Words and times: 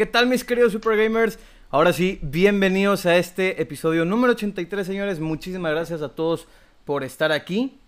¿Qué 0.00 0.06
tal 0.06 0.26
mis 0.26 0.44
queridos 0.44 0.72
Super 0.72 0.96
Gamers? 0.96 1.38
Ahora 1.68 1.92
sí, 1.92 2.18
bienvenidos 2.22 3.04
a 3.04 3.18
este 3.18 3.60
episodio 3.60 4.06
número 4.06 4.32
83, 4.32 4.86
señores. 4.86 5.20
Muchísimas 5.20 5.72
gracias 5.72 6.00
a 6.00 6.08
todos 6.08 6.48
por 6.86 7.04
estar 7.04 7.32
aquí. 7.32 7.78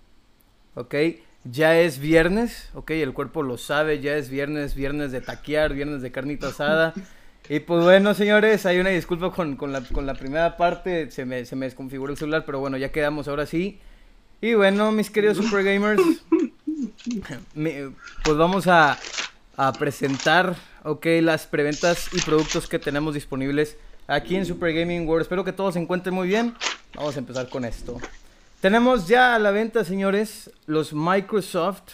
Ok, 0.74 0.94
ya 1.44 1.80
es 1.80 1.98
viernes, 1.98 2.68
ok, 2.74 2.90
el 2.90 3.14
cuerpo 3.14 3.42
lo 3.42 3.56
sabe, 3.56 4.00
ya 4.00 4.14
es 4.14 4.28
viernes, 4.28 4.74
viernes 4.74 5.10
de 5.10 5.22
taquear, 5.22 5.72
viernes 5.72 6.02
de 6.02 6.12
carnita 6.12 6.48
asada. 6.48 6.92
Y 7.48 7.60
pues 7.60 7.82
bueno, 7.82 8.12
señores, 8.12 8.66
hay 8.66 8.78
una 8.78 8.90
disculpa 8.90 9.30
con, 9.30 9.56
con, 9.56 9.72
la, 9.72 9.80
con 9.80 10.04
la 10.04 10.12
primera 10.12 10.58
parte, 10.58 11.10
se 11.10 11.24
me, 11.24 11.46
se 11.46 11.56
me 11.56 11.64
desconfiguró 11.64 12.12
el 12.12 12.18
celular, 12.18 12.44
pero 12.44 12.60
bueno, 12.60 12.76
ya 12.76 12.92
quedamos 12.92 13.26
ahora 13.26 13.46
sí. 13.46 13.80
Y 14.42 14.52
bueno, 14.52 14.92
mis 14.92 15.08
queridos 15.08 15.38
Super 15.38 15.64
Gamers, 15.64 16.02
pues 17.54 18.36
vamos 18.36 18.66
a, 18.66 18.98
a 19.66 19.72
presentar, 19.72 20.56
ok, 20.82 21.06
las 21.20 21.46
preventas 21.46 22.08
y 22.12 22.20
productos 22.22 22.66
que 22.66 22.80
tenemos 22.80 23.14
disponibles 23.14 23.76
aquí 24.08 24.34
en 24.34 24.44
Super 24.44 24.74
Gaming 24.74 25.06
World. 25.06 25.22
Espero 25.22 25.44
que 25.44 25.52
todos 25.52 25.74
se 25.74 25.80
encuentren 25.80 26.12
muy 26.12 26.26
bien. 26.26 26.56
Vamos 26.96 27.14
a 27.14 27.20
empezar 27.20 27.48
con 27.48 27.64
esto. 27.64 28.00
Tenemos 28.60 29.06
ya 29.06 29.36
a 29.36 29.38
la 29.38 29.52
venta, 29.52 29.84
señores, 29.84 30.50
los 30.66 30.92
Microsoft 30.92 31.92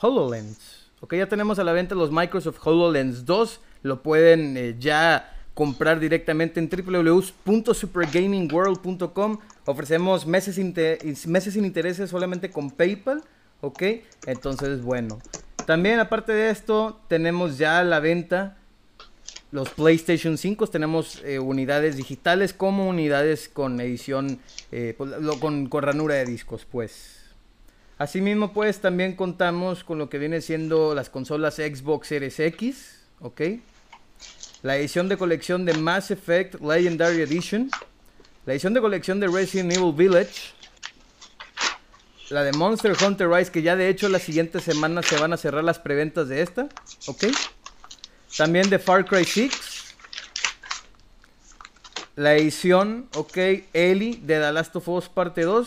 HoloLens. 0.00 0.90
Ok, 1.00 1.14
ya 1.14 1.28
tenemos 1.28 1.60
a 1.60 1.64
la 1.64 1.72
venta 1.72 1.94
los 1.94 2.10
Microsoft 2.10 2.58
HoloLens 2.64 3.24
2. 3.24 3.60
Lo 3.82 4.02
pueden 4.02 4.56
eh, 4.56 4.74
ya 4.80 5.36
comprar 5.54 6.00
directamente 6.00 6.58
en 6.58 6.68
www.supergamingworld.com. 6.68 9.38
Ofrecemos 9.64 10.26
meses, 10.26 10.58
meses 11.26 11.54
sin 11.54 11.64
intereses 11.64 12.10
solamente 12.10 12.50
con 12.50 12.72
PayPal. 12.72 13.22
Ok, 13.60 13.84
entonces 14.26 14.82
bueno. 14.82 15.20
También 15.70 16.00
aparte 16.00 16.32
de 16.32 16.50
esto, 16.50 17.00
tenemos 17.06 17.56
ya 17.56 17.78
a 17.78 17.84
la 17.84 18.00
venta 18.00 18.56
los 19.52 19.70
PlayStation 19.70 20.36
5 20.36 20.66
tenemos 20.66 21.22
eh, 21.24 21.38
unidades 21.38 21.96
digitales 21.96 22.52
como 22.52 22.88
unidades 22.88 23.48
con 23.48 23.80
edición, 23.80 24.40
eh, 24.72 24.96
pues, 24.98 25.12
con, 25.38 25.70
ranura 25.70 26.16
de 26.16 26.24
discos, 26.24 26.66
pues. 26.68 27.20
Asimismo, 27.98 28.52
pues 28.52 28.80
también 28.80 29.14
contamos 29.14 29.84
con 29.84 29.98
lo 29.98 30.10
que 30.10 30.18
viene 30.18 30.40
siendo 30.40 30.92
las 30.92 31.08
consolas 31.08 31.54
Xbox 31.54 32.08
Series 32.08 32.40
X, 32.40 33.02
¿ok? 33.20 33.40
La 34.62 34.76
edición 34.76 35.08
de 35.08 35.16
colección 35.16 35.64
de 35.66 35.74
Mass 35.74 36.10
Effect 36.10 36.60
Legendary 36.60 37.22
Edition. 37.22 37.70
La 38.44 38.54
edición 38.54 38.74
de 38.74 38.80
colección 38.80 39.20
de 39.20 39.28
Resident 39.28 39.72
Evil 39.72 39.92
Village. 39.94 40.52
La 42.30 42.44
de 42.44 42.52
Monster 42.52 42.96
Hunter 43.04 43.28
Rise, 43.28 43.50
que 43.50 43.60
ya 43.60 43.74
de 43.74 43.88
hecho 43.88 44.08
la 44.08 44.20
siguiente 44.20 44.60
semana 44.60 45.02
se 45.02 45.18
van 45.18 45.32
a 45.32 45.36
cerrar 45.36 45.64
las 45.64 45.80
preventas 45.80 46.28
de 46.28 46.42
esta, 46.42 46.68
¿ok? 47.08 47.24
También 48.36 48.70
de 48.70 48.78
Far 48.78 49.04
Cry 49.04 49.24
6. 49.24 49.50
La 52.14 52.36
edición, 52.36 53.08
ok, 53.16 53.36
Ellie 53.72 54.20
de 54.22 54.38
The 54.38 54.52
Last 54.52 54.76
of 54.76 54.88
Us 54.88 55.08
parte 55.08 55.42
2. 55.42 55.66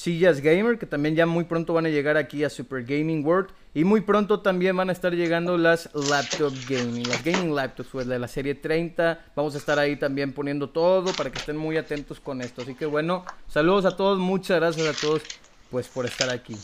Sillas 0.00 0.40
Gamer, 0.40 0.78
que 0.78 0.86
también 0.86 1.14
ya 1.14 1.26
muy 1.26 1.44
pronto 1.44 1.74
van 1.74 1.86
a 1.86 1.88
llegar 1.88 2.16
aquí 2.16 2.44
a 2.44 2.50
Super 2.50 2.84
Gaming 2.84 3.24
World. 3.24 3.50
Y 3.74 3.84
muy 3.84 4.00
pronto 4.00 4.40
también 4.40 4.76
van 4.76 4.88
a 4.88 4.92
estar 4.92 5.12
llegando 5.12 5.58
las 5.58 5.90
Laptop 5.94 6.54
Gaming, 6.68 7.08
las 7.08 7.22
Gaming 7.22 7.54
Laptops, 7.54 7.90
pues 7.92 8.06
de 8.06 8.18
la 8.18 8.28
serie 8.28 8.54
30. 8.54 9.32
Vamos 9.36 9.54
a 9.54 9.58
estar 9.58 9.78
ahí 9.78 9.96
también 9.96 10.32
poniendo 10.32 10.70
todo 10.70 11.12
para 11.12 11.30
que 11.30 11.38
estén 11.38 11.56
muy 11.56 11.76
atentos 11.76 12.18
con 12.20 12.40
esto. 12.40 12.62
Así 12.62 12.74
que 12.74 12.86
bueno, 12.86 13.24
saludos 13.48 13.84
a 13.84 13.96
todos, 13.96 14.18
muchas 14.18 14.58
gracias 14.58 14.88
a 14.88 15.00
todos 15.00 15.22
pues 15.70 15.88
por 15.88 16.06
estar 16.06 16.30
aquí. 16.30 16.56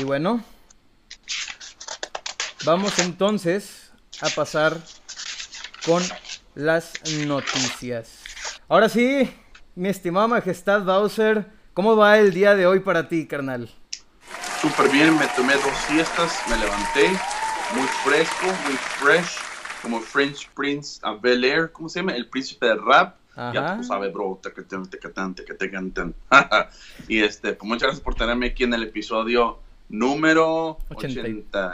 Y 0.00 0.04
bueno, 0.04 0.42
Vamos 2.64 2.98
entonces 2.98 3.92
a 4.20 4.28
pasar 4.30 4.76
con 5.86 6.02
las 6.54 6.92
noticias. 7.26 8.18
Ahora 8.68 8.88
sí, 8.88 9.32
mi 9.76 9.88
estimada 9.88 10.26
majestad 10.26 10.82
Bowser, 10.82 11.46
¿cómo 11.78 11.94
va 11.94 12.18
el 12.18 12.34
día 12.34 12.56
de 12.56 12.66
hoy 12.66 12.80
para 12.80 13.08
ti, 13.08 13.28
carnal? 13.28 13.70
Súper 14.60 14.90
bien, 14.90 15.16
me 15.16 15.28
tomé 15.36 15.54
dos 15.54 15.76
siestas, 15.86 16.42
me 16.50 16.56
levanté, 16.56 17.06
muy 17.72 17.86
fresco, 18.02 18.46
muy 18.66 18.74
fresh, 18.74 19.36
como 19.80 20.00
French 20.00 20.50
Prince 20.56 20.98
of 21.04 21.20
Bel 21.20 21.44
Air, 21.44 21.70
¿cómo 21.70 21.88
se 21.88 22.00
llama? 22.00 22.16
El 22.16 22.26
príncipe 22.26 22.66
del 22.66 22.84
rap. 22.84 23.14
Ya 23.36 23.76
tú 23.76 23.84
sabes, 23.84 24.12
bro, 24.12 24.40
y 27.06 27.22
este, 27.22 27.52
pues 27.52 27.68
muchas 27.68 27.82
gracias 27.82 28.00
por 28.00 28.16
tenerme 28.16 28.46
aquí 28.46 28.64
en 28.64 28.74
el 28.74 28.82
episodio 28.82 29.60
número 29.88 30.78
80. 30.88 31.72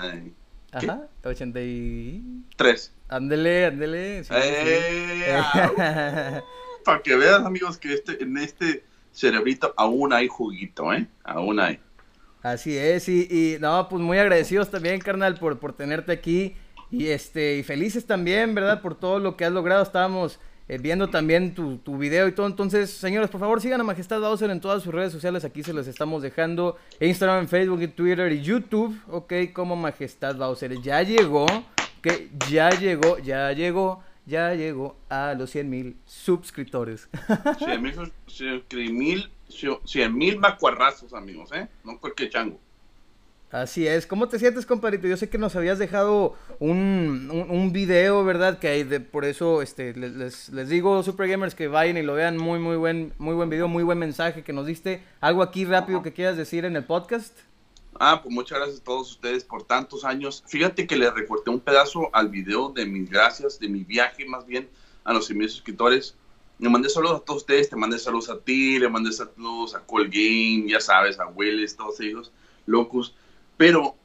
Ajá, 0.71 1.01
83. 1.25 2.93
Ándele, 3.09 3.65
ándele. 3.65 4.23
Eh, 4.31 5.35
Para 6.85 7.01
que 7.01 7.17
veas, 7.17 7.43
amigos, 7.43 7.79
que 7.79 7.95
este, 7.95 8.23
en 8.23 8.37
este 8.37 8.85
cerebrito 9.15 9.73
aún 9.77 10.13
hay 10.13 10.29
juguito, 10.29 10.93
¿eh? 10.93 11.07
Aún 11.23 11.61
hay. 11.61 11.79
Así 12.43 12.77
es, 12.77 13.09
y, 13.09 13.27
y 13.31 13.57
no, 13.59 13.89
pues 13.89 14.03
muy 14.03 14.19
agradecidos 14.19 14.71
también, 14.71 15.01
carnal, 15.01 15.37
por, 15.37 15.59
por 15.59 15.73
tenerte 15.73 16.13
aquí. 16.13 16.55
Y 16.91 17.09
este, 17.09 17.57
y 17.57 17.63
felices 17.63 18.07
también, 18.07 18.55
¿verdad? 18.55 18.83
Por 18.83 18.95
todo 18.95 19.19
lo 19.19 19.37
que 19.37 19.45
has 19.45 19.53
logrado. 19.53 19.83
Estábamos 19.83 20.39
eh, 20.69 20.79
viendo 20.79 21.09
también 21.09 21.55
tu, 21.55 21.79
tu, 21.79 21.99
video 21.99 22.29
y 22.29 22.33
todo. 22.33 22.47
Entonces, 22.47 22.91
señores, 22.91 23.31
por 23.31 23.41
favor 23.41 23.61
sigan 23.61 23.81
a 23.81 23.85
Majestad 23.85 24.21
Bowser 24.21 24.51
en 24.51 24.61
todas 24.61 24.83
sus 24.83 24.95
redes 24.95 25.13
sociales. 25.13 25.45
Aquí 25.45 25.63
se 25.63 25.73
les 25.73 25.89
estamos 25.89 26.23
dejando. 26.23 26.77
Instagram, 27.01 27.49
Facebook, 27.49 27.95
Twitter 27.95 28.31
y 28.31 28.43
YouTube. 28.43 28.97
Ok, 29.09 29.33
como 29.53 29.75
Majestad 29.75 30.37
Bowser. 30.37 30.81
Ya 30.83 31.03
llegó. 31.03 31.47
Que 32.01 32.29
ya 32.51 32.69
llegó, 32.69 33.19
ya 33.19 33.51
llegó, 33.53 34.03
ya 34.27 34.55
llegó 34.55 34.97
a 35.09 35.35
los 35.35 35.51
100 35.51 35.71
mil 35.71 35.97
suscriptores. 36.07 37.09
100 37.59 37.83
mil 37.83 39.31
100 39.85 40.17
mil 40.17 40.39
macuarrazos, 40.39 41.13
amigos, 41.13 41.51
¿eh? 41.53 41.69
No 41.85 41.99
cualquier 41.99 42.31
chango. 42.31 42.59
Así 43.51 43.87
es. 43.87 44.05
¿Cómo 44.05 44.29
te 44.29 44.41
sientes, 44.41 44.67
compadrito? 44.67 45.07
Yo 45.07 45.17
sé 45.17 45.29
que 45.29 45.39
nos 45.39 45.55
habías 45.55 45.79
dejado 45.79 46.35
un, 46.59 47.47
un, 47.49 47.73
video, 47.73 48.25
¿verdad? 48.25 48.59
Que 48.59 48.67
hay 48.67 48.83
de, 48.83 48.99
por 48.99 49.25
eso 49.25 49.63
este, 49.63 49.95
les, 49.95 50.49
les, 50.49 50.69
digo, 50.69 51.01
Super 51.05 51.29
Gamers, 51.29 51.55
que 51.55 51.69
vayan 51.69 51.97
y 51.97 52.03
lo 52.03 52.15
vean. 52.15 52.37
Muy, 52.37 52.59
muy 52.59 52.77
buen, 52.77 53.13
muy 53.19 53.35
buen 53.35 53.51
video, 53.51 53.69
muy 53.69 53.85
buen 53.85 53.99
mensaje 53.99 54.43
que 54.43 54.53
nos 54.53 54.67
diste. 54.67 55.05
¿Algo 55.21 55.41
aquí 55.41 55.65
rápido 55.65 56.03
que 56.03 56.13
quieras 56.13 56.37
decir 56.37 56.65
en 56.65 56.75
el 56.75 56.83
podcast? 56.83 57.39
Ah, 58.01 58.21
pues 58.23 58.35
muchas 58.35 58.59
gracias 58.59 58.81
a 58.81 58.85
todos 58.85 59.11
ustedes 59.13 59.45
por 59.45 59.65
tantos 59.65 60.05
años. 60.05 60.43
Fíjate 60.47 60.87
que 60.87 60.97
le 60.97 61.11
recorté 61.11 61.51
un 61.51 61.61
pedazo 61.61 62.11
al 62.13 62.29
video 62.29 62.71
de 62.71 62.87
mis 62.87 63.09
gracias, 63.09 63.59
de 63.59 63.69
mi 63.69 63.85
viaje 63.85 64.25
más 64.27 64.47
bien, 64.47 64.69
a 65.05 65.13
los 65.13 65.31
mil 65.31 65.49
suscriptores. 65.49 66.17
Le 66.59 66.69
mandé 66.69 66.89
saludos 66.89 67.21
a 67.21 67.25
todos 67.25 67.43
ustedes, 67.43 67.69
te 67.69 67.77
mandé 67.77 67.99
saludos 67.99 68.31
a 68.31 68.39
ti, 68.39 68.79
le 68.79 68.89
mandé 68.89 69.13
saludos 69.13 69.75
a 69.75 69.81
Colgame, 69.81 70.67
ya 70.69 70.81
sabes, 70.81 71.19
a 71.19 71.27
Willis, 71.27 71.77
todos 71.77 72.01
ellos, 72.01 72.33
locos 72.67 73.15
pero 73.57 73.97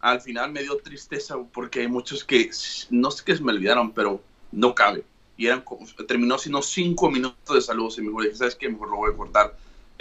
al 0.00 0.20
final 0.20 0.52
me 0.52 0.62
dio 0.62 0.76
tristeza 0.78 1.36
porque 1.52 1.80
hay 1.80 1.88
muchos 1.88 2.24
que 2.24 2.50
no 2.90 3.10
sé 3.10 3.24
qué 3.24 3.36
se 3.36 3.42
me 3.42 3.52
olvidaron, 3.52 3.92
pero 3.92 4.22
no 4.50 4.74
cabe. 4.74 5.04
Y 5.36 5.46
eran 5.46 5.64
terminó 6.06 6.38
siendo 6.38 6.62
cinco 6.62 7.10
minutos 7.10 7.54
de 7.54 7.60
saludos 7.60 7.98
y 7.98 8.02
me 8.02 8.22
dije, 8.22 8.36
¿sabes 8.36 8.54
qué? 8.54 8.68
Mejor 8.68 8.90
lo 8.90 8.96
voy 8.96 9.12
a 9.12 9.16
cortar 9.16 9.56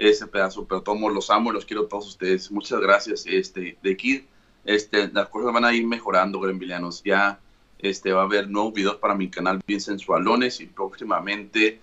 ese 0.10 0.28
pedazo, 0.28 0.66
pero 0.66 0.82
todos 0.82 1.14
los 1.14 1.30
amo, 1.30 1.52
los 1.52 1.66
quiero 1.66 1.84
a 1.84 1.88
todos 1.88 2.08
ustedes. 2.08 2.52
Muchas 2.52 2.80
gracias. 2.80 3.26
Este, 3.28 3.78
de 3.82 3.92
aquí, 3.92 4.26
este, 4.66 5.10
las 5.10 5.28
cosas 5.30 5.54
van 5.54 5.66
a 5.66 5.74
ir 5.74 5.86
mejorando, 5.86 6.40
grembilianos. 6.40 7.04
Ya 7.04 7.40
este, 7.78 8.12
va 8.12 8.22
a 8.22 8.26
haber 8.26 8.50
nuevos 8.50 8.74
videos 8.74 8.96
para 8.96 9.16
mi 9.16 9.30
canal 9.30 9.62
bien 9.66 9.80
sensualones 9.80 10.60
y 10.60 10.66
próximamente 10.66 11.80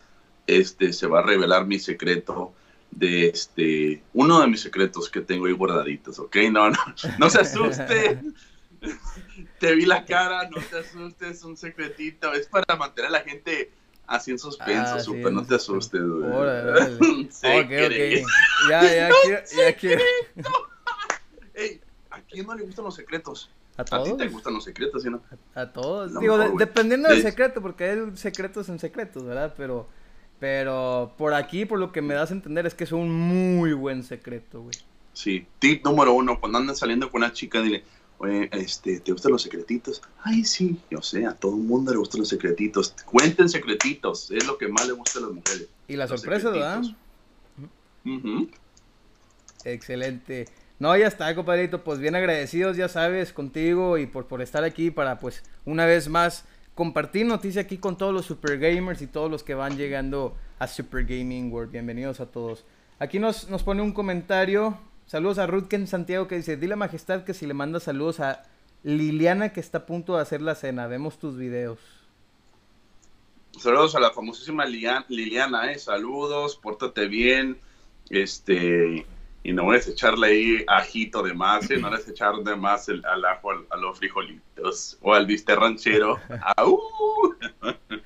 este, 0.47 0.93
se 0.93 1.06
va 1.06 1.21
a 1.21 1.23
revelar 1.23 1.67
mi 1.67 1.79
secreto 1.79 2.53
de 2.91 3.29
este, 3.29 4.03
uno 4.15 4.41
de 4.41 4.49
mis 4.49 4.62
secretos 4.62 5.09
que 5.09 5.21
tengo 5.21 5.47
ahí 5.47 5.53
guardaditos, 5.53 6.19
¿ok? 6.19 6.37
No, 6.50 6.71
no, 6.71 6.79
no 7.19 7.31
se 7.31 7.41
asuste. 7.41 8.21
te 9.61 9.75
vi 9.75 9.85
la 9.85 10.05
cara, 10.05 10.49
no 10.50 10.61
te 10.61 10.79
asustes, 10.79 11.38
es 11.38 11.44
un 11.44 11.56
secretito, 11.56 12.32
es 12.32 12.47
para 12.47 12.76
mantener 12.76 13.09
a 13.09 13.12
la 13.12 13.21
gente 13.21 13.71
así 14.08 14.32
en 14.32 14.38
suspenso, 14.38 14.94
ah, 14.94 15.00
super, 15.00 15.32
no 15.32 15.44
te 15.44 15.55
asustes. 15.55 16.00
ok, 16.02 16.32
ok. 16.32 17.70
Ya, 18.69 18.82
ya, 18.82 19.10
quiero, 19.22 19.43
ya 19.56 19.76
quiero. 19.76 20.02
Ey, 21.55 21.81
¿a 22.10 22.20
quién 22.22 22.46
no 22.46 22.55
le 22.55 22.64
gustan 22.64 22.84
los 22.84 22.94
secretos? 22.96 23.50
¿A 23.76 23.84
todos? 23.84 24.08
¿A 24.08 24.10
ti 24.10 24.19
te 24.19 24.28
gustan 24.28 24.55
los 24.55 24.64
secretos, 24.64 25.02
¿sí 25.05 25.10
no? 25.10 25.22
A 25.55 25.66
todos. 25.72 26.19
Digo, 26.19 26.37
dependiendo 26.58 27.08
del 27.08 27.22
secreto, 27.22 27.62
porque 27.62 27.84
hay 27.84 28.16
secretos 28.16 28.69
en 28.69 28.81
secretos, 28.81 29.25
¿verdad? 29.25 29.55
Pero 29.56 29.87
pero 30.40 31.14
por 31.19 31.34
aquí, 31.34 31.64
por 31.64 31.78
lo 31.78 31.90
que 31.93 32.00
me 32.00 32.14
das 32.14 32.31
a 32.31 32.34
entender, 32.34 32.66
es 32.66 32.75
que 32.75 32.84
es 32.84 32.93
un 32.93 33.11
muy 33.11 33.72
buen 33.72 34.02
secreto, 34.04 34.62
güey. 34.62 34.75
Sí, 35.12 35.46
tip 35.58 35.84
número 35.84 36.12
uno, 36.12 36.38
cuando 36.38 36.58
andan 36.58 36.76
saliendo 36.76 37.11
con 37.11 37.22
una 37.22 37.32
chica, 37.32 37.61
dile, 37.61 37.82
oye, 38.19 38.49
este, 38.53 39.00
¿te 39.00 39.12
gustan 39.12 39.32
los 39.32 39.43
secretitos? 39.43 40.03
Ay, 40.23 40.44
sí, 40.44 40.79
yo 40.91 41.00
sé, 41.03 41.26
a 41.26 41.35
todo 41.35 41.56
el 41.56 41.62
mundo 41.62 41.93
le 41.93 41.99
gustan 41.99 42.20
los 42.20 42.29
secretitos. 42.29 42.94
Cuenten 43.05 43.49
secretitos, 43.49 44.31
es 44.31 44.47
lo 44.47 44.59
que 44.59 44.69
más 44.69 44.87
le 44.87 44.93
gusta 44.93 45.19
a 45.19 45.23
las 45.23 45.32
mujeres. 45.32 45.69
Y 45.88 45.97
la 45.97 46.06
sorpresa, 46.06 46.50
¿verdad? 46.50 46.82
Excelente. 49.65 50.47
No, 50.79 50.97
ya 50.97 51.09
está, 51.09 51.35
compadrito, 51.35 51.82
pues 51.82 51.99
bien 51.99 52.15
agradecidos, 52.15 52.76
ya 52.76 52.88
sabes, 52.88 53.32
contigo 53.32 53.99
y 53.99 54.06
por, 54.06 54.26
por 54.26 54.43
estar 54.43 54.62
aquí 54.62 54.91
para, 54.91 55.19
pues, 55.19 55.43
una 55.64 55.87
vez 55.87 56.09
más 56.09 56.44
compartir 56.75 57.26
noticia 57.26 57.62
aquí 57.62 57.79
con 57.79 57.99
todos 57.99 58.14
los 58.14 58.26
super 58.26 58.56
gamers 58.59 59.03
y 59.03 59.09
todos 59.09 59.29
los 59.29 59.43
que 59.43 59.55
van 59.55 59.76
llegando 59.76 60.37
a 60.61 60.69
Super 60.69 61.05
Gaming 61.05 61.53
World. 61.53 61.73
Bienvenidos 61.73 62.21
a 62.21 62.26
todos. 62.26 62.64
Aquí 63.00 63.19
nos, 63.19 63.49
nos 63.50 63.64
pone 63.64 63.82
un 63.82 63.93
comentario. 63.93 64.79
Saludos 65.08 65.38
a 65.38 65.46
Rutken 65.46 65.87
Santiago 65.87 66.28
que 66.28 66.37
dice, 66.37 66.58
dile 66.58 66.75
a 66.75 66.76
Majestad 66.76 67.25
que 67.25 67.32
si 67.32 67.46
le 67.46 67.55
manda 67.55 67.81
saludos 67.81 68.20
a 68.20 68.43
Liliana 68.82 69.55
que 69.55 69.60
está 69.60 69.78
a 69.78 69.87
punto 69.87 70.16
de 70.16 70.20
hacer 70.20 70.43
la 70.43 70.55
cena. 70.55 70.87
Vemos 70.87 71.19
tus 71.19 71.38
videos. 71.38 71.78
Saludos 73.58 73.96
a 73.96 74.00
la 74.00 74.10
famosísima 74.10 74.66
Liliana, 74.66 75.72
eh. 75.72 75.78
Saludos, 75.78 76.56
pórtate 76.56 77.08
bien. 77.08 77.58
Este, 78.10 79.06
y 79.43 79.52
no 79.55 79.70
a 79.70 79.78
echarle 79.78 80.26
ahí 80.26 80.64
ajito 80.69 81.22
de 81.22 81.32
más, 81.32 81.70
¿eh? 81.70 81.78
no 81.78 81.88
a 81.88 81.99
echar 81.99 82.34
de 82.44 82.54
más 82.54 82.90
el, 82.90 83.02
al 83.06 83.25
ajo 83.25 83.52
a 83.70 83.76
los 83.78 83.99
frijolitos 83.99 84.99
o 85.00 85.14
al 85.14 85.25
bistec 85.25 85.58
ranchero. 85.58 86.20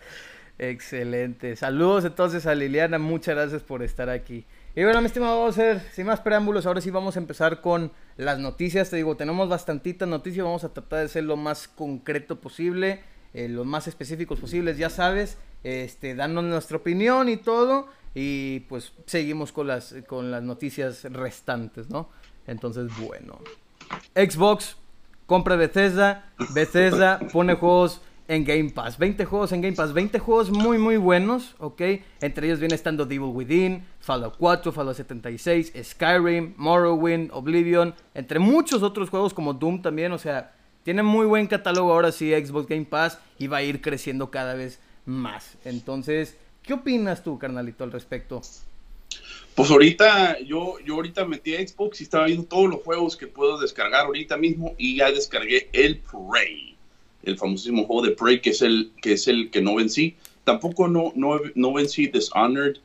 Excelente. 0.59 1.57
Saludos 1.57 2.05
entonces 2.05 2.47
a 2.47 2.55
Liliana, 2.55 3.01
muchas 3.01 3.35
gracias 3.35 3.65
por 3.65 3.83
estar 3.83 4.09
aquí. 4.09 4.45
Y 4.75 4.85
bueno, 4.85 5.01
mi 5.03 5.07
estimado 5.07 5.39
Bowser, 5.39 5.83
sin 5.93 6.07
más 6.07 6.21
preámbulos, 6.21 6.65
ahora 6.65 6.81
sí 6.81 6.91
vamos 6.91 7.17
a 7.17 7.19
empezar 7.19 7.61
con 7.61 7.93
las 8.17 8.39
noticias. 8.39 8.89
Te 8.89 8.97
digo, 8.97 9.17
tenemos 9.17 9.47
bastantitas 9.47 10.09
noticias, 10.09 10.47
vamos 10.47 10.65
a 10.65 10.73
tratar 10.73 11.01
de 11.01 11.09
ser 11.09 11.25
lo 11.25 11.37
más 11.37 11.69
concreto 11.69 12.41
posible, 12.41 13.03
eh, 13.35 13.51
lo 13.51 13.67
más 13.67 13.87
específicos 13.87 14.41
posibles, 14.41 14.79
ya 14.79 14.89
sabes, 14.89 15.37
este, 15.63 16.15
dando 16.15 16.41
nuestra 16.41 16.79
opinión 16.79 17.29
y 17.29 17.37
todo. 17.37 17.89
Y 18.15 18.61
pues 18.61 18.95
seguimos 19.05 19.53
con 19.53 19.67
las, 19.67 19.95
con 20.07 20.31
las 20.31 20.43
noticias 20.43 21.05
restantes, 21.05 21.91
¿no? 21.91 22.09
Entonces, 22.47 22.91
bueno. 22.99 23.41
Xbox 24.15 24.79
compra 25.27 25.57
Bethesda. 25.57 26.33
Bethesda 26.55 27.21
pone 27.31 27.55
juegos 27.57 28.01
en 28.33 28.45
Game 28.45 28.71
Pass. 28.71 28.99
20 28.99 29.25
juegos 29.25 29.53
en 29.53 29.61
Game 29.61 29.77
Pass. 29.77 29.93
20 29.93 30.19
juegos 30.19 30.51
muy, 30.51 30.79
muy 30.79 30.97
buenos, 30.97 31.55
¿ok? 31.59 31.81
Entre 32.21 32.47
ellos 32.47 32.61
viene 32.61 32.75
estando 32.75 33.05
Devil 33.05 33.31
Within, 33.33 33.85
Fallout 34.01 34.37
4, 34.39 34.73
Fallout 34.73 34.97
76, 34.97 35.73
Skyrim, 35.83 36.55
Morrowind, 36.57 37.31
Oblivion, 37.33 37.95
entre 38.15 38.39
muchos 38.39 38.83
otros 38.83 39.11
juegos 39.11 39.35
como 39.35 39.55
Doom 39.55 39.83
también. 39.83 40.13
O 40.13 40.19
sea, 40.19 40.55
tiene 40.83 41.03
muy 41.03 41.27
buen 41.27 41.47
catálogo 41.47 41.93
ahora 41.93 42.13
sí 42.13 42.33
Xbox 42.33 42.69
Game 42.69 42.87
Pass 42.87 43.19
y 43.39 43.47
va 43.47 43.59
a 43.59 43.63
ir 43.63 43.81
creciendo 43.81 44.31
cada 44.31 44.55
vez 44.55 44.81
más. 45.05 45.57
Entonces, 45.65 46.37
¿Qué 46.63 46.75
opinas 46.75 47.25
tú, 47.25 47.39
carnalito, 47.39 47.83
al 47.83 47.91
respecto? 47.91 48.41
Pues 49.55 49.71
ahorita, 49.71 50.39
yo, 50.41 50.79
yo 50.85 50.95
ahorita 50.95 51.25
metí 51.25 51.57
a 51.57 51.67
Xbox 51.67 52.01
y 52.01 52.05
estaba 52.05 52.27
viendo 52.27 52.47
todos 52.47 52.71
los 52.71 52.83
juegos 52.83 53.17
que 53.17 53.27
puedo 53.27 53.59
descargar 53.59 54.07
ahorita 54.07 54.37
mismo 54.37 54.75
y 54.79 54.97
ya 54.97 55.11
descargué 55.11 55.69
el 55.73 55.99
Prey, 55.99 56.72
el 57.23 57.39
famosísimo 57.39 57.85
juego 57.85 58.03
de 58.03 58.13
Prey 58.13 58.41
que 58.41 58.51
es 58.51 58.63
el 58.63 58.93
que, 59.01 59.13
es 59.13 59.29
el 59.29 59.51
que 59.51 59.63
no 59.63 59.77
vencí. 59.77 60.17
Tampoco 60.45 60.89
no, 60.89 61.13
no, 61.15 61.41
no 61.55 61.73
vencí 61.73 62.09
Dishonored 62.09 62.79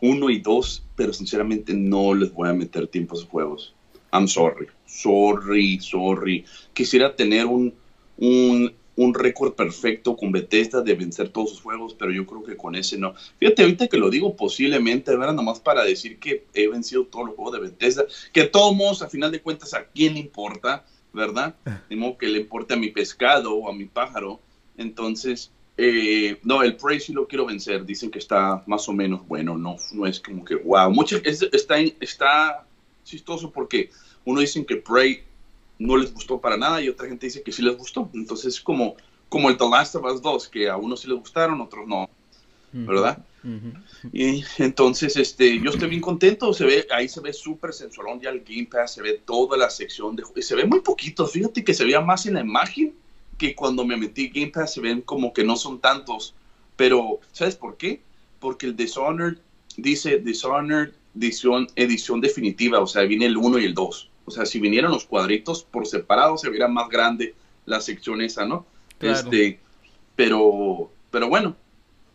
1 0.00 0.30
y 0.30 0.40
2, 0.40 0.82
pero 0.96 1.12
sinceramente 1.12 1.74
no 1.74 2.14
les 2.14 2.32
voy 2.32 2.48
a 2.48 2.54
meter 2.54 2.86
tiempo 2.88 3.14
a 3.14 3.18
esos 3.18 3.28
juegos. 3.28 3.74
I'm 4.12 4.28
sorry, 4.28 4.68
sorry, 4.86 5.78
sorry. 5.80 6.44
Quisiera 6.72 7.14
tener 7.14 7.46
un, 7.46 7.74
un 8.16 8.72
un 8.96 9.14
récord 9.14 9.54
perfecto 9.54 10.16
con 10.16 10.30
Bethesda 10.32 10.80
de 10.80 10.94
vencer 10.94 11.28
todos 11.28 11.50
sus 11.50 11.60
juegos, 11.60 11.94
pero 11.94 12.12
yo 12.12 12.26
creo 12.26 12.44
que 12.44 12.56
con 12.56 12.74
ese 12.74 12.96
no. 12.98 13.14
Fíjate, 13.38 13.62
ahorita 13.62 13.88
que 13.88 13.96
lo 13.96 14.10
digo 14.10 14.36
posiblemente, 14.36 15.16
¿verdad? 15.16 15.34
Nomás 15.34 15.60
para 15.60 15.84
decir 15.84 16.18
que 16.18 16.46
he 16.54 16.68
vencido 16.68 17.06
todos 17.06 17.26
los 17.26 17.34
juegos 17.34 17.54
de 17.54 17.60
Bethesda, 17.60 18.04
que 18.32 18.44
todos 18.44 19.02
a 19.02 19.08
final 19.08 19.32
de 19.32 19.42
cuentas, 19.42 19.74
¿a 19.74 19.84
quién 19.84 20.14
le 20.14 20.20
importa? 20.20 20.84
¿Verdad? 21.14 21.54
De 21.88 21.96
modo 21.96 22.18
que 22.18 22.26
le 22.26 22.40
importe 22.40 22.74
a 22.74 22.76
mi 22.76 22.90
pescado 22.90 23.54
o 23.54 23.70
a 23.70 23.72
mi 23.72 23.86
pájaro. 23.86 24.40
Entonces, 24.76 25.52
eh, 25.76 26.38
no, 26.42 26.62
el 26.62 26.76
Prey 26.76 26.98
sí 26.98 27.12
lo 27.12 27.26
quiero 27.26 27.46
vencer. 27.46 27.86
Dicen 27.86 28.10
que 28.10 28.18
está 28.18 28.62
más 28.66 28.88
o 28.88 28.92
menos 28.92 29.26
bueno, 29.26 29.56
no, 29.56 29.76
no 29.92 30.06
es 30.06 30.20
como 30.20 30.44
que 30.44 30.56
wow. 30.56 30.90
Mucho, 30.90 31.16
está, 31.24 31.78
está 32.00 32.66
chistoso 33.04 33.50
porque 33.50 33.90
uno 34.24 34.40
dicen 34.40 34.64
que 34.64 34.76
Prey 34.76 35.22
no 35.78 35.96
les 35.96 36.12
gustó 36.12 36.40
para 36.40 36.56
nada 36.56 36.80
y 36.82 36.88
otra 36.88 37.08
gente 37.08 37.26
dice 37.26 37.42
que 37.42 37.52
sí 37.52 37.62
les 37.62 37.76
gustó. 37.76 38.10
Entonces, 38.12 38.60
como, 38.60 38.96
como 39.28 39.48
el 39.50 39.56
The 39.56 39.68
Last 39.68 39.94
of 39.94 40.04
Us 40.04 40.20
2, 40.20 40.48
que 40.48 40.68
a 40.68 40.76
unos 40.76 41.00
sí 41.00 41.08
les 41.08 41.18
gustaron, 41.18 41.60
otros 41.60 41.86
no, 41.86 42.10
¿verdad? 42.72 43.24
Y 44.12 44.42
entonces, 44.58 45.16
este, 45.16 45.60
yo 45.60 45.70
estoy 45.70 45.88
bien 45.88 46.00
contento, 46.00 46.52
se 46.52 46.64
ve, 46.64 46.86
ahí 46.90 47.08
se 47.08 47.20
ve 47.20 47.32
súper 47.32 47.72
sensualón 47.72 48.20
ya 48.20 48.30
el 48.30 48.40
Game 48.40 48.68
Pass, 48.70 48.94
se 48.94 49.02
ve 49.02 49.20
toda 49.24 49.56
la 49.56 49.70
sección 49.70 50.16
de 50.16 50.24
se 50.42 50.54
ve 50.54 50.64
muy 50.64 50.80
poquito, 50.80 51.26
fíjate 51.26 51.62
que 51.62 51.74
se 51.74 51.84
veía 51.84 52.00
más 52.00 52.26
en 52.26 52.34
la 52.34 52.40
imagen 52.40 52.94
que 53.38 53.54
cuando 53.54 53.84
me 53.84 53.96
metí 53.96 54.28
Game 54.28 54.50
Pass 54.50 54.74
se 54.74 54.80
ven 54.80 55.02
como 55.02 55.32
que 55.32 55.44
no 55.44 55.56
son 55.56 55.80
tantos, 55.80 56.34
pero 56.76 57.20
¿sabes 57.32 57.56
por 57.56 57.76
qué? 57.76 58.00
Porque 58.40 58.66
el 58.66 58.76
Dishonored 58.76 59.38
dice 59.76 60.18
Dishonored 60.18 60.92
edición, 61.14 61.68
edición 61.76 62.20
definitiva, 62.20 62.80
o 62.80 62.86
sea, 62.86 63.02
viene 63.02 63.26
el 63.26 63.36
1 63.36 63.58
y 63.58 63.64
el 63.64 63.74
2. 63.74 64.10
O 64.26 64.30
sea, 64.30 64.46
si 64.46 64.58
vinieran 64.58 64.90
los 64.90 65.04
cuadritos 65.04 65.62
por 65.64 65.86
separado, 65.86 66.36
se 66.38 66.48
vería 66.48 66.68
más 66.68 66.88
grande 66.88 67.34
la 67.66 67.80
sección 67.80 68.20
esa, 68.20 68.46
¿no? 68.46 68.66
Este, 69.00 69.60
pero, 70.16 70.90
pero 71.10 71.28
bueno, 71.28 71.56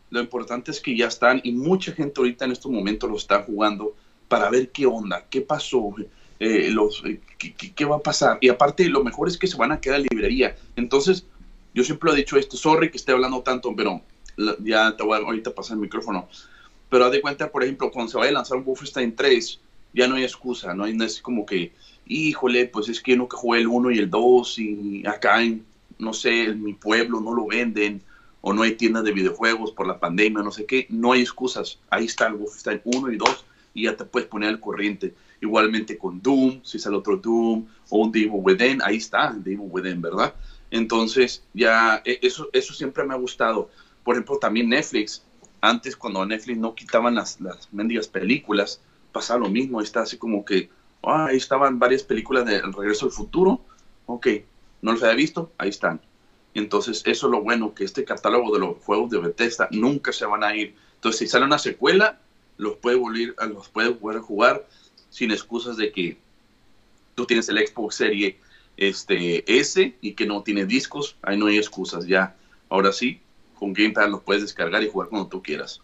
lo 0.09 0.19
importante 0.19 0.71
es 0.71 0.79
que 0.79 0.95
ya 0.95 1.07
están 1.07 1.41
y 1.43 1.51
mucha 1.51 1.91
gente 1.91 2.19
ahorita 2.19 2.45
en 2.45 2.51
estos 2.51 2.71
momentos 2.71 3.09
lo 3.09 3.17
está 3.17 3.43
jugando 3.43 3.95
para 4.27 4.49
ver 4.49 4.69
qué 4.71 4.85
onda, 4.85 5.25
qué 5.29 5.41
pasó, 5.41 5.93
eh, 6.39 6.69
los, 6.71 7.03
eh, 7.05 7.19
qué, 7.37 7.85
va 7.85 7.97
a 7.97 7.99
pasar. 7.99 8.37
Y 8.41 8.49
aparte, 8.49 8.87
lo 8.89 9.03
mejor 9.03 9.27
es 9.27 9.37
que 9.37 9.47
se 9.47 9.57
van 9.57 9.71
a 9.71 9.81
quedar 9.81 9.99
en 9.99 10.07
librería. 10.11 10.55
Entonces, 10.75 11.25
yo 11.73 11.83
siempre 11.83 12.11
he 12.11 12.15
dicho 12.15 12.37
esto, 12.37 12.57
sorry 12.57 12.91
que 12.91 12.97
esté 12.97 13.11
hablando 13.11 13.41
tanto, 13.41 13.75
pero 13.75 14.01
ya 14.63 14.95
te 14.95 15.03
voy 15.03 15.19
a 15.19 15.21
ahorita 15.23 15.53
pasar 15.53 15.75
el 15.75 15.81
micrófono. 15.81 16.27
Pero 16.89 17.05
haz 17.05 17.11
de 17.11 17.21
cuenta, 17.21 17.51
por 17.51 17.63
ejemplo, 17.63 17.91
cuando 17.91 18.11
se 18.11 18.17
vaya 18.17 18.29
a 18.29 18.33
lanzar 18.33 18.57
un 18.57 18.65
Wolfenstein 18.65 19.15
3, 19.15 19.59
ya 19.93 20.07
no 20.07 20.15
hay 20.15 20.23
excusa, 20.23 20.73
no, 20.73 20.85
hay, 20.85 20.93
no 20.93 21.03
es 21.03 21.21
como 21.21 21.45
que 21.45 21.71
híjole, 22.09 22.65
pues 22.65 22.89
es 22.89 23.01
que 23.01 23.15
no 23.15 23.29
que 23.29 23.37
jugué 23.37 23.61
el 23.61 23.67
1 23.67 23.91
y 23.91 23.99
el 23.99 24.09
2 24.09 24.59
y 24.59 25.07
acá 25.07 25.41
en, 25.41 25.63
no 25.99 26.11
sé, 26.11 26.45
en 26.45 26.63
mi 26.63 26.73
pueblo 26.73 27.21
no 27.21 27.33
lo 27.33 27.45
venden 27.45 28.01
o 28.41 28.53
no 28.53 28.61
hay 28.61 28.75
tiendas 28.75 29.03
de 29.03 29.11
videojuegos 29.11 29.71
por 29.71 29.87
la 29.87 29.99
pandemia, 29.99 30.43
no 30.43 30.51
sé 30.51 30.65
qué, 30.65 30.87
no 30.89 31.11
hay 31.11 31.21
excusas. 31.21 31.79
Ahí 31.89 32.05
está 32.05 32.27
el 32.27 32.35
Wolfenstein 32.35 32.81
1 32.83 33.11
y 33.11 33.17
2 33.17 33.45
y 33.73 33.83
ya 33.83 33.95
te 33.95 34.05
puedes 34.05 34.29
poner 34.29 34.49
al 34.49 34.59
corriente. 34.59 35.13
Igualmente 35.41 35.97
con 35.97 36.21
Doom, 36.21 36.61
si 36.63 36.79
sale 36.79 36.97
otro 36.97 37.17
Doom 37.17 37.65
o 37.89 37.97
un 37.97 38.11
Devil 38.11 38.31
Within, 38.33 38.81
ahí 38.83 38.97
está 38.97 39.29
el 39.29 39.43
Devil 39.43 39.67
Within, 39.69 40.01
¿verdad? 40.01 40.33
Entonces, 40.71 41.43
ya, 41.53 42.01
e, 42.05 42.19
eso, 42.21 42.49
eso 42.53 42.73
siempre 42.73 43.03
me 43.03 43.13
ha 43.13 43.17
gustado. 43.17 43.69
Por 44.03 44.15
ejemplo, 44.15 44.37
también 44.37 44.69
Netflix. 44.69 45.23
Antes, 45.61 45.95
cuando 45.95 46.25
Netflix 46.25 46.57
no 46.57 46.75
quitaban 46.75 47.15
las, 47.15 47.39
las 47.41 47.71
mendigas 47.73 48.07
películas, 48.07 48.81
pasaba 49.11 49.41
lo 49.41 49.49
mismo. 49.49 49.81
Está 49.81 50.01
así 50.01 50.17
como 50.17 50.45
que 50.45 50.69
Ah, 51.03 51.27
ahí 51.27 51.37
estaban 51.37 51.79
varias 51.79 52.03
películas 52.03 52.45
de 52.45 52.57
El 52.57 52.73
Regreso 52.73 53.05
al 53.05 53.11
Futuro. 53.11 53.61
Ok, 54.05 54.27
no 54.81 54.93
los 54.93 55.03
había 55.03 55.15
visto, 55.15 55.51
ahí 55.57 55.69
están. 55.69 56.01
Entonces, 56.53 57.03
eso 57.05 57.27
es 57.27 57.31
lo 57.31 57.41
bueno, 57.41 57.73
que 57.73 57.83
este 57.83 58.03
catálogo 58.03 58.53
de 58.53 58.59
los 58.59 58.77
juegos 58.83 59.09
de 59.09 59.19
Bethesda 59.19 59.67
nunca 59.71 60.11
se 60.11 60.25
van 60.25 60.43
a 60.43 60.55
ir. 60.55 60.75
Entonces, 60.95 61.19
si 61.19 61.27
sale 61.27 61.45
una 61.45 61.59
secuela, 61.59 62.19
los 62.57 62.75
puede 62.77 62.97
volver, 62.97 63.35
los 63.53 63.69
puede 63.69 63.89
volver 63.89 64.19
a 64.19 64.23
jugar 64.23 64.67
sin 65.09 65.31
excusas 65.31 65.77
de 65.77 65.91
que 65.91 66.17
tú 67.15 67.25
tienes 67.25 67.47
el 67.49 67.65
Xbox 67.65 67.95
Serie 67.95 68.37
este, 68.77 69.59
S 69.59 69.95
y 70.01 70.13
que 70.13 70.25
no 70.25 70.43
tiene 70.43 70.65
discos. 70.65 71.15
Ahí 71.21 71.37
no 71.37 71.47
hay 71.47 71.57
excusas 71.57 72.05
ya. 72.05 72.35
Ahora 72.69 72.91
sí, 72.91 73.21
con 73.55 73.73
Game 73.73 73.91
Pass 73.91 74.09
los 74.09 74.21
puedes 74.21 74.43
descargar 74.43 74.83
y 74.83 74.89
jugar 74.89 75.09
cuando 75.09 75.27
tú 75.27 75.41
quieras. 75.41 75.81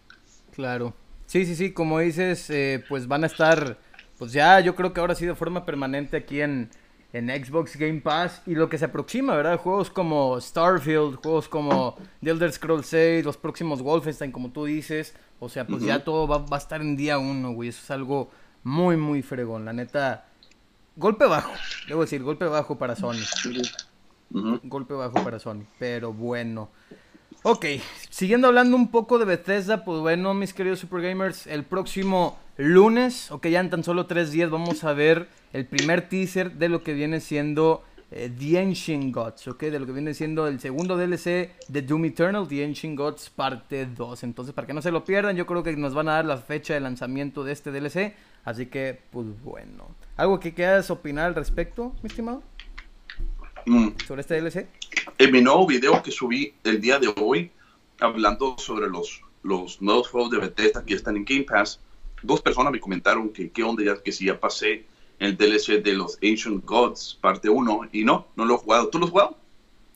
Claro. 0.54 0.94
Sí, 1.26 1.44
sí, 1.44 1.56
sí, 1.56 1.72
como 1.72 1.98
dices, 2.00 2.48
eh, 2.50 2.84
pues 2.88 3.08
van 3.08 3.24
a 3.24 3.26
estar 3.26 3.78
pues 4.18 4.32
ya 4.32 4.60
yo 4.60 4.74
creo 4.74 4.92
que 4.92 5.00
ahora 5.00 5.14
sí 5.14 5.26
de 5.26 5.34
forma 5.34 5.64
permanente 5.64 6.16
aquí 6.16 6.40
en, 6.40 6.70
en 7.16 7.28
Xbox 7.28 7.76
Game 7.76 8.00
Pass 8.00 8.42
y 8.46 8.54
lo 8.54 8.68
que 8.68 8.76
se 8.76 8.84
aproxima, 8.84 9.34
¿verdad? 9.34 9.58
Juegos 9.58 9.90
como 9.90 10.38
Starfield, 10.40 11.16
juegos 11.16 11.48
como 11.48 11.96
The 12.22 12.30
Elder 12.30 12.52
Scrolls 12.52 12.86
6, 12.86 13.24
los 13.24 13.38
próximos 13.38 13.80
Wolfenstein, 13.80 14.32
como 14.32 14.50
tú 14.50 14.66
dices. 14.66 15.14
O 15.40 15.48
sea, 15.48 15.66
pues 15.66 15.82
ya 15.82 16.04
todo 16.04 16.28
va, 16.28 16.44
a 16.50 16.58
estar 16.58 16.80
en 16.80 16.96
día 16.96 17.18
uno, 17.18 17.52
güey. 17.52 17.70
Eso 17.70 17.80
es 17.82 17.90
algo 17.90 18.30
muy, 18.62 18.96
muy 18.96 19.22
fregón. 19.22 19.64
La 19.64 19.72
neta, 19.72 20.26
golpe 20.96 21.24
bajo, 21.24 21.52
debo 21.88 22.02
decir, 22.02 22.22
golpe 22.22 22.44
bajo 22.44 22.76
para 22.76 22.96
Sony. 22.96 23.24
Golpe 24.64 24.94
bajo 24.94 25.14
para 25.24 25.38
Sony, 25.38 25.64
pero 25.78 26.12
bueno. 26.12 26.68
Ok, 27.42 27.64
siguiendo 28.10 28.48
hablando 28.48 28.76
un 28.76 28.90
poco 28.90 29.18
de 29.18 29.24
Bethesda, 29.24 29.84
pues 29.84 30.00
bueno, 30.00 30.34
mis 30.34 30.52
queridos 30.52 30.80
Super 30.80 31.00
Gamers, 31.00 31.46
el 31.46 31.64
próximo 31.64 32.38
lunes, 32.56 33.30
ok, 33.30 33.46
ya 33.48 33.60
en 33.60 33.70
tan 33.70 33.84
solo 33.84 34.06
tres 34.06 34.32
días 34.32 34.50
vamos 34.50 34.84
a 34.84 34.92
ver 34.92 35.28
el 35.52 35.66
primer 35.66 36.08
teaser 36.08 36.52
de 36.52 36.68
lo 36.68 36.82
que 36.82 36.94
viene 36.94 37.20
siendo 37.20 37.82
eh, 38.10 38.30
The 38.38 38.60
Ancient 38.60 39.14
Gods, 39.14 39.48
ok, 39.48 39.64
de 39.64 39.80
lo 39.80 39.86
que 39.86 39.92
viene 39.92 40.14
siendo 40.14 40.46
el 40.46 40.60
segundo 40.60 40.96
DLC 40.96 41.50
de 41.68 41.82
Doom 41.82 42.04
Eternal, 42.04 42.46
The 42.46 42.64
Ancient 42.64 42.96
Gods 42.96 43.30
parte 43.30 43.86
2. 43.86 44.22
Entonces, 44.22 44.54
para 44.54 44.66
que 44.66 44.74
no 44.74 44.80
se 44.80 44.92
lo 44.92 45.04
pierdan, 45.04 45.36
yo 45.36 45.44
creo 45.44 45.62
que 45.62 45.76
nos 45.76 45.92
van 45.92 46.08
a 46.08 46.12
dar 46.12 46.24
la 46.24 46.36
fecha 46.36 46.74
de 46.74 46.80
lanzamiento 46.80 47.42
de 47.42 47.52
este 47.52 47.72
DLC, 47.72 48.14
así 48.44 48.66
que, 48.66 49.00
pues 49.10 49.26
bueno. 49.42 49.88
¿Algo 50.16 50.38
que 50.38 50.54
quieras 50.54 50.90
opinar 50.90 51.26
al 51.26 51.34
respecto, 51.34 51.94
mi 52.02 52.08
estimado? 52.08 52.42
Mm. 53.66 53.88
Sobre 54.06 54.20
este 54.20 54.40
DLC. 54.40 54.68
En 55.18 55.32
mi 55.32 55.42
nuevo 55.42 55.66
video 55.66 56.00
que 56.02 56.12
subí 56.12 56.54
el 56.62 56.80
día 56.80 57.00
de 57.00 57.12
hoy, 57.20 57.50
hablando 57.98 58.56
sobre 58.56 58.88
los, 58.88 59.20
los 59.42 59.82
nuevos 59.82 60.08
juegos 60.08 60.30
de 60.30 60.38
Bethesda 60.38 60.84
que 60.84 60.94
están 60.94 61.16
en 61.16 61.24
Game 61.24 61.42
Pass, 61.42 61.80
dos 62.22 62.40
personas 62.42 62.72
me 62.72 62.80
comentaron 62.80 63.30
que 63.30 63.50
qué 63.50 63.62
onda 63.62 63.84
ya, 63.84 64.02
que 64.02 64.12
si 64.12 64.26
ya 64.26 64.38
pasé 64.40 64.84
el 65.18 65.36
DLC 65.36 65.82
de 65.82 65.94
los 65.94 66.18
Ancient 66.22 66.64
Gods, 66.64 67.18
parte 67.20 67.48
1, 67.48 67.88
y 67.92 68.04
no, 68.04 68.26
no 68.36 68.44
lo 68.44 68.54
he 68.54 68.58
jugado. 68.58 68.88
¿Tú 68.88 68.98
lo 68.98 69.06
has 69.06 69.10
jugado? 69.10 69.38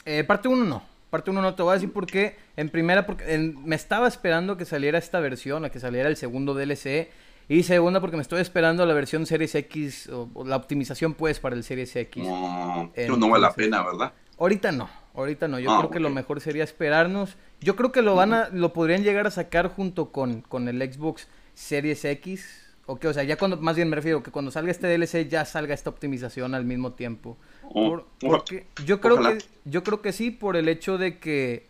Eh, 0.05 0.25
parte 0.25 0.49
1 0.49 0.65
no. 0.65 0.83
Parte 1.11 1.31
1 1.31 1.43
no 1.43 1.55
te 1.55 1.62
voy 1.62 1.73
a 1.73 1.75
decir 1.75 1.93
por 1.93 2.07
qué. 2.07 2.37
En 2.57 2.69
primera, 2.71 3.05
porque 3.05 3.35
en- 3.35 3.62
me 3.65 3.75
estaba 3.77 4.07
esperando 4.09 4.57
que 4.57 4.65
saliera 4.65 4.97
esta 4.99 5.21
versión, 5.21 5.65
a 5.65 5.71
que 5.71 5.81
saliera 5.81 6.09
el 6.09 6.17
segundo 6.17 6.55
DLC. 6.55 7.11
Y 7.49 7.65
segunda, 7.65 8.00
porque 8.00 8.17
me 8.17 8.23
estoy 8.23 8.41
esperando 8.41 8.87
la 8.87 8.95
versión 8.95 9.27
Series 9.27 9.55
X, 9.57 10.09
o, 10.09 10.31
o 10.35 10.45
la 10.45 10.55
optimización 10.57 11.15
pues 11.15 11.41
para 11.41 11.57
el 11.57 11.65
Series 11.65 11.95
X. 11.97 12.25
No, 12.25 12.93
Entonces- 12.95 13.19
no 13.19 13.29
vale 13.29 13.43
la 13.43 13.53
pena, 13.53 13.83
¿verdad? 13.83 14.12
Ahorita 14.39 14.71
no, 14.73 14.89
ahorita 15.15 15.49
no. 15.49 15.59
Yo 15.59 15.71
Ah, 15.73 15.79
creo 15.81 15.91
que 15.91 16.00
lo 16.00 16.11
mejor 16.11 16.41
sería 16.41 16.62
esperarnos. 16.65 17.37
Yo 17.61 17.77
creo 17.77 17.91
que 17.93 18.00
lo 18.03 18.15
van 18.15 18.33
a, 18.33 18.49
lo 18.50 18.73
podrían 18.73 19.03
llegar 19.03 19.27
a 19.27 19.31
sacar 19.33 19.69
junto 19.69 20.12
con, 20.12 20.41
con 20.43 20.69
el 20.69 20.81
Xbox 20.93 21.29
Series 21.54 22.04
X. 22.04 22.66
O 22.87 22.99
que, 22.99 23.07
o 23.07 23.12
sea, 23.12 23.23
ya 23.23 23.37
cuando, 23.37 23.57
más 23.59 23.76
bien 23.76 23.88
me 23.88 23.95
refiero 23.95 24.23
que 24.23 24.33
cuando 24.33 24.50
salga 24.50 24.71
este 24.73 24.88
DLC 24.88 25.28
ya 25.28 25.45
salga 25.45 25.75
esta 25.75 25.90
optimización 25.90 26.54
al 26.57 26.64
mismo 26.64 26.92
tiempo. 26.95 27.37
Por- 27.73 28.00
oja- 28.00 28.07
porque 28.21 28.66
yo 28.85 29.00
creo 29.00 29.14
ojalá. 29.14 29.38
que, 29.38 29.45
yo 29.64 29.85
creo 29.85 30.02
que 30.02 30.12
sí, 30.12 30.30
por 30.33 30.57
el 30.57 30.69
hecho 30.69 30.99
de 30.99 31.19
que, 31.19 31.66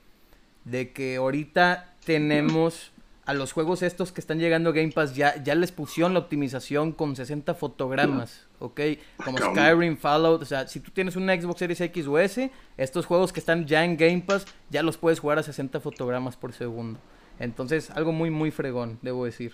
de 0.65 0.93
que 0.93 1.17
ahorita 1.17 1.93
tenemos 2.07 2.93
a 3.27 3.35
los 3.35 3.53
juegos 3.53 3.83
estos 3.83 4.13
que 4.13 4.21
están 4.21 4.39
llegando 4.39 4.71
a 4.71 4.73
Game 4.73 4.93
Pass, 4.93 5.15
ya, 5.15 5.41
ya 5.45 5.55
les 5.55 5.73
pusieron 5.73 6.15
la 6.15 6.21
optimización 6.21 6.93
con 6.93 7.15
60 7.15 7.55
fotogramas, 7.55 8.47
¿ok? 8.59 8.81
Como. 9.23 9.37
Skyrim, 9.39 9.99
Fallout, 9.99 10.41
o 10.43 10.45
sea, 10.47 10.67
si 10.69 10.81
tú 10.81 10.91
tienes 10.91 11.17
una 11.17 11.39
Xbox 11.39 11.59
Series 11.59 11.81
X 11.83 12.07
o 12.07 12.19
S, 12.19 12.51
estos 12.79 13.05
juegos 13.05 13.33
que 13.33 13.41
están 13.41 13.67
ya 13.67 13.85
en 13.85 13.97
Game 13.99 14.23
Pass, 14.27 14.47
ya 14.71 14.83
los 14.83 14.97
puedes 14.97 15.21
jugar 15.21 15.39
a 15.39 15.43
60 15.43 15.81
fotogramas 15.81 16.37
por 16.37 16.53
segundo. 16.55 16.99
Entonces, 17.39 17.91
algo 17.91 18.11
muy, 18.13 18.31
muy 18.31 18.51
fregón, 18.51 18.99
debo 19.03 19.27
decir. 19.27 19.53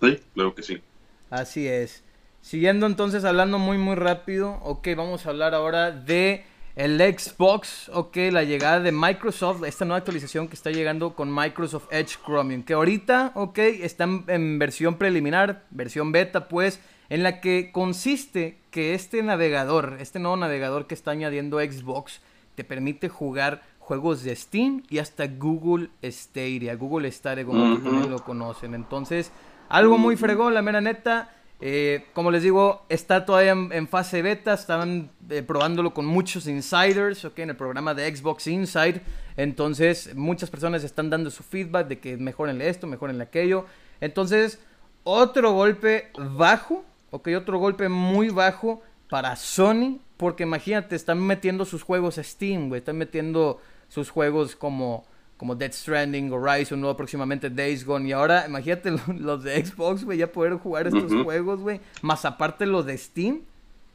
Sí, 0.00 0.20
claro 0.34 0.54
que 0.54 0.62
sí. 0.62 0.82
Así 1.30 1.66
es. 1.66 2.02
Siguiendo 2.40 2.86
entonces 2.86 3.24
hablando 3.24 3.58
muy 3.58 3.78
muy 3.78 3.94
rápido, 3.94 4.60
ok, 4.62 4.88
vamos 4.96 5.24
a 5.24 5.30
hablar 5.30 5.54
ahora 5.54 5.90
de 5.90 6.44
el 6.76 6.98
Xbox, 6.98 7.88
ok, 7.94 8.16
la 8.32 8.42
llegada 8.42 8.80
de 8.80 8.90
Microsoft, 8.90 9.62
esta 9.64 9.84
nueva 9.84 9.98
actualización 9.98 10.48
que 10.48 10.54
está 10.54 10.70
llegando 10.70 11.14
con 11.14 11.32
Microsoft 11.32 11.86
Edge 11.92 12.18
Chromium, 12.24 12.64
que 12.64 12.74
ahorita, 12.74 13.32
ok, 13.36 13.58
está 13.58 14.04
en, 14.04 14.58
versión 14.58 14.96
preliminar, 14.96 15.64
versión 15.70 16.10
beta 16.10 16.48
pues, 16.48 16.80
en 17.08 17.22
la 17.22 17.40
que 17.40 17.70
consiste 17.72 18.58
que 18.72 18.94
este 18.94 19.22
navegador, 19.22 19.98
este 20.00 20.18
nuevo 20.18 20.36
navegador 20.36 20.86
que 20.88 20.94
está 20.94 21.12
añadiendo 21.12 21.60
Xbox, 21.60 22.20
te 22.56 22.64
permite 22.64 23.08
jugar 23.08 23.62
juegos 23.78 24.24
de 24.24 24.34
Steam 24.34 24.82
y 24.90 24.98
hasta 24.98 25.28
Google 25.28 25.90
Stadia, 26.02 26.74
Google 26.74 27.10
Stadia 27.12 27.44
como 27.44 27.74
Ujú. 27.74 27.84
también 27.84 28.10
lo 28.10 28.24
conocen. 28.24 28.74
Entonces, 28.74 29.30
algo 29.68 29.98
muy 29.98 30.16
fregón, 30.16 30.54
la 30.54 30.62
mera 30.62 30.80
neta. 30.80 31.30
Eh, 31.60 32.06
como 32.12 32.30
les 32.30 32.42
digo, 32.42 32.84
está 32.88 33.24
todavía 33.24 33.52
en, 33.52 33.88
fase 33.88 34.22
beta. 34.22 34.54
Estaban 34.54 35.10
eh, 35.30 35.42
probándolo 35.42 35.94
con 35.94 36.04
muchos 36.04 36.46
insiders, 36.46 37.24
ok, 37.24 37.38
en 37.40 37.50
el 37.50 37.56
programa 37.56 37.94
de 37.94 38.14
Xbox 38.14 38.46
Inside. 38.46 39.00
Entonces, 39.36 40.14
muchas 40.14 40.50
personas 40.50 40.84
están 40.84 41.10
dando 41.10 41.30
su 41.30 41.42
feedback 41.42 41.88
de 41.88 41.98
que 42.00 42.16
mejoren 42.16 42.60
esto, 42.60 42.86
mejoren 42.86 43.20
aquello. 43.20 43.66
Entonces, 44.00 44.60
otro 45.04 45.52
golpe 45.52 46.10
bajo, 46.18 46.84
ok, 47.10 47.28
otro 47.36 47.58
golpe 47.58 47.88
muy 47.88 48.28
bajo 48.28 48.82
para 49.08 49.36
Sony. 49.36 50.00
Porque 50.16 50.44
imagínate, 50.44 50.96
están 50.96 51.20
metiendo 51.20 51.64
sus 51.64 51.82
juegos 51.82 52.16
Steam, 52.16 52.68
güey. 52.68 52.80
Están 52.80 52.98
metiendo 52.98 53.60
sus 53.88 54.10
juegos 54.10 54.54
como, 54.54 55.04
como 55.36 55.54
Dead 55.54 55.72
Stranding, 55.72 56.32
Horizon, 56.32 56.80
luego 56.80 56.96
próximamente 56.96 57.50
Days 57.50 57.84
Gone. 57.84 58.08
Y 58.08 58.12
ahora, 58.12 58.44
imagínate 58.46 58.90
lo- 58.92 59.00
los 59.18 59.42
de 59.44 59.64
Xbox, 59.64 60.04
güey, 60.04 60.18
ya 60.18 60.30
poder 60.32 60.54
jugar 60.54 60.86
estos 60.86 61.12
juegos, 61.22 61.60
güey. 61.60 61.80
Más 62.02 62.24
aparte 62.24 62.66
los 62.66 62.86
de 62.86 62.96
Steam, 62.98 63.40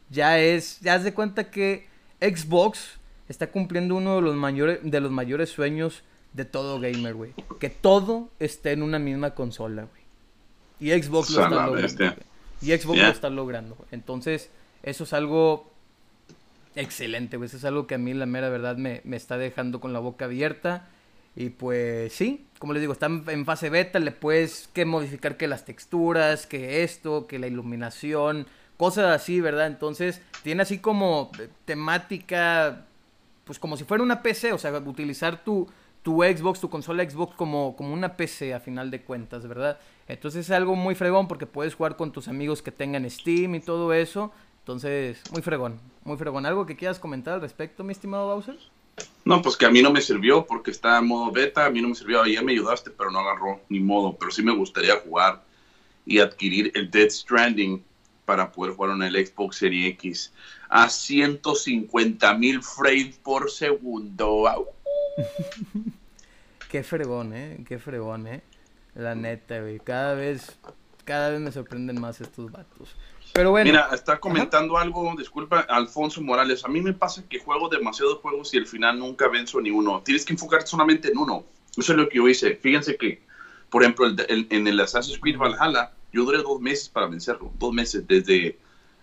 ya 0.10 0.40
es, 0.40 0.80
ya 0.82 0.96
haz 0.96 1.04
de 1.04 1.14
cuenta 1.14 1.50
que 1.52 1.88
Xbox 2.22 3.00
está 3.30 3.48
cumpliendo 3.52 3.96
uno 3.96 4.16
de 4.18 4.22
los 4.22 4.36
mayores, 4.36 4.80
de 4.84 5.00
los 5.00 5.12
mayores 5.12 5.50
sueños 5.50 6.04
de 6.34 6.46
todo 6.46 6.80
gamer, 6.80 7.14
güey. 7.16 7.34
Que 7.60 7.70
todo 7.70 8.30
esté 8.40 8.72
en 8.74 8.84
una 8.84 9.00
misma 9.00 9.32
consola, 9.36 9.84
güey. 9.84 10.00
Y 10.80 11.02
Xbox 11.02 11.30
lo 11.32 11.44
está 11.44 11.56
logrando. 11.68 12.16
Y 12.62 12.78
Xbox 12.78 12.98
lo 13.00 13.08
está 13.08 13.30
logrando. 13.30 13.78
Entonces, 13.92 14.50
eso 14.84 15.04
es 15.06 15.14
algo 15.14 15.72
excelente, 16.76 17.38
güey. 17.38 17.48
Eso 17.48 17.58
es 17.58 17.66
algo 17.66 17.88
que 17.88 17.96
a 17.96 17.98
mí, 17.98 18.14
la 18.14 18.26
mera 18.26 18.50
verdad, 18.50 18.78
me, 18.78 19.02
me 19.04 19.18
está 19.18 19.38
dejando 19.38 19.80
con 19.80 19.94
la 19.94 20.00
boca 20.00 20.26
abierta. 20.26 20.88
Y 21.40 21.52
pues 21.52 22.12
sí, 22.12 22.46
como 22.60 22.74
les 22.74 22.82
digo, 22.82 22.92
está 22.92 23.06
en, 23.06 23.24
en 23.26 23.46
fase 23.46 23.70
beta, 23.70 23.98
le 24.00 24.12
puedes 24.12 24.68
que 24.74 24.84
modificar 24.84 25.38
que 25.38 25.48
las 25.48 25.64
texturas, 25.64 26.46
que 26.46 26.84
esto, 26.84 27.28
que 27.28 27.40
la 27.40 27.48
iluminación, 27.48 28.46
cosas 28.76 29.16
así, 29.16 29.40
¿verdad? 29.40 29.68
Entonces, 29.68 30.22
tiene 30.44 30.64
así 30.64 30.80
como 30.80 31.32
eh, 31.40 31.48
temática, 31.64 32.88
pues 33.46 33.58
como 33.58 33.78
si 33.78 33.86
fuera 33.86 34.04
una 34.04 34.22
PC, 34.22 34.52
o 34.52 34.58
sea, 34.58 34.78
utilizar 34.80 35.42
tu, 35.42 35.66
tu 36.04 36.24
Xbox, 36.24 36.60
tu 36.60 36.70
consola 36.70 37.10
Xbox 37.10 37.38
como, 37.38 37.74
como 37.78 37.94
una 37.94 38.18
PC 38.18 38.54
a 38.54 38.60
final 38.60 38.92
de 38.92 39.04
cuentas, 39.04 39.48
¿verdad? 39.48 39.80
Entonces 40.10 40.48
es 40.48 40.52
algo 40.52 40.76
muy 40.76 40.94
fregón 40.94 41.30
porque 41.30 41.46
puedes 41.46 41.74
jugar 41.74 41.96
con 41.96 42.12
tus 42.12 42.28
amigos 42.28 42.62
que 42.62 42.74
tengan 42.74 43.10
Steam 43.10 43.56
y 43.56 43.62
todo 43.62 43.94
eso. 43.94 44.34
Entonces, 44.58 45.22
muy 45.32 45.42
fregón, 45.42 45.80
muy 46.04 46.18
fregón. 46.18 46.46
¿Algo 46.46 46.66
que 46.66 46.76
quieras 46.76 47.00
comentar 47.00 47.36
al 47.36 47.42
respecto, 47.42 47.86
mi 47.86 47.94
estimado 47.94 48.28
Bowser? 48.28 48.58
No, 49.26 49.42
pues 49.42 49.58
que 49.58 49.66
a 49.66 49.72
mí 49.72 49.82
no 49.82 49.92
me 49.92 50.02
sirvió 50.02 50.46
porque 50.46 50.72
está 50.72 50.98
en 50.98 51.08
modo 51.08 51.32
beta, 51.32 51.66
a 51.66 51.70
mí 51.70 51.82
no 51.82 51.90
me 51.90 51.96
sirvió, 51.96 52.22
ayer 52.22 52.44
me 52.44 52.54
ayudaste, 52.54 52.90
pero 52.92 53.12
no 53.12 53.20
agarró 53.20 53.62
ni 53.70 53.80
modo, 53.80 54.18
pero 54.18 54.32
sí 54.32 54.42
me 54.42 54.56
gustaría 54.56 55.00
jugar 55.00 55.44
y 56.06 56.20
adquirir 56.20 56.72
el 56.76 56.90
Dead 56.90 57.10
Stranding 57.10 57.84
para 58.26 58.52
poder 58.52 58.76
jugar 58.76 58.96
en 58.96 59.04
el 59.04 59.26
Xbox 59.26 59.58
Series 59.58 59.94
X 59.94 60.34
a 60.70 60.90
150 60.90 62.34
mil 62.36 62.62
frames 62.62 63.18
por 63.18 63.50
segundo. 63.50 64.70
Qué 66.70 66.84
fregón, 66.84 67.34
¿eh? 67.34 67.64
Qué 67.68 67.80
fregón, 67.80 68.28
¿eh? 68.28 68.42
La 68.96 69.16
neta, 69.16 69.60
güey. 69.62 69.80
Cada 69.80 70.14
vez, 70.14 70.58
cada 71.06 71.30
vez 71.30 71.40
me 71.40 71.52
sorprenden 71.52 72.00
más 72.00 72.22
estos 72.22 72.52
vatos. 72.52 72.96
Pero 73.40 73.52
bueno. 73.52 73.72
Mira, 73.72 73.88
está 73.94 74.20
comentando 74.20 74.78
algo, 74.78 75.14
disculpa, 75.18 75.62
Alfonso 75.62 76.22
Morales. 76.22 76.66
A 76.66 76.68
mí 76.68 76.82
me 76.82 76.92
pasa 76.92 77.24
que 77.30 77.40
juego 77.40 77.70
demasiados 77.70 78.18
juegos 78.20 78.54
y 78.54 78.58
al 78.58 78.66
final 78.68 79.00
nunca 79.00 79.30
venzo 79.30 79.62
ni 79.62 79.72
uno. 79.72 80.02
Tienes 80.04 80.26
que 80.26 80.34
enfocarte 80.34 80.68
solamente 80.68 81.08
en 81.10 81.18
uno. 81.18 81.46
Eso 81.78 81.94
es 81.94 81.98
lo 81.98 82.10
que 82.10 82.18
yo 82.18 82.28
hice. 82.28 82.58
Fíjense 82.58 82.98
que, 82.98 83.22
por 83.70 83.84
ejemplo, 83.84 84.08
el- 84.08 84.26
el- 84.28 84.48
en 84.50 84.68
el 84.68 84.78
Assassin's 84.82 85.18
Creed 85.20 85.38
Valhalla, 85.38 85.94
yo 86.12 86.26
duré 86.26 86.40
dos 86.40 86.60
meses 86.60 86.90
para 86.90 87.08
vencerlo. 87.08 87.50
Dos 87.58 87.72
meses 87.74 88.06
desde. 88.06 88.58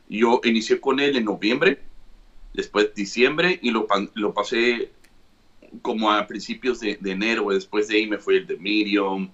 Yo 0.06 0.42
inicié 0.44 0.78
con 0.82 1.00
él 1.00 1.16
en 1.16 1.24
noviembre, 1.24 1.80
después 2.52 2.94
diciembre 2.94 3.58
y 3.62 3.70
lo, 3.70 3.86
lo 4.12 4.34
pasé 4.34 4.90
como 5.80 6.12
a 6.12 6.26
principios 6.26 6.78
de, 6.80 6.98
de 7.00 7.10
enero. 7.10 7.48
Después 7.48 7.88
de 7.88 7.96
ahí 7.96 8.06
me 8.06 8.18
fue 8.18 8.36
el 8.36 8.46
de 8.46 8.58
Medium, 8.58 9.30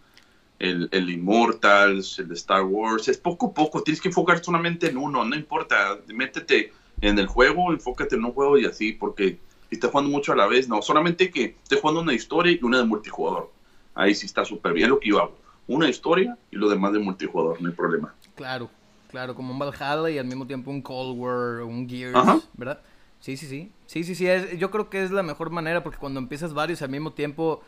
el, 0.62 0.88
el 0.92 1.10
Immortals, 1.10 2.18
el 2.20 2.28
de 2.28 2.34
Star 2.34 2.62
Wars. 2.64 3.08
Es 3.08 3.18
poco 3.18 3.46
a 3.48 3.52
poco, 3.54 3.82
tienes 3.82 4.00
que 4.00 4.08
enfocar 4.08 4.42
solamente 4.42 4.88
en 4.88 4.96
uno, 4.96 5.24
no 5.24 5.34
importa. 5.36 5.98
Métete 6.06 6.72
en 7.00 7.18
el 7.18 7.26
juego, 7.26 7.72
enfócate 7.72 8.14
en 8.14 8.24
un 8.24 8.32
juego 8.32 8.56
y 8.58 8.64
así, 8.64 8.92
porque 8.92 9.38
si 9.68 9.74
estás 9.76 9.90
jugando 9.90 10.10
mucho 10.10 10.32
a 10.32 10.36
la 10.36 10.46
vez, 10.46 10.68
no. 10.68 10.80
Solamente 10.80 11.30
que 11.30 11.56
estés 11.62 11.80
jugando 11.80 12.00
una 12.00 12.14
historia 12.14 12.52
y 12.52 12.60
una 12.62 12.78
de 12.78 12.84
multijugador. 12.84 13.52
Ahí 13.94 14.14
sí 14.14 14.26
está 14.26 14.44
súper 14.44 14.72
bien 14.72 14.88
lo 14.90 15.00
que 15.00 15.08
yo 15.10 15.20
hago. 15.20 15.36
Una 15.66 15.88
historia 15.88 16.38
y 16.50 16.56
lo 16.56 16.68
demás 16.68 16.92
de 16.92 16.98
multijugador, 17.00 17.60
no 17.60 17.68
hay 17.68 17.74
problema. 17.74 18.14
Claro, 18.36 18.70
claro, 19.10 19.34
como 19.34 19.52
un 19.52 19.58
Valhalla 19.58 20.10
y 20.10 20.18
al 20.18 20.26
mismo 20.26 20.46
tiempo 20.46 20.70
un 20.70 20.80
Cold 20.80 21.18
War 21.18 21.62
un 21.62 21.88
Gears, 21.88 22.16
Ajá. 22.16 22.40
¿verdad? 22.54 22.80
Sí, 23.20 23.36
sí, 23.36 23.46
sí. 23.46 23.70
Sí, 23.86 24.04
sí, 24.04 24.14
sí. 24.14 24.26
es- 24.26 24.58
yo 24.58 24.70
creo 24.70 24.88
que 24.90 25.02
es 25.04 25.10
la 25.10 25.22
mejor 25.22 25.50
manera 25.50 25.82
porque 25.82 25.98
cuando 25.98 26.18
empiezas 26.20 26.54
varios 26.54 26.82
al 26.82 26.90
mismo 26.90 27.12
tiempo 27.12 27.62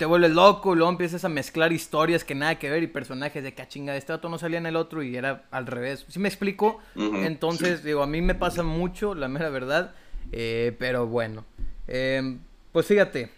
te 0.00 0.06
vuelves 0.06 0.30
loco 0.30 0.72
y 0.72 0.76
luego 0.76 0.90
empiezas 0.90 1.26
a 1.26 1.28
mezclar 1.28 1.72
historias 1.74 2.24
que 2.24 2.34
nada 2.34 2.58
que 2.58 2.70
ver 2.70 2.82
y 2.82 2.86
personajes 2.86 3.44
de 3.44 3.52
que 3.52 3.60
"Ah, 3.60 3.68
chinga, 3.68 3.94
este 3.96 4.14
dato 4.14 4.30
no 4.30 4.38
salía 4.38 4.56
en 4.56 4.64
el 4.64 4.74
otro 4.76 5.02
y 5.02 5.14
era 5.14 5.44
al 5.50 5.66
revés. 5.66 6.06
¿Sí 6.08 6.18
me 6.18 6.26
explico? 6.28 6.78
Entonces, 6.96 7.84
digo, 7.84 8.02
a 8.02 8.06
mí 8.06 8.22
me 8.22 8.34
pasa 8.34 8.62
mucho, 8.62 9.14
la 9.14 9.28
mera 9.28 9.50
verdad. 9.50 9.92
eh, 10.32 10.74
pero 10.78 11.06
bueno. 11.06 11.44
Eh, 11.86 12.38
pues 12.72 12.86
fíjate, 12.86 13.30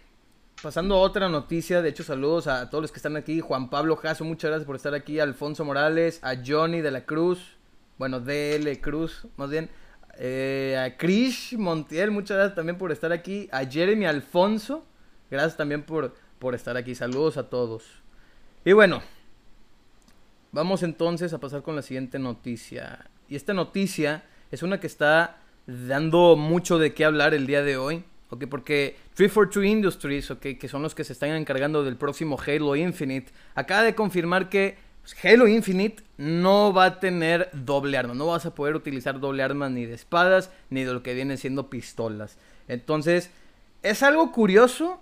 Pasando 0.61 0.95
a 0.95 0.99
otra 0.99 1.27
noticia, 1.27 1.81
de 1.81 1.89
hecho 1.89 2.05
saludos 2.05 2.47
a 2.47 2.69
todos 2.69 2.81
los 2.83 2.91
que 2.93 2.99
están 2.99 3.17
aquí. 3.17 3.41
Juan 3.41 3.69
Pablo 3.69 3.97
Jasso, 3.97 4.23
muchas 4.23 4.49
gracias 4.51 4.65
por 4.65 4.77
estar 4.77 4.93
aquí. 4.93 5.19
Alfonso 5.19 5.65
Morales, 5.65 6.19
a 6.23 6.35
Johnny 6.45 6.79
de 6.79 6.91
la 6.91 7.03
Cruz, 7.05 7.57
bueno, 7.97 8.21
DL 8.21 8.79
Cruz, 8.79 9.27
más 9.35 9.49
bien. 9.49 9.69
Eh, 10.17 10.77
a 10.81 10.95
Krish 10.95 11.57
Montiel, 11.57 12.11
muchas 12.11 12.37
gracias 12.37 12.55
también 12.55 12.77
por 12.77 12.93
estar 12.93 13.11
aquí. 13.11 13.49
A 13.51 13.65
Jeremy 13.65 14.05
Alfonso, 14.05 14.85
gracias 15.29 15.57
también 15.57 15.83
por, 15.83 16.15
por 16.43 16.55
estar 16.55 16.75
aquí. 16.75 16.93
Saludos 16.93 17.37
a 17.37 17.47
todos. 17.47 17.85
Y 18.65 18.73
bueno, 18.73 19.01
vamos 20.51 20.83
entonces 20.83 21.31
a 21.31 21.39
pasar 21.39 21.63
con 21.63 21.73
la 21.73 21.81
siguiente 21.81 22.19
noticia. 22.19 23.09
Y 23.29 23.37
esta 23.37 23.53
noticia 23.53 24.25
es 24.51 24.61
una 24.61 24.81
que 24.81 24.87
está 24.87 25.37
dando 25.65 26.35
mucho 26.35 26.77
de 26.79 26.93
qué 26.93 27.05
hablar 27.05 27.33
el 27.33 27.47
día 27.47 27.63
de 27.63 27.77
hoy. 27.77 28.03
¿ok? 28.29 28.43
Porque 28.49 28.97
343 29.13 29.71
Industries, 29.71 30.31
¿ok? 30.31 30.41
que 30.59 30.67
son 30.67 30.81
los 30.81 30.93
que 30.93 31.05
se 31.05 31.13
están 31.13 31.29
encargando 31.29 31.81
del 31.81 31.95
próximo 31.95 32.37
Halo 32.45 32.75
Infinite, 32.75 33.31
acaba 33.55 33.83
de 33.83 33.95
confirmar 33.95 34.49
que 34.49 34.75
pues, 35.01 35.15
Halo 35.23 35.47
Infinite 35.47 36.03
no 36.17 36.73
va 36.73 36.85
a 36.85 36.99
tener 36.99 37.51
doble 37.53 37.97
arma. 37.97 38.15
No 38.15 38.27
vas 38.27 38.45
a 38.45 38.53
poder 38.53 38.75
utilizar 38.75 39.21
doble 39.21 39.43
arma 39.43 39.69
ni 39.69 39.85
de 39.85 39.93
espadas, 39.93 40.51
ni 40.69 40.83
de 40.83 40.91
lo 40.91 41.03
que 41.03 41.13
vienen 41.13 41.37
siendo 41.37 41.69
pistolas. 41.69 42.37
Entonces, 42.67 43.31
es 43.81 44.03
algo 44.03 44.33
curioso 44.33 44.99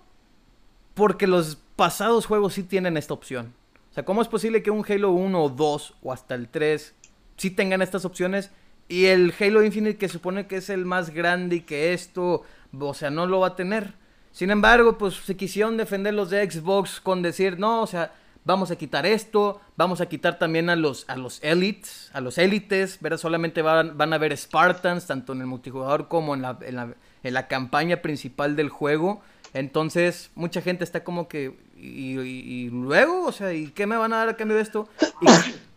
porque 0.94 1.26
los 1.26 1.56
pasados 1.76 2.26
juegos 2.26 2.54
sí 2.54 2.62
tienen 2.62 2.96
esta 2.96 3.14
opción. 3.14 3.54
O 3.90 3.94
sea, 3.94 4.04
¿cómo 4.04 4.22
es 4.22 4.28
posible 4.28 4.62
que 4.62 4.70
un 4.70 4.84
Halo 4.88 5.10
1 5.10 5.42
o 5.42 5.48
2 5.50 5.94
o 6.02 6.12
hasta 6.12 6.34
el 6.34 6.48
3 6.48 6.94
sí 7.36 7.50
tengan 7.50 7.82
estas 7.82 8.04
opciones? 8.04 8.50
Y 8.88 9.06
el 9.06 9.34
Halo 9.38 9.62
Infinite 9.62 9.98
que 9.98 10.08
supone 10.08 10.46
que 10.46 10.56
es 10.56 10.70
el 10.70 10.84
más 10.84 11.10
grande 11.10 11.56
y 11.56 11.60
que 11.60 11.92
esto, 11.92 12.42
o 12.78 12.94
sea, 12.94 13.10
no 13.10 13.26
lo 13.26 13.40
va 13.40 13.48
a 13.48 13.56
tener. 13.56 13.94
Sin 14.32 14.50
embargo, 14.50 14.96
pues 14.96 15.14
se 15.14 15.36
quisieron 15.36 15.76
defender 15.76 16.14
los 16.14 16.30
de 16.30 16.50
Xbox 16.50 17.00
con 17.00 17.20
decir, 17.20 17.58
no, 17.58 17.82
o 17.82 17.86
sea, 17.86 18.12
vamos 18.44 18.70
a 18.70 18.76
quitar 18.76 19.06
esto, 19.06 19.60
vamos 19.76 20.00
a 20.00 20.06
quitar 20.06 20.38
también 20.38 20.70
a 20.70 20.76
los, 20.76 21.04
a 21.08 21.16
los 21.16 21.42
elites, 21.42 22.10
a 22.14 22.20
los 22.20 22.38
élites, 22.38 22.98
¿verdad? 23.00 23.18
Solamente 23.18 23.62
van, 23.62 23.96
van 23.96 24.12
a 24.12 24.16
haber 24.16 24.36
Spartans, 24.36 25.06
tanto 25.06 25.32
en 25.34 25.42
el 25.42 25.46
multijugador 25.46 26.08
como 26.08 26.34
en 26.34 26.42
la, 26.42 26.58
en 26.62 26.76
la, 26.76 26.94
en 27.22 27.34
la 27.34 27.46
campaña 27.46 27.98
principal 27.98 28.56
del 28.56 28.70
juego. 28.70 29.22
Entonces, 29.54 30.30
mucha 30.34 30.62
gente 30.62 30.84
está 30.84 31.04
como 31.04 31.28
que, 31.28 31.54
y, 31.76 32.68
luego, 32.70 33.26
o 33.26 33.32
sea, 33.32 33.52
¿y 33.52 33.68
qué 33.68 33.86
me 33.86 33.96
van 33.96 34.12
a 34.12 34.18
dar 34.18 34.28
a 34.30 34.36
cambio 34.36 34.56
de 34.56 34.62
esto? 34.62 34.88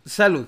salud. 0.06 0.48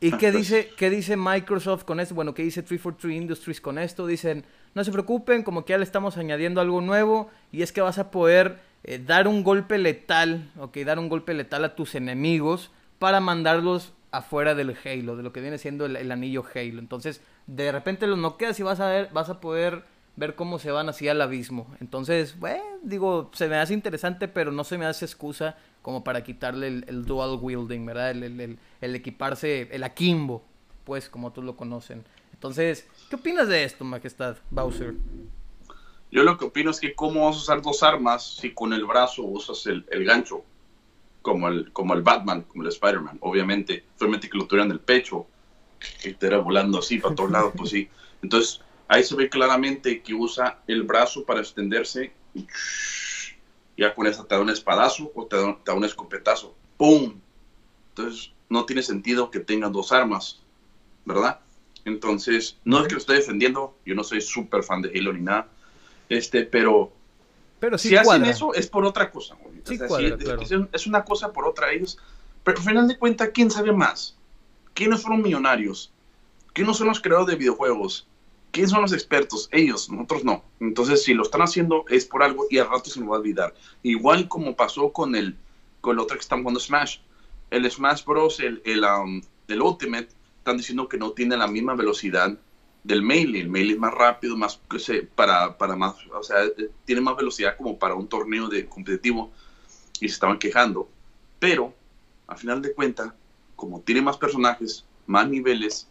¿Y 0.00 0.12
qué 0.12 0.30
dice, 0.30 0.70
qué 0.76 0.90
dice 0.90 1.16
Microsoft 1.16 1.84
con 1.84 2.00
esto? 2.00 2.14
Bueno, 2.14 2.34
¿qué 2.34 2.42
dice 2.42 2.62
343 2.62 3.22
Industries 3.22 3.60
con 3.60 3.78
esto? 3.78 4.06
Dicen, 4.06 4.44
no 4.74 4.84
se 4.84 4.92
preocupen, 4.92 5.42
como 5.42 5.64
que 5.64 5.72
ya 5.72 5.78
le 5.78 5.84
estamos 5.84 6.16
añadiendo 6.18 6.60
algo 6.60 6.80
nuevo 6.80 7.30
y 7.50 7.62
es 7.62 7.72
que 7.72 7.80
vas 7.80 7.98
a 7.98 8.10
poder 8.10 8.58
eh, 8.84 8.98
dar 9.04 9.26
un 9.26 9.42
golpe 9.42 9.78
letal, 9.78 10.50
ok, 10.58 10.76
dar 10.78 10.98
un 10.98 11.08
golpe 11.08 11.34
letal 11.34 11.64
a 11.64 11.74
tus 11.74 11.94
enemigos 11.94 12.70
para 12.98 13.20
mandarlos 13.20 13.94
afuera 14.10 14.54
del 14.54 14.76
Halo, 14.84 15.16
de 15.16 15.22
lo 15.22 15.32
que 15.32 15.40
viene 15.40 15.58
siendo 15.58 15.86
el, 15.86 16.12
anillo 16.12 16.44
Halo. 16.54 16.78
Entonces, 16.78 17.20
de 17.46 17.72
repente 17.72 18.06
los 18.06 18.18
noqueas 18.18 18.58
y 18.60 18.62
vas 18.62 18.80
a 18.80 18.88
ver, 18.88 19.10
vas 19.12 19.28
a 19.28 19.40
poder 19.40 19.84
ver 20.16 20.34
cómo 20.34 20.58
se 20.58 20.70
van 20.70 20.88
así 20.88 21.08
al 21.08 21.20
abismo. 21.20 21.74
Entonces, 21.80 22.38
bueno, 22.38 22.62
digo, 22.82 23.30
se 23.34 23.48
me 23.48 23.56
hace 23.56 23.74
interesante, 23.74 24.28
pero 24.28 24.50
no 24.50 24.64
se 24.64 24.78
me 24.78 24.86
hace 24.86 25.04
excusa 25.04 25.56
como 25.82 26.02
para 26.02 26.24
quitarle 26.24 26.66
el, 26.66 27.04
dual 27.04 27.38
wielding, 27.40 27.86
¿verdad? 27.86 28.10
El, 28.10 28.58
el, 28.80 28.94
equiparse, 28.94 29.68
el 29.70 29.84
akimbo, 29.84 30.42
pues, 30.84 31.08
como 31.08 31.32
tú 31.32 31.42
lo 31.42 31.56
conocen. 31.56 32.04
Entonces, 32.32 32.88
¿qué 33.08 33.16
opinas 33.16 33.48
de 33.48 33.64
esto, 33.64 33.84
Majestad 33.84 34.36
Bowser? 34.50 34.94
Yo 36.10 36.22
lo 36.22 36.38
que 36.38 36.46
opino 36.46 36.70
es 36.70 36.80
que 36.80 36.94
cómo 36.94 37.26
vas 37.26 37.36
a 37.36 37.38
usar 37.38 37.62
dos 37.62 37.82
armas 37.82 38.24
si 38.24 38.52
con 38.52 38.72
el 38.72 38.84
brazo 38.84 39.22
usas 39.22 39.66
el, 39.66 39.84
gancho, 40.04 40.44
como 41.22 41.48
el, 41.48 41.72
como 41.72 41.94
el 41.94 42.02
Batman, 42.02 42.42
como 42.42 42.62
el 42.62 42.68
Spider-Man, 42.68 43.18
obviamente, 43.20 43.84
solamente 43.98 44.28
que 44.28 44.38
lo 44.38 44.46
tuvieran 44.46 44.70
el 44.70 44.80
pecho, 44.80 45.26
que 46.02 46.14
te 46.14 46.26
era 46.26 46.38
volando 46.38 46.78
así 46.78 46.98
para 46.98 47.14
todos 47.14 47.30
lados, 47.30 47.52
pues 47.56 47.70
sí. 47.70 47.88
Entonces, 48.22 48.60
Ahí 48.88 49.02
se 49.02 49.16
ve 49.16 49.28
claramente 49.28 50.02
que 50.02 50.14
usa 50.14 50.60
el 50.66 50.82
brazo 50.84 51.24
para 51.24 51.40
extenderse 51.40 52.12
y 52.34 52.46
ya 53.76 53.94
con 53.94 54.06
esa 54.06 54.24
te 54.24 54.34
da 54.34 54.40
un 54.40 54.50
espadazo 54.50 55.12
o 55.14 55.26
te 55.26 55.36
da, 55.36 55.74
un 55.74 55.84
escopetazo. 55.84 56.54
¡Pum! 56.76 57.20
Entonces 57.90 58.32
no 58.48 58.64
tiene 58.64 58.82
sentido 58.82 59.30
que 59.30 59.40
tengan 59.40 59.72
dos 59.72 59.92
armas, 59.92 60.40
¿verdad? 61.04 61.40
Entonces, 61.84 62.58
no 62.64 62.80
es 62.80 62.88
que 62.88 62.94
lo 62.94 62.98
esté 62.98 63.14
defendiendo, 63.14 63.76
yo 63.84 63.94
no 63.94 64.02
soy 64.02 64.20
súper 64.20 64.62
fan 64.62 64.82
de 64.82 64.90
Halo 64.90 65.12
ni 65.12 65.20
nada, 65.20 65.48
este, 66.08 66.42
pero, 66.42 66.92
pero 67.60 67.78
si 67.78 67.96
hacen 67.96 68.24
eso 68.24 68.54
es 68.54 68.66
por 68.66 68.84
otra 68.84 69.10
cosa. 69.10 69.36
es, 70.72 70.86
una 70.86 71.04
cosa 71.04 71.32
por 71.32 71.46
otra 71.46 71.72
ellos, 71.72 71.98
pero 72.44 72.58
al 72.58 72.64
final 72.64 72.88
de 72.88 72.98
cuentas, 72.98 73.30
¿quién 73.32 73.50
sabe 73.50 73.72
más? 73.72 74.16
¿Quiénes 74.74 75.02
fueron 75.02 75.22
millonarios? 75.22 75.92
¿Quiénes 76.52 76.76
son 76.76 76.88
los 76.88 77.00
creadores 77.00 77.32
de 77.32 77.36
videojuegos? 77.36 78.06
¿Quiénes 78.56 78.70
son 78.70 78.80
los 78.80 78.94
expertos? 78.94 79.50
Ellos, 79.52 79.90
nosotros 79.90 80.24
no. 80.24 80.42
Entonces, 80.60 81.04
si 81.04 81.12
lo 81.12 81.24
están 81.24 81.42
haciendo 81.42 81.84
es 81.90 82.06
por 82.06 82.22
algo 82.22 82.46
y 82.48 82.56
al 82.56 82.70
rato 82.70 82.88
se 82.88 82.98
nos 83.00 83.10
va 83.10 83.16
a 83.16 83.18
olvidar. 83.18 83.54
Igual 83.82 84.28
como 84.28 84.56
pasó 84.56 84.94
con 84.94 85.14
el, 85.14 85.36
con 85.82 85.92
el 85.92 86.00
otro 86.00 86.16
que 86.16 86.22
están 86.22 86.40
jugando 86.40 86.58
Smash. 86.58 87.00
El 87.50 87.70
Smash 87.70 88.06
Bros, 88.06 88.40
el, 88.40 88.62
el, 88.64 88.82
um, 88.82 89.20
el 89.48 89.60
Ultimate, 89.60 90.08
están 90.38 90.56
diciendo 90.56 90.88
que 90.88 90.96
no 90.96 91.10
tiene 91.10 91.36
la 91.36 91.46
misma 91.46 91.74
velocidad 91.74 92.34
del 92.82 93.02
Melee. 93.02 93.42
El 93.42 93.50
Melee 93.50 93.74
es 93.74 93.78
más 93.78 93.92
rápido, 93.92 94.38
más 94.38 94.58
para, 95.14 95.58
para 95.58 95.76
más, 95.76 95.94
o 96.10 96.22
sea, 96.22 96.42
eh, 96.42 96.70
tiene 96.86 97.02
más 97.02 97.14
velocidad 97.14 97.58
como 97.58 97.78
para 97.78 97.94
un 97.94 98.08
torneo 98.08 98.48
de 98.48 98.64
competitivo 98.64 99.32
y 100.00 100.08
se 100.08 100.14
estaban 100.14 100.38
quejando. 100.38 100.88
Pero, 101.38 101.74
a 102.26 102.36
final 102.36 102.62
de 102.62 102.72
cuentas, 102.72 103.12
como 103.54 103.82
tiene 103.82 104.00
más 104.00 104.16
personajes, 104.16 104.86
más 105.06 105.28
niveles, 105.28 105.88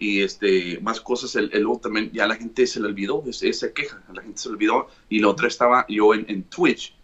y 0.00 0.22
este, 0.22 0.80
más 0.80 0.98
cosas, 0.98 1.36
el, 1.36 1.50
el 1.52 1.66
también, 1.78 2.10
ya 2.10 2.26
la 2.26 2.34
gente 2.34 2.66
se 2.66 2.80
le 2.80 2.86
olvidó, 2.86 3.22
esa 3.26 3.70
queja, 3.74 4.02
la 4.14 4.22
gente 4.22 4.40
se 4.40 4.48
le 4.48 4.54
olvidó. 4.54 4.88
Y 5.10 5.18
la 5.18 5.28
otra 5.28 5.46
estaba 5.46 5.84
yo 5.90 6.14
en, 6.14 6.24
en, 6.26 6.42
Twitch 6.44 6.94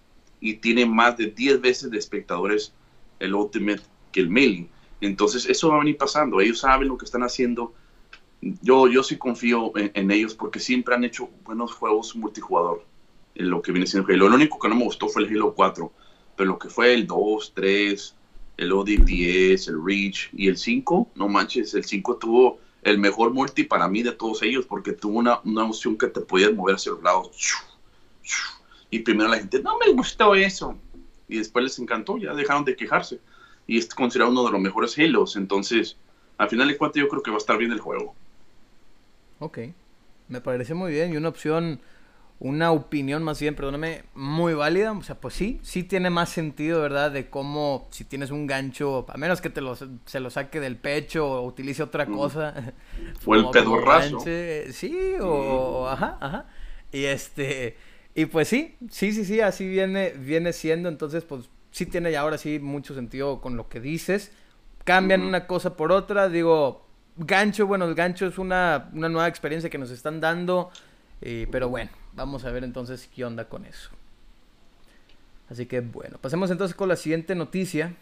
y 0.40 0.54
tiene 0.54 0.86
más 0.86 1.18
de 1.18 1.26
10 1.26 1.60
veces 1.60 1.90
de 1.90 1.98
espectadores 1.98 2.72
el 3.18 3.34
Ultimate 3.34 3.82
que 4.12 4.20
el 4.20 4.30
mailing. 4.30 4.70
Entonces, 5.02 5.44
eso 5.44 5.68
va 5.68 5.76
a 5.76 5.80
venir 5.80 5.98
pasando. 5.98 6.40
Ellos 6.40 6.60
saben 6.60 6.88
lo 6.88 6.96
que 6.96 7.04
están 7.04 7.22
haciendo. 7.22 7.74
Yo, 8.40 8.88
yo 8.88 9.02
sí 9.02 9.18
confío 9.18 9.72
en, 9.76 10.10
ellos 10.10 10.34
porque 10.34 10.58
siempre 10.58 10.94
han 10.94 11.04
hecho 11.04 11.28
buenos 11.44 11.74
juegos 11.74 12.16
multijugador. 12.16 12.82
En 13.34 13.50
lo 13.50 13.60
que 13.60 13.72
viene 13.72 13.86
siendo 13.86 14.10
Halo. 14.10 14.30
Lo 14.30 14.36
único 14.36 14.58
que 14.58 14.70
no 14.70 14.74
me 14.74 14.84
gustó 14.84 15.08
fue 15.08 15.24
el 15.24 15.28
Halo 15.28 15.52
4. 15.54 15.92
Pero 16.34 16.48
lo 16.48 16.58
que 16.58 16.70
fue 16.70 16.94
el 16.94 17.06
2, 17.06 17.52
3, 17.54 18.14
el 18.56 18.72
OD10, 18.72 19.68
el 19.68 19.84
Reach 19.84 20.30
y 20.32 20.48
el 20.48 20.56
5, 20.56 21.10
no 21.14 21.28
manches, 21.28 21.74
el 21.74 21.84
5 21.84 22.16
tuvo 22.16 22.65
el 22.86 22.98
mejor 22.98 23.32
multi 23.32 23.64
para 23.64 23.88
mí 23.88 24.04
de 24.04 24.12
todos 24.12 24.44
ellos, 24.44 24.64
porque 24.64 24.92
tuvo 24.92 25.18
una, 25.18 25.40
una 25.42 25.64
opción 25.64 25.98
que 25.98 26.06
te 26.06 26.20
podías 26.20 26.54
mover 26.54 26.76
hacia 26.76 26.92
los 26.92 27.02
lados. 27.02 27.56
Y 28.90 29.00
primero 29.00 29.28
la 29.28 29.38
gente, 29.38 29.60
no 29.60 29.76
me 29.76 29.92
gustó 29.92 30.36
eso. 30.36 30.78
Y 31.26 31.38
después 31.38 31.64
les 31.64 31.78
encantó, 31.80 32.16
ya 32.16 32.32
dejaron 32.32 32.64
de 32.64 32.76
quejarse. 32.76 33.18
Y 33.66 33.78
es 33.78 33.92
considerado 33.92 34.30
uno 34.30 34.44
de 34.44 34.52
los 34.52 34.60
mejores 34.60 34.96
Halos. 34.96 35.34
Entonces, 35.34 35.96
al 36.38 36.48
final 36.48 36.68
de 36.68 36.76
cuentas, 36.76 37.00
yo 37.00 37.08
creo 37.08 37.24
que 37.24 37.32
va 37.32 37.38
a 37.38 37.38
estar 37.38 37.58
bien 37.58 37.72
el 37.72 37.80
juego. 37.80 38.14
Ok, 39.40 39.58
me 40.28 40.40
parece 40.40 40.74
muy 40.74 40.92
bien. 40.92 41.12
Y 41.12 41.16
una 41.16 41.30
opción 41.30 41.80
una 42.38 42.70
opinión 42.70 43.22
más 43.22 43.40
bien, 43.40 43.54
perdóname, 43.54 44.04
muy 44.14 44.54
válida. 44.54 44.92
O 44.92 45.02
sea, 45.02 45.18
pues 45.18 45.34
sí, 45.34 45.58
sí 45.62 45.82
tiene 45.82 46.10
más 46.10 46.28
sentido, 46.28 46.80
¿verdad? 46.82 47.10
De 47.10 47.30
cómo 47.30 47.88
si 47.90 48.04
tienes 48.04 48.30
un 48.30 48.46
gancho, 48.46 49.06
a 49.08 49.16
menos 49.16 49.40
que 49.40 49.48
te 49.48 49.60
lo, 49.60 49.74
se 49.76 50.20
lo 50.20 50.30
saque 50.30 50.60
del 50.60 50.76
pecho 50.76 51.26
o 51.26 51.46
utilice 51.46 51.82
otra 51.82 52.06
cosa. 52.06 52.74
O 53.24 53.34
el 53.34 53.48
pedorrazo. 53.50 54.20
Sí, 54.70 55.14
o, 55.20 55.88
ajá, 55.88 56.18
ajá. 56.20 56.46
Y 56.92 57.04
este, 57.04 57.76
y 58.14 58.26
pues 58.26 58.48
sí, 58.48 58.76
sí, 58.90 59.12
sí, 59.12 59.24
sí, 59.24 59.40
así 59.40 59.66
viene, 59.66 60.10
viene 60.10 60.52
siendo. 60.52 60.88
Entonces, 60.88 61.24
pues 61.24 61.48
sí 61.70 61.86
tiene 61.86 62.12
ya 62.12 62.20
ahora 62.20 62.38
sí 62.38 62.58
mucho 62.58 62.94
sentido 62.94 63.40
con 63.40 63.56
lo 63.56 63.68
que 63.68 63.80
dices. 63.80 64.32
Cambian 64.84 65.22
una 65.22 65.46
cosa 65.46 65.76
por 65.76 65.90
otra, 65.90 66.28
digo, 66.28 66.86
gancho, 67.16 67.66
bueno, 67.66 67.86
el 67.86 67.94
gancho 67.94 68.26
es 68.26 68.38
una, 68.38 68.88
una 68.92 69.08
nueva 69.08 69.26
experiencia 69.26 69.68
que 69.68 69.78
nos 69.78 69.90
están 69.90 70.20
dando. 70.20 70.70
Eh, 71.22 71.48
pero 71.50 71.68
bueno, 71.68 71.90
vamos 72.16 72.44
a 72.44 72.50
ver 72.50 72.64
entonces 72.64 73.08
qué 73.14 73.24
onda 73.24 73.48
con 73.48 73.64
eso. 73.64 73.90
Así 75.48 75.66
que 75.66 75.80
bueno, 75.80 76.18
pasemos 76.18 76.50
entonces 76.50 76.74
con 76.74 76.88
la 76.88 76.96
siguiente 76.96 77.34
noticia. 77.34 77.94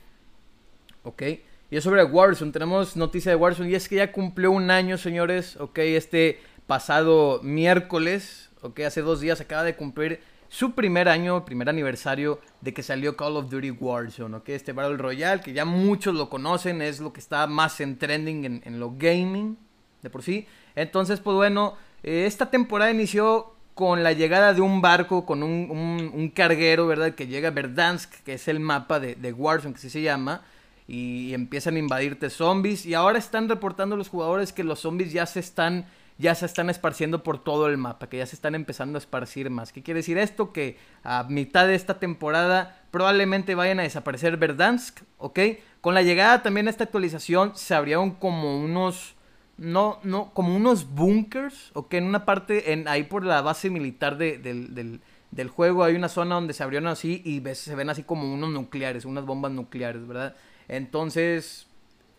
Ok. 1.03 1.23
Y 1.71 1.77
es 1.77 1.85
sobre 1.85 2.05
Warzone. 2.05 2.53
Tenemos 2.53 2.97
noticia 2.97 3.31
de 3.31 3.37
Warzone. 3.37 3.71
Y 3.71 3.75
es 3.75 3.89
que 3.89 3.97
ya 3.97 4.13
cumplió 4.13 4.51
un 4.51 4.71
año, 4.71 4.97
señores. 4.97 5.57
Ok, 5.59 5.79
este 5.79 6.41
pasado 6.67 7.41
miércoles. 7.43 8.51
Ok, 8.63 8.81
hace 8.81 9.03
dos 9.03 9.21
días 9.21 9.41
acaba 9.41 9.65
de 9.65 9.77
cumplir 9.77 10.21
su 10.49 10.75
primer 10.75 11.09
año, 11.09 11.45
primer 11.45 11.69
aniversario 11.69 12.41
de 12.61 12.73
que 12.73 12.83
salió 12.83 13.17
Call 13.17 13.37
of 13.37 13.51
Duty 13.51 13.73
Warzone. 13.73 14.37
Ok, 14.37 14.51
este 14.51 14.73
Battle 14.73 14.97
Royale 14.97 15.43
que 15.43 15.53
ya 15.53 15.65
muchos 15.65 16.15
lo 16.15 16.31
conocen. 16.31 16.81
Es 16.81 17.01
lo 17.01 17.13
que 17.13 17.21
está 17.21 17.47
más 17.47 17.81
en 17.81 17.99
trending 17.99 18.45
en, 18.45 18.63
en 18.65 18.81
lo 18.81 18.93
gaming 18.97 19.59
de 20.03 20.11
por 20.11 20.23
sí. 20.23 20.47
Entonces, 20.77 21.21
pues 21.21 21.35
bueno, 21.35 21.77
eh, 22.03 22.27
esta 22.27 22.51
temporada 22.51 22.91
inició 22.91 23.54
con 23.75 24.05
la 24.05 24.13
llegada 24.13 24.55
de 24.55 24.61
un 24.61 24.81
barco, 24.81 25.27
con 25.27 25.43
un, 25.43 26.33
carguero, 26.35 26.87
¿verdad? 26.87 27.15
Que 27.15 27.27
llega 27.27 27.49
a 27.49 27.51
Verdansk, 27.51 28.13
que 28.25 28.35
es 28.35 28.49
el 28.49 28.61
mapa 28.61 29.01
de, 29.01 29.17
de 29.17 29.33
Warzone, 29.33 29.75
que 29.75 29.79
así 29.79 29.91
se 29.91 30.03
llama. 30.03 30.43
Y, 30.87 31.35
empiezan 31.35 31.77
a 31.77 31.81
invadirte 31.81 32.31
zombies. 32.31 32.87
Y 32.87 32.95
ahora 32.95 33.19
están 33.19 33.49
reportando 33.49 33.97
los 33.97 34.09
jugadores 34.09 34.53
que 34.53 34.65
los 34.65 34.81
zombies 34.81 35.13
ya 35.13 35.27
se 35.27 35.41
están 35.41 35.87
ya 36.17 36.35
se 36.37 36.47
están 36.47 36.71
esparciendo 36.71 37.25
por 37.25 37.43
todo 37.43 37.67
el 37.67 37.77
mapa, 37.77 38.09
que 38.09 38.19
ya 38.19 38.27
se 38.27 38.37
están 38.37 38.55
empezando 38.55 38.97
a 38.97 39.01
esparcir 39.01 39.51
más. 39.51 39.73
¿Qué 39.73 39.83
quiere 39.83 39.99
decir 39.99 40.17
esto? 40.17 40.53
Que 40.53 40.79
a 41.03 41.25
mitad 41.25 41.67
de 41.67 41.75
esta 41.75 41.99
temporada 41.99 42.85
probablemente 42.93 43.57
vayan 43.57 43.81
a 43.81 43.83
desaparecer 43.83 44.37
Verdansk, 44.37 45.01
¿ok? 45.19 45.41
Con 45.81 45.95
la 45.95 46.03
llegada 46.03 46.43
también 46.43 46.69
a 46.69 46.71
esta 46.71 46.85
actualización 46.85 47.57
se 47.57 47.75
abrieron 47.75 48.13
como 48.13 48.59
unos 48.61 49.14
no, 49.57 50.01
no, 50.03 50.33
como 50.33 50.57
unos 50.57 50.95
bunkers, 50.95 51.71
ok, 51.75 51.95
en 51.95 52.05
una 52.05 52.25
parte, 52.25 52.73
en, 52.73 52.89
ahí 52.89 53.05
por 53.05 53.25
la 53.25 53.41
base 53.41 53.71
militar 53.71 54.19
de, 54.19 54.39
del, 54.39 55.01
del, 55.31 55.49
juego 55.49 55.85
hay 55.85 55.95
una 55.95 56.09
zona 56.09 56.35
donde 56.35 56.55
se 56.55 56.63
abrieron 56.63 56.89
así 56.89 57.23
y 57.25 57.41
ves, 57.41 57.59
se 57.59 57.75
ven 57.75 57.91
así 57.91 58.03
como 58.03 58.33
unos 58.33 58.51
nucleares, 58.51 59.05
unas 59.05 59.25
bombas 59.25 59.53
nucleares, 59.53 60.07
¿verdad? 60.07 60.35
Entonces, 60.69 61.67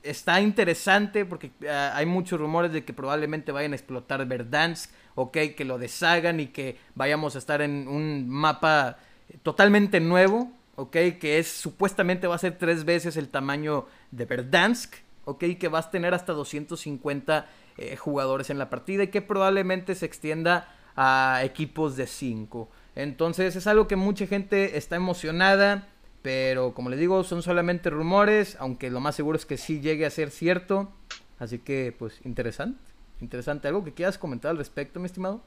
está 0.03 0.39
interesante 0.39 1.25
porque 1.25 1.51
ah, 1.69 1.93
hay 1.95 2.05
muchos 2.05 2.39
rumores 2.39 2.71
de 2.71 2.85
que 2.85 2.93
probablemente 2.93 3.51
vayan 3.51 3.73
a 3.73 3.75
explotar 3.75 4.25
Verdansk, 4.25 4.91
ok, 5.15 5.37
que 5.57 5.65
lo 5.65 5.77
deshagan 5.77 6.39
y 6.39 6.47
que 6.47 6.77
vayamos 6.93 7.35
a 7.35 7.39
estar 7.39 7.61
en 7.61 7.87
un 7.87 8.29
mapa 8.29 8.97
totalmente 9.43 9.99
nuevo, 9.99 10.51
ok, 10.75 10.91
que 11.19 11.39
es 11.39 11.47
supuestamente 11.47 12.27
va 12.27 12.35
a 12.35 12.39
ser 12.39 12.57
tres 12.57 12.85
veces 12.85 13.17
el 13.17 13.29
tamaño 13.29 13.87
de 14.11 14.25
Verdansk, 14.25 14.95
ok, 15.25 15.43
que 15.59 15.67
vas 15.67 15.87
a 15.87 15.91
tener 15.91 16.13
hasta 16.13 16.33
250 16.33 17.47
eh, 17.77 17.95
jugadores 17.97 18.49
en 18.49 18.57
la 18.57 18.69
partida 18.69 19.03
y 19.03 19.07
que 19.07 19.21
probablemente 19.21 19.95
se 19.95 20.05
extienda 20.05 20.73
a 20.95 21.41
equipos 21.43 21.97
de 21.97 22.07
5. 22.07 22.69
Entonces 22.95 23.55
es 23.55 23.67
algo 23.67 23.87
que 23.87 23.97
mucha 23.97 24.27
gente 24.27 24.77
está 24.77 24.95
emocionada, 24.95 25.89
pero 26.21 26.73
como 26.73 26.89
les 26.89 26.99
digo, 26.99 27.23
son 27.23 27.41
solamente 27.41 27.89
rumores, 27.89 28.55
aunque 28.59 28.89
lo 28.89 28.99
más 28.99 29.15
seguro 29.15 29.37
es 29.37 29.45
que 29.45 29.57
sí 29.57 29.81
llegue 29.81 30.05
a 30.05 30.09
ser 30.09 30.31
cierto. 30.31 30.91
Así 31.37 31.59
que, 31.59 31.93
pues, 31.97 32.21
interesante, 32.23 32.79
interesante. 33.19 33.67
¿Algo 33.67 33.83
que 33.83 33.93
quieras 33.93 34.17
comentar 34.17 34.51
al 34.51 34.57
respecto, 34.57 34.99
mi 34.99 35.07
estimado? 35.07 35.41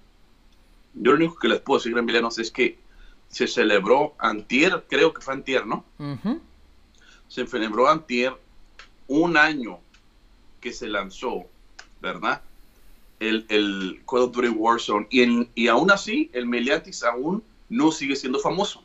Yo 0.94 1.12
lo 1.12 1.16
único 1.16 1.36
que 1.36 1.48
les 1.48 1.60
puedo 1.60 1.78
decir, 1.78 1.96
Emilianos, 1.96 2.38
es 2.38 2.50
que 2.50 2.78
se 3.28 3.46
celebró 3.46 4.14
antier, 4.18 4.84
creo 4.88 5.14
que 5.14 5.22
fue 5.22 5.34
antier, 5.34 5.66
¿no? 5.66 5.84
Se 7.28 7.46
celebró 7.46 7.88
antier 7.88 8.34
un 9.08 9.36
año 9.36 9.80
que 10.60 10.72
se 10.72 10.86
lanzó, 10.86 11.46
¿verdad? 12.00 12.42
El, 13.18 13.46
el 13.48 14.00
Call 14.08 14.20
of 14.20 14.32
Duty 14.32 14.48
Warzone. 14.48 15.06
Y, 15.10 15.48
y 15.54 15.68
aún 15.68 15.90
así, 15.90 16.30
el 16.32 16.46
Meliatis 16.46 17.02
aún 17.02 17.42
no 17.68 17.90
sigue 17.90 18.14
siendo 18.14 18.38
famoso. 18.38 18.82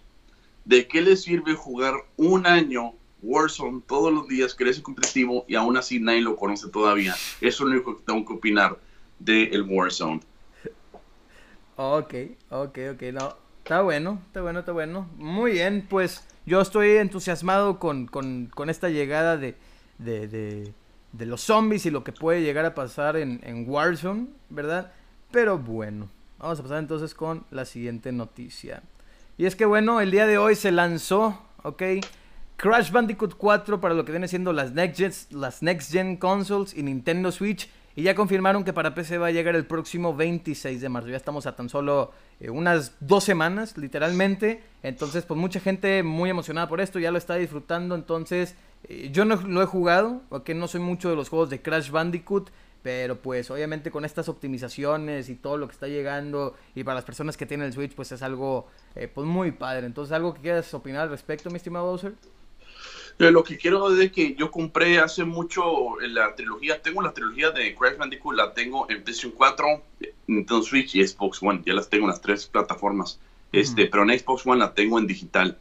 ¿De 0.66 0.88
qué 0.88 1.02
le 1.02 1.16
sirve 1.16 1.54
jugar 1.54 1.94
un 2.18 2.48
año 2.48 2.94
Warzone 3.22 3.82
todos 3.88 4.14
los 4.14 4.28
días, 4.28 4.56
crece 4.56 4.82
competitivo 4.82 5.46
y 5.48 5.56
aún 5.56 5.78
así 5.78 6.00
nadie 6.00 6.22
lo 6.22 6.36
conoce 6.36 6.70
todavía? 6.70 7.14
Eso 7.14 7.42
es 7.42 7.60
lo 7.60 7.68
único 7.68 7.98
que 7.98 8.04
tengo 8.06 8.26
que 8.26 8.34
opinar 8.34 8.78
del 9.20 9.54
el 9.54 9.62
Warzone. 9.64 10.22
Ok, 11.76 12.14
ok, 12.50 12.80
ok. 12.94 13.02
No, 13.14 13.36
está 13.64 13.82
bueno, 13.82 14.22
está 14.28 14.42
bueno, 14.42 14.60
está 14.60 14.72
bueno. 14.72 15.10
Muy 15.18 15.54
bien, 15.54 15.86
pues 15.90 16.24
yo 16.46 16.62
estoy 16.62 16.98
entusiasmado 16.98 17.80
con, 17.80 18.08
con, 18.08 18.48
con 18.48 18.70
esta 18.70 18.90
llegada 18.90 19.38
de, 19.38 19.56
de, 19.97 20.27
de, 20.27 21.25
los 21.25 21.41
zombies 21.41 21.86
y 21.86 21.91
lo 21.91 22.03
que 22.03 22.12
puede 22.12 22.41
llegar 22.41 22.65
a 22.65 22.75
pasar 22.75 23.17
en, 23.17 23.39
en 23.43 23.69
Warzone, 23.69 24.27
¿verdad? 24.49 24.91
Pero 25.32 25.58
bueno, 25.58 26.10
vamos 26.39 26.60
a 26.60 26.63
pasar 26.63 26.79
entonces 26.79 27.13
con 27.13 27.45
la 27.51 27.65
siguiente 27.65 28.12
noticia. 28.12 28.84
Y 29.38 29.45
es 29.45 29.56
que 29.56 29.65
bueno, 29.65 30.01
el 30.01 30.12
día 30.12 30.27
de 30.27 30.38
hoy 30.38 30.56
se 30.56 30.71
lanzó, 30.71 31.41
¿ok? 31.63 31.84
Crash 32.58 32.91
Bandicoot 32.91 33.36
4 33.36 33.82
para 33.82 33.93
lo 33.93 34.06
que 34.06 34.12
viene 34.12 34.27
siendo 34.27 34.53
las 34.53 34.71
Next 34.71 35.32
las 35.32 35.63
Next 35.63 35.91
Gen 35.91 36.17
Consoles 36.17 36.75
y 36.75 36.84
Nintendo 36.84 37.32
Switch. 37.32 37.69
Y 37.95 38.03
ya 38.03 38.15
confirmaron 38.15 38.63
que 38.63 38.73
para 38.73 38.95
PC 38.95 39.19
va 39.19 39.27
a 39.27 39.32
llegar 39.32 39.56
el 39.56 39.65
próximo 39.65 40.15
26 40.15 40.82
de 40.82 40.89
marzo. 40.89 41.10
Ya 41.10 41.17
estamos 41.17 41.45
a 41.45 41.56
tan 41.56 41.69
solo 41.69 42.12
eh, 42.39 42.49
unas 42.49 42.95
dos 42.99 43.23
semanas, 43.23 43.77
literalmente. 43.77 44.63
Entonces, 44.82 45.25
pues 45.25 45.39
mucha 45.39 45.60
gente 45.60 46.01
muy 46.01 46.29
emocionada 46.29 46.67
por 46.67 46.82
esto, 46.82 46.97
ya 46.97 47.12
lo 47.12 47.19
está 47.19 47.36
disfrutando. 47.36 47.93
Entonces, 47.93 48.56
eh, 48.86 49.10
yo 49.12 49.25
no 49.25 49.36
lo 49.36 49.62
he 49.62 49.65
jugado, 49.65 50.21
porque 50.29 50.56
no 50.56 50.67
soy 50.67 50.82
mucho 50.82 51.10
de 51.10 51.15
los 51.15 51.29
juegos 51.29 51.49
de 51.51 51.62
Crash 51.62 51.91
Bandicoot. 51.91 52.49
Pero 52.82 53.21
pues 53.21 53.49
obviamente 53.49 53.91
con 53.91 54.03
estas 54.03 54.27
optimizaciones 54.27 55.29
y 55.29 55.36
todo 55.36 55.58
lo 55.58 55.67
que 55.67 55.71
está 55.71 55.88
llegando 55.88 56.53
y 56.75 56.84
para 56.84 56.95
las 56.95 57.06
personas 57.06 57.38
que 57.38 57.45
tienen 57.45 57.67
el 57.67 57.73
Switch 57.73 57.95
pues 57.95 58.12
es 58.12 58.21
algo 58.21 58.67
eh, 58.95 59.08
pues 59.08 59.25
muy 59.25 59.53
padre. 59.53 59.86
Entonces 59.86 60.12
algo 60.12 60.34
que 60.34 60.41
quieras 60.41 60.73
opinar 60.73 61.03
al 61.03 61.10
respecto, 61.10 61.49
mi 61.49 61.56
estimado 61.56 61.86
Bowser. 61.86 62.13
Eh, 63.19 63.32
lo 63.32 63.43
que 63.43 63.58
quiero 63.58 63.89
decir 63.89 64.06
es 64.06 64.12
que 64.12 64.36
yo 64.36 64.49
compré 64.49 64.99
hace 64.99 65.23
mucho 65.23 65.99
la 66.02 66.36
trilogía, 66.36 66.82
tengo 66.82 67.02
la 67.02 67.13
trilogía 67.13 67.52
de 67.52 67.76
Crash 67.76 67.97
Bandicoot, 67.97 68.36
la 68.36 68.54
tengo 68.54 68.89
en 68.89 69.04
PlayStation 69.04 69.32
4, 69.32 69.84
Nintendo 70.28 70.63
Switch 70.63 70.95
y 70.95 71.08
Xbox 71.08 71.41
One, 71.41 71.62
ya 71.65 71.73
las 71.73 71.89
tengo 71.89 72.06
en 72.06 72.10
las 72.10 72.21
tres 72.21 72.47
plataformas. 72.47 73.19
Este, 73.52 73.86
pero 73.86 74.04
en 74.04 74.17
Xbox 74.17 74.47
One 74.47 74.60
la 74.60 74.73
tengo 74.73 74.97
en 74.97 75.06
digital. 75.06 75.58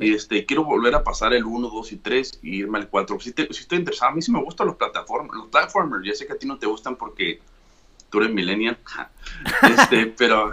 Y 0.00 0.14
este, 0.14 0.46
quiero 0.46 0.64
volver 0.64 0.94
a 0.94 1.04
pasar 1.04 1.34
el 1.34 1.44
1, 1.44 1.68
2 1.68 1.92
y 1.92 1.96
3 1.96 2.40
y 2.42 2.56
irme 2.56 2.78
al 2.78 2.88
4. 2.88 3.20
Si, 3.20 3.32
si 3.32 3.42
estoy 3.42 3.78
interesado, 3.78 4.12
a 4.12 4.14
mí 4.14 4.22
sí 4.22 4.32
me 4.32 4.42
gustan 4.42 4.66
los 4.66 4.76
plataformas, 4.76 5.36
los 5.36 5.48
platformers. 5.48 6.04
Ya 6.06 6.14
sé 6.14 6.26
que 6.26 6.32
a 6.32 6.38
ti 6.38 6.46
no 6.46 6.58
te 6.58 6.66
gustan 6.66 6.96
porque 6.96 7.40
tú 8.08 8.18
eres 8.18 8.32
millennial. 8.32 8.78
este, 9.62 10.06
pero 10.06 10.52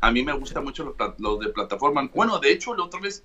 a 0.00 0.10
mí 0.12 0.22
me 0.22 0.32
gustan 0.32 0.62
mucho 0.62 0.84
los, 0.84 0.94
los 1.18 1.40
de 1.40 1.48
plataforma. 1.48 2.08
Bueno, 2.14 2.38
de 2.38 2.52
hecho, 2.52 2.74
la 2.76 2.84
otra 2.84 3.00
vez 3.00 3.24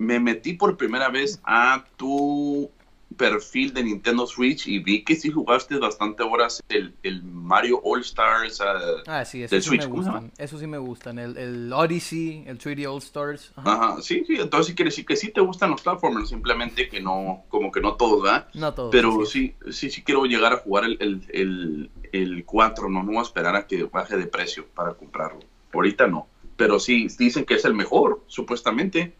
me 0.00 0.18
metí 0.18 0.54
por 0.54 0.78
primera 0.78 1.10
vez 1.10 1.40
a 1.44 1.84
tu 1.96 2.70
perfil 3.18 3.74
de 3.74 3.84
Nintendo 3.84 4.26
Switch 4.26 4.66
y 4.66 4.78
vi 4.78 5.04
que 5.04 5.14
sí 5.14 5.30
jugaste 5.30 5.76
bastante 5.76 6.22
horas 6.22 6.62
el, 6.70 6.94
el 7.02 7.22
Mario 7.22 7.82
All 7.84 8.00
Stars 8.00 8.60
uh, 8.60 9.02
ah, 9.06 9.24
sí, 9.26 9.42
eso 9.42 9.60
sí 9.60 9.76
Me 9.76 9.84
gustan, 9.84 10.32
eso 10.38 10.58
sí 10.58 10.66
me 10.66 10.78
gustan. 10.78 11.18
El, 11.18 11.36
el 11.36 11.70
Odyssey, 11.70 12.44
el 12.46 12.58
3D 12.58 12.90
All 12.90 13.02
Stars. 13.02 13.52
Ajá. 13.56 14.00
sí, 14.00 14.24
sí. 14.26 14.36
Entonces 14.36 14.74
quiere 14.74 14.88
decir 14.88 15.04
que 15.04 15.16
sí 15.16 15.32
te 15.32 15.42
gustan 15.42 15.70
los 15.70 15.82
platformers, 15.82 16.30
simplemente 16.30 16.88
que 16.88 17.02
no, 17.02 17.44
como 17.50 17.70
que 17.70 17.82
no 17.82 17.96
todos, 17.96 18.22
¿verdad? 18.22 18.48
No 18.54 18.72
todos. 18.72 18.90
Pero 18.90 19.26
sí, 19.26 19.54
sí, 19.70 19.90
sí, 19.90 20.02
quiero 20.02 20.24
llegar 20.24 20.54
a 20.54 20.56
jugar 20.56 20.84
el, 20.84 20.96
el, 21.00 21.28
el, 21.30 21.90
el 22.12 22.44
4, 22.46 22.88
no, 22.88 23.02
no 23.02 23.12
voy 23.12 23.18
a 23.18 23.22
esperar 23.22 23.54
a 23.54 23.66
que 23.66 23.84
baje 23.84 24.16
de 24.16 24.26
precio 24.26 24.66
para 24.74 24.94
comprarlo. 24.94 25.40
Ahorita 25.74 26.06
no. 26.06 26.26
Pero 26.56 26.80
sí, 26.80 27.08
dicen 27.18 27.44
que 27.44 27.54
es 27.54 27.66
el 27.66 27.74
mejor, 27.74 28.22
supuestamente. 28.28 29.19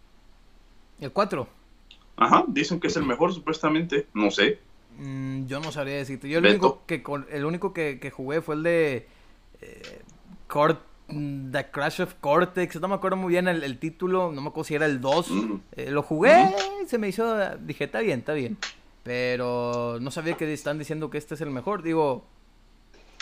¿El 1.01 1.13
4? 1.13 1.49
Ajá, 2.17 2.45
dicen 2.49 2.79
que 2.79 2.89
es 2.89 2.97
el 2.97 3.05
mejor 3.05 3.33
supuestamente, 3.33 4.07
no 4.13 4.31
sé. 4.31 4.59
Mm, 4.99 5.47
yo 5.47 5.61
no 5.61 5.73
sabría 5.73 5.97
decirte. 5.97 6.29
Yo 6.29 6.39
el 6.39 6.47
único 6.47 6.83
que 6.87 7.03
el 7.31 7.45
único 7.45 7.73
que, 7.73 8.13
jugué 8.15 8.43
fue 8.43 8.57
el 8.57 8.63
de 8.63 9.09
eh, 9.63 10.03
mm, 11.09 11.51
The 11.51 11.71
Crash 11.71 12.03
of 12.03 12.15
Cortex. 12.21 12.79
No 12.81 12.89
me 12.89 12.95
acuerdo 12.95 13.17
muy 13.17 13.31
bien 13.31 13.49
el, 13.49 13.79
título, 13.79 14.31
no 14.33 14.43
me 14.43 14.49
acuerdo 14.49 14.65
si 14.65 14.75
era 14.75 14.87
el 14.87 15.01
2. 15.01 15.31
Eh, 15.73 15.91
lo 15.91 16.03
jugué, 16.03 16.55
se 16.87 16.99
me 16.99 17.09
hizo, 17.09 17.37
dije, 17.61 17.85
está 17.85 18.01
bien, 18.01 18.21
está 18.21 18.35
bien. 18.35 18.59
Pero 19.03 19.99
no 20.01 20.11
sabía 20.11 20.37
que 20.37 20.53
están 20.53 20.79
diciendo 20.79 21.09
que 21.09 21.17
este 21.17 21.35
es 21.35 21.41
el 21.41 21.51
mejor. 21.51 21.83
Digo, 21.83 22.27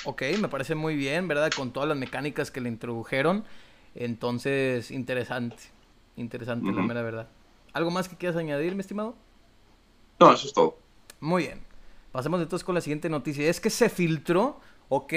ok, 0.05 0.23
me 0.41 0.49
parece 0.49 0.75
muy 0.75 0.97
bien, 0.97 1.29
¿verdad? 1.29 1.53
Con 1.55 1.73
todas 1.73 1.89
las 1.89 1.97
mecánicas 1.97 2.51
que 2.51 2.61
le 2.61 2.69
introdujeron. 2.69 3.45
Entonces, 3.95 4.91
interesante. 4.91 5.57
Interesante, 6.17 6.73
la 6.73 6.83
mera 6.83 7.03
verdad. 7.03 7.29
¿Algo 7.79 7.93
más 7.93 8.09
que 8.09 8.17
quieras 8.17 8.37
añadir, 8.37 8.75
mi 8.75 8.81
estimado? 8.81 9.15
No, 10.19 10.33
eso 10.33 10.49
es 10.49 10.53
todo. 10.53 10.77
Muy 11.21 11.45
bien. 11.45 11.61
Pasemos 12.11 12.43
entonces 12.43 12.65
con 12.65 12.75
la 12.75 12.81
siguiente 12.81 13.09
noticia. 13.09 13.49
Es 13.49 13.61
que 13.61 13.71
se 13.71 13.89
filtró, 13.89 14.59
ok, 14.89 15.15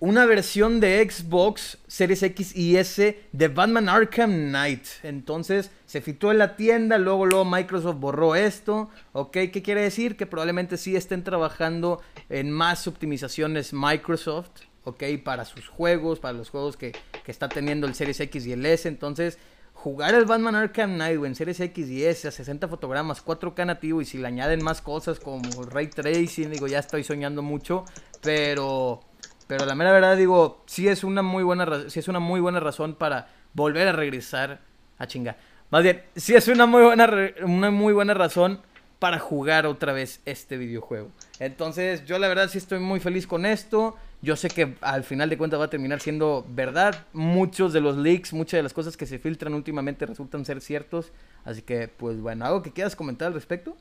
una 0.00 0.26
versión 0.26 0.80
de 0.80 1.08
Xbox 1.08 1.78
Series 1.86 2.24
X 2.24 2.56
y 2.56 2.74
S 2.78 3.22
de 3.30 3.48
Batman 3.48 3.88
Arkham 3.88 4.48
Knight. 4.48 4.84
Entonces 5.04 5.70
se 5.86 6.00
filtró 6.00 6.32
en 6.32 6.38
la 6.38 6.56
tienda, 6.56 6.98
luego, 6.98 7.26
luego 7.26 7.44
Microsoft 7.44 8.00
borró 8.00 8.34
esto. 8.34 8.90
¿Ok? 9.12 9.30
¿Qué 9.52 9.62
quiere 9.62 9.82
decir? 9.82 10.16
Que 10.16 10.26
probablemente 10.26 10.78
sí 10.78 10.96
estén 10.96 11.22
trabajando 11.22 12.00
en 12.28 12.50
más 12.50 12.88
optimizaciones 12.88 13.72
Microsoft. 13.72 14.50
¿Ok? 14.82 15.04
Para 15.22 15.44
sus 15.44 15.68
juegos, 15.68 16.18
para 16.18 16.36
los 16.36 16.50
juegos 16.50 16.76
que, 16.76 16.90
que 17.24 17.30
está 17.30 17.48
teniendo 17.48 17.86
el 17.86 17.94
Series 17.94 18.18
X 18.18 18.46
y 18.46 18.52
el 18.52 18.66
S. 18.66 18.88
Entonces 18.88 19.38
jugar 19.82 20.14
el 20.14 20.26
Batman 20.26 20.54
Arkham 20.56 20.96
Knight, 20.96 21.24
en 21.24 21.34
Series 21.34 21.58
X 21.58 21.88
y 21.88 22.04
S 22.04 22.28
a 22.28 22.30
60 22.30 22.68
fotogramas, 22.68 23.24
4K 23.24 23.64
nativo 23.64 24.02
y 24.02 24.04
si 24.04 24.18
le 24.18 24.26
añaden 24.26 24.62
más 24.62 24.82
cosas 24.82 25.18
como 25.18 25.42
Ray 25.62 25.86
Tracing, 25.88 26.50
digo, 26.50 26.66
ya 26.66 26.80
estoy 26.80 27.02
soñando 27.02 27.40
mucho, 27.40 27.86
pero 28.20 29.00
pero 29.46 29.64
la 29.64 29.74
mera 29.74 29.90
verdad 29.90 30.18
digo, 30.18 30.62
sí 30.66 30.86
es 30.86 31.02
una 31.02 31.22
muy 31.22 31.42
buena 31.42 31.88
sí 31.88 31.98
es 31.98 32.08
una 32.08 32.20
muy 32.20 32.40
buena 32.40 32.60
razón 32.60 32.94
para 32.94 33.28
volver 33.54 33.88
a 33.88 33.92
regresar 33.92 34.60
a 34.98 35.06
chingar. 35.06 35.38
Más 35.70 35.82
bien, 35.82 36.02
sí 36.14 36.34
es 36.34 36.46
una 36.48 36.66
muy 36.66 36.82
buena 36.82 37.10
una 37.42 37.70
muy 37.70 37.94
buena 37.94 38.12
razón 38.12 38.60
para 38.98 39.18
jugar 39.18 39.64
otra 39.64 39.94
vez 39.94 40.20
este 40.26 40.58
videojuego. 40.58 41.10
Entonces, 41.38 42.04
yo 42.04 42.18
la 42.18 42.28
verdad 42.28 42.50
sí 42.50 42.58
estoy 42.58 42.80
muy 42.80 43.00
feliz 43.00 43.26
con 43.26 43.46
esto. 43.46 43.96
Yo 44.22 44.36
sé 44.36 44.48
que 44.48 44.74
al 44.82 45.02
final 45.02 45.30
de 45.30 45.38
cuentas 45.38 45.58
va 45.58 45.64
a 45.64 45.70
terminar 45.70 46.00
siendo 46.00 46.44
verdad. 46.50 47.06
Muchos 47.14 47.72
de 47.72 47.80
los 47.80 47.96
leaks, 47.96 48.34
muchas 48.34 48.58
de 48.58 48.62
las 48.62 48.74
cosas 48.74 48.96
que 48.96 49.06
se 49.06 49.18
filtran 49.18 49.54
últimamente 49.54 50.04
resultan 50.04 50.44
ser 50.44 50.60
ciertos. 50.60 51.12
Así 51.44 51.62
que, 51.62 51.88
pues 51.88 52.20
bueno, 52.20 52.44
¿algo 52.44 52.62
que 52.62 52.70
quieras 52.70 52.94
comentar 52.94 53.28
al 53.28 53.34
respecto? 53.34 53.76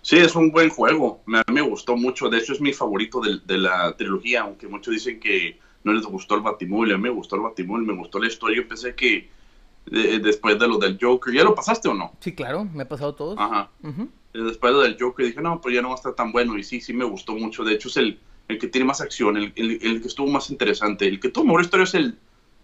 Sí, 0.00 0.16
es 0.16 0.34
un 0.34 0.50
buen 0.50 0.70
juego. 0.70 1.20
Me, 1.26 1.42
me 1.52 1.60
gustó 1.60 1.96
mucho. 1.96 2.30
De 2.30 2.38
hecho, 2.38 2.54
es 2.54 2.62
mi 2.62 2.72
favorito 2.72 3.20
de, 3.20 3.58
la 3.58 3.94
trilogía. 3.94 4.42
Aunque 4.42 4.68
muchos 4.68 4.94
dicen 4.94 5.20
que 5.20 5.58
no 5.84 5.92
les 5.92 6.06
gustó 6.06 6.36
el 6.36 6.40
Batimul. 6.40 6.90
A 6.90 6.96
mí 6.96 7.02
me 7.02 7.10
gustó 7.10 7.36
el 7.36 7.42
Batimul, 7.42 7.84
me 7.84 7.94
gustó 7.94 8.18
la 8.18 8.28
historia. 8.28 8.62
Yo 8.62 8.68
pensé 8.68 8.94
que 8.94 9.28
después 9.84 10.58
de 10.58 10.66
lo 10.66 10.78
del 10.78 10.98
Joker, 10.98 11.34
¿ya 11.34 11.44
lo 11.44 11.54
pasaste 11.54 11.88
o 11.88 11.94
no? 11.94 12.12
Sí, 12.20 12.34
claro, 12.34 12.64
me 12.64 12.84
he 12.84 12.86
pasado 12.86 13.14
todos. 13.14 13.38
Ajá. 13.38 13.70
Después 14.32 14.72
de 14.72 14.78
lo 14.78 14.84
del 14.84 14.96
Joker 14.98 15.26
dije, 15.26 15.42
no, 15.42 15.60
pues 15.60 15.74
ya 15.74 15.82
no 15.82 15.88
va 15.88 15.94
a 15.94 15.98
estar 15.98 16.14
tan 16.14 16.32
bueno. 16.32 16.56
Y 16.56 16.64
sí, 16.64 16.80
sí 16.80 16.94
me 16.94 17.04
gustó 17.04 17.34
mucho. 17.34 17.62
De 17.62 17.74
hecho, 17.74 17.88
es 17.88 17.98
el 17.98 18.18
el 18.48 18.58
que 18.58 18.66
tiene 18.68 18.86
más 18.86 19.00
acción, 19.00 19.36
el, 19.36 19.52
el, 19.56 19.78
el 19.82 20.00
que 20.00 20.08
estuvo 20.08 20.26
más 20.28 20.50
interesante. 20.50 21.06
El 21.06 21.20
que 21.20 21.28
tuvo 21.28 21.44
mejor 21.44 21.60
historia 21.62 21.84
es 21.84 21.94
el, 21.94 22.18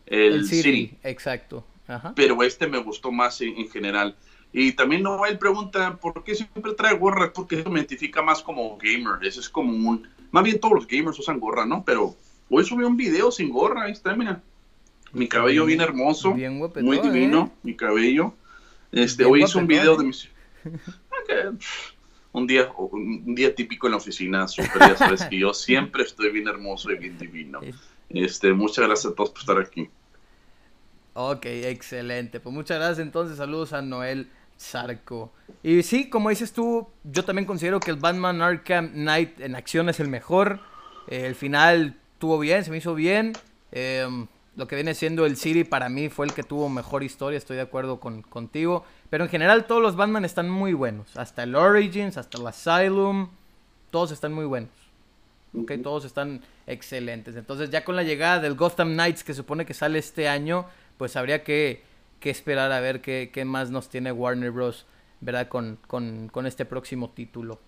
el, 0.07 0.35
El 0.35 0.47
City, 0.47 0.63
City. 0.63 0.99
exacto. 1.03 1.65
Ajá. 1.87 2.15
pero 2.17 2.43
este 2.43 2.67
me 2.67 2.79
gustó 2.79 3.13
más 3.13 3.41
en, 3.43 3.57
en 3.59 3.69
general. 3.69 4.17
Y 4.53 4.73
también 4.73 5.03
Noel 5.03 5.37
pregunta, 5.39 5.97
¿por 5.97 6.23
qué 6.25 6.35
siempre 6.35 6.73
trae 6.75 6.97
gorra? 6.97 7.33
Porque 7.33 7.61
eso 7.61 7.69
me 7.71 7.81
identifica 7.81 8.23
más 8.23 8.41
como 8.43 8.79
gamer. 8.79 9.17
Eso 9.27 9.41
es 9.41 9.49
como 9.49 9.73
un... 9.91 10.09
Más 10.31 10.45
bien 10.45 10.61
todos 10.61 10.75
los 10.75 10.87
gamers 10.87 11.19
usan 11.19 11.41
gorra, 11.41 11.67
¿no? 11.67 11.85
Pero 11.85 12.17
hoy 12.49 12.65
subí 12.65 12.85
un 12.85 12.97
video 12.97 13.31
sin 13.33 13.51
gorra, 13.51 13.83
ahí 13.85 13.93
está, 13.93 14.15
mira. 14.15 14.41
Mi 15.13 15.29
cabello 15.29 15.67
bien 15.67 15.81
hermoso, 15.81 16.35
Bien 16.35 16.59
guapetón, 16.59 16.87
muy 16.87 16.99
divino, 16.99 17.53
¿eh? 17.53 17.59
mi 17.65 17.75
cabello. 17.77 18.35
Este, 18.93 19.25
Bien 19.25 19.33
hoy 19.33 19.43
hice 19.43 19.59
un 19.59 19.67
guapetón, 19.67 19.69
video 19.69 19.95
¿eh? 19.95 19.99
de 19.99 20.05
mis... 20.05 20.29
Ok, 21.25 21.61
Un 22.35 22.49
día, 22.49 22.69
un 22.77 23.35
día 23.35 23.55
típico 23.55 23.87
en 23.87 23.93
la 23.93 23.99
oficina, 23.99 24.49
súper, 24.49 24.81
ya 24.81 24.97
sabes 24.97 25.25
que 25.25 25.39
yo 25.39 25.55
siempre 25.55 26.03
estoy 26.03 26.33
bien 26.33 26.49
hermoso 26.49 26.91
y 26.91 26.99
bien 26.99 27.17
divino. 27.17 27.61
Este, 28.11 28.53
muchas 28.53 28.87
gracias 28.87 29.13
a 29.13 29.15
todos 29.15 29.31
por 29.31 29.39
estar 29.39 29.59
aquí. 29.59 29.89
Ok, 31.15 31.47
excelente. 31.47 32.41
Pues 32.41 32.53
muchas 32.53 32.79
gracias 32.79 32.99
entonces. 32.99 33.37
Saludos 33.37 33.73
a 33.73 33.83
Noel 33.83 34.29
Zarco. 34.59 35.33
Y 35.63 35.85
sí, 35.85 36.11
como 36.11 36.29
dices 36.29 36.53
tú, 36.53 36.89
yo 37.05 37.25
también 37.25 37.47
considero 37.47 37.79
que 37.79 37.93
el 37.93 37.99
Batman 37.99 38.43
Arkham 38.43 38.91
Knight 38.95 39.41
en 39.41 39.55
acción 39.55 39.89
es 39.89 40.01
el 40.01 40.09
mejor. 40.09 40.59
Eh, 41.07 41.27
el 41.27 41.37
final 41.37 41.97
tuvo 42.19 42.41
bien, 42.41 42.65
se 42.65 42.73
me 42.73 42.79
hizo 42.79 42.97
bien. 42.97 43.33
Eh, 43.71 44.09
lo 44.57 44.69
que 44.69 44.77
viene 44.77 44.95
siendo 44.95 45.27
el 45.27 45.37
City 45.37 45.65
para 45.65 45.89
mí 45.89 46.09
fue 46.09 46.27
el 46.27 46.33
que 46.33 46.43
tuvo 46.43 46.69
mejor 46.69 47.03
historia, 47.03 47.37
estoy 47.37 47.57
de 47.57 47.63
acuerdo 47.63 47.99
con, 47.99 48.23
contigo. 48.23 48.85
Pero 49.15 49.23
en 49.23 49.31
general 49.31 49.67
todos 49.67 49.81
los 49.81 49.95
Batman 49.95 50.25
están 50.25 50.51
muy 50.51 50.73
buenos. 50.73 51.17
Hasta 51.17 51.45
el 51.45 51.55
Origins, 51.55 52.17
hasta 52.17 52.37
el 52.37 52.49
Asylum. 52.49 53.29
Todos 53.93 54.11
están 54.11 54.33
muy 54.33 54.45
buenos. 54.45 54.73
Ok, 55.57 55.71
todos 55.85 56.05
están 56.05 56.41
excelentes. 56.67 57.37
Entonces 57.37 57.71
ya 57.71 57.85
con 57.85 57.95
la 57.95 58.03
llegada 58.03 58.41
del 58.41 58.57
Gotham 58.57 58.95
Knights 58.95 59.23
que 59.23 59.33
supone 59.33 59.65
que 59.65 59.73
sale 59.73 60.01
este 60.01 60.27
año, 60.29 60.67
pues 60.99 61.15
habría 61.15 61.45
que, 61.45 61.85
que 62.19 62.29
esperar 62.29 62.73
a 62.73 62.81
ver 62.81 63.01
qué, 63.03 63.31
qué 63.33 63.45
más 63.45 63.71
nos 63.71 63.89
tiene 63.89 64.11
Warner 64.11 64.51
Bros. 64.51 64.85
¿Verdad? 65.21 65.47
Con, 65.47 65.79
con, 65.87 66.29
con 66.29 66.49
este 66.49 66.65
próximo 66.65 67.11
título. 67.11 67.61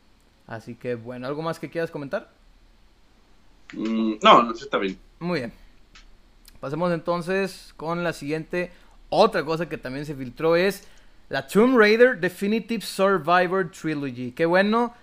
Así 0.49 0.75
que 0.75 0.97
bueno, 0.97 1.29
¿algo 1.29 1.43
más 1.43 1.61
que 1.61 1.71
quieras 1.71 1.93
comentar? 1.93 2.29
Mm, 3.73 4.15
no, 4.21 4.43
no, 4.43 4.53
está 4.53 4.79
bien. 4.79 4.99
Muy 5.21 5.39
bien. 5.39 5.53
Pasemos 6.59 6.93
entonces 6.93 7.73
con 7.77 8.03
la 8.03 8.13
siguiente. 8.13 8.73
Otra 9.09 9.45
cosa 9.45 9.69
que 9.69 9.79
también 9.79 10.05
se 10.05 10.17
filtró 10.17 10.57
es 10.57 10.89
la 11.29 11.47
Tomb 11.47 11.77
Raider 11.77 12.19
Definitive 12.19 12.83
Survivor 12.83 13.71
Trilogy. 13.71 14.33
Qué 14.33 14.47
bueno. 14.47 14.95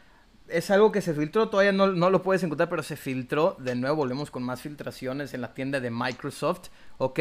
Es 0.48 0.70
algo 0.72 0.92
que 0.92 1.02
se 1.02 1.14
filtró, 1.14 1.50
todavía 1.50 1.72
no, 1.72 1.88
no 1.88 2.10
lo 2.10 2.22
puedes 2.22 2.44
encontrar, 2.44 2.70
pero 2.70 2.84
se 2.84 2.96
filtró. 2.96 3.56
De 3.60 3.76
nuevo, 3.76 3.98
volvemos 3.98 4.30
con 4.30 4.44
más 4.44 4.62
filtraciones 4.62 5.34
en 5.34 5.42
la 5.42 5.54
tienda 5.54 5.80
de 5.80 5.90
Microsoft, 5.90 6.68
¿ok? 6.98 7.20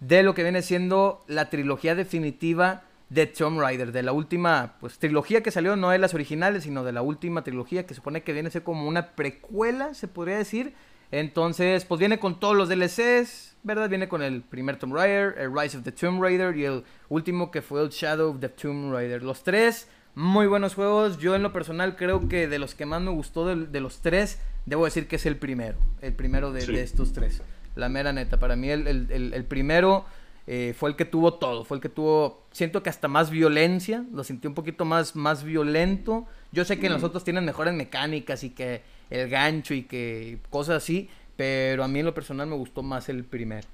De 0.00 0.22
lo 0.22 0.34
que 0.34 0.42
viene 0.42 0.60
siendo 0.60 1.24
la 1.28 1.50
trilogía 1.50 1.94
definitiva 1.94 2.82
de 3.08 3.26
Tomb 3.26 3.60
Raider. 3.60 3.92
De 3.92 4.02
la 4.02 4.12
última, 4.12 4.74
pues, 4.80 4.98
trilogía 4.98 5.42
que 5.42 5.50
salió, 5.50 5.76
no 5.76 5.90
de 5.90 5.98
las 5.98 6.14
originales, 6.14 6.64
sino 6.64 6.84
de 6.84 6.92
la 6.92 7.02
última 7.02 7.42
trilogía, 7.42 7.86
que 7.86 7.94
supone 7.94 8.22
que 8.22 8.32
viene 8.32 8.48
a 8.48 8.52
ser 8.52 8.64
como 8.64 8.86
una 8.86 9.12
precuela, 9.12 9.94
se 9.94 10.08
podría 10.08 10.36
decir. 10.36 10.74
Entonces, 11.10 11.84
pues 11.84 11.98
viene 11.98 12.18
con 12.18 12.40
todos 12.40 12.56
los 12.56 12.68
DLCs, 12.68 13.56
¿verdad? 13.62 13.88
Viene 13.88 14.08
con 14.08 14.22
el 14.22 14.42
primer 14.42 14.76
Tomb 14.76 14.94
Raider, 14.94 15.36
el 15.38 15.56
Rise 15.56 15.78
of 15.78 15.84
the 15.84 15.92
Tomb 15.92 16.20
Raider 16.22 16.56
y 16.56 16.64
el 16.64 16.84
último 17.08 17.50
que 17.50 17.62
fue 17.62 17.82
el 17.82 17.90
Shadow 17.90 18.30
of 18.32 18.40
the 18.40 18.48
Tomb 18.48 18.92
Raider. 18.92 19.22
Los 19.22 19.42
tres, 19.44 19.88
muy 20.14 20.46
buenos 20.46 20.74
juegos. 20.74 21.18
Yo 21.18 21.34
en 21.34 21.42
lo 21.42 21.52
personal 21.52 21.96
creo 21.96 22.28
que 22.28 22.48
de 22.48 22.58
los 22.58 22.74
que 22.74 22.86
más 22.86 23.00
me 23.00 23.10
gustó 23.10 23.46
de, 23.46 23.66
de 23.66 23.80
los 23.80 24.00
tres, 24.00 24.40
debo 24.66 24.84
decir 24.84 25.06
que 25.06 25.16
es 25.16 25.26
el 25.26 25.36
primero. 25.36 25.76
El 26.02 26.12
primero 26.14 26.52
de, 26.52 26.62
Sí. 26.62 26.72
de 26.72 26.82
estos 26.82 27.12
tres. 27.12 27.42
La 27.76 27.88
mera 27.88 28.12
neta. 28.12 28.38
Para 28.38 28.56
mí 28.56 28.70
el, 28.70 28.86
el- 28.86 29.08
el- 29.10 29.34
el 29.34 29.44
primero 29.44 30.04
eh, 30.46 30.74
fue 30.78 30.90
el 30.90 30.96
que 30.96 31.04
tuvo 31.06 31.34
todo. 31.34 31.64
Fue 31.64 31.78
el 31.78 31.80
que 31.80 31.88
tuvo, 31.88 32.44
siento 32.52 32.82
que 32.82 32.90
hasta 32.90 33.08
más 33.08 33.30
violencia. 33.30 34.04
Lo 34.12 34.24
sentí 34.24 34.46
un 34.46 34.54
poquito 34.54 34.84
más, 34.84 35.16
más 35.16 35.42
violento. 35.42 36.26
Yo 36.52 36.64
sé 36.64 36.78
que 36.78 36.90
los 36.90 37.00
Mm. 37.02 37.04
otros 37.06 37.24
tienen 37.24 37.44
mejores 37.44 37.72
mecánicas 37.72 38.44
y 38.44 38.50
que 38.50 38.82
el 39.10 39.28
gancho 39.28 39.74
y 39.74 39.82
que 39.82 40.38
cosas 40.50 40.82
así. 40.82 41.08
Pero 41.36 41.82
a 41.84 41.88
mí 41.88 41.98
en 41.98 42.06
lo 42.06 42.14
personal 42.14 42.46
me 42.46 42.54
gustó 42.54 42.82
más 42.82 43.08
el 43.08 43.24
primero. 43.24 43.66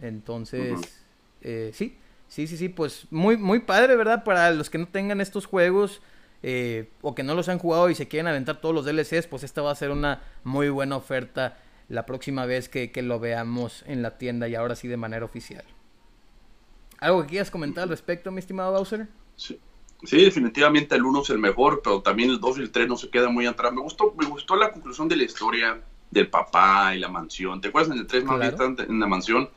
Entonces, 0.00 1.02
eh, 1.42 1.70
sí, 1.74 1.96
sí, 2.28 2.46
sí, 2.46 2.56
sí, 2.56 2.68
pues 2.68 3.06
muy, 3.10 3.36
muy 3.36 3.60
padre, 3.60 3.96
¿verdad? 3.96 4.24
Para 4.24 4.50
los 4.52 4.70
que 4.70 4.78
no 4.78 4.88
tengan 4.88 5.20
estos 5.20 5.46
juegos 5.46 6.00
eh, 6.42 6.88
o 7.02 7.14
que 7.14 7.22
no 7.22 7.34
los 7.34 7.48
han 7.48 7.58
jugado 7.58 7.90
y 7.90 7.94
se 7.94 8.08
quieren 8.08 8.28
aventar 8.28 8.60
todos 8.60 8.74
los 8.74 8.84
DLCs, 8.84 9.26
pues 9.26 9.42
esta 9.42 9.60
va 9.60 9.72
a 9.72 9.74
ser 9.74 9.90
una 9.90 10.22
muy 10.44 10.68
buena 10.68 10.96
oferta 10.96 11.58
la 11.88 12.06
próxima 12.06 12.46
vez 12.46 12.68
que, 12.68 12.92
que 12.92 13.02
lo 13.02 13.18
veamos 13.18 13.82
en 13.86 14.02
la 14.02 14.18
tienda 14.18 14.48
y 14.48 14.54
ahora 14.54 14.76
sí 14.76 14.88
de 14.88 14.96
manera 14.96 15.24
oficial. 15.24 15.64
¿Algo 17.00 17.22
que 17.22 17.28
quieras 17.28 17.50
comentar 17.50 17.82
al 17.82 17.88
respecto, 17.88 18.30
mi 18.30 18.40
estimado 18.40 18.72
Bowser? 18.72 19.08
Sí. 19.36 19.60
Sí, 20.04 20.24
definitivamente 20.24 20.94
el 20.94 21.02
1 21.04 21.22
es 21.22 21.30
el 21.30 21.38
mejor, 21.38 21.80
pero 21.82 22.00
también 22.02 22.30
el 22.30 22.38
2 22.40 22.58
y 22.58 22.60
el 22.62 22.70
3 22.70 22.86
no 22.88 22.96
se 22.96 23.10
quedan 23.10 23.34
muy 23.34 23.46
atrás. 23.46 23.72
Me 23.72 23.80
gustó, 23.80 24.14
me 24.16 24.26
gustó 24.26 24.54
la 24.56 24.70
conclusión 24.72 25.08
de 25.08 25.16
la 25.16 25.24
historia 25.24 25.80
del 26.10 26.28
papá 26.28 26.94
y 26.94 27.00
la 27.00 27.08
mansión. 27.08 27.60
¿Te 27.60 27.68
acuerdas 27.68 27.92
en 27.92 27.98
el 27.98 28.06
3 28.06 28.24
más 28.24 28.38
bien 28.38 28.54
Claro. 28.56 28.76
en 28.88 29.00
la 29.00 29.06
mansión? 29.06 29.50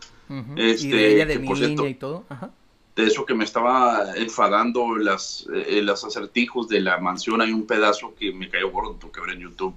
Este, 0.56 0.88
y 0.88 0.91
de 0.91 1.13
ella 1.15 1.25
de 1.25 1.34
que 1.34 1.39
por 1.45 1.56
niña 1.58 1.67
cierto- 1.67 1.88
y 1.88 1.93
todo. 1.95 2.23
Ajá. 2.30 2.49
De 2.95 3.06
eso 3.06 3.25
que 3.25 3.34
me 3.34 3.43
estaba 3.45 4.15
enfadando 4.17 4.95
las, 4.97 5.45
eh, 5.54 5.82
los 5.82 6.04
acertijos 6.04 6.67
de 6.67 6.82
la 6.82 6.97
mansión. 6.99 7.41
Hay 7.41 7.51
un 7.54 7.65
pedazo 7.67 8.13
que 8.19 8.34
me 8.34 8.49
cayó 8.49 8.69
gordo, 8.71 9.12
que 9.12 9.21
ver 9.21 9.32
en 9.32 9.39
YouTube. 9.41 9.75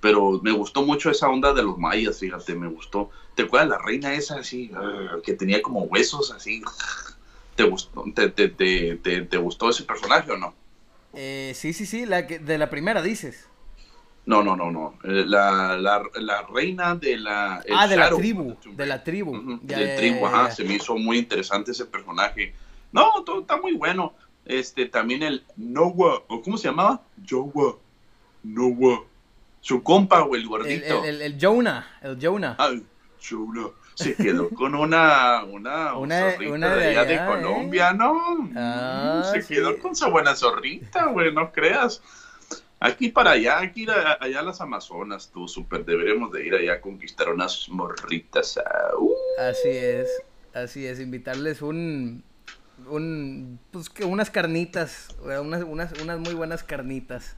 Pero 0.00 0.40
me 0.42 0.52
gustó 0.52 0.82
mucho 0.82 1.10
esa 1.10 1.28
onda 1.28 1.52
de 1.52 1.62
los 1.62 1.78
mayas, 1.78 2.18
fíjate, 2.20 2.54
me 2.54 2.68
gustó. 2.68 3.10
¿Te 3.34 3.42
acuerdas 3.42 3.70
la 3.70 3.78
reina 3.78 4.14
esa 4.14 4.36
así, 4.38 4.70
que 5.24 5.34
tenía 5.34 5.60
como 5.62 5.80
huesos 5.82 6.30
así? 6.30 6.62
¿Te 7.56 7.64
gustó, 7.64 8.04
te, 8.14 8.28
te, 8.30 8.48
te, 8.50 8.96
te- 8.96 9.22
te 9.22 9.36
gustó 9.38 9.70
ese 9.70 9.84
personaje 9.84 10.30
o 10.32 10.36
no? 10.36 10.54
Eh, 11.12 11.52
sí, 11.54 11.72
sí, 11.72 11.86
sí, 11.86 12.06
la 12.06 12.26
que, 12.26 12.38
de 12.38 12.58
la 12.58 12.70
primera 12.70 13.02
dices. 13.02 13.48
No, 14.26 14.42
no, 14.42 14.56
no, 14.56 14.70
no. 14.72 14.98
Eh, 15.04 15.24
La, 15.26 15.76
la, 15.76 16.02
la 16.16 16.42
reina 16.42 16.96
de 16.96 17.16
la... 17.16 17.62
el 17.64 17.74
ah, 17.76 17.86
de 17.86 17.96
la 17.96 18.10
tribu, 18.10 18.56
de 18.74 18.86
la 18.86 19.02
tribu. 19.04 19.30
Ujú, 19.36 19.60
Ya, 19.62 19.76
del 19.76 19.88
ya, 19.88 19.94
tribu, 19.94 20.26
ajá, 20.26 20.46
ya. 20.48 20.50
se 20.50 20.64
me 20.64 20.74
hizo 20.74 20.96
muy 20.96 21.18
interesante 21.18 21.70
ese 21.70 21.86
personaje. 21.86 22.52
No, 22.92 23.22
todo 23.24 23.40
está 23.42 23.56
muy 23.60 23.74
bueno. 23.74 24.14
Este, 24.44 24.86
también 24.86 25.22
el 25.22 25.44
Noah, 25.56 26.22
o 26.28 26.42
¿cómo 26.42 26.56
se 26.58 26.68
llamaba? 26.68 27.02
Joa, 27.28 27.76
Noah. 28.42 29.00
Su 29.60 29.82
compa, 29.82 30.22
o 30.24 30.34
el 30.36 30.42
El, 30.42 30.48
gordito. 30.48 31.04
el, 31.04 31.04
el, 31.04 31.22
el 31.22 31.38
Jonah, 31.40 31.98
el 32.02 32.18
Jonah. 32.20 32.56
Ay, 32.58 32.84
Jonah. 33.18 33.70
Se 33.96 34.14
quedó 34.14 34.50
con 34.50 34.74
una, 34.74 35.42
una, 35.44 35.94
Una- 35.96 36.36
de 36.36 36.88
allá 36.88 37.04
de 37.04 37.14
allá, 37.14 37.24
¿eh? 37.24 37.26
Colombia, 37.26 37.92
¿no? 37.94 38.50
Ah, 38.54 39.28
se 39.32 39.40
sí. 39.42 39.54
quedó 39.54 39.78
con 39.78 39.96
su 39.96 40.10
buena 40.10 40.34
zorrita, 40.36 41.06
güey, 41.06 41.32
no 41.32 41.50
creas. 41.50 42.02
Aquí 42.78 43.08
para 43.08 43.30
allá, 43.32 43.58
aquí 43.58 43.86
a- 43.88 44.18
allá 44.20 44.42
las 44.42 44.60
Amazonas, 44.60 45.30
tú, 45.32 45.48
súper, 45.48 45.84
deberíamos 45.86 46.30
de 46.30 46.46
ir 46.46 46.54
allá 46.54 46.74
a 46.74 46.80
conquistar 46.82 47.30
unas 47.30 47.68
morritas. 47.70 48.58
ah, 48.58 48.90
uh. 48.98 49.14
Así 49.40 49.70
es, 49.70 50.08
así 50.52 50.86
es, 50.86 51.00
invitarles 51.00 51.62
un, 51.62 52.22
un, 52.90 53.58
pues 53.70 53.88
que 53.88 54.04
unas 54.04 54.30
carnitas, 54.30 55.08
unas, 55.22 55.62
unas, 55.64 55.98
unas 56.02 56.18
muy 56.18 56.34
buenas 56.34 56.62
carnitas. 56.62 57.34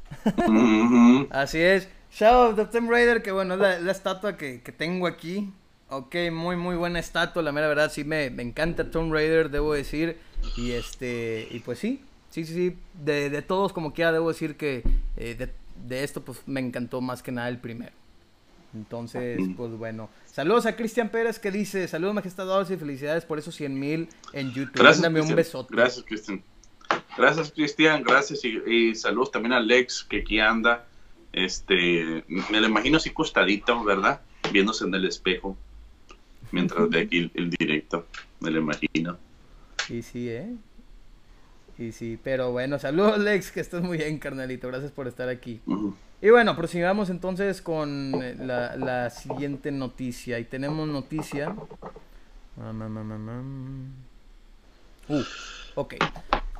Así 1.30 1.60
es, 1.60 1.88
Shadow 2.10 2.50
of 2.50 2.56
the 2.56 2.64
Tomb 2.64 2.90
Raider, 2.90 3.22
que 3.22 3.30
bueno, 3.30 3.54
es 3.54 3.60
la, 3.60 3.78
la 3.78 3.92
estatua 3.92 4.36
que, 4.36 4.60
que 4.62 4.72
tengo 4.72 5.06
aquí. 5.06 5.52
Ok, 5.90 6.14
muy, 6.30 6.56
muy 6.56 6.76
buena 6.76 6.98
estatua, 6.98 7.42
la 7.42 7.52
mera 7.52 7.66
verdad, 7.66 7.90
sí 7.90 8.04
me, 8.04 8.28
me 8.30 8.42
encanta 8.42 8.90
Tomb 8.90 9.12
Raider, 9.12 9.50
debo 9.50 9.72
decir. 9.72 10.18
Y 10.56 10.72
este, 10.72 11.48
y 11.50 11.60
pues 11.60 11.78
sí, 11.78 12.02
sí, 12.30 12.44
sí, 12.44 12.54
sí, 12.54 12.76
de, 13.04 13.30
de 13.30 13.42
todos 13.42 13.72
como 13.72 13.92
quiera, 13.92 14.12
debo 14.12 14.28
decir 14.28 14.56
que 14.56 14.82
eh, 15.16 15.34
de, 15.34 15.52
de 15.86 16.04
esto 16.04 16.22
pues 16.22 16.42
me 16.46 16.60
encantó 16.60 17.00
más 17.00 17.22
que 17.22 17.32
nada 17.32 17.48
el 17.48 17.58
primero. 17.58 17.92
Entonces, 18.74 19.40
pues 19.56 19.72
bueno. 19.72 20.10
Saludos 20.26 20.66
a 20.66 20.76
Cristian 20.76 21.08
Pérez 21.08 21.38
que 21.38 21.50
dice, 21.50 21.88
saludos 21.88 22.14
majestad 22.14 22.70
y 22.70 22.76
felicidades 22.76 23.24
por 23.24 23.38
esos 23.38 23.54
100 23.54 23.78
mil 23.78 24.08
en 24.34 24.52
YouTube. 24.52 24.74
Gracias, 24.74 25.02
Mándame 25.02 25.26
un 25.26 25.34
besote. 25.34 25.74
Gracias, 25.74 26.04
Cristian. 26.04 26.42
Gracias, 27.16 27.50
Cristian. 27.52 28.02
Gracias 28.02 28.44
y, 28.44 28.58
y 28.66 28.94
saludos 28.94 29.32
también 29.32 29.54
a 29.54 29.56
Alex, 29.56 30.04
que 30.08 30.18
aquí 30.18 30.38
anda. 30.38 30.84
Este, 31.32 32.24
me 32.28 32.60
lo 32.60 32.66
imagino 32.66 32.98
así 32.98 33.10
costadito, 33.10 33.82
¿verdad? 33.84 34.20
Viéndose 34.52 34.84
en 34.84 34.94
el 34.94 35.06
espejo. 35.06 35.56
Mientras 36.52 36.88
ve 36.88 37.00
aquí 37.00 37.30
el, 37.34 37.50
directo. 37.50 38.06
Me 38.40 38.50
lo 38.50 38.60
imagino. 38.60 39.18
Y 39.88 40.02
sí, 40.02 40.28
¿eh? 40.28 40.54
Y 41.78 41.92
sí, 41.92 42.18
pero 42.22 42.50
bueno, 42.50 42.78
saludos 42.78 43.18
Lex, 43.18 43.52
que 43.52 43.60
estás 43.60 43.82
muy 43.82 43.98
bien, 43.98 44.18
carnalito. 44.18 44.68
Gracias 44.68 44.90
por 44.90 45.06
estar 45.06 45.28
aquí. 45.28 45.60
Y 46.20 46.30
bueno, 46.30 46.56
prosigamos 46.56 47.10
entonces 47.10 47.62
con 47.62 48.14
eh, 48.22 48.34
la, 48.38 48.76
la 48.76 49.10
siguiente 49.10 49.70
noticia. 49.70 50.38
Y 50.38 50.44
tenemos 50.44 50.88
noticia. 50.88 51.54
Uh, 55.08 55.22
ok. 55.76 55.94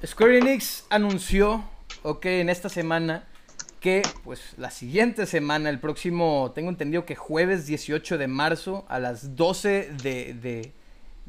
Square 0.06 0.38
Enix 0.38 0.86
anunció, 0.90 1.64
ok, 2.02 2.26
en 2.26 2.50
esta 2.50 2.68
semana 2.68 3.24
que 3.80 4.02
pues 4.24 4.54
la 4.56 4.70
siguiente 4.70 5.26
semana, 5.26 5.70
el 5.70 5.78
próximo, 5.78 6.52
tengo 6.54 6.68
entendido 6.68 7.04
que 7.04 7.14
jueves 7.14 7.66
18 7.66 8.18
de 8.18 8.28
marzo 8.28 8.84
a 8.88 8.98
las 8.98 9.36
12 9.36 9.90
de, 10.02 10.72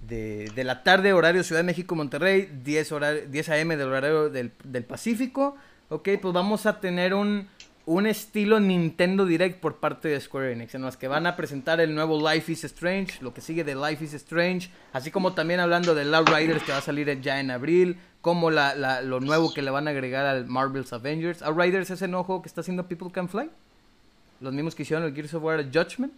de, 0.01 0.63
la 0.63 0.83
tarde, 0.83 1.13
horario 1.13 1.43
Ciudad 1.43 1.59
de 1.59 1.65
México, 1.65 1.95
Monterrey, 1.95 2.49
10, 2.63 2.91
horario, 2.91 3.27
10 3.27 3.49
a.m. 3.49 3.77
del 3.77 3.87
horario 3.87 4.29
del, 4.29 4.51
del 4.63 4.83
Pacífico, 4.83 5.55
ok, 5.89 6.09
pues 6.21 6.33
vamos 6.33 6.65
a 6.65 6.79
tener 6.79 7.13
un 7.13 7.47
un 7.89 8.05
estilo 8.05 8.59
Nintendo 8.59 9.25
Direct 9.25 9.59
por 9.59 9.77
parte 9.77 10.09
de 10.09 10.21
Square 10.21 10.51
Enix, 10.51 10.75
en 10.75 10.83
los 10.83 10.95
que 10.95 11.07
van 11.07 11.25
a 11.25 11.35
presentar 11.35 11.81
el 11.81 11.95
nuevo 11.95 12.21
Life 12.21 12.51
is 12.51 12.63
Strange, 12.63 13.17
lo 13.21 13.33
que 13.33 13.41
sigue 13.41 13.63
de 13.63 13.73
Life 13.73 14.05
is 14.05 14.13
Strange, 14.13 14.69
así 14.93 15.09
como 15.09 15.33
también 15.33 15.59
hablando 15.59 15.95
de 15.95 16.05
Love 16.05 16.29
Riders 16.29 16.61
que 16.61 16.71
va 16.71 16.77
a 16.77 16.81
salir 16.81 17.19
ya 17.19 17.39
en 17.39 17.49
abril, 17.49 17.97
como 18.21 18.51
lo 18.51 19.19
nuevo 19.21 19.51
que 19.51 19.63
le 19.63 19.71
van 19.71 19.87
a 19.87 19.89
agregar 19.89 20.27
al 20.27 20.45
Marvel's 20.45 20.93
Avengers. 20.93 21.41
Outriders 21.41 21.89
es 21.89 22.03
enojo 22.03 22.43
que 22.43 22.47
está 22.47 22.61
haciendo 22.61 22.87
People 22.87 23.09
Can 23.11 23.27
Fly, 23.27 23.49
los 24.39 24.53
mismos 24.53 24.75
que 24.75 24.83
hicieron 24.83 25.03
el 25.03 25.15
Gears 25.15 25.33
of 25.33 25.43
War 25.43 25.65
Judgment. 25.65 26.13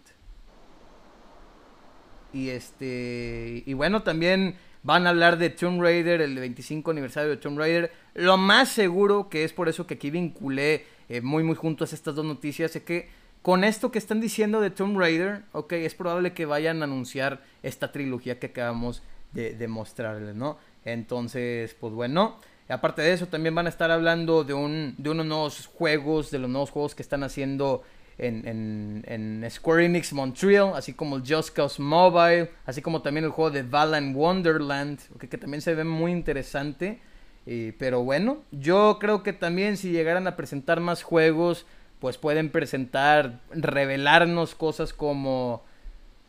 Y 2.34 2.50
este 2.50 3.62
y 3.64 3.72
bueno, 3.72 4.02
también 4.02 4.56
van 4.82 5.06
a 5.06 5.10
hablar 5.10 5.38
de 5.38 5.48
Tomb 5.48 5.80
Raider, 5.80 6.20
el 6.20 6.34
25 6.34 6.90
aniversario 6.90 7.30
de 7.30 7.38
Tomb 7.38 7.58
Raider. 7.58 7.92
Lo 8.12 8.36
más 8.36 8.68
seguro 8.68 9.30
que 9.30 9.44
es 9.44 9.54
por 9.54 9.70
eso 9.70 9.86
que 9.86 9.94
aquí 9.94 10.10
vinculé 10.10 10.84
eh, 11.12 11.20
muy 11.20 11.42
muy 11.42 11.54
juntos 11.54 11.92
estas 11.92 12.14
dos 12.14 12.24
noticias 12.24 12.74
es 12.74 12.82
que 12.84 13.08
con 13.42 13.64
esto 13.64 13.90
que 13.90 13.98
están 13.98 14.20
diciendo 14.20 14.62
de 14.62 14.70
Tomb 14.70 14.96
Raider, 14.98 15.42
ok, 15.52 15.72
es 15.74 15.94
probable 15.94 16.32
que 16.32 16.46
vayan 16.46 16.80
a 16.80 16.84
anunciar 16.84 17.42
esta 17.62 17.92
trilogía 17.92 18.38
que 18.38 18.46
acabamos 18.46 19.02
de, 19.32 19.66
mostrarles, 19.68 20.36
¿no? 20.36 20.58
Entonces, 20.84 21.74
pues 21.78 21.92
bueno, 21.92 22.38
aparte 22.68 23.02
de 23.02 23.12
eso, 23.12 23.26
también 23.26 23.54
van 23.54 23.66
a 23.66 23.68
estar 23.68 23.90
hablando 23.90 24.44
de, 24.44 24.54
un, 24.54 24.94
de 24.96 25.10
unos 25.10 25.26
nuevos 25.26 25.66
juegos, 25.66 26.30
de 26.30 26.38
los 26.38 26.48
nuevos 26.48 26.70
juegos 26.70 26.94
que 26.94 27.02
están 27.02 27.24
haciendo 27.24 27.82
en, 28.16 29.02
en, 29.06 29.50
Square 29.50 29.86
Enix 29.86 30.12
Montreal, 30.12 30.72
así 30.76 30.94
como 30.94 31.16
el 31.16 31.22
Just 31.26 31.54
Cause 31.54 31.82
Mobile, 31.82 32.50
así 32.64 32.80
como 32.80 33.02
también 33.02 33.24
el 33.24 33.32
juego 33.32 33.50
de 33.50 33.64
Valan 33.64 34.14
Wonderland, 34.14 35.00
que 35.18 35.36
también 35.36 35.60
se 35.60 35.74
ve 35.74 35.84
muy 35.84 36.12
interesante 36.12 37.00
pero 37.44 38.02
bueno, 38.04 38.38
yo 38.52 38.98
creo 39.00 39.22
que 39.22 39.32
también 39.32 39.76
si 39.76 39.90
llegaran 39.90 40.26
a 40.26 40.36
presentar 40.36 40.80
más 40.80 41.02
juegos, 41.02 41.66
pues 41.98 42.18
pueden 42.18 42.50
presentar, 42.50 43.40
revelarnos 43.50 44.54
cosas 44.54 44.92
como... 44.92 45.62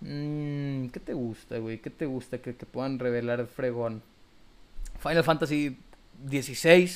Mmm, 0.02 0.88
¿Qué 0.88 1.00
te 1.00 1.14
gusta, 1.14 1.58
güey? 1.58 1.80
¿Qué 1.80 1.90
te 1.90 2.06
gusta 2.06 2.40
que, 2.40 2.54
puedan 2.54 3.00
revelar 3.00 3.48
fregón? 3.48 4.02
Final 5.00 5.24
Fantasy 5.24 5.78
XVI, 6.30 6.92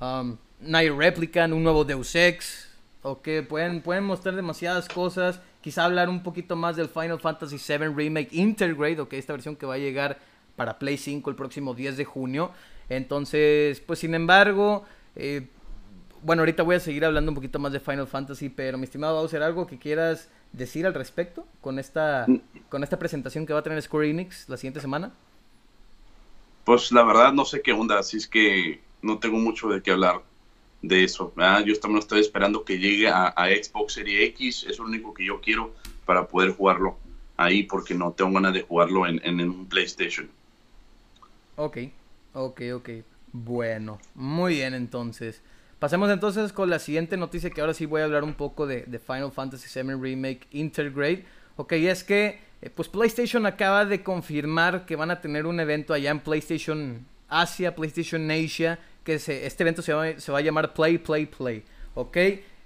um, 0.00 0.36
Night 0.60 0.92
Replicant, 0.96 1.52
un 1.52 1.62
nuevo 1.62 1.84
Deus 1.84 2.14
Ex, 2.14 2.68
ok, 3.02 3.28
pueden, 3.48 3.80
pueden 3.80 4.04
mostrar 4.04 4.34
demasiadas 4.34 4.88
cosas, 4.88 5.40
quizá 5.60 5.84
hablar 5.84 6.08
un 6.08 6.22
poquito 6.22 6.56
más 6.56 6.76
del 6.76 6.88
Final 6.88 7.20
Fantasy 7.20 7.56
VII 7.56 7.88
Remake 7.88 8.28
Intergrade, 8.32 9.00
ok, 9.00 9.12
esta 9.14 9.32
versión 9.32 9.56
que 9.56 9.66
va 9.66 9.74
a 9.74 9.78
llegar 9.78 10.18
para 10.56 10.78
Play 10.78 10.96
5 10.96 11.30
el 11.30 11.36
próximo 11.36 11.74
10 11.74 11.96
de 11.96 12.04
junio. 12.04 12.50
Entonces, 12.88 13.80
pues 13.80 13.98
sin 13.98 14.14
embargo, 14.14 14.84
eh, 15.16 15.46
bueno, 16.22 16.42
ahorita 16.42 16.62
voy 16.62 16.76
a 16.76 16.80
seguir 16.80 17.04
hablando 17.04 17.30
un 17.30 17.34
poquito 17.34 17.58
más 17.58 17.72
de 17.72 17.80
Final 17.80 18.06
Fantasy, 18.06 18.48
pero 18.48 18.78
mi 18.78 18.84
estimado 18.84 19.16
Bowser, 19.16 19.42
¿algo 19.42 19.66
que 19.66 19.78
quieras 19.78 20.30
decir 20.52 20.86
al 20.86 20.94
respecto 20.94 21.46
con 21.60 21.78
esta, 21.78 22.26
con 22.68 22.82
esta 22.82 22.98
presentación 22.98 23.46
que 23.46 23.52
va 23.52 23.60
a 23.60 23.62
tener 23.62 23.80
Square 23.82 24.10
Enix 24.10 24.48
la 24.48 24.56
siguiente 24.56 24.80
semana? 24.80 25.12
Pues 26.64 26.92
la 26.92 27.02
verdad 27.02 27.32
no 27.32 27.44
sé 27.44 27.62
qué 27.62 27.72
onda, 27.72 27.98
así 27.98 28.16
es 28.16 28.26
que 28.26 28.80
no 29.02 29.18
tengo 29.18 29.38
mucho 29.38 29.68
de 29.68 29.82
qué 29.82 29.92
hablar 29.92 30.22
de 30.82 31.04
eso. 31.04 31.32
Yo 31.64 31.80
también 31.80 31.98
estoy 31.98 32.20
esperando 32.20 32.64
que 32.64 32.78
llegue 32.78 33.08
a, 33.08 33.32
Xbox 33.36 33.94
Series 33.94 34.30
X, 34.30 34.66
es 34.68 34.78
lo 34.78 34.84
único 34.84 35.14
que 35.14 35.24
yo 35.24 35.40
quiero 35.40 35.74
para 36.04 36.26
poder 36.26 36.52
jugarlo 36.52 36.96
ahí 37.36 37.62
porque 37.62 37.94
no 37.94 38.12
tengo 38.12 38.32
ganas 38.32 38.52
de 38.52 38.62
jugarlo 38.62 39.06
en, 39.06 39.20
en 39.24 39.40
un 39.40 39.66
PlayStation. 39.66 40.28
Ok, 41.56 41.78
Ok, 42.32 42.62
ok. 42.74 42.90
Bueno, 43.32 43.98
muy 44.14 44.54
bien 44.54 44.74
entonces. 44.74 45.42
Pasemos 45.78 46.10
entonces 46.10 46.52
con 46.52 46.70
la 46.70 46.78
siguiente 46.78 47.16
noticia 47.16 47.50
que 47.50 47.60
ahora 47.60 47.74
sí 47.74 47.86
voy 47.86 48.00
a 48.00 48.04
hablar 48.04 48.24
un 48.24 48.34
poco 48.34 48.66
de, 48.66 48.84
Final 49.06 49.30
Fantasy 49.30 49.68
VII 49.80 49.94
Remake 49.94 50.48
Intergrade. 50.50 51.24
Ok, 51.56 51.72
es 51.72 52.02
que 52.02 52.40
eh, 52.62 52.70
pues 52.70 52.88
PlayStation 52.88 53.46
acaba 53.46 53.84
de 53.84 54.02
confirmar 54.02 54.86
que 54.86 54.96
van 54.96 55.10
a 55.10 55.20
tener 55.20 55.46
un 55.46 55.60
evento 55.60 55.94
allá 55.94 56.10
en 56.10 56.20
PlayStation 56.20 57.06
Asia, 57.28 57.74
PlayStation 57.76 58.28
Asia, 58.30 58.80
que 59.04 59.18
se, 59.18 59.46
este 59.46 59.62
evento 59.62 59.82
se 59.82 59.92
va, 59.92 60.18
se 60.18 60.32
va 60.32 60.38
a 60.38 60.42
llamar 60.42 60.74
Play, 60.74 60.98
Play, 60.98 61.26
Play. 61.26 61.62
Ok, 61.94 62.16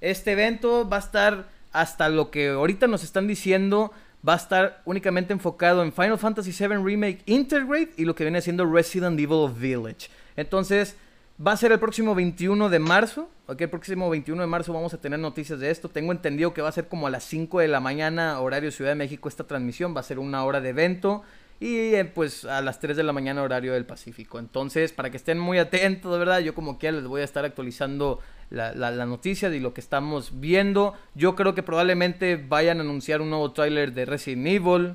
este 0.01 0.33
evento 0.33 0.89
va 0.89 0.97
a 0.97 1.01
estar 1.01 1.51
hasta 1.73 2.09
lo 2.09 2.31
que 2.31 2.49
ahorita 2.49 2.87
nos 2.87 3.05
están 3.05 3.27
diciendo 3.27 3.93
va 4.27 4.35
a 4.35 4.37
estar 4.37 4.83
únicamente 4.85 5.33
enfocado 5.33 5.83
en 5.83 5.93
Final 5.93 6.19
Fantasy 6.19 6.53
VII 6.53 6.77
Remake 6.77 7.23
Intergrade 7.27 7.91
y 7.97 8.05
lo 8.05 8.15
que 8.15 8.25
viene 8.25 8.41
siendo 8.41 8.71
Resident 8.71 9.19
Evil 9.19 9.51
Village. 9.53 10.09
Entonces, 10.37 10.97
va 11.45 11.53
a 11.53 11.57
ser 11.57 11.73
el 11.73 11.79
próximo 11.79 12.15
21 12.15 12.69
de 12.69 12.79
marzo. 12.79 13.29
Ok, 13.47 13.63
el 13.63 13.71
próximo 13.71 14.09
21 14.09 14.41
de 14.41 14.47
marzo 14.47 14.73
vamos 14.73 14.95
a 14.95 15.01
tener 15.01 15.19
noticias 15.19 15.59
de 15.59 15.71
esto. 15.71 15.89
Tengo 15.89 16.13
entendido 16.13 16.55
que 16.55 16.63
va 16.63 16.69
a 16.69 16.73
ser 16.73 16.89
como 16.89 17.07
a 17.07 17.11
las 17.11 17.25
5 17.25 17.61
de 17.61 17.69
la 17.69 17.81
mañana, 17.81 18.41
horario 18.41 18.71
Ciudad 18.71 18.93
de 18.93 18.97
México, 18.97 19.29
esta 19.29 19.45
transmisión. 19.45 19.95
Va 19.95 20.01
a 20.01 20.05
ser 20.05 20.19
una 20.19 20.45
hora 20.45 20.61
de 20.61 20.71
evento. 20.71 21.23
Y 21.59 21.95
eh, 21.95 22.05
pues 22.05 22.45
a 22.45 22.61
las 22.61 22.81
3 22.81 22.97
de 22.97 23.03
la 23.03 23.13
mañana, 23.13 23.43
horario 23.43 23.73
del 23.73 23.85
Pacífico. 23.85 24.39
Entonces, 24.39 24.93
para 24.93 25.11
que 25.11 25.17
estén 25.17 25.39
muy 25.39 25.59
atentos, 25.59 26.13
de 26.13 26.19
verdad, 26.19 26.41
yo 26.41 26.55
como 26.55 26.79
que 26.79 26.91
les 26.91 27.07
voy 27.07 27.21
a 27.21 27.25
estar 27.25 27.45
actualizando 27.45 28.21
la, 28.53 28.75
la, 28.75 29.07
noticia 29.07 29.49
de 29.49 29.61
lo 29.61 29.73
que 29.73 29.81
estamos 29.81 30.41
viendo. 30.41 30.95
Yo 31.15 31.35
creo 31.35 31.55
que 31.55 31.63
probablemente 31.63 32.37
vayan 32.37 32.79
a 32.79 32.83
anunciar 32.83 33.23
un 33.23 33.31
nuevo 33.31 33.53
tráiler 33.53 33.95
de 33.95 34.05
Resident 34.05 34.47
Evil, 34.47 34.95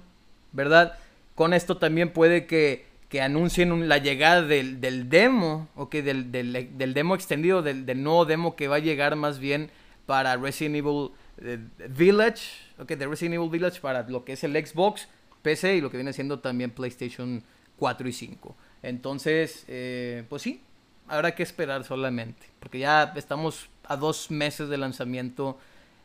¿verdad? 0.52 0.98
Con 1.34 1.54
esto 1.54 1.78
también 1.78 2.13
puede 2.13 2.46
que, 2.46 2.86
que 3.10 3.22
anuncien 3.22 3.89
la 3.89 3.98
llegada 3.98 4.43
del, 4.43 4.80
del 4.80 5.10
demo, 5.10 5.67
o 5.76 5.89
que 5.89 6.04
del, 6.04 6.32
del, 6.32 6.78
del, 6.78 6.93
demo 6.93 7.15
extendido, 7.15 7.63
del, 7.63 7.86
nuevo 8.04 8.26
demo 8.26 8.56
que 8.56 8.67
va 8.67 8.76
a 8.76 8.80
llegar 8.80 9.15
más 9.15 9.39
bien 9.39 9.72
para 10.06 10.38
Resident 10.38 10.76
Evil 10.76 11.10
eh, 11.41 11.58
Village, 11.89 12.43
ok, 12.78 12.89
de 12.91 13.08
Resident 13.08 13.36
Evil 13.36 13.50
Village 13.50 13.82
para 13.82 14.08
lo 14.08 14.24
que 14.24 14.34
es 14.34 14.43
el 14.43 14.54
Xbox, 14.54 15.08
PC 15.41 15.78
y 15.78 15.82
lo 15.82 15.89
que 15.89 15.98
viene 15.98 16.13
siendo 16.13 16.39
también 16.39 16.72
PlayStation 16.72 17.43
4 17.78 18.08
y 18.08 18.13
5. 18.13 18.56
Entonces, 18.84 19.65
eh, 19.67 20.24
pues 20.30 20.43
sí, 20.43 20.62
habrá 21.08 21.36
que 21.36 21.43
esperar 21.43 21.84
solamente, 21.84 22.48
porque 22.60 22.80
ya 22.80 23.13
estamos 23.15 23.70
a 23.86 23.96
dos 23.96 24.32
meses 24.32 24.70
de 24.70 24.78
lanzamiento 24.78 25.58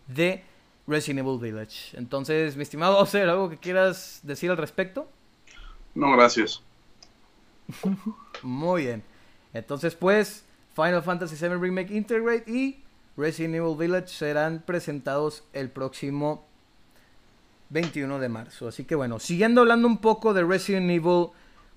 de 0.06 0.44
Resident 0.86 1.26
Evil 1.26 1.38
Village. 1.38 1.96
Entonces, 1.96 2.56
mi 2.56 2.62
estimado 2.62 2.98
Oser, 2.98 3.28
¿algo 3.28 3.48
que 3.48 3.58
quieras 3.58 4.20
decir 4.22 4.50
al 4.50 4.56
respecto? 4.56 5.08
No, 5.94 6.12
gracias. 6.12 6.62
Muy 8.42 8.82
bien. 8.82 9.02
Entonces, 9.52 9.94
pues, 9.94 10.44
Final 10.74 11.02
Fantasy 11.02 11.36
VII 11.36 11.56
Remake 11.56 11.94
Integrate 11.94 12.50
y 12.50 12.82
Resident 13.16 13.54
Evil 13.56 13.76
Village 13.76 14.08
serán 14.08 14.62
presentados 14.64 15.44
el 15.52 15.70
próximo 15.70 16.46
21 17.70 18.18
de 18.18 18.28
marzo. 18.28 18.68
Así 18.68 18.84
que 18.84 18.94
bueno, 18.94 19.18
siguiendo 19.18 19.62
hablando 19.62 19.86
un 19.86 19.98
poco 19.98 20.32
de 20.34 20.44
Resident 20.44 20.90
Evil, 20.90 21.28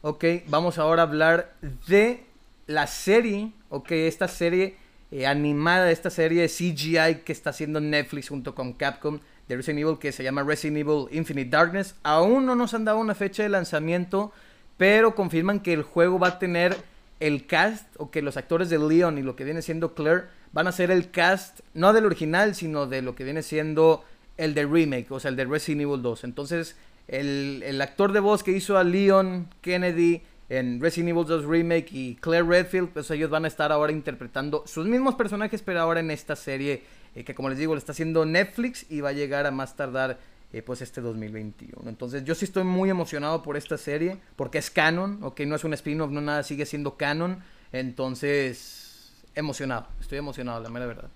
ok, 0.02 0.24
vamos 0.48 0.78
ahora 0.78 1.04
a 1.04 1.06
hablar 1.06 1.56
de 1.88 2.26
la 2.67 2.88
serie, 2.88 3.51
ok, 3.69 3.91
esta 3.91 4.28
serie 4.28 4.78
eh, 5.12 5.28
animada, 5.28 5.91
esta 5.91 6.10
serie 6.10 6.41
de 6.41 6.49
CGI 6.49 7.23
que 7.23 7.32
está 7.32 7.51
haciendo 7.51 7.80
Netflix 7.80 8.30
junto 8.30 8.56
con 8.56 8.73
Capcom 8.73 9.19
de 9.47 9.56
Resident 9.56 9.82
Evil 9.82 9.99
que 9.99 10.12
se 10.12 10.23
llama 10.23 10.43
Resident 10.43 10.78
Evil 10.78 11.06
Infinite 11.12 11.49
Darkness. 11.49 11.95
Aún 12.04 12.45
no 12.45 12.56
nos 12.56 12.73
han 12.73 12.86
dado 12.86 12.97
una 12.97 13.15
fecha 13.15 13.43
de 13.43 13.49
lanzamiento, 13.49 14.32
pero 14.78 15.15
confirman 15.15 15.60
que 15.60 15.73
el 15.73 15.84
juego 15.84 16.19
va 16.19 16.30
a 16.30 16.39
tener 16.39 16.75
el 17.19 17.45
cast, 17.45 17.88
o 17.97 18.12
que 18.12 18.21
los 18.21 18.36
actores 18.36 18.70
de 18.70 18.78
Leon 18.78 19.18
y 19.18 19.22
lo 19.22 19.36
que 19.36 19.45
viene 19.45 19.61
siendo 19.61 19.93
Claire 19.93 20.24
van 20.51 20.68
a 20.68 20.72
ser 20.72 20.91
el 20.91 21.11
cast, 21.11 21.61
no 21.74 21.93
del 21.93 22.05
original, 22.05 22.55
sino 22.55 22.88
de 22.88 23.01
lo 23.01 23.16
que 23.16 23.24
viene 23.24 23.41
siendo 23.41 24.03
el 24.38 24.53
de 24.53 24.66
remake, 24.66 25.11
o 25.11 25.20
sea, 25.20 25.30
el 25.30 25.38
de 25.38 25.45
Resident 25.45 25.84
Evil 25.84 26.01
2. 26.01 26.24
Entonces, 26.26 26.76
el, 27.07 27.63
el 27.66 27.80
actor 27.82 28.11
de 28.11 28.20
voz 28.20 28.43
que 28.43 28.51
hizo 28.51 28.78
a 28.78 28.84
Leon 28.84 29.47
Kennedy 29.61 30.24
en 30.50 30.80
Resident 30.80 31.10
Evil 31.10 31.26
2 31.26 31.46
Remake 31.46 31.88
y 31.91 32.16
Claire 32.16 32.46
Redfield, 32.46 32.89
pues 32.89 33.10
ellos 33.12 33.30
van 33.30 33.46
a 33.46 33.48
estar 33.48 33.72
ahora 33.72 33.91
interpretando 33.91 34.64
sus 34.66 34.86
mismos 34.86 35.16
personajes, 35.16 35.62
pero 35.62 35.82
ahora 35.82 36.00
en 36.00 36.12
esta 36.12 36.36
serie 36.36 36.84
eh, 37.16 37.24
que 37.24 37.34
como 37.34 37.50
les 37.50 37.58
digo, 37.58 37.74
lo 37.74 37.78
está 37.78 37.93
haciendo 37.93 38.26
Netflix 38.26 38.86
y 38.89 39.00
va 39.02 39.10
a 39.10 39.14
llegar 39.14 39.46
a 39.46 39.52
más 39.52 39.76
tardar 39.76 40.20
eh, 40.52 40.62
pues 40.62 40.82
este 40.82 41.02
2021. 41.02 41.89
Entonces 41.89 42.26
yo 42.26 42.36
sí 42.36 42.46
estoy 42.46 42.66
muy 42.66 42.89
emocionado 42.89 43.41
por 43.41 43.58
esta 43.58 43.78
serie, 43.78 44.18
porque 44.36 44.58
es 44.58 44.70
canon, 44.70 45.20
ok, 45.24 45.39
no 45.41 45.56
es 45.56 45.64
un 45.64 45.74
spin-off, 45.74 46.12
no 46.12 46.22
nada, 46.22 46.43
sigue 46.43 46.66
siendo 46.66 46.98
canon. 46.98 47.41
Entonces, 47.72 49.26
emocionado, 49.34 49.88
estoy 50.00 50.18
emocionado, 50.18 50.62
la 50.62 50.70
mera 50.70 50.86
verdad. 50.86 51.10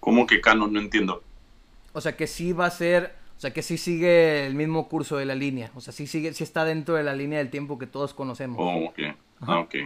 ¿Cómo 0.00 0.26
que 0.26 0.40
canon? 0.40 0.72
No 0.72 0.80
entiendo. 0.80 1.22
O 1.92 2.00
sea 2.00 2.16
que 2.16 2.26
sí 2.26 2.52
va 2.52 2.66
a 2.66 2.70
ser 2.70 3.14
o 3.40 3.42
sea 3.42 3.54
que 3.54 3.62
sí 3.62 3.78
sigue 3.78 4.44
el 4.44 4.54
mismo 4.54 4.86
curso 4.86 5.16
de 5.16 5.24
la 5.24 5.34
línea. 5.34 5.70
O 5.74 5.80
sea, 5.80 5.94
sí 5.94 6.06
sigue, 6.06 6.34
sí 6.34 6.44
está 6.44 6.66
dentro 6.66 6.96
de 6.96 7.02
la 7.02 7.14
línea 7.14 7.38
del 7.38 7.48
tiempo 7.48 7.78
que 7.78 7.86
todos 7.86 8.12
conocemos. 8.12 8.58
Oh, 8.60 8.84
ok. 8.84 8.98
Ah, 9.40 9.60
ok. 9.60 9.76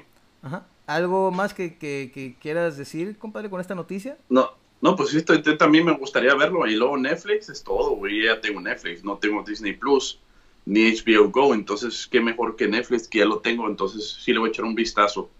Ajá. 0.43 0.67
¿Algo 0.89 1.31
más 1.31 1.55
que, 1.55 1.77
que, 1.79 2.35
quieras 2.41 2.77
decir, 2.77 3.17
compadre, 3.17 3.49
con 3.49 3.61
esta 3.61 3.77
noticia? 3.77 4.19
No, 4.29 4.51
No, 4.81 4.97
pues 4.97 5.15
esto 5.15 5.41
también 5.57 5.85
me 5.85 5.93
gustaría 5.93 6.35
verlo. 6.35 6.67
Y 6.67 6.75
luego 6.75 6.97
Netflix 6.97 7.49
es 7.49 7.63
todo, 7.63 7.91
güey. 7.91 8.25
Ya 8.25 8.41
tengo 8.41 8.61
Netflix, 8.61 9.05
no 9.05 9.19
tengo 9.19 9.45
Disney 9.45 9.75
Plus 9.75 10.19
ni 10.67 10.91
HBO 10.91 11.31
Go. 11.31 11.55
Entonces, 11.55 12.09
qué 12.11 12.21
mejor 12.21 12.57
que 12.57 12.67
Netflix, 12.67 13.07
que 13.07 13.21
ya 13.21 13.25
lo 13.25 13.39
tengo. 13.39 13.69
Entonces, 13.69 14.19
sí 14.21 14.33
le 14.33 14.41
voy 14.41 14.49
a 14.49 14.51
echar 14.51 14.65
un 14.65 14.75
vistazo. 14.75 15.31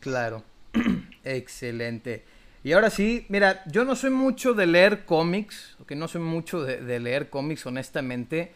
Claro. 0.00 0.42
Excelente. 1.24 2.26
Y 2.68 2.74
ahora 2.74 2.90
sí, 2.90 3.24
mira, 3.30 3.62
yo 3.64 3.86
no 3.86 3.96
soy 3.96 4.10
mucho 4.10 4.52
de 4.52 4.66
leer 4.66 5.06
cómics, 5.06 5.78
que 5.86 5.96
no 5.96 6.06
soy 6.06 6.20
mucho 6.20 6.62
de, 6.62 7.00
leer 7.00 7.30
cómics, 7.30 7.64
honestamente. 7.64 8.52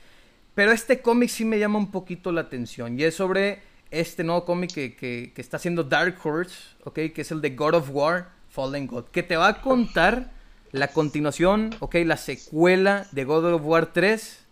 Pero 0.54 0.70
este 0.70 1.00
cómic 1.00 1.30
sí 1.30 1.46
me 1.46 1.58
llama 1.58 1.78
un 1.78 1.90
poquito 1.90 2.30
la 2.30 2.42
atención. 2.42 3.00
Y 3.00 3.04
es 3.04 3.14
sobre 3.14 3.62
este 3.90 4.22
nuevo 4.22 4.44
cómic 4.44 4.70
que, 4.74 4.94
que, 4.94 5.32
que, 5.34 5.40
está 5.40 5.56
haciendo 5.56 5.82
Dark 5.82 6.18
Horse, 6.22 6.76
¿ok? 6.84 6.98
Que 7.14 7.22
es 7.22 7.30
el 7.30 7.40
de 7.40 7.56
God 7.56 7.72
of 7.72 7.88
War. 7.90 8.28
Fallen 8.50 8.86
God, 8.86 9.04
que 9.04 9.22
te 9.22 9.38
va 9.38 9.48
a 9.48 9.62
contar 9.62 10.30
la 10.72 10.88
continuación, 10.88 11.74
ok, 11.78 11.94
la 12.04 12.18
secuela 12.18 13.06
de 13.12 13.24
God 13.24 13.54
of 13.54 13.62
War 13.64 13.94
3, 13.94 14.44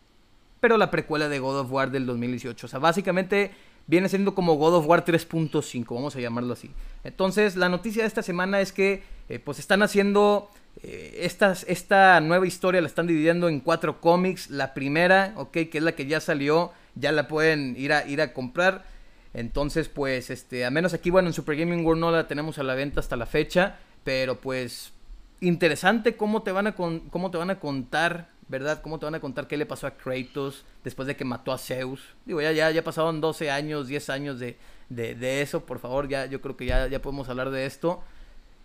pero 0.61 0.79
la 0.79 0.91
precuela 0.91 1.29
de 1.29 1.39
God 1.39 1.59
of 1.59 1.71
War 1.71 1.91
del 1.91 2.07
2018. 2.07 2.65
O 2.65 2.69
sea, 2.71 2.79
básicamente 2.79 3.51
viene 3.87 4.09
siendo 4.09 4.35
como 4.35 4.55
God 4.55 4.77
of 4.77 4.87
War 4.87 5.05
3.5, 5.05 5.95
vamos 5.95 6.17
a 6.17 6.21
llamarlo 6.21 6.55
así. 6.55 6.71
Entonces, 7.05 7.57
la 7.57 7.69
noticia 7.69 8.05
de 8.05 8.09
esta 8.09 8.23
semana 8.23 8.63
es 8.63 8.73
que, 8.73 9.03
eh, 9.31 9.39
pues, 9.39 9.59
están 9.59 9.83
haciendo 9.83 10.51
eh, 10.83 11.27
esta 11.67 12.21
nueva 12.21 12.47
historia, 12.47 12.83
la 12.83 12.87
están 12.87 13.07
dividiendo 13.07 13.49
en 13.49 13.61
cuatro 13.61 14.01
cómics. 14.01 14.51
La 14.51 14.75
primera, 14.75 15.33
ok, 15.37 15.53
que 15.53 15.79
es 15.79 15.83
la 15.83 15.93
que 15.93 16.07
ya 16.07 16.21
salió, 16.21 16.73
ya 16.95 17.13
la 17.13 17.29
pueden 17.29 17.75
ir 17.79 17.95
a, 17.95 18.07
ir 18.07 18.21
a 18.21 18.35
comprar. 18.35 18.85
Entonces, 19.33 19.89
pues, 19.89 20.29
este, 20.29 20.65
a 20.65 20.71
menos 20.71 20.93
aquí, 20.93 21.09
bueno, 21.09 21.29
en 21.29 21.33
Super 21.33 21.57
Gaming 21.57 21.87
World 21.87 22.01
no 22.01 22.11
la 22.11 22.27
tenemos 22.27 22.59
a 22.59 22.63
la 22.63 22.75
venta 22.75 23.01
hasta 23.01 23.17
la 23.17 23.27
fecha. 23.27 23.79
Pero 24.05 24.41
pues 24.41 24.93
interesante 25.41 26.17
cómo 26.17 26.43
te 26.43 26.53
van 26.53 26.67
a 26.67 26.75
cómo 26.75 27.31
te 27.31 27.39
van 27.39 27.51
a 27.51 27.61
contar, 27.61 28.29
¿verdad? 28.49 28.81
Cómo 28.83 28.99
te 28.99 29.07
van 29.07 29.15
a 29.15 29.21
contar 29.21 29.47
qué 29.47 29.57
le 29.57 29.67
pasó 29.67 29.87
a 29.87 29.97
Kratos 29.97 30.65
después 30.85 31.07
de 31.07 31.17
que 31.17 31.25
mató 31.25 31.53
a 31.53 31.59
Zeus. 31.59 32.01
Digo, 32.25 32.41
ya 32.41 32.53
ya 32.53 32.71
ya 32.71 32.83
pasaron 32.83 33.21
12 33.21 33.51
años, 33.51 33.89
10 33.89 34.11
años 34.11 34.39
de, 34.39 34.57
de, 34.89 35.43
eso, 35.43 35.67
por 35.67 35.79
favor, 35.79 36.09
ya 36.09 36.27
yo 36.27 36.41
creo 36.41 36.57
que 36.57 36.67
ya 36.67 36.87
ya 36.89 37.03
podemos 37.03 37.29
hablar 37.29 37.51
de 37.51 37.67
esto. 37.67 38.03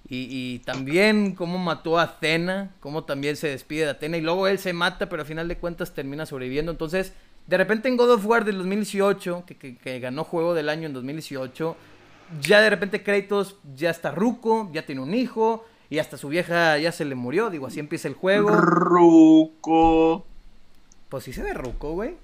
Y, 0.07 0.27
y, 0.29 0.59
también 0.59 1.33
cómo 1.33 1.57
mató 1.57 1.97
a 1.97 2.03
Athena, 2.03 2.71
cómo 2.79 3.05
también 3.05 3.35
se 3.35 3.47
despide 3.47 3.85
de 3.85 3.91
Athena 3.91 4.17
y 4.17 4.21
luego 4.21 4.47
él 4.47 4.59
se 4.59 4.71
mata, 4.71 5.09
pero 5.09 5.23
al 5.23 5.27
final 5.27 5.47
de 5.47 5.57
cuentas 5.57 5.93
termina 5.95 6.27
sobreviviendo. 6.27 6.71
Entonces, 6.71 7.13
de 7.47 7.57
repente 7.57 7.87
en 7.87 7.97
God 7.97 8.11
of 8.11 8.25
War 8.25 8.45
del 8.45 8.57
2018, 8.57 9.45
que, 9.47 9.57
que, 9.57 9.77
que 9.77 9.99
ganó 9.99 10.23
juego 10.23 10.53
del 10.53 10.69
año 10.69 10.85
en 10.85 10.93
2018, 10.93 11.75
ya 12.41 12.61
de 12.61 12.69
repente 12.69 13.03
Kratos 13.03 13.57
ya 13.75 13.89
está 13.89 14.11
ruco, 14.11 14.69
ya 14.73 14.85
tiene 14.85 15.01
un 15.01 15.13
hijo, 15.13 15.65
y 15.89 15.99
hasta 15.99 16.17
su 16.17 16.29
vieja 16.29 16.77
ya 16.77 16.91
se 16.91 17.05
le 17.05 17.15
murió, 17.15 17.49
digo, 17.49 17.67
así 17.67 17.79
empieza 17.79 18.07
el 18.07 18.15
juego. 18.15 18.49
Ruco. 18.49 20.25
Pues 21.09 21.23
sí 21.23 21.33
se 21.33 21.43
ve 21.43 21.53
ruco, 21.53 21.93
güey. 21.93 22.15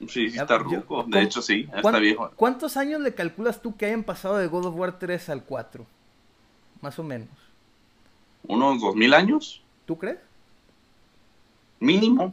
Sí, 0.00 0.30
sí 0.30 0.38
está 0.38 0.58
ruco, 0.58 1.04
de 1.08 1.22
hecho 1.22 1.40
sí, 1.40 1.66
está 1.74 1.98
viejo. 1.98 2.30
¿Cuántos 2.36 2.76
años 2.76 3.00
le 3.00 3.14
calculas 3.14 3.62
tú 3.62 3.76
que 3.76 3.86
hayan 3.86 4.04
pasado 4.04 4.36
de 4.36 4.46
God 4.46 4.66
of 4.66 4.76
War 4.76 4.98
3 4.98 5.30
al 5.30 5.44
4? 5.44 5.86
Más 6.86 7.00
o 7.00 7.02
menos. 7.02 7.26
¿Unos 8.44 8.80
dos 8.80 8.94
mil 8.94 9.12
años? 9.12 9.60
¿Tú 9.86 9.98
crees? 9.98 10.18
Mínimo. 11.80 12.32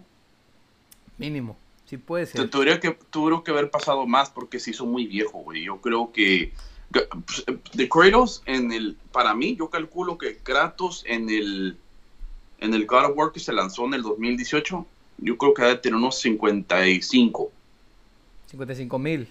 Mínimo, 1.18 1.58
sí 1.88 1.97
puede 1.97 2.28
ser. 2.28 2.47
Tendría 2.51 2.80
que, 2.80 2.91
tuvo 3.10 3.43
que 3.43 3.49
haber 3.49 3.72
pasado 3.72 4.06
más 4.06 4.30
porque 4.30 4.60
se 4.60 4.70
hizo 4.70 4.86
muy 4.86 5.08
viejo, 5.08 5.39
güey. 5.39 5.64
Yo 5.64 5.82
creo 5.82 6.12
que 6.12 6.54
pues, 6.91 7.43
de 7.74 7.89
Kratos 7.89 8.43
en 8.45 8.72
el, 8.72 8.95
para 9.12 9.34
mí, 9.34 9.56
yo 9.56 9.72
calculo 9.72 10.20
que 10.20 10.38
Kratos 10.38 11.04
en 11.08 11.32
el, 11.32 11.76
en 12.60 12.76
el 12.76 12.86
God 12.86 13.06
of 13.06 13.18
War 13.18 13.32
que 13.32 13.39
se 13.39 13.54
lanzó 13.54 13.86
en 13.86 13.95
el 13.95 14.04
2018, 14.04 14.86
yo 15.18 15.38
creo 15.39 15.56
que 15.56 15.64
debe 15.64 15.78
tener 15.78 15.95
unos 15.95 16.20
55. 16.20 17.51
55 18.51 18.99
mil. 18.99 19.28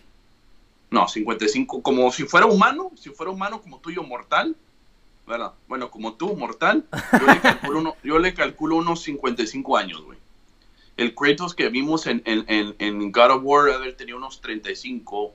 No, 0.90 1.06
55, 1.06 1.80
como 1.80 2.10
si 2.10 2.24
fuera 2.24 2.46
humano, 2.46 2.90
si 2.96 3.10
fuera 3.10 3.30
humano 3.30 3.62
como 3.62 3.78
tuyo 3.78 4.02
mortal, 4.02 4.56
¿verdad? 5.26 5.52
Bueno, 5.68 5.90
como 5.90 6.14
tú, 6.14 6.36
mortal, 6.36 6.84
yo 7.12 7.26
le 7.26 7.40
calculo, 7.40 7.78
uno, 7.78 7.96
yo 8.02 8.18
le 8.18 8.34
calculo 8.34 8.76
unos 8.76 9.02
55 9.02 9.76
años, 9.76 10.02
güey. 10.02 10.18
El 10.96 11.14
Kratos 11.14 11.54
que 11.54 11.68
vimos 11.68 12.06
en, 12.06 12.22
en, 12.26 12.74
en, 12.78 13.12
God 13.12 13.30
of 13.30 13.42
War 13.44 13.64
debe 13.64 13.92
tener 13.92 14.14
unos 14.14 14.40
35, 14.40 15.32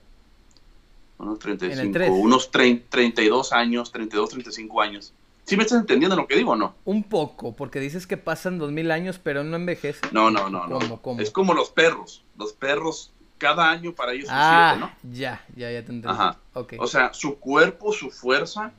unos 1.18 1.38
35, 1.38 2.12
unos 2.12 2.50
32 2.50 3.52
años, 3.52 3.90
32, 3.90 4.30
35 4.30 4.80
años. 4.80 5.12
¿Sí 5.44 5.56
me 5.56 5.62
estás 5.62 5.80
entendiendo 5.80 6.14
lo 6.14 6.26
que 6.26 6.36
digo 6.36 6.52
o 6.52 6.56
no? 6.56 6.74
Un 6.84 7.02
poco, 7.02 7.56
porque 7.56 7.80
dices 7.80 8.06
que 8.06 8.18
pasan 8.18 8.58
2000 8.58 8.90
años, 8.90 9.18
pero 9.20 9.42
no 9.44 9.56
envejece. 9.56 10.00
No, 10.12 10.30
no, 10.30 10.50
no, 10.50 10.66
no. 10.66 10.78
Es 11.18 11.30
como 11.30 11.54
los 11.54 11.70
perros. 11.70 12.22
Los 12.36 12.52
perros, 12.52 13.12
cada 13.38 13.70
año 13.70 13.94
para 13.94 14.12
ellos 14.12 14.28
ah, 14.30 14.76
¿no? 14.78 14.92
Ya, 15.10 15.44
ya, 15.56 15.72
ya 15.72 15.84
te 15.84 15.92
entendí. 15.92 16.08
Ajá. 16.08 16.38
O 16.52 16.86
sea, 16.86 17.14
su 17.14 17.38
cuerpo, 17.38 17.92
su 17.92 18.10
fuerza 18.10 18.72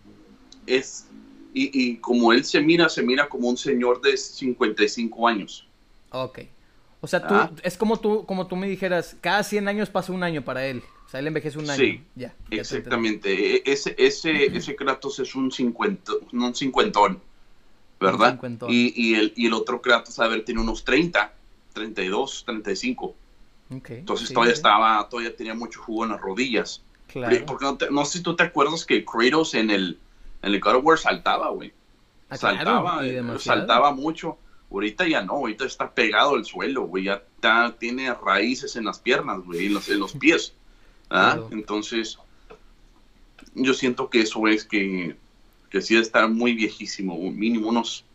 es. 0.65 1.05
Y, 1.53 1.71
y 1.73 1.97
como 1.97 2.31
él 2.31 2.45
se 2.45 2.61
mira, 2.61 2.89
se 2.89 3.01
mira 3.01 3.27
como 3.27 3.49
un 3.49 3.57
señor 3.57 4.01
de 4.01 4.15
55 4.15 5.27
años. 5.27 5.67
Ok. 6.11 6.39
O 7.01 7.07
sea, 7.07 7.25
tú, 7.25 7.33
ah. 7.33 7.51
es 7.63 7.77
como 7.77 7.99
tú, 7.99 8.25
como 8.25 8.47
tú 8.47 8.55
me 8.55 8.67
dijeras, 8.67 9.15
cada 9.21 9.43
100 9.43 9.67
años 9.67 9.89
pasa 9.89 10.11
un 10.11 10.23
año 10.23 10.43
para 10.43 10.65
él. 10.65 10.83
O 11.05 11.09
sea, 11.09 11.21
él 11.21 11.27
envejece 11.27 11.57
un 11.57 11.69
año. 11.69 11.79
Sí, 11.79 12.03
ya, 12.15 12.35
exactamente. 12.51 13.55
E, 13.55 13.63
ese, 13.65 13.95
ese, 13.97 14.45
ese 14.45 14.75
Kratos 14.75 15.17
es 15.19 15.33
un, 15.33 15.51
cincuenta, 15.51 16.11
un 16.33 16.53
cincuentón, 16.53 17.21
¿verdad? 17.99 18.33
cincuentón. 18.33 18.69
Y, 18.71 18.93
y, 18.95 19.15
el, 19.15 19.33
y 19.35 19.47
el 19.47 19.53
otro 19.53 19.81
Kratos, 19.81 20.19
a 20.19 20.27
ver, 20.27 20.43
tiene 20.43 20.61
unos 20.61 20.83
30, 20.83 21.33
32, 21.73 22.43
35. 22.45 23.15
Okay, 23.77 23.97
Entonces 23.99 24.33
todavía 24.33 24.53
estaba, 24.53 25.07
todavía 25.09 25.35
tenía 25.35 25.53
mucho 25.53 25.81
jugo 25.81 26.03
en 26.03 26.11
las 26.11 26.21
rodillas. 26.21 26.83
Claro. 27.07 27.45
Porque 27.47 27.65
no, 27.65 27.77
no, 27.89 28.05
sé 28.05 28.17
si 28.17 28.23
tú 28.23 28.35
te 28.35 28.43
acuerdas 28.43 28.85
que 28.85 29.05
Kratos 29.05 29.55
en 29.55 29.71
el, 29.71 29.97
en 30.41 30.53
el 30.53 30.59
God 30.59 30.75
of 30.75 30.85
War 30.85 30.97
saltaba, 30.97 31.49
güey. 31.49 31.73
Ah, 32.29 32.37
saltaba, 32.37 33.05
eh, 33.05 33.23
saltaba 33.39 33.91
mucho. 33.91 34.37
Ahorita 34.71 35.07
ya 35.07 35.23
no, 35.23 35.33
ahorita 35.33 35.65
está 35.65 35.91
pegado 35.91 36.35
al 36.35 36.45
suelo, 36.45 36.83
güey. 36.83 37.05
Ya 37.05 37.15
está, 37.15 37.75
tiene 37.77 38.13
raíces 38.13 38.75
en 38.75 38.85
las 38.85 38.99
piernas, 38.99 39.39
güey, 39.43 39.65
en 39.65 39.73
los, 39.73 39.89
en 39.89 39.99
los 39.99 40.13
pies. 40.13 40.53
¿Ah? 41.09 41.39
Entonces, 41.51 42.19
yo 43.55 43.73
siento 43.73 44.09
que 44.09 44.21
eso 44.21 44.47
es 44.47 44.63
que, 44.63 45.15
que 45.69 45.81
sí 45.81 45.97
está 45.97 46.27
muy 46.27 46.53
viejísimo, 46.53 47.17
mínimo 47.31 47.69
unos 47.69 48.05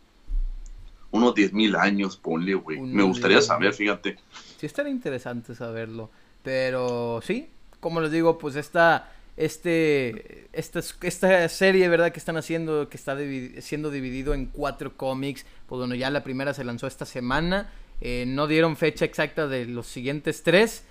unos 1.15 1.33
10 1.33 1.53
mil 1.53 1.77
años, 1.77 2.17
ponle, 2.17 2.55
güey. 2.55 2.81
Me 2.81 3.05
gustaría 3.05 3.41
saber, 3.41 3.73
fíjate. 3.73 4.19
Sí, 4.59 4.67
estaría 4.67 4.91
interesante 4.91 5.55
saberlo. 5.55 6.11
Pero 6.43 7.21
sí, 7.23 7.49
como 7.79 8.01
les 8.01 8.11
digo, 8.11 8.37
pues 8.37 8.57
esta, 8.57 9.13
este, 9.37 10.49
esta, 10.53 10.81
esta 11.03 11.49
serie, 11.49 11.89
¿verdad? 11.89 12.13
Que 12.13 12.19
están 12.19 12.37
haciendo, 12.37 12.89
que 12.89 12.97
está 12.97 13.17
siendo 13.61 13.91
dividido 13.91 14.35
en 14.35 14.47
cuatro 14.47 14.97
cómics. 14.97 15.45
Pues 15.67 15.79
bueno, 15.79 15.95
ya 15.95 16.11
la 16.11 16.25
primera 16.25 16.55
se 16.55 16.65
lanzó 16.65 16.87
esta 16.87 17.07
semana. 17.07 17.73
Eh, 18.01 18.25
no 18.27 18.47
dieron 18.47 18.77
fecha 18.77 19.05
exacta 19.05 19.47
de 19.49 19.67
los 19.67 19.87
siguientes 19.87 20.43
tres. 20.43 20.85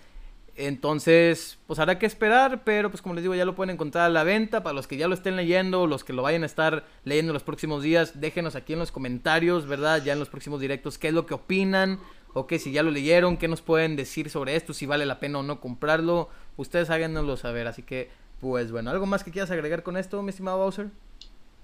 Entonces, 0.55 1.57
pues 1.65 1.79
habrá 1.79 1.97
que 1.97 2.05
esperar, 2.05 2.63
pero 2.63 2.91
pues 2.91 3.01
como 3.01 3.15
les 3.15 3.23
digo, 3.23 3.33
ya 3.33 3.43
lo 3.43 3.55
pueden 3.55 3.73
encontrar 3.73 4.05
a 4.05 4.09
la 4.09 4.23
venta. 4.23 4.61
Para 4.61 4.75
los 4.75 4.85
que 4.85 4.97
ya 4.97 5.07
lo 5.07 5.15
estén 5.15 5.35
leyendo, 5.35 5.87
los 5.87 6.03
que 6.03 6.13
lo 6.13 6.21
vayan 6.21 6.43
a 6.43 6.45
estar 6.45 6.85
leyendo 7.05 7.33
los 7.33 7.43
próximos 7.43 7.81
días, 7.81 8.19
déjenos 8.21 8.55
aquí 8.55 8.73
en 8.73 8.79
los 8.79 8.91
comentarios, 8.91 9.65
¿verdad? 9.65 10.03
Ya 10.03 10.13
en 10.13 10.19
los 10.19 10.29
próximos 10.29 10.61
directos, 10.61 10.99
qué 10.99 11.07
es 11.07 11.13
lo 11.13 11.25
que 11.25 11.33
opinan, 11.33 11.99
o 12.33 12.45
que 12.45 12.59
si 12.59 12.71
ya 12.71 12.83
lo 12.83 12.91
leyeron, 12.91 13.37
qué 13.37 13.47
nos 13.47 13.61
pueden 13.61 13.95
decir 13.95 14.29
sobre 14.29 14.55
esto, 14.55 14.73
si 14.73 14.85
vale 14.85 15.07
la 15.07 15.19
pena 15.19 15.39
o 15.39 15.43
no 15.43 15.59
comprarlo. 15.59 16.29
Ustedes 16.55 16.91
háganoslo 16.91 17.35
saber, 17.35 17.65
así 17.65 17.81
que, 17.81 18.11
pues 18.43 18.73
bueno, 18.73 18.91
¿algo 18.91 19.05
más 19.05 19.23
que 19.23 19.31
quieras 19.31 19.51
agregar 19.51 19.83
con 19.83 19.95
esto, 19.95 20.21
mi 20.21 20.31
estimado 20.31 20.57
Bowser? 20.57 20.89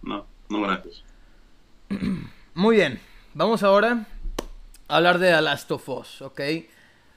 No, 0.01 0.25
no 0.47 0.61
gracias. 0.61 1.03
Muy 2.53 2.77
bien, 2.77 3.01
vamos 3.33 3.63
ahora 3.63 4.07
a 4.87 4.95
hablar 4.95 5.19
de 5.19 5.29
The 5.29 5.41
Last 5.41 5.69
of 5.71 5.89
Us, 5.89 6.21
¿ok? 6.21 6.39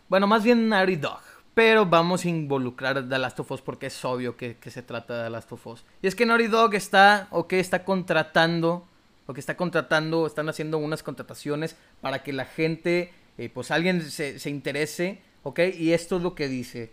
Bueno, 0.09 0.27
más 0.27 0.43
bien 0.43 0.69
Naughty 0.69 0.97
Dog. 0.97 1.21
Pero 1.55 1.87
vamos 1.87 2.25
a 2.25 2.29
involucrar 2.29 2.99
a 2.99 3.09
The 3.09 3.19
Last 3.21 3.39
of 3.39 3.53
Us 3.53 3.63
porque 3.63 3.87
es 3.87 4.05
obvio 4.05 4.37
que, 4.37 4.57
se 4.67 4.83
trata 4.83 5.19
de 5.19 5.25
The 5.25 5.31
Last 5.31 5.53
of 5.53 5.65
Us. 5.65 5.85
Y 6.03 6.09
es 6.09 6.17
que 6.17 6.27
Naughty 6.27 6.49
Dog 6.49 6.75
está, 6.75 7.29
ok, 7.31 7.53
está 7.53 7.85
contratando, 7.85 8.85
o 9.29 9.33
que 9.33 9.39
está 9.39 9.57
contratando, 9.57 10.27
están 10.27 10.49
haciendo 10.49 10.79
unas 10.79 11.05
contrataciones 11.05 11.77
para 12.01 12.25
que 12.25 12.33
la 12.33 12.47
gente, 12.47 13.13
eh, 13.39 13.49
pues 13.49 13.71
alguien 13.71 14.03
se, 14.11 14.41
se 14.41 14.51
interese, 14.51 15.21
ok. 15.45 15.61
Y 15.79 15.93
esto 15.93 16.17
es 16.17 16.23
lo 16.25 16.35
que 16.35 16.49
dice. 16.49 16.91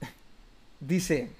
dice, 0.78 1.32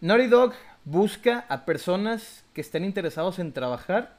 Naughty 0.00 0.28
Dog 0.28 0.52
busca 0.84 1.44
a 1.48 1.64
personas 1.64 2.44
que 2.54 2.60
estén 2.60 2.84
interesados 2.84 3.40
en 3.40 3.52
trabajar 3.52 4.16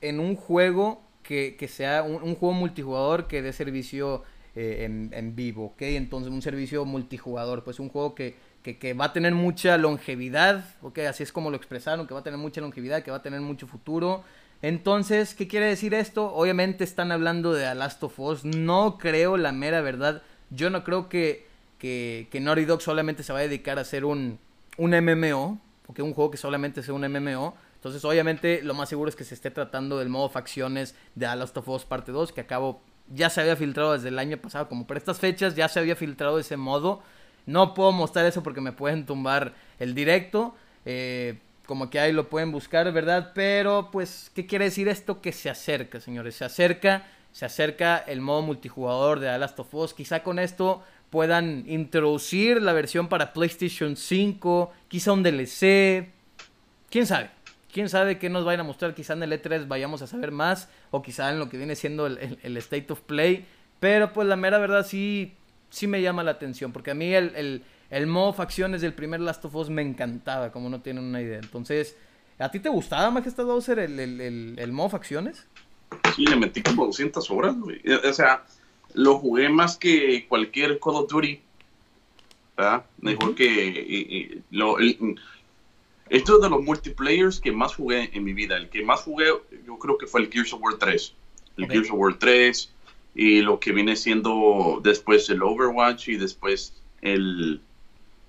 en 0.00 0.18
un 0.18 0.34
juego 0.34 1.00
que, 1.22 1.56
sea 1.68 2.02
un, 2.02 2.34
juego 2.34 2.54
multijugador 2.54 3.28
que 3.28 3.40
dé 3.40 3.52
servicio 3.52 4.24
eh, 4.56 4.84
en, 4.84 5.36
vivo, 5.36 5.66
¿ok? 5.66 5.82
Entonces 5.82 6.32
un 6.32 6.42
servicio 6.42 6.84
multijugador, 6.84 7.62
pues 7.62 7.78
un 7.78 7.88
juego 7.88 8.16
que, 8.16 8.34
que, 8.62 8.94
va 8.94 9.06
a 9.06 9.12
tener 9.12 9.34
mucha 9.34 9.76
longevidad, 9.78 10.64
ok, 10.82 10.98
así 11.00 11.22
es 11.22 11.30
como 11.30 11.50
lo 11.50 11.56
expresaron, 11.56 12.08
que 12.08 12.14
va 12.14 12.20
a 12.20 12.24
tener 12.24 12.38
mucha 12.38 12.60
longevidad, 12.60 13.02
que 13.02 13.12
va 13.12 13.18
a 13.18 13.22
tener 13.22 13.40
mucho 13.40 13.68
futuro. 13.68 14.24
Entonces, 14.60 15.34
¿qué 15.34 15.46
quiere 15.46 15.66
decir 15.66 15.94
esto? 15.94 16.34
Obviamente 16.34 16.82
están 16.82 17.12
hablando 17.12 17.52
de 17.52 17.64
The 17.64 17.74
Last 17.76 18.02
of 18.02 18.18
Us, 18.18 18.44
no 18.44 18.98
creo 18.98 19.36
la 19.36 19.52
mera 19.52 19.82
verdad, 19.82 20.22
yo 20.50 20.70
no 20.70 20.82
creo 20.82 21.08
que, 21.08 21.46
que, 21.78 22.26
que 22.30 22.40
Naughty 22.40 22.64
Dog 22.64 22.82
solamente 22.82 23.22
se 23.22 23.32
va 23.32 23.38
a 23.40 23.42
dedicar 23.42 23.78
a 23.78 23.82
hacer 23.82 24.04
un, 24.04 24.38
un 24.78 24.90
MMO, 24.90 25.60
porque 25.86 26.02
un 26.02 26.14
juego 26.14 26.30
que 26.30 26.36
solamente 26.36 26.82
sea 26.82 26.94
un 26.94 27.02
MMO, 27.06 27.54
entonces, 27.86 28.04
obviamente, 28.04 28.62
lo 28.62 28.74
más 28.74 28.88
seguro 28.88 29.08
es 29.08 29.14
que 29.14 29.22
se 29.22 29.34
esté 29.34 29.50
tratando 29.50 29.98
del 29.98 30.08
modo 30.08 30.28
facciones 30.28 30.96
de 31.14 31.26
The 31.26 31.36
Last 31.36 31.56
of 31.56 31.68
Us 31.68 31.84
Parte 31.84 32.10
2, 32.10 32.32
que 32.32 32.40
acabo 32.40 32.80
ya 33.08 33.30
se 33.30 33.40
había 33.40 33.54
filtrado 33.54 33.92
desde 33.92 34.08
el 34.08 34.18
año 34.18 34.38
pasado, 34.38 34.68
como 34.68 34.86
por 34.86 34.96
estas 34.96 35.20
fechas 35.20 35.54
ya 35.54 35.68
se 35.68 35.78
había 35.78 35.94
filtrado 35.94 36.38
ese 36.38 36.56
modo. 36.56 37.02
No 37.46 37.74
puedo 37.74 37.92
mostrar 37.92 38.26
eso 38.26 38.42
porque 38.42 38.60
me 38.60 38.72
pueden 38.72 39.06
tumbar 39.06 39.54
el 39.78 39.94
directo. 39.94 40.56
Eh, 40.84 41.38
como 41.66 41.90
que 41.90 42.00
ahí 42.00 42.12
lo 42.12 42.28
pueden 42.28 42.50
buscar, 42.50 42.90
¿verdad? 42.92 43.32
Pero, 43.34 43.90
pues, 43.92 44.30
¿qué 44.34 44.46
quiere 44.46 44.66
decir 44.66 44.88
esto? 44.88 45.20
Que 45.20 45.32
se 45.32 45.50
acerca, 45.50 46.00
señores. 46.00 46.36
Se 46.36 46.44
acerca, 46.44 47.06
se 47.32 47.44
acerca 47.44 47.98
el 47.98 48.20
modo 48.20 48.42
multijugador 48.42 49.20
de 49.20 49.28
The 49.28 49.38
Last 49.38 49.60
of 49.60 49.72
Us. 49.74 49.94
Quizá 49.94 50.22
con 50.22 50.38
esto 50.38 50.82
puedan 51.16 51.64
introducir 51.66 52.60
la 52.60 52.74
versión 52.74 53.08
para 53.08 53.32
PlayStation 53.32 53.96
5, 53.96 54.70
quizá 54.86 55.12
un 55.12 55.22
DLC. 55.22 56.10
¿Quién 56.90 57.06
sabe? 57.06 57.30
quién 57.72 57.88
sabe 57.88 58.18
qué 58.18 58.28
nos 58.28 58.44
vayan 58.44 58.60
a 58.60 58.64
mostrar. 58.64 58.94
Quizá 58.94 59.14
en 59.14 59.22
el 59.22 59.32
E3 59.32 59.66
vayamos 59.66 60.02
a 60.02 60.06
saber 60.06 60.30
más. 60.30 60.68
O 60.90 61.00
quizá 61.00 61.30
en 61.30 61.38
lo 61.38 61.48
que 61.48 61.56
viene 61.56 61.74
siendo 61.74 62.06
el, 62.06 62.56
State 62.58 62.92
of 62.92 63.00
Play. 63.00 63.46
Pero 63.80 64.12
pues 64.12 64.28
la 64.28 64.36
mera 64.36 64.58
verdad 64.58 64.84
sí, 64.86 65.32
sí 65.70 65.86
me 65.86 66.02
llama 66.02 66.22
la 66.22 66.32
atención. 66.32 66.70
Porque 66.70 66.90
a 66.90 66.94
mí 66.94 67.14
el, 67.14 67.64
el, 67.88 68.06
modo 68.06 68.34
facciones 68.34 68.82
del 68.82 68.92
primer 68.92 69.20
Last 69.20 69.42
of 69.46 69.54
Us 69.54 69.70
me 69.70 69.80
encantaba. 69.80 70.52
Como 70.52 70.68
no 70.68 70.82
tienen 70.82 71.04
una 71.04 71.22
idea. 71.22 71.38
Entonces, 71.38 71.96
¿a 72.38 72.50
ti 72.50 72.60
te 72.60 72.68
gustaba 72.68 73.10
Majestad 73.10 73.46
Bowser 73.46 73.78
el, 73.78 73.98
el, 73.98 74.54
el 74.58 74.72
modo 74.72 74.90
facciones? 74.90 75.46
Sí, 76.14 76.26
le 76.26 76.36
metí 76.36 76.62
como 76.62 76.84
200 76.84 77.30
horas, 77.30 77.56
O 78.04 78.12
sea, 78.12 78.44
lo 78.96 79.18
jugué 79.18 79.50
más 79.50 79.76
que 79.76 80.26
cualquier 80.26 80.80
Call 80.80 80.96
of 80.96 81.10
Duty. 81.10 81.40
¿Verdad? 82.56 82.86
Mejor 82.98 83.34
que 83.34 84.40
lo, 84.50 84.78
esto 86.08 86.36
es 86.36 86.42
de 86.42 86.48
los 86.48 86.62
multiplayers 86.62 87.38
que 87.38 87.52
más 87.52 87.74
jugué 87.74 88.10
en 88.14 88.24
mi 88.24 88.32
vida. 88.32 88.56
El 88.56 88.70
que 88.70 88.82
más 88.82 89.02
jugué, 89.02 89.26
yo 89.66 89.78
creo 89.78 89.98
que 89.98 90.06
fue 90.06 90.22
el 90.22 90.32
Gears 90.32 90.54
of 90.54 90.62
War 90.62 90.76
3. 90.78 91.14
El 91.58 91.68
Gears 91.68 91.90
of 91.90 91.96
War 91.98 92.18
3 92.18 92.72
y 93.14 93.42
lo 93.42 93.60
que 93.60 93.72
viene 93.72 93.96
siendo 93.96 94.80
después 94.82 95.28
el 95.28 95.42
Overwatch 95.42 96.08
y 96.08 96.16
después 96.16 96.74
el. 97.02 97.60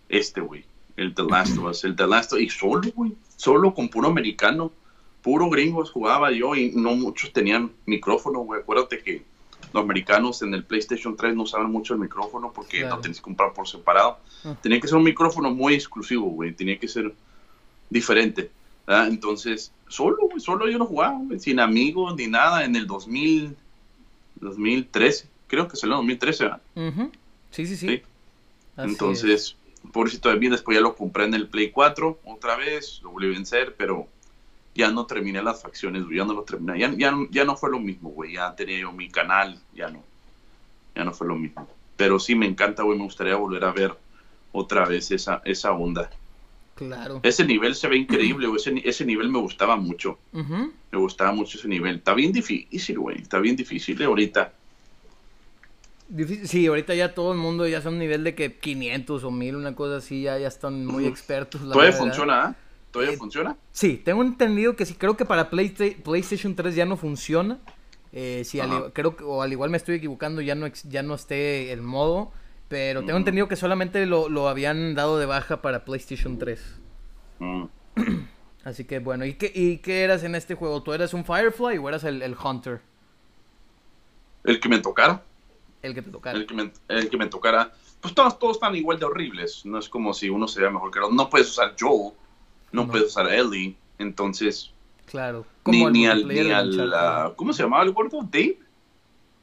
Este, 0.09 0.41
güey. 0.41 0.65
El 0.97 1.13
The 1.15 1.23
Last 1.23 1.57
of 1.57 1.65
Us. 1.65 1.85
El 1.85 1.95
The 1.95 2.07
Last 2.07 2.33
of 2.33 2.39
Us. 2.39 2.45
Y 2.45 2.49
solo, 2.49 2.81
güey. 2.93 3.13
Solo 3.37 3.73
con 3.73 3.87
puro 3.87 4.09
americano. 4.09 4.73
Puro 5.21 5.49
gringos 5.49 5.91
jugaba 5.91 6.31
yo 6.31 6.55
y 6.55 6.71
no 6.71 6.93
muchos 6.95 7.31
tenían 7.31 7.71
micrófono, 7.85 8.39
güey. 8.39 8.61
Acuérdate 8.61 9.01
que 9.01 9.23
los 9.77 9.83
americanos 9.83 10.41
en 10.41 10.53
el 10.53 10.63
PlayStation 10.63 11.15
3 11.15 11.35
no 11.35 11.43
usaban 11.43 11.71
mucho 11.71 11.93
el 11.93 11.99
micrófono 11.99 12.51
porque 12.53 12.83
no 12.83 12.99
tenías 12.99 13.17
que 13.17 13.23
comprar 13.23 13.53
por 13.53 13.67
separado. 13.67 14.17
Ah. 14.43 14.55
Tenía 14.61 14.79
que 14.79 14.87
ser 14.87 14.97
un 14.97 15.03
micrófono 15.03 15.51
muy 15.51 15.75
exclusivo, 15.75 16.27
güey. 16.29 16.53
Tenía 16.53 16.77
que 16.77 16.87
ser 16.87 17.13
diferente. 17.89 18.51
Entonces, 18.87 19.71
solo, 19.87 20.17
solo 20.37 20.69
yo 20.69 20.77
lo 20.77 20.85
jugaba, 20.85 21.19
sin 21.39 21.59
amigos 21.59 22.15
ni 22.15 22.27
nada, 22.27 22.63
en 22.63 22.75
el 22.75 22.87
2000, 22.87 23.55
2013, 24.35 25.27
creo 25.47 25.67
que 25.67 25.75
salió 25.75 25.95
en 25.95 26.07
2013, 26.07 26.43
¿verdad? 26.45 26.61
sí, 27.51 27.65
sí, 27.65 27.75
sí, 27.75 28.01
Entonces, 28.77 29.57
por 29.91 30.07
eso 30.07 30.19
todavía 30.19 30.49
después 30.49 30.77
ya 30.77 30.81
lo 30.81 30.95
compré 30.95 31.25
en 31.25 31.33
el 31.33 31.47
Play 31.47 31.71
4 31.71 32.19
otra 32.25 32.55
vez, 32.55 33.01
lo 33.03 33.11
volví 33.11 33.27
a 33.27 33.31
vencer, 33.31 33.75
pero 33.77 34.07
ya 34.77 34.91
no 34.91 35.07
terminé 35.07 35.41
las 35.41 35.61
facciones, 35.63 36.03
ya 36.13 36.23
no 36.23 36.33
lo 36.33 36.43
terminé, 36.43 36.79
ya, 36.79 36.93
ya, 36.95 37.11
ya 37.31 37.43
no 37.43 37.57
fue 37.57 37.71
lo 37.71 37.79
mismo, 37.79 38.09
güey, 38.09 38.33
ya 38.33 38.55
tenía 38.55 38.79
yo 38.79 38.91
mi 38.91 39.09
canal, 39.09 39.59
ya 39.73 39.89
no, 39.89 40.03
ya 40.95 41.03
no 41.03 41.13
fue 41.13 41.27
lo 41.27 41.35
mismo. 41.35 41.67
Pero 41.97 42.19
sí 42.19 42.35
me 42.35 42.45
encanta, 42.45 42.83
güey, 42.83 42.95
me 42.95 43.03
gustaría 43.03 43.35
volver 43.35 43.65
a 43.65 43.71
ver 43.71 43.97
otra 44.51 44.85
vez 44.85 45.09
esa, 45.09 45.41
esa 45.45 45.71
onda. 45.71 46.11
Claro. 46.75 47.21
Ese 47.23 47.43
nivel 47.43 47.73
se 47.73 47.87
ve 47.87 47.97
increíble, 47.97 48.47
ese, 48.55 48.79
ese 48.87 49.03
nivel 49.03 49.29
me 49.29 49.39
gustaba 49.39 49.77
mucho. 49.77 50.19
Me 50.31 50.99
gustaba 50.99 51.31
mucho 51.31 51.57
ese 51.57 51.67
nivel. 51.67 51.95
Está 51.95 52.13
bien 52.13 52.31
difícil, 52.31 52.99
güey. 52.99 53.17
Está 53.19 53.39
bien 53.39 53.55
difícil 53.55 54.01
ahorita. 54.03 54.53
Sí, 56.43 56.67
ahorita 56.67 56.93
ya 56.93 57.15
todo 57.15 57.33
el 57.33 57.39
mundo 57.39 57.67
ya 57.67 57.81
son 57.81 57.93
un 57.93 57.99
nivel 57.99 58.23
de 58.23 58.35
que 58.35 58.59
500 58.59 59.23
o 59.23 59.31
1000, 59.31 59.55
una 59.55 59.75
cosa 59.75 59.97
así, 59.97 60.21
ya, 60.21 60.37
ya 60.37 60.47
están 60.47 60.85
muy 60.85 61.07
expertos. 61.07 61.59
¿Todavía 61.61 61.93
funciona? 61.93 62.51
¿eh? 62.51 62.66
¿Todavía 62.97 63.13
eh, 63.13 63.19
funciona? 63.19 63.57
Sí, 63.71 64.01
tengo 64.03 64.23
entendido 64.23 64.75
que 64.75 64.87
sí, 64.87 64.95
creo 64.95 65.15
que 65.15 65.23
para 65.23 65.51
PlayStation 65.51 66.55
3 66.55 66.75
ya 66.75 66.85
no 66.85 66.97
funciona. 66.97 67.59
Eh, 68.11 68.41
sí, 68.43 68.59
creo 68.93 69.15
que, 69.15 69.23
o 69.23 69.43
al 69.43 69.51
igual 69.51 69.69
me 69.69 69.77
estoy 69.77 69.97
equivocando, 69.97 70.41
ya 70.41 70.55
no, 70.55 70.65
ya 70.67 71.03
no 71.03 71.13
esté 71.13 71.71
el 71.71 71.83
modo. 71.83 72.31
Pero 72.69 73.05
tengo 73.05 73.19
entendido 73.19 73.47
que 73.47 73.55
solamente 73.55 74.05
lo, 74.07 74.49
habían 74.49 74.95
dado 74.95 75.19
de 75.19 75.27
baja 75.27 75.61
para 75.61 75.85
PlayStation 75.85 76.39
3. 76.39 76.79
Mm. 77.37 77.63
Así 78.63 78.83
que 78.83 78.97
bueno, 78.97 79.25
¿y 79.25 79.35
qué, 79.35 79.51
¿y 79.53 79.77
qué 79.77 80.01
eras 80.01 80.23
en 80.23 80.33
este 80.33 80.55
juego? 80.55 80.81
¿Tú 80.81 80.91
eras 80.91 81.13
un 81.13 81.23
Firefly 81.23 81.77
o 81.77 81.87
eras 81.87 82.03
el, 82.03 82.35
Hunter? 82.43 82.81
El 84.43 84.59
que 84.59 84.69
me 84.69 84.79
tocara. 84.79 85.21
El 85.83 85.93
que 85.93 86.01
te 86.01 86.09
tocara. 86.09 86.35
El 86.35 86.47
que 86.47 86.55
me, 86.55 86.71
el 86.87 87.09
que 87.09 87.17
me 87.17 87.27
tocara. 87.27 87.71
Pues 88.01 88.15
todos, 88.15 88.39
todos 88.39 88.57
están 88.57 88.75
igual 88.75 88.97
de 88.97 89.05
horribles. 89.05 89.65
No 89.67 89.77
es 89.77 89.87
como 89.87 90.15
si 90.15 90.29
uno 90.29 90.47
sería 90.47 90.71
mejor 90.71 90.89
que 90.89 90.99
otro. 90.99 91.13
No 91.13 91.29
puedes 91.29 91.49
usar 91.49 91.75
Joel, 91.79 92.11
no, 92.71 92.87
puedes 92.87 93.07
usar 93.07 93.31
Ellie. 93.31 93.75
Entonces. 93.97 94.71
Claro. 95.05 95.45
Ni, 95.65 95.85
ni, 95.85 96.07
al. 96.07 96.27
Ni 96.27 96.51
al 96.51 97.33
¿Cómo 97.35 97.53
se 97.53 97.63
llamaba 97.63 97.83
el 97.83 97.91
gordo? 97.91 98.19
¿Dave? 98.21 98.59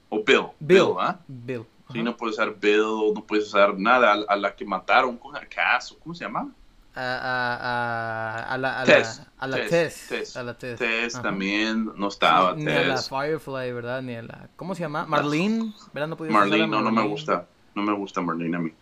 ¿O 0.08 0.22
Bill? 0.22 0.46
Bill, 0.60 0.94
¿ah? 1.00 1.18
Bill. 1.26 1.64
Sí, 1.92 2.02
no 2.02 2.16
puedes 2.16 2.36
usar 2.36 2.54
Bill, 2.58 3.12
no 3.14 3.24
puedes 3.26 3.46
usar 3.46 3.78
nada. 3.78 4.12
A, 4.28 4.36
la 4.36 4.54
que 4.54 4.64
mataron, 4.64 5.16
con 5.16 5.36
acaso, 5.36 5.98
¿cómo 5.98 6.14
se 6.14 6.24
llama? 6.24 6.50
A, 6.94 7.00
a, 7.02 8.54
a, 8.54 8.58
la, 8.58 8.80
a 8.80 8.84
Tess. 8.84 9.18
la, 9.18 9.32
a 9.38 9.46
la 9.48 9.56
Tess, 9.56 10.06
Tess, 10.08 10.36
A 10.36 10.42
la 10.44 10.56
Tess. 10.56 10.78
Tess 10.78 11.20
también 11.20 11.90
no 11.96 12.08
estaba. 12.08 12.54
ni 12.54 12.70
a 12.70 12.82
la 12.84 12.96
Firefly, 12.98 13.72
¿verdad? 13.72 14.00
Ni 14.02 14.14
a 14.14 14.22
la. 14.22 14.48
¿Cómo 14.56 14.74
se 14.74 14.82
llama? 14.82 15.04
Marlene. 15.04 15.72
¿Verdad? 15.92 16.08
No 16.08 16.16
Marlene, 16.30 16.68
no, 16.68 16.80
no 16.80 16.92
me 16.92 17.06
gusta. 17.06 17.46
No 17.74 17.82
me 17.82 17.92
gusta 17.92 18.20
Marlene 18.20 18.56
a 18.56 18.60
mí. 18.60 18.72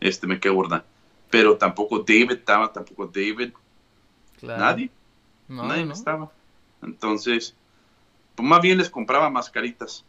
Este 0.00 0.26
me 0.26 0.38
queda 0.38 0.52
gorda. 0.52 0.84
Pero 1.30 1.56
tampoco 1.56 1.98
David 2.00 2.32
estaba, 2.32 2.70
tampoco 2.72 3.06
David. 3.06 3.52
Claro. 4.44 4.60
Nadie. 4.60 4.90
No, 5.48 5.64
Nadie 5.64 5.84
no. 5.86 5.92
estaba. 5.92 6.30
Entonces, 6.82 7.54
pues 8.34 8.48
más 8.48 8.60
bien 8.60 8.78
les 8.78 8.90
compraba 8.90 9.30
mascaritas 9.30 10.04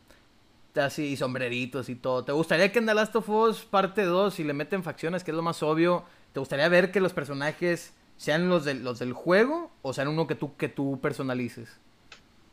así 0.81 1.05
y 1.05 1.17
sombreritos 1.17 1.89
y 1.89 1.95
todo. 1.95 2.23
¿Te 2.23 2.31
gustaría 2.31 2.71
que 2.71 2.79
en 2.79 2.85
The 2.85 2.93
Last 2.93 3.15
of 3.15 3.29
Us 3.29 3.65
parte 3.65 4.03
2, 4.03 4.33
si 4.33 4.43
le 4.43 4.53
meten 4.53 4.83
facciones, 4.83 5.23
que 5.23 5.31
es 5.31 5.37
lo 5.37 5.43
más 5.43 5.63
obvio, 5.63 6.03
te 6.33 6.39
gustaría 6.39 6.67
ver 6.69 6.91
que 6.91 6.99
los 6.99 7.13
personajes 7.13 7.93
sean 8.17 8.49
los, 8.49 8.65
de, 8.65 8.75
los 8.75 8.99
del 8.99 9.13
juego 9.13 9.71
o 9.81 9.93
sean 9.93 10.07
uno 10.07 10.27
que 10.27 10.35
tú, 10.35 10.55
que 10.55 10.69
tú 10.69 10.99
personalices? 11.01 11.79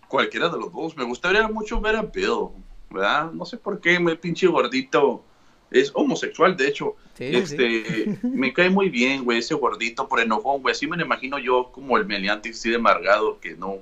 Cualquiera 0.09 0.49
de 0.49 0.59
los 0.59 0.72
dos. 0.72 0.97
Me 0.97 1.05
gustaría 1.05 1.47
mucho 1.49 1.80
ver 1.80 1.97
a 1.97 2.03
Bill, 2.03 2.49
¿verdad? 2.91 3.33
No 3.33 3.45
sé 3.45 3.57
por 3.57 3.80
qué, 3.80 3.99
me 3.99 4.16
pinche 4.16 4.47
gordito. 4.47 5.24
Es 5.73 5.91
homosexual, 5.95 6.57
de 6.57 6.68
hecho. 6.68 6.97
este, 7.18 8.18
Me 8.23 8.53
cae 8.53 8.70
muy 8.70 8.89
bien, 8.89 9.25
güey, 9.25 9.39
ese 9.39 9.55
gordito 9.55 10.09
por 10.09 10.20
enojón, 10.20 10.62
güey. 10.62 10.73
Así 10.73 10.87
me 10.87 10.97
lo 10.97 11.05
imagino 11.05 11.39
yo 11.39 11.70
como 11.73 11.97
el 11.97 12.07
meliante 12.07 12.51
así 12.51 12.70
de 12.70 12.77
amargado 12.77 13.41
que 13.41 13.55
no 13.55 13.79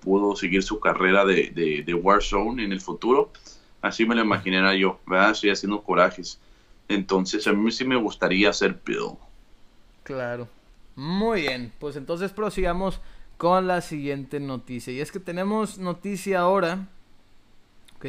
pudo 0.00 0.36
seguir 0.36 0.62
su 0.62 0.80
carrera 0.80 1.24
de, 1.24 1.50
de, 1.50 1.82
de 1.82 1.94
Warzone 1.94 2.64
en 2.64 2.72
el 2.72 2.80
futuro. 2.80 3.30
Así 3.80 4.04
me 4.06 4.14
lo 4.14 4.22
imaginara 4.22 4.74
yo, 4.74 4.98
¿verdad? 5.06 5.32
Estoy 5.32 5.50
haciendo 5.50 5.82
corajes. 5.82 6.40
Entonces, 6.88 7.46
a 7.46 7.52
mí 7.52 7.70
sí 7.70 7.84
me 7.84 7.96
gustaría 7.96 8.52
ser 8.52 8.80
Bill. 8.84 9.16
Claro. 10.02 10.48
Muy 10.96 11.42
bien, 11.42 11.72
pues 11.78 11.94
entonces 11.94 12.32
prosigamos 12.32 13.00
con 13.36 13.68
la 13.68 13.80
siguiente 13.80 14.40
noticia. 14.40 14.92
Y 14.92 15.00
es 15.00 15.12
que 15.12 15.20
tenemos 15.20 15.78
noticia 15.78 16.40
ahora, 16.40 16.88
¿ok? 17.96 18.06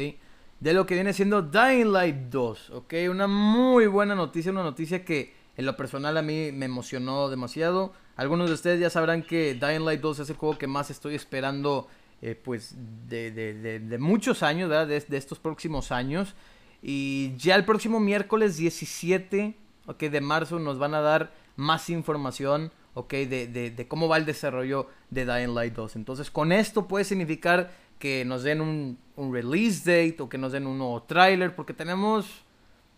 De 0.60 0.74
lo 0.74 0.86
que 0.86 0.94
viene 0.94 1.12
siendo 1.12 1.42
Dying 1.42 1.90
Light 1.92 2.16
2, 2.30 2.70
¿ok? 2.70 2.94
Una 3.10 3.26
muy 3.26 3.86
buena 3.86 4.14
noticia, 4.14 4.52
una 4.52 4.62
noticia 4.62 5.04
que 5.04 5.34
en 5.56 5.66
lo 5.66 5.76
personal 5.76 6.16
a 6.16 6.22
mí 6.22 6.52
me 6.52 6.66
emocionó 6.66 7.28
demasiado. 7.28 7.92
Algunos 8.16 8.48
de 8.48 8.54
ustedes 8.54 8.80
ya 8.80 8.90
sabrán 8.90 9.22
que 9.22 9.54
Dying 9.54 9.84
Light 9.84 10.00
2 10.00 10.20
es 10.20 10.30
el 10.30 10.36
juego 10.36 10.58
que 10.58 10.66
más 10.66 10.90
estoy 10.90 11.14
esperando 11.14 11.88
eh, 12.22 12.34
pues 12.34 12.74
de, 13.08 13.30
de, 13.30 13.80
de, 13.80 13.98
muchos 13.98 14.42
años. 14.42 14.68
De, 14.68 15.16
estos 15.16 15.38
próximos 15.38 15.90
años. 15.92 16.34
Y 16.82 17.34
ya 17.36 17.56
el 17.56 17.64
próximo 17.64 17.98
miércoles 18.00 18.56
17 18.56 19.56
okay, 19.86 20.08
de 20.08 20.20
marzo 20.20 20.58
nos 20.58 20.78
van 20.78 20.94
a 20.94 21.00
dar 21.00 21.32
más 21.56 21.90
información 21.90 22.72
okay, 22.94 23.26
de, 23.26 23.86
cómo 23.88 24.08
va 24.08 24.16
el 24.16 24.26
desarrollo 24.26 24.88
de 25.10 25.24
Dying 25.24 25.54
Light 25.54 25.74
2. 25.74 25.96
Entonces 25.96 26.30
con 26.30 26.52
esto 26.52 26.86
puede 26.86 27.04
significar 27.04 27.70
que 27.98 28.24
nos 28.24 28.42
den 28.42 28.60
un, 28.60 28.98
un 29.20 29.32
release 29.32 29.84
date 29.84 30.20
o 30.22 30.28
que 30.28 30.38
nos 30.38 30.52
den 30.52 30.66
un 30.66 30.78
nuevo 30.78 31.02
trailer 31.02 31.54
porque 31.54 31.74
tenemos 31.74 32.26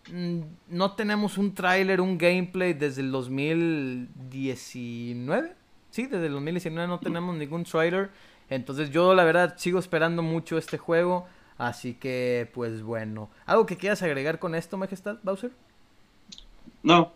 mm, 0.09 0.39
no 0.69 0.93
tenemos 0.93 1.37
un 1.37 1.53
tráiler, 1.53 1.99
un 1.99 2.17
gameplay 2.17 2.73
desde 2.73 3.01
el 3.01 3.11
2019. 3.11 5.53
Sí, 5.91 6.07
desde 6.07 6.27
el 6.27 6.33
2019 6.33 6.87
no 6.87 6.99
tenemos 6.99 7.35
ningún 7.35 7.65
trailer. 7.65 8.09
Entonces 8.49 8.89
yo 8.89 9.13
la 9.13 9.23
verdad 9.23 9.55
sigo 9.57 9.79
esperando 9.79 10.21
mucho 10.21 10.57
este 10.57 10.77
juego. 10.77 11.25
Así 11.57 11.93
que, 11.93 12.49
pues 12.53 12.81
bueno. 12.81 13.29
¿Algo 13.45 13.65
que 13.65 13.77
quieras 13.77 14.01
agregar 14.01 14.39
con 14.39 14.55
esto, 14.55 14.77
Majestad, 14.77 15.17
Bowser? 15.23 15.51
No, 16.81 17.13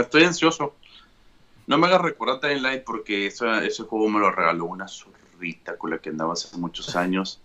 estoy 0.00 0.24
ansioso. 0.24 0.74
No 1.66 1.78
me 1.78 1.86
hagas 1.86 2.02
recordar 2.02 2.40
Dying 2.40 2.62
Light 2.62 2.84
porque 2.84 3.26
ese, 3.26 3.82
juego 3.84 4.08
me 4.08 4.20
lo 4.20 4.32
regaló 4.32 4.64
una 4.64 4.88
zorrita 4.88 5.76
con 5.76 5.90
la 5.90 5.98
que 5.98 6.10
andaba 6.10 6.32
hace 6.32 6.56
muchos 6.56 6.96
años. 6.96 7.40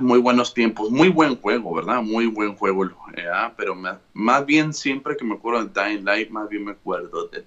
Muy 0.00 0.18
buenos 0.18 0.52
tiempos, 0.52 0.90
muy 0.90 1.08
buen 1.08 1.36
juego, 1.36 1.74
¿verdad? 1.74 2.02
Muy 2.02 2.26
buen 2.26 2.54
juego, 2.56 2.90
pero 3.56 3.74
más 4.12 4.46
bien 4.46 4.72
siempre 4.72 5.16
que 5.16 5.24
me 5.24 5.34
acuerdo 5.34 5.64
de 5.64 5.82
Dying 5.82 6.04
Light, 6.04 6.30
más 6.30 6.48
bien 6.48 6.64
me 6.64 6.72
acuerdo 6.72 7.28
de 7.28 7.44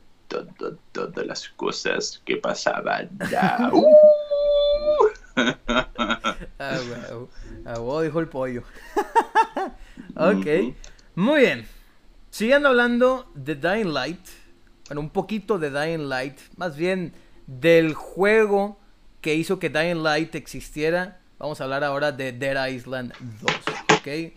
todas 0.92 1.26
las 1.26 1.50
cosas 1.50 2.22
que 2.26 2.38
pasaban 2.38 3.10
ya. 3.32 3.72
ah, 6.60 6.80
wow. 6.90 7.30
Ah, 7.66 8.02
dijo 8.04 8.20
el 8.20 8.28
pollo. 8.28 8.64
ok, 10.16 10.76
muy 11.16 11.42
bien. 11.42 11.68
Siguiendo 12.30 12.70
hablando 12.70 13.32
de 13.36 13.56
Dying 13.56 13.94
Light, 13.94 14.20
bueno, 14.88 15.02
un 15.02 15.10
poquito 15.10 15.58
de 15.60 15.72
Dying 15.72 16.10
Light, 16.10 16.38
más 16.58 16.76
bien 16.76 17.14
del 17.48 17.94
juego 17.94 18.80
que 19.22 19.36
hizo 19.36 19.60
que 19.60 19.70
Dying 19.70 20.04
Light 20.04 20.36
existiera 20.36 21.19
Vamos 21.40 21.62
a 21.62 21.64
hablar 21.64 21.86
ahora 21.86 22.12
de 22.12 22.34
Dead 22.34 22.68
Island 22.68 23.14
2, 23.42 23.52
¿ok? 23.98 24.34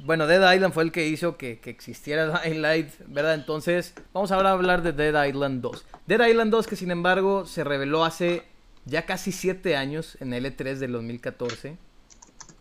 Bueno, 0.00 0.26
Dead 0.26 0.52
Island 0.52 0.74
fue 0.74 0.82
el 0.82 0.90
que 0.90 1.06
hizo 1.06 1.36
que, 1.36 1.60
existiera 1.64 2.40
Dying 2.44 2.60
Light, 2.60 2.88
¿verdad? 3.06 3.34
Entonces, 3.34 3.94
vamos 4.12 4.32
ahora 4.32 4.50
a 4.50 4.52
hablar 4.54 4.82
de 4.82 4.92
Dead 4.92 5.28
Island 5.28 5.62
2. 5.62 5.86
Dead 6.08 6.26
Island 6.26 6.50
2 6.50 6.66
que 6.66 6.74
sin 6.74 6.90
embargo 6.90 7.46
se 7.46 7.62
reveló 7.62 8.04
hace 8.04 8.42
ya 8.84 9.06
casi 9.06 9.30
7 9.30 9.76
años, 9.76 10.16
en 10.20 10.32
el 10.32 10.44
E3 10.44 10.78
del 10.78 10.90
2014, 10.90 11.76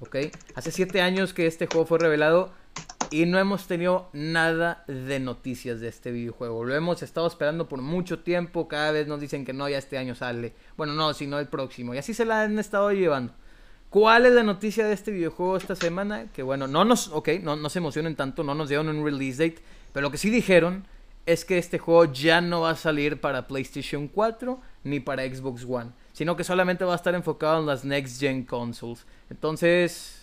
¿ok? 0.01 0.17
Hace 0.53 0.71
7 0.71 1.01
años 1.01 1.33
que 1.33 1.47
este 1.47 1.65
juego 1.65 1.87
fue 1.87 1.97
revelado 1.97 2.51
y 3.09 3.25
no 3.25 3.39
hemos 3.39 3.65
tenido 3.65 4.11
nada 4.13 4.83
de 4.85 5.19
noticias 5.19 5.79
de 5.79 5.87
este 5.87 6.11
videojuego. 6.11 6.63
Lo 6.63 6.75
hemos 6.75 7.01
estado 7.01 7.25
esperando 7.25 7.67
por 7.67 7.81
mucho 7.81 8.19
tiempo. 8.19 8.67
Cada 8.67 8.91
vez 8.91 9.07
nos 9.07 9.19
dicen 9.19 9.45
que 9.45 9.53
no, 9.53 9.67
ya 9.67 9.79
este 9.79 9.97
año 9.97 10.13
sale. 10.13 10.53
Bueno, 10.77 10.93
no, 10.93 11.15
sino 11.15 11.39
el 11.39 11.47
próximo. 11.47 11.95
Y 11.95 11.97
así 11.97 12.13
se 12.13 12.25
la 12.25 12.43
han 12.43 12.59
estado 12.59 12.91
llevando. 12.91 13.33
¿Cuál 13.89 14.27
es 14.27 14.33
la 14.33 14.43
noticia 14.43 14.85
de 14.85 14.93
este 14.93 15.09
videojuego 15.09 15.57
esta 15.57 15.75
semana? 15.75 16.27
Que 16.31 16.43
bueno, 16.43 16.67
no 16.67 16.85
nos, 16.85 17.07
ok, 17.07 17.29
no, 17.41 17.55
no 17.55 17.69
se 17.69 17.79
emocionen 17.79 18.15
tanto, 18.15 18.43
no 18.43 18.53
nos 18.53 18.69
dieron 18.69 18.87
un 18.87 19.03
release 19.03 19.43
date, 19.43 19.63
pero 19.93 20.03
lo 20.03 20.11
que 20.11 20.19
sí 20.19 20.29
dijeron 20.29 20.85
es 21.25 21.43
que 21.43 21.57
este 21.57 21.79
juego 21.79 22.05
ya 22.05 22.39
no 22.39 22.61
va 22.61 22.71
a 22.71 22.75
salir 22.75 23.19
para 23.19 23.47
PlayStation 23.47 24.07
4 24.07 24.61
ni 24.83 24.99
para 24.99 25.23
Xbox 25.23 25.65
One, 25.67 25.89
sino 26.13 26.35
que 26.35 26.43
solamente 26.43 26.85
va 26.85 26.93
a 26.93 26.97
estar 26.97 27.15
enfocado 27.15 27.59
en 27.59 27.65
las 27.65 27.83
next 27.83 28.19
gen 28.19 28.43
consoles. 28.43 29.07
Entonces, 29.31 30.21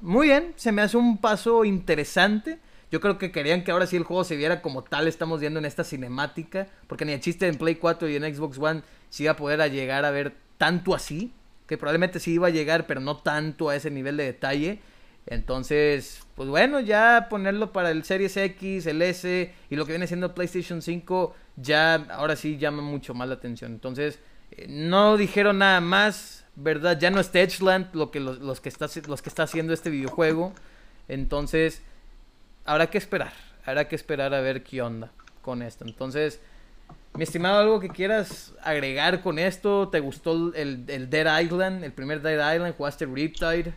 muy 0.00 0.28
bien, 0.28 0.54
se 0.56 0.72
me 0.72 0.80
hace 0.80 0.96
un 0.96 1.18
paso 1.18 1.66
interesante. 1.66 2.58
Yo 2.90 3.02
creo 3.02 3.18
que 3.18 3.30
querían 3.30 3.64
que 3.64 3.70
ahora 3.70 3.86
sí 3.86 3.96
el 3.96 4.04
juego 4.04 4.24
se 4.24 4.36
viera 4.36 4.62
como 4.62 4.82
tal 4.82 5.08
estamos 5.08 5.40
viendo 5.40 5.58
en 5.58 5.66
esta 5.66 5.84
cinemática, 5.84 6.68
porque 6.86 7.04
ni 7.04 7.12
el 7.12 7.20
chiste 7.20 7.48
en 7.48 7.58
Play 7.58 7.74
4 7.74 8.08
y 8.08 8.16
en 8.16 8.34
Xbox 8.34 8.58
One 8.58 8.82
se 9.10 9.24
iba 9.24 9.32
a 9.32 9.36
poder 9.36 9.70
llegar 9.70 10.06
a 10.06 10.10
ver 10.10 10.34
tanto 10.56 10.94
así 10.94 11.32
que 11.68 11.76
probablemente 11.76 12.18
sí 12.18 12.32
iba 12.32 12.48
a 12.48 12.50
llegar, 12.50 12.86
pero 12.86 13.00
no 13.00 13.18
tanto 13.18 13.68
a 13.68 13.76
ese 13.76 13.90
nivel 13.90 14.16
de 14.16 14.24
detalle. 14.24 14.80
Entonces, 15.26 16.22
pues 16.34 16.48
bueno, 16.48 16.80
ya 16.80 17.26
ponerlo 17.28 17.70
para 17.72 17.90
el 17.90 18.02
Series 18.04 18.36
X, 18.38 18.86
el 18.86 19.02
S 19.02 19.52
y 19.68 19.76
lo 19.76 19.84
que 19.84 19.92
viene 19.92 20.06
siendo 20.06 20.34
PlayStation 20.34 20.80
5, 20.80 21.36
ya 21.56 21.94
ahora 22.10 22.34
sí 22.34 22.56
llama 22.56 22.82
mucho 22.82 23.12
más 23.12 23.28
la 23.28 23.34
atención. 23.34 23.72
Entonces, 23.72 24.18
eh, 24.52 24.66
no 24.70 25.18
dijeron 25.18 25.58
nada 25.58 25.82
más, 25.82 26.46
¿verdad? 26.56 26.98
Ya 26.98 27.10
no 27.10 27.20
es 27.20 27.30
Edgeland 27.34 27.94
lo 27.94 28.10
que 28.10 28.20
los, 28.20 28.60
que 28.62 28.70
está, 28.70 28.88
los 29.06 29.20
que 29.20 29.28
está 29.28 29.42
haciendo 29.42 29.74
este 29.74 29.90
videojuego. 29.90 30.54
Entonces, 31.06 31.82
habrá 32.64 32.88
que 32.88 32.96
esperar, 32.96 33.34
habrá 33.66 33.88
que 33.88 33.96
esperar 33.96 34.32
a 34.32 34.40
ver 34.40 34.62
qué 34.62 34.80
onda 34.80 35.12
con 35.42 35.60
esto. 35.60 35.84
Entonces, 35.84 36.40
mi 37.18 37.24
estimado, 37.24 37.58
¿algo 37.58 37.80
que 37.80 37.88
quieras 37.88 38.54
agregar 38.62 39.22
con 39.22 39.40
esto? 39.40 39.88
¿Te 39.88 39.98
gustó 39.98 40.54
el, 40.54 40.86
Dead 40.86 41.40
Island, 41.40 41.82
el 41.82 41.92
primer 41.92 42.22
Dead 42.22 42.54
Island? 42.54 42.76
¿Jugaste 42.76 43.06
Riptide? 43.06 43.74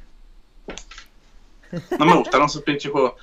No 1.97 2.05
me 2.05 2.15
gustaron 2.17 2.45
esos 2.45 2.61
pinches 2.61 2.91
juegos. 2.91 3.15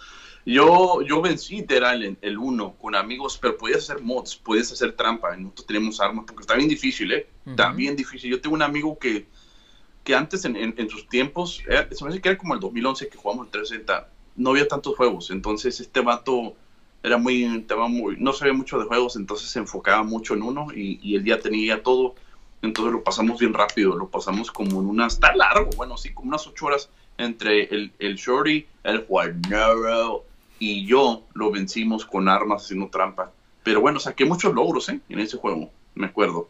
Yo, 0.44 1.02
yo 1.02 1.22
vencí 1.22 1.62
Dead 1.62 1.94
Island, 1.94 2.16
el 2.20 2.36
1, 2.36 2.74
con 2.80 2.96
amigos, 2.96 3.38
pero 3.40 3.56
podías 3.56 3.88
hacer 3.88 4.02
mods, 4.02 4.34
podías 4.34 4.72
hacer 4.72 4.90
trampa. 4.96 5.36
Nosotros 5.36 5.66
tenemos 5.68 6.00
armas, 6.00 6.24
porque 6.26 6.40
está 6.40 6.56
bien 6.56 6.68
difícil, 6.68 7.12
¿eh? 7.12 7.28
Está 7.46 7.70
bien 7.70 7.94
difícil. 7.94 8.28
Yo 8.28 8.40
tengo 8.40 8.56
un 8.56 8.62
amigo 8.62 8.98
que, 8.98 9.28
que 10.02 10.16
antes, 10.16 10.44
en, 10.44 10.56
en, 10.56 10.90
sus 10.90 11.08
tiempos, 11.08 11.62
se 11.64 12.04
me 12.04 12.10
hace 12.10 12.20
que 12.20 12.30
era 12.30 12.38
como 12.38 12.54
el 12.54 12.60
2011 12.60 13.08
que 13.08 13.16
jugamos 13.16 13.46
el 13.46 13.52
360, 13.52 14.10
no 14.34 14.50
había 14.50 14.66
tantos 14.66 14.96
juegos. 14.96 15.30
Entonces, 15.30 15.78
este 15.78 16.00
vato 16.00 16.56
era 17.02 17.16
muy, 17.16 17.46
muy, 17.88 18.16
no 18.18 18.32
sabía 18.32 18.52
mucho 18.52 18.78
de 18.78 18.86
juegos, 18.86 19.16
entonces 19.16 19.48
se 19.50 19.58
enfocaba 19.58 20.02
mucho 20.02 20.34
en 20.34 20.42
uno 20.42 20.68
y, 20.74 21.14
él 21.14 21.24
ya 21.24 21.38
tenía 21.40 21.82
todo, 21.82 22.14
entonces 22.62 22.92
lo 22.92 23.04
pasamos 23.04 23.38
bien 23.38 23.54
rápido, 23.54 23.96
lo 23.96 24.08
pasamos 24.08 24.50
como 24.50 24.80
en 24.80 24.86
unas, 24.86 25.14
está 25.14 25.34
largo, 25.34 25.70
bueno, 25.76 25.96
sí, 25.96 26.12
como 26.12 26.28
unas 26.28 26.46
ocho 26.46 26.66
horas 26.66 26.90
entre 27.16 27.64
el, 27.64 27.92
el 27.98 28.16
Shorty, 28.16 28.66
el 28.84 29.06
Juanero 29.06 30.24
y 30.58 30.86
yo 30.86 31.24
lo 31.34 31.50
vencimos 31.50 32.04
con 32.04 32.28
armas 32.28 32.64
haciendo 32.64 32.88
trampa. 32.88 33.32
Pero 33.62 33.80
bueno, 33.80 34.00
saqué 34.00 34.24
muchos 34.24 34.54
logros 34.54 34.88
¿eh? 34.88 35.00
en 35.08 35.20
ese 35.20 35.36
juego, 35.36 35.70
me 35.94 36.06
acuerdo. 36.06 36.48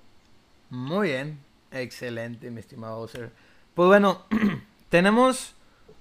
Muy 0.70 1.08
bien, 1.08 1.38
excelente, 1.72 2.50
mi 2.50 2.60
estimado 2.60 3.00
Oser. 3.00 3.32
Pues 3.74 3.86
bueno, 3.88 4.24
tenemos 4.88 5.54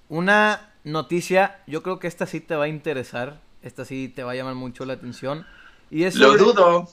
una 0.08 0.72
noticia, 0.84 1.60
yo 1.66 1.82
creo 1.82 1.98
que 1.98 2.06
esta 2.06 2.26
sí 2.26 2.40
te 2.40 2.54
va 2.54 2.64
a 2.64 2.68
interesar 2.68 3.40
esta 3.68 3.84
sí 3.84 4.08
te 4.08 4.24
va 4.24 4.32
a 4.32 4.34
llamar 4.34 4.54
mucho 4.54 4.84
la 4.84 4.94
atención. 4.94 5.46
Y 5.90 6.04
es 6.04 6.16
Lo 6.16 6.36
dudo. 6.36 6.88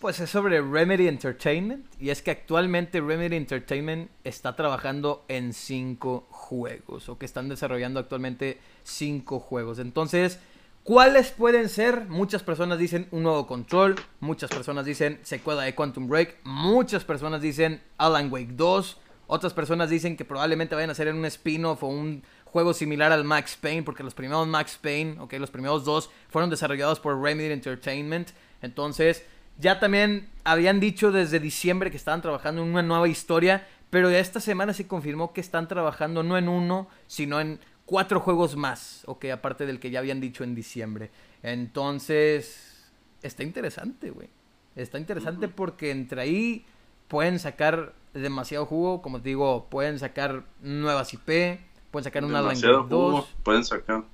Pues 0.00 0.20
es 0.20 0.28
sobre 0.28 0.60
Remedy 0.60 1.08
Entertainment. 1.08 1.86
Y 2.00 2.10
es 2.10 2.20
que 2.20 2.30
actualmente 2.30 3.00
Remedy 3.00 3.36
Entertainment 3.36 4.10
está 4.24 4.54
trabajando 4.56 5.24
en 5.28 5.52
cinco 5.52 6.26
juegos. 6.30 7.08
O 7.08 7.18
que 7.18 7.24
están 7.24 7.48
desarrollando 7.48 8.00
actualmente 8.00 8.58
cinco 8.82 9.40
juegos. 9.40 9.78
Entonces, 9.78 10.38
¿cuáles 10.82 11.30
pueden 11.30 11.68
ser? 11.68 12.06
Muchas 12.08 12.42
personas 12.42 12.78
dicen 12.78 13.08
un 13.10 13.22
nuevo 13.22 13.46
control. 13.46 13.96
Muchas 14.20 14.50
personas 14.50 14.84
dicen 14.84 15.18
secuela 15.22 15.62
de 15.62 15.74
Quantum 15.74 16.08
Break. 16.08 16.36
Muchas 16.44 17.04
personas 17.04 17.40
dicen 17.40 17.80
Alan 17.96 18.30
Wake 18.30 18.52
2. 18.52 18.98
Otras 19.28 19.54
personas 19.54 19.90
dicen 19.90 20.16
que 20.16 20.24
probablemente 20.24 20.74
vayan 20.74 20.90
a 20.90 20.92
hacer 20.92 21.12
un 21.12 21.24
spin-off 21.24 21.82
o 21.82 21.88
un 21.88 22.22
juego 22.46 22.72
similar 22.72 23.12
al 23.12 23.24
Max 23.24 23.58
Payne, 23.60 23.82
porque 23.82 24.02
los 24.02 24.14
primeros 24.14 24.48
Max 24.48 24.78
Payne, 24.80 25.20
ok, 25.20 25.34
los 25.34 25.50
primeros 25.50 25.84
dos 25.84 26.10
fueron 26.30 26.48
desarrollados 26.48 27.00
por 27.00 27.20
Remedy 27.20 27.52
Entertainment. 27.52 28.30
Entonces, 28.62 29.24
ya 29.58 29.78
también 29.78 30.30
habían 30.44 30.80
dicho 30.80 31.12
desde 31.12 31.38
diciembre 31.38 31.90
que 31.90 31.96
estaban 31.96 32.22
trabajando 32.22 32.62
en 32.62 32.68
una 32.68 32.82
nueva 32.82 33.08
historia, 33.08 33.66
pero 33.90 34.08
esta 34.08 34.40
semana 34.40 34.72
se 34.72 34.86
confirmó 34.86 35.32
que 35.32 35.40
están 35.40 35.68
trabajando 35.68 36.22
no 36.22 36.38
en 36.38 36.48
uno, 36.48 36.88
sino 37.06 37.40
en 37.40 37.60
cuatro 37.84 38.20
juegos 38.20 38.56
más, 38.56 39.02
ok, 39.06 39.26
aparte 39.26 39.66
del 39.66 39.78
que 39.78 39.90
ya 39.90 39.98
habían 39.98 40.20
dicho 40.20 40.42
en 40.42 40.54
diciembre. 40.54 41.10
Entonces, 41.42 42.90
está 43.22 43.42
interesante, 43.42 44.10
güey. 44.10 44.28
Está 44.74 44.98
interesante 44.98 45.48
porque 45.48 45.90
entre 45.90 46.20
ahí 46.20 46.66
pueden 47.08 47.38
sacar 47.38 47.94
demasiado 48.12 48.66
jugo, 48.66 49.02
como 49.02 49.20
te 49.20 49.30
digo, 49.30 49.68
pueden 49.70 49.98
sacar 49.98 50.44
nuevas 50.60 51.12
IP, 51.14 51.60
Pueden 51.96 52.04
sacar 52.04 52.24
una 52.26 52.40
Alan 52.40 52.60
2. 52.60 53.24
Pueden 53.42 53.64
sacar. 53.64 54.04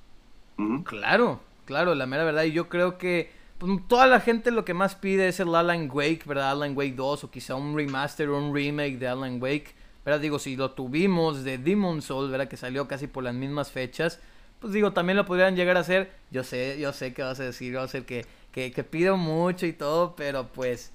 Claro, 0.85 1.41
claro, 1.65 1.93
la 1.95 2.05
mera 2.05 2.23
verdad. 2.23 2.43
Y 2.43 2.53
yo 2.53 2.69
creo 2.69 2.97
que 2.97 3.29
pues, 3.57 3.77
toda 3.89 4.07
la 4.07 4.21
gente 4.21 4.51
lo 4.51 4.63
que 4.63 4.73
más 4.73 4.95
pide 4.95 5.27
es 5.27 5.41
el 5.41 5.53
Alan 5.53 5.89
Wake, 5.91 6.21
¿verdad? 6.25 6.51
Alan 6.51 6.77
Wake 6.77 6.95
2 6.95 7.25
o 7.25 7.29
quizá 7.29 7.55
un 7.55 7.75
remaster 7.75 8.29
o 8.29 8.37
un 8.37 8.55
remake 8.55 8.97
de 8.97 9.09
Alan 9.09 9.43
Wake. 9.43 9.75
¿Verdad? 10.05 10.21
Digo, 10.21 10.39
si 10.39 10.55
lo 10.55 10.71
tuvimos 10.71 11.43
de 11.43 11.57
Demon 11.57 12.01
Soul, 12.01 12.31
¿verdad? 12.31 12.47
Que 12.47 12.55
salió 12.55 12.87
casi 12.87 13.07
por 13.07 13.25
las 13.25 13.35
mismas 13.35 13.69
fechas. 13.69 14.21
Pues 14.61 14.71
digo, 14.71 14.93
también 14.93 15.17
lo 15.17 15.25
podrían 15.25 15.57
llegar 15.57 15.75
a 15.75 15.81
hacer. 15.81 16.09
Yo 16.31 16.45
sé, 16.45 16.79
yo 16.79 16.93
sé 16.93 17.13
que 17.13 17.21
vas 17.21 17.41
a 17.41 17.43
decir, 17.43 17.75
va 17.75 17.83
a 17.83 17.87
ser 17.89 18.05
que, 18.05 18.25
que, 18.53 18.71
que 18.71 18.85
pido 18.85 19.17
mucho 19.17 19.65
y 19.65 19.73
todo, 19.73 20.15
pero 20.15 20.47
pues, 20.47 20.93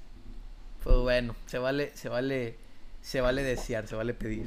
pues 0.82 0.97
bueno, 0.97 1.36
se 1.45 1.59
vale, 1.59 1.95
se 1.95 2.09
vale 2.09 2.57
se 3.09 3.23
vale 3.23 3.43
desear, 3.43 3.87
se 3.87 3.97
vale 3.97 4.13
pedir. 4.13 4.47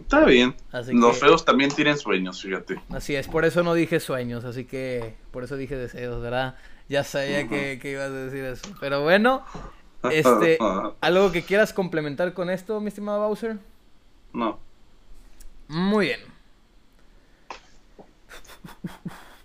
Está 0.00 0.24
bien. 0.24 0.54
Los 0.94 1.18
feos 1.18 1.44
también 1.44 1.70
tienen 1.70 1.98
sueños, 1.98 2.40
fíjate. 2.40 2.80
Así 2.88 3.14
es, 3.14 3.28
por 3.28 3.44
eso 3.44 3.62
no 3.62 3.74
dije 3.74 4.00
sueños, 4.00 4.46
así 4.46 4.64
que 4.64 5.14
por 5.30 5.44
eso 5.44 5.58
dije 5.58 5.76
deseos, 5.76 6.22
¿verdad? 6.22 6.56
Ya 6.88 7.04
sabía 7.04 7.46
que, 7.48 7.78
ibas 7.84 8.06
a 8.06 8.12
decir 8.12 8.44
eso. 8.44 8.66
Pero 8.80 9.02
bueno, 9.02 9.44
este, 10.10 10.56
¿algo 11.02 11.32
que 11.32 11.42
quieras 11.42 11.74
complementar 11.74 12.32
con 12.32 12.48
esto, 12.48 12.80
mi 12.80 12.88
estimado 12.88 13.20
Bowser? 13.28 13.58
No. 14.32 14.58
Muy 15.68 16.06
bien. 16.06 16.20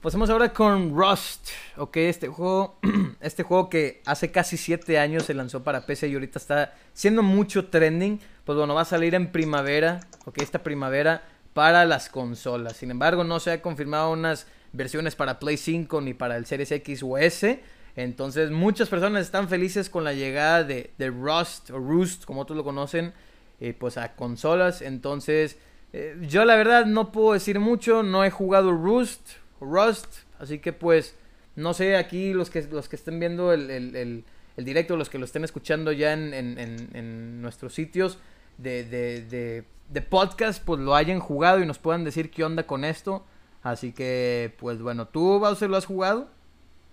Pasemos 0.04 0.30
ahora 0.30 0.52
con 0.52 0.94
Rust, 0.94 1.48
ok, 1.78 1.96
este 1.96 2.28
juego, 2.28 2.78
este 3.22 3.44
juego 3.44 3.70
que 3.70 4.02
hace 4.06 4.32
casi 4.32 4.58
7 4.58 5.00
años 5.00 5.24
se 5.24 5.34
lanzó 5.34 5.64
para 5.64 5.86
PC 5.86 6.10
y 6.10 6.16
ahorita 6.16 6.40
está 6.40 6.74
siendo 6.92 7.24
mucho 7.24 7.70
trending, 7.70 8.20
pues 8.44 8.58
bueno, 8.58 8.74
va 8.74 8.82
a 8.82 8.86
salir 8.86 9.16
en 9.16 9.32
primavera, 9.32 10.02
ok, 10.26 10.42
esta 10.42 10.62
primavera 10.62 11.24
para 11.54 11.86
las 11.86 12.10
consolas. 12.10 12.76
Sin 12.76 12.92
embargo, 12.92 13.24
no 13.24 13.40
se 13.40 13.52
ha 13.52 13.62
confirmado 13.62 14.12
unas 14.12 14.46
versiones 14.74 15.16
para 15.16 15.40
Play 15.40 15.56
5 15.56 16.02
ni 16.02 16.14
para 16.14 16.36
el 16.36 16.46
Series 16.48 16.74
X 16.74 17.02
o 17.02 17.18
S. 17.18 17.64
Entonces, 17.96 18.52
muchas 18.52 18.90
personas 18.90 19.22
están 19.22 19.48
felices 19.48 19.90
con 19.90 20.04
la 20.04 20.12
llegada 20.12 20.66
de, 20.66 20.92
Rust 21.00 21.70
o 21.70 21.80
Roost, 21.80 22.26
como 22.26 22.42
otros 22.42 22.58
lo 22.58 22.66
conocen, 22.66 23.14
eh, 23.62 23.74
pues 23.74 23.96
a 23.96 24.18
consolas. 24.18 24.82
Entonces, 24.82 25.58
eh, 25.94 26.18
yo 26.28 26.44
la 26.44 26.58
verdad 26.58 26.88
no 26.88 27.14
puedo 27.14 27.32
decir 27.32 27.62
mucho, 27.62 28.04
no 28.04 28.26
he 28.26 28.32
jugado 28.32 28.74
Roost 28.74 29.43
Rust. 29.64 30.08
Así 30.40 30.60
que 30.60 30.74
pues, 30.74 31.16
no 31.56 31.74
sé, 31.74 31.96
aquí 31.96 32.34
los 32.34 32.50
que, 32.50 32.64
los 32.64 32.90
que 32.90 32.96
estén 32.96 33.20
viendo 33.20 33.54
el, 33.54 33.70
el, 33.70 34.24
el, 34.58 34.66
directo, 34.66 34.98
los 34.98 35.10
que 35.10 35.20
lo 35.20 35.26
estén 35.26 35.44
escuchando 35.44 35.92
ya 35.92 36.14
en, 36.14 36.34
en, 36.34 36.58
en, 36.94 37.42
nuestros 37.42 37.74
sitios 37.74 38.20
de, 38.58 38.84
de, 38.84 39.66
de, 39.90 40.02
podcast, 40.02 40.64
pues 40.64 40.80
lo 40.80 40.96
hayan 40.96 41.20
jugado 41.20 41.60
y 41.62 41.66
nos 41.66 41.80
puedan 41.80 42.04
decir 42.04 42.32
qué 42.32 42.44
onda 42.44 42.64
con 42.68 42.84
esto. 42.84 43.26
Así 43.62 43.94
que, 43.94 44.54
pues 44.60 44.82
bueno, 44.82 45.08
¿tú, 45.08 45.40
Bowser, 45.40 45.70
lo 45.70 45.78
has 45.78 45.86
jugado? 45.86 46.28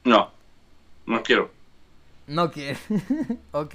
No, 0.05 0.31
no 1.07 1.23
quiero. 1.23 1.51
No 2.27 2.51
quiero. 2.51 2.79
ok. 3.53 3.75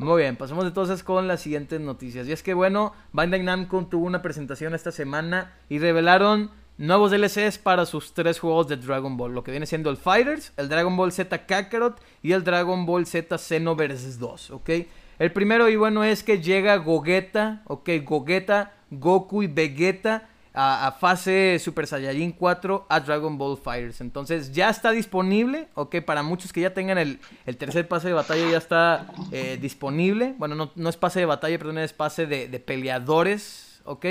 Muy 0.00 0.22
bien, 0.22 0.36
pasamos 0.36 0.64
entonces 0.64 1.02
con 1.02 1.28
las 1.28 1.42
siguientes 1.42 1.78
noticias. 1.78 2.26
Y 2.26 2.32
es 2.32 2.42
que, 2.42 2.54
bueno, 2.54 2.94
Bandai 3.12 3.42
Namco 3.42 3.84
tuvo 3.84 4.06
una 4.06 4.22
presentación 4.22 4.74
esta 4.74 4.92
semana 4.92 5.52
y 5.68 5.78
revelaron 5.78 6.50
nuevos 6.80 7.10
DLCs 7.10 7.58
para 7.58 7.84
sus 7.84 8.14
tres 8.14 8.40
juegos 8.40 8.66
de 8.66 8.78
Dragon 8.78 9.14
Ball, 9.16 9.34
lo 9.34 9.44
que 9.44 9.50
viene 9.50 9.66
siendo 9.66 9.90
el 9.90 9.98
Fighters, 9.98 10.52
el 10.56 10.70
Dragon 10.70 10.96
Ball 10.96 11.12
Z 11.12 11.46
Kakarot 11.46 12.00
y 12.22 12.32
el 12.32 12.42
Dragon 12.42 12.86
Ball 12.86 13.06
Z 13.06 13.36
Xenoverse 13.36 14.18
2, 14.18 14.50
¿ok? 14.50 14.70
El 15.18 15.30
primero 15.32 15.68
y 15.68 15.76
bueno 15.76 16.02
es 16.04 16.24
que 16.24 16.40
llega 16.40 16.76
Gogeta, 16.76 17.62
¿ok? 17.66 17.90
Gogeta, 18.02 18.72
Goku 18.90 19.42
y 19.42 19.46
Vegeta 19.46 20.26
a, 20.54 20.96
fase 20.98 21.58
Super 21.62 21.86
Saiyajin 21.86 22.32
4 22.32 22.86
a 22.88 23.00
Dragon 23.00 23.36
Ball 23.36 23.58
Fighters. 23.58 24.00
Entonces 24.00 24.50
ya 24.50 24.70
está 24.70 24.90
disponible, 24.90 25.68
¿ok? 25.74 25.96
Para 26.00 26.22
muchos 26.22 26.50
que 26.50 26.62
ya 26.62 26.72
tengan 26.72 26.96
el, 26.96 27.20
tercer 27.58 27.88
pase 27.88 28.08
de 28.08 28.14
batalla 28.14 28.50
ya 28.50 28.56
está 28.56 29.06
eh, 29.32 29.58
disponible. 29.60 30.34
Bueno, 30.38 30.54
no, 30.54 30.72
no, 30.74 30.88
es 30.88 30.96
pase 30.96 31.20
de 31.20 31.26
batalla, 31.26 31.58
perdón, 31.58 31.76
es 31.76 31.92
pase 31.92 32.24
de, 32.24 32.48
de 32.48 32.58
peleadores, 32.58 33.82
¿ok? 33.84 34.06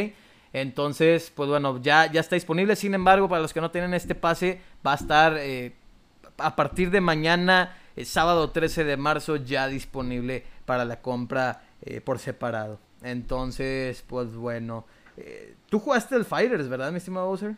Entonces, 0.54 1.32
pues 1.36 1.50
bueno, 1.50 1.80
ya, 1.82 2.12
ya 2.12 2.22
está 2.22 2.36
disponible. 2.36 2.76
Sin 2.76 2.94
embargo, 2.94 3.30
para 3.30 3.42
los 3.42 3.54
que 3.54 3.62
no 3.62 3.72
tienen 3.72 3.94
este 3.94 4.16
pase, 4.16 4.62
va 4.86 4.94
a 4.94 4.96
estar 4.96 5.38
eh, 5.38 5.74
a 6.38 6.56
partir 6.56 6.90
de 6.90 7.02
mañana, 7.02 7.78
eh, 7.96 8.06
sábado 8.06 8.50
13 8.50 8.84
de 8.84 8.98
marzo, 8.98 9.36
ya 9.36 9.68
disponible 9.68 10.44
para 10.66 10.86
la 10.86 11.02
compra 11.02 11.64
eh, 11.82 12.02
por 12.02 12.20
separado. 12.20 12.80
Entonces, 13.04 14.04
pues 14.08 14.36
bueno. 14.36 14.86
Tú 15.70 15.80
jugaste 15.80 16.16
el 16.16 16.24
Fighters, 16.24 16.70
¿verdad, 16.70 16.92
mi 16.92 16.98
estimado 17.00 17.28
Bowser? 17.28 17.58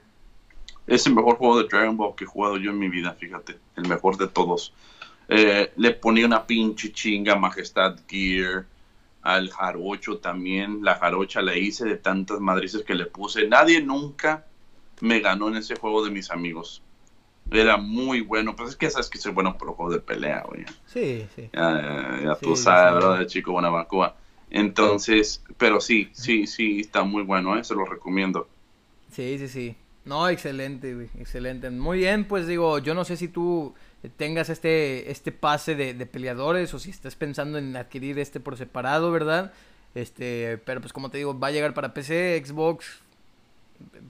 Es 0.88 1.06
el 1.06 1.14
mejor 1.14 1.36
juego 1.36 1.62
de 1.62 1.68
Dragon 1.68 1.96
Ball 1.96 2.16
que 2.16 2.24
he 2.24 2.28
jugado 2.28 2.58
yo 2.58 2.72
en 2.72 2.80
mi 2.80 2.90
vida, 2.90 3.14
fíjate. 3.14 3.60
El 3.76 3.88
mejor 3.88 4.18
de 4.18 4.28
todos. 4.28 4.74
le 5.28 5.92
ponía 5.92 6.26
una 6.26 6.48
pinche 6.48 6.92
chinga 6.92 7.36
Majestad 7.36 8.00
Gear 8.08 8.66
al 9.22 9.50
jarocho 9.50 10.18
también. 10.18 10.84
La 10.84 10.96
jarocha 10.96 11.42
la 11.42 11.58
hice 11.58 11.86
de 11.86 11.98
tantas 11.98 12.40
madrices 12.40 12.84
que 12.84 12.96
le 12.96 13.06
puse. 13.06 13.48
Nadie 13.48 13.82
nunca 13.82 14.46
me 15.02 15.20
ganó 15.20 15.48
en 15.50 15.58
ese 15.58 15.76
juego 15.76 16.04
de 16.04 16.12
mis 16.12 16.32
amigos. 16.32 16.82
Era 17.52 17.78
muy 17.78 18.22
bueno. 18.22 18.56
Pues 18.56 18.70
es 18.70 18.76
que 18.76 18.90
sabes 18.90 19.10
que 19.10 19.18
soy 19.18 19.32
bueno 19.32 19.58
por 19.58 19.68
los 19.68 19.76
juegos 19.76 19.96
de 19.96 20.00
pelea, 20.02 20.44
güey. 20.48 20.66
Sí, 20.86 21.26
sí. 21.36 21.50
Ya, 21.54 22.38
tú 22.42 22.56
sabes, 22.56 22.94
¿verdad? 22.94 23.20
De 23.20 23.28
chico 23.28 23.52
Buenabacoa. 23.52 24.16
Entonces, 24.50 25.44
pero 25.58 25.80
sí, 25.80 26.10
sí, 26.14 26.46
sí, 26.46 26.82
está 26.82 27.04
muy 27.04 27.24
bueno, 27.24 27.58
¿eh? 27.58 27.64
Se 27.64 27.74
lo 27.74 27.86
recomiendo. 27.86 28.50
Sí, 29.12 29.38
sí, 29.38 29.48
sí. 29.48 29.76
No, 30.04 30.28
excelente, 30.30 30.94
güey. 30.94 31.10
Excelente. 31.20 31.70
Muy 31.70 32.00
bien, 32.00 32.26
pues 32.26 32.48
digo, 32.48 32.80
yo 32.80 32.94
no 32.94 33.06
sé 33.06 33.18
si 33.18 33.28
tú 33.28 33.74
tengas 34.10 34.50
este, 34.50 35.12
este 35.12 35.32
pase 35.32 35.76
de, 35.76 36.06
peleadores 36.06 36.74
o 36.74 36.80
si 36.80 36.90
estás 36.90 37.16
pensando 37.16 37.58
en 37.58 37.76
adquirir 37.76 38.18
este 38.20 38.40
por 38.40 38.58
separado, 38.58 39.12
¿verdad? 39.12 39.54
Este, 39.94 40.58
pero 40.66 40.82
pues 40.82 40.94
como 40.94 41.10
te 41.10 41.18
digo, 41.18 41.38
va 41.38 41.48
a 41.48 41.52
llegar 41.52 41.74
para 41.74 41.94
PC, 41.94 42.42
Xbox, 42.44 43.02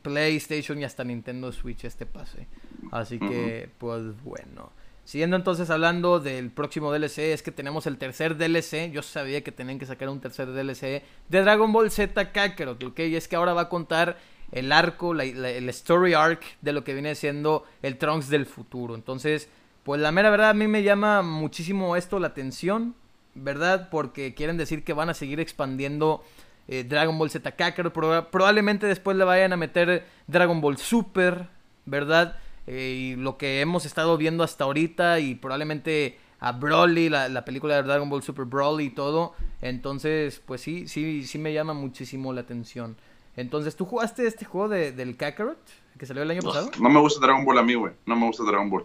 PlayStation 0.02 0.80
y 0.80 0.84
hasta 0.84 1.04
Nintendo 1.04 1.52
Switch 1.52 1.84
este 1.86 2.06
pase. 2.06 2.48
Así 2.92 3.20
que, 3.20 3.70
pues 3.78 4.22
bueno. 4.24 4.72
Siguiendo 5.04 5.36
entonces 5.36 5.70
hablando 5.70 6.20
del 6.20 6.52
próximo 6.52 6.92
DLC, 6.92 7.34
es 7.34 7.42
que 7.42 7.52
tenemos 7.52 7.88
el 7.88 7.98
tercer 7.98 8.38
DLC. 8.38 8.92
Yo 8.92 9.02
sabía 9.02 9.44
que 9.44 9.52
tenían 9.52 9.80
que 9.80 9.86
sacar 9.86 10.10
un 10.10 10.22
tercer 10.22 10.52
DLC 10.52 11.04
de 11.28 11.42
Dragon 11.42 11.72
Ball 11.74 11.92
Z 11.92 12.32
Kakarot, 12.32 12.82
¿ok? 12.84 13.00
Y 13.00 13.16
es 13.16 13.28
que 13.28 13.36
ahora 13.36 13.54
va 13.54 13.62
a 13.62 13.70
contar 13.70 14.18
el 14.52 14.72
arco, 14.72 15.14
el 15.14 15.70
story 15.70 16.14
arc 16.14 16.44
de 16.62 16.74
lo 16.74 16.84
que 16.84 16.94
viene 16.94 17.16
siendo 17.16 17.66
el 17.82 17.98
Trunks 17.98 18.30
del 18.30 18.46
futuro. 18.46 18.96
Entonces, 18.96 19.50
pues 19.84 20.02
la 20.02 20.12
mera 20.12 20.30
verdad 20.30 20.52
a 20.52 20.54
mí 20.54 20.68
me 20.68 20.84
llama 20.84 21.22
muchísimo 21.22 21.96
esto 21.96 22.20
la 22.20 22.28
atención, 22.28 22.96
¿verdad? 23.36 23.90
Porque 23.90 24.34
quieren 24.34 24.58
decir 24.58 24.84
que 24.84 24.94
van 24.94 25.10
a 25.10 25.14
seguir 25.14 25.40
expandiendo 25.40 26.24
eh, 26.68 26.84
Dragon 26.84 27.18
Ball 27.18 27.30
Z 27.30 27.52
Kakarot. 27.52 27.94
probablemente 28.30 28.86
después 28.88 29.18
le 29.18 29.24
vayan 29.24 29.54
a 29.54 29.58
meter 29.58 30.06
Dragon 30.28 30.62
Ball 30.62 30.78
Super, 30.78 31.48
¿verdad? 31.86 32.38
Eh, 32.68 33.14
y 33.14 33.16
lo 33.16 33.38
que 33.38 33.62
hemos 33.62 33.86
estado 33.86 34.18
viendo 34.18 34.44
hasta 34.44 34.66
ahorita 34.66 35.20
y 35.20 35.36
probablemente 35.36 36.18
a 36.40 36.54
Broly, 36.54 37.10
la, 37.10 37.46
película 37.46 37.76
de 37.76 37.84
Dragon 37.84 38.10
Ball 38.10 38.24
Super 38.24 38.46
Broly 38.46 38.86
y 38.86 38.90
todo. 38.92 39.34
Entonces, 39.62 40.42
pues 40.46 40.62
sí, 40.62 40.88
sí, 40.88 41.24
sí 41.24 41.38
me 41.38 41.54
llama 41.54 41.74
muchísimo 41.74 42.34
la 42.34 42.42
atención. 42.42 42.98
Entonces, 43.36 43.76
¿tú 43.76 43.86
jugaste 43.86 44.28
este 44.28 44.46
juego 44.46 44.70
de, 44.70 44.92
del 44.92 45.18
Kakarot 45.18 45.60
que 45.98 46.06
salió 46.06 46.24
el 46.24 46.32
año 46.32 46.42
pasado? 46.42 46.72
No 46.80 46.90
me 46.90 47.00
gusta 47.00 47.26
Dragon 47.26 47.46
Ball 47.46 47.60
a 47.60 47.64
mí, 47.64 47.76
güey. 47.76 47.94
No 48.06 48.16
me 48.16 48.28
gusta 48.28 48.44
Dragon 48.44 48.70
Ball. 48.70 48.84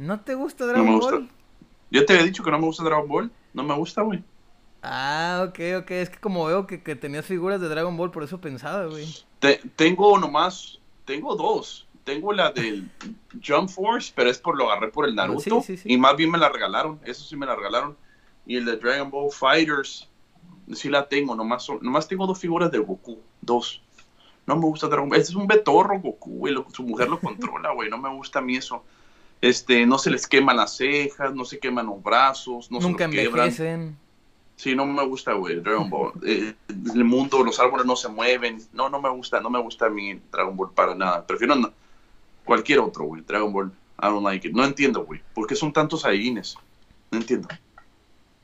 ¿No 0.00 0.18
te 0.18 0.34
gusta 0.34 0.64
Dragon 0.64 0.98
Ball? 0.98 1.28
Yo 1.90 2.06
te 2.06 2.14
había 2.14 2.24
dicho 2.24 2.42
que 2.42 2.50
no 2.50 2.58
me 2.58 2.64
gusta 2.64 2.82
Dragon 2.82 3.06
Ball. 3.06 3.30
No 3.52 3.62
me 3.62 3.74
gusta, 3.74 4.00
güey. 4.00 4.24
Ah, 4.82 5.44
ok, 5.46 5.58
ok. 5.82 5.90
Es 5.90 6.08
que 6.08 6.18
como 6.18 6.46
veo 6.46 6.66
que, 6.66 6.78
tenías 6.78 7.26
figuras 7.26 7.60
de 7.60 7.68
Dragon 7.68 7.94
Ball, 7.98 8.10
por 8.10 8.22
eso 8.22 8.40
pensaba, 8.40 8.86
güey. 8.86 9.06
tengo 9.76 10.18
nomás, 10.18 10.78
tengo 11.04 11.36
dos. 11.36 11.86
Tengo 12.04 12.32
la 12.32 12.50
del 12.50 12.90
Jump 13.46 13.68
Force, 13.68 14.10
pero 14.16 14.30
es 14.30 14.38
por 14.38 14.56
lo 14.56 14.70
agarré 14.70 14.88
por 14.88 15.06
el 15.06 15.18
ah, 15.18 15.26
Naruto. 15.26 15.62
Y 15.84 15.98
más 15.98 16.16
bien 16.16 16.30
me 16.30 16.38
la 16.38 16.48
regalaron. 16.48 16.98
Eso 17.04 17.22
sí 17.22 17.36
me 17.36 17.44
la 17.44 17.54
regalaron. 17.54 17.94
Y 18.46 18.56
el 18.56 18.64
de 18.64 18.78
Dragon 18.78 19.10
Ball 19.10 19.30
Fighters, 19.30 20.08
sí 20.72 20.88
la 20.88 21.06
tengo. 21.10 21.34
Nomás, 21.34 21.68
nomás 21.82 22.08
tengo 22.08 22.26
dos 22.26 22.38
figuras 22.38 22.70
de 22.70 22.78
Goku. 22.78 23.18
Dos. 23.42 23.82
No 24.46 24.56
me 24.56 24.62
gusta 24.62 24.88
Dragon 24.88 25.10
Ball. 25.10 25.20
Ese 25.20 25.32
es 25.32 25.36
un 25.36 25.46
betorro, 25.46 26.00
Goku, 26.00 26.38
güey. 26.38 26.54
Su 26.72 26.84
mujer 26.84 27.10
lo 27.10 27.20
controla, 27.20 27.74
güey. 27.74 27.90
No 27.90 27.98
me 27.98 28.08
gusta 28.08 28.38
a 28.38 28.42
mí 28.42 28.56
eso 28.56 28.82
este, 29.40 29.86
no 29.86 29.98
se 29.98 30.10
les 30.10 30.26
queman 30.26 30.56
las 30.56 30.76
cejas, 30.76 31.34
no 31.34 31.44
se 31.44 31.58
queman 31.58 31.86
los 31.86 32.02
brazos, 32.02 32.70
no 32.70 32.80
Nunca 32.80 33.08
se 33.10 33.24
envejecen. 33.24 33.96
Sí, 34.56 34.74
no 34.76 34.84
me 34.84 35.04
gusta, 35.06 35.32
güey, 35.32 35.60
Dragon 35.60 35.88
Ball. 35.90 36.12
Eh, 36.24 36.54
el 36.68 37.04
mundo, 37.04 37.42
los 37.42 37.58
árboles 37.58 37.86
no 37.86 37.96
se 37.96 38.08
mueven. 38.08 38.62
No, 38.72 38.90
no 38.90 39.00
me 39.00 39.08
gusta, 39.08 39.40
no 39.40 39.48
me 39.48 39.60
gusta 39.60 39.86
a 39.86 39.90
mí 39.90 40.20
Dragon 40.30 40.56
Ball 40.56 40.72
para 40.72 40.94
nada. 40.94 41.26
Prefiero 41.26 41.54
cualquier 42.44 42.80
otro, 42.80 43.04
güey, 43.04 43.22
Dragon 43.22 43.52
Ball. 43.52 43.72
I 44.02 44.06
don't 44.06 44.22
like 44.22 44.46
it. 44.46 44.54
No 44.54 44.64
entiendo, 44.64 45.04
güey. 45.04 45.20
¿Por 45.34 45.46
qué 45.46 45.54
son 45.54 45.72
tantos 45.72 46.02
Saiyajines? 46.02 46.56
No 47.10 47.18
entiendo. 47.18 47.48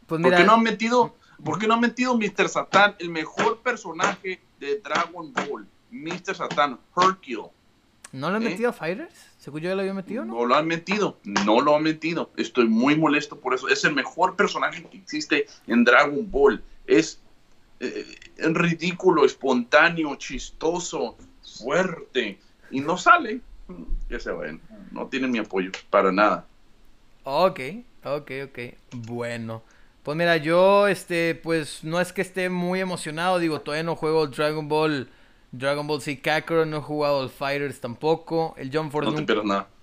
Pues 0.06 0.22
¿Por 0.22 0.34
qué 0.34 0.44
no 0.44 0.54
han 0.54 0.62
metido, 0.62 1.16
por 1.42 1.58
qué 1.58 1.66
no 1.66 1.74
han 1.74 1.80
metido 1.80 2.16
Mr. 2.16 2.48
Satan, 2.48 2.94
el 2.98 3.10
mejor 3.10 3.58
personaje 3.58 4.40
de 4.60 4.80
Dragon 4.80 5.32
Ball? 5.32 5.66
Mr. 5.90 6.34
Satan, 6.34 6.78
Hercule. 6.96 7.50
¿No 8.12 8.30
lo 8.30 8.36
han 8.36 8.42
¿Eh? 8.42 8.50
metido 8.50 8.70
a 8.70 8.72
Fighters? 8.72 9.14
Según 9.46 9.60
yo 9.60 9.68
ya 9.68 9.76
lo 9.76 9.82
había 9.82 9.94
metido, 9.94 10.24
¿no? 10.24 10.34
No 10.34 10.44
lo 10.44 10.56
han 10.56 10.66
metido, 10.66 11.18
no 11.22 11.60
lo 11.60 11.76
han 11.76 11.84
metido. 11.84 12.32
Estoy 12.36 12.66
muy 12.66 12.96
molesto 12.96 13.38
por 13.38 13.54
eso. 13.54 13.68
Es 13.68 13.84
el 13.84 13.94
mejor 13.94 14.34
personaje 14.34 14.82
que 14.82 14.96
existe 14.96 15.46
en 15.68 15.84
Dragon 15.84 16.28
Ball. 16.28 16.64
Es 16.84 17.20
eh, 17.78 18.04
ridículo, 18.38 19.24
espontáneo, 19.24 20.16
chistoso, 20.16 21.16
fuerte. 21.62 22.40
Y 22.72 22.80
no 22.80 22.98
sale. 22.98 23.40
Ya 24.10 24.18
se 24.18 24.32
ven. 24.32 24.60
No 24.90 25.06
tienen 25.06 25.30
mi 25.30 25.38
apoyo, 25.38 25.70
para 25.90 26.10
nada. 26.10 26.44
Ok, 27.22 27.60
ok, 28.02 28.30
ok. 28.46 28.58
Bueno. 28.96 29.62
Pues 30.02 30.18
mira, 30.18 30.38
yo, 30.38 30.88
este, 30.88 31.36
pues 31.36 31.84
no 31.84 32.00
es 32.00 32.12
que 32.12 32.22
esté 32.22 32.48
muy 32.48 32.80
emocionado. 32.80 33.38
Digo, 33.38 33.60
todavía 33.60 33.84
no 33.84 33.94
juego 33.94 34.26
Dragon 34.26 34.66
Ball 34.66 35.08
Dragon 35.58 35.86
Ball 35.86 36.00
Z 36.00 36.20
Kakarot, 36.22 36.66
no 36.66 36.78
he 36.78 36.80
jugado 36.80 37.22
el 37.22 37.30
Fighters 37.30 37.80
tampoco. 37.80 38.54
El 38.58 38.70
Jump 38.76 38.90
Force 38.92 39.10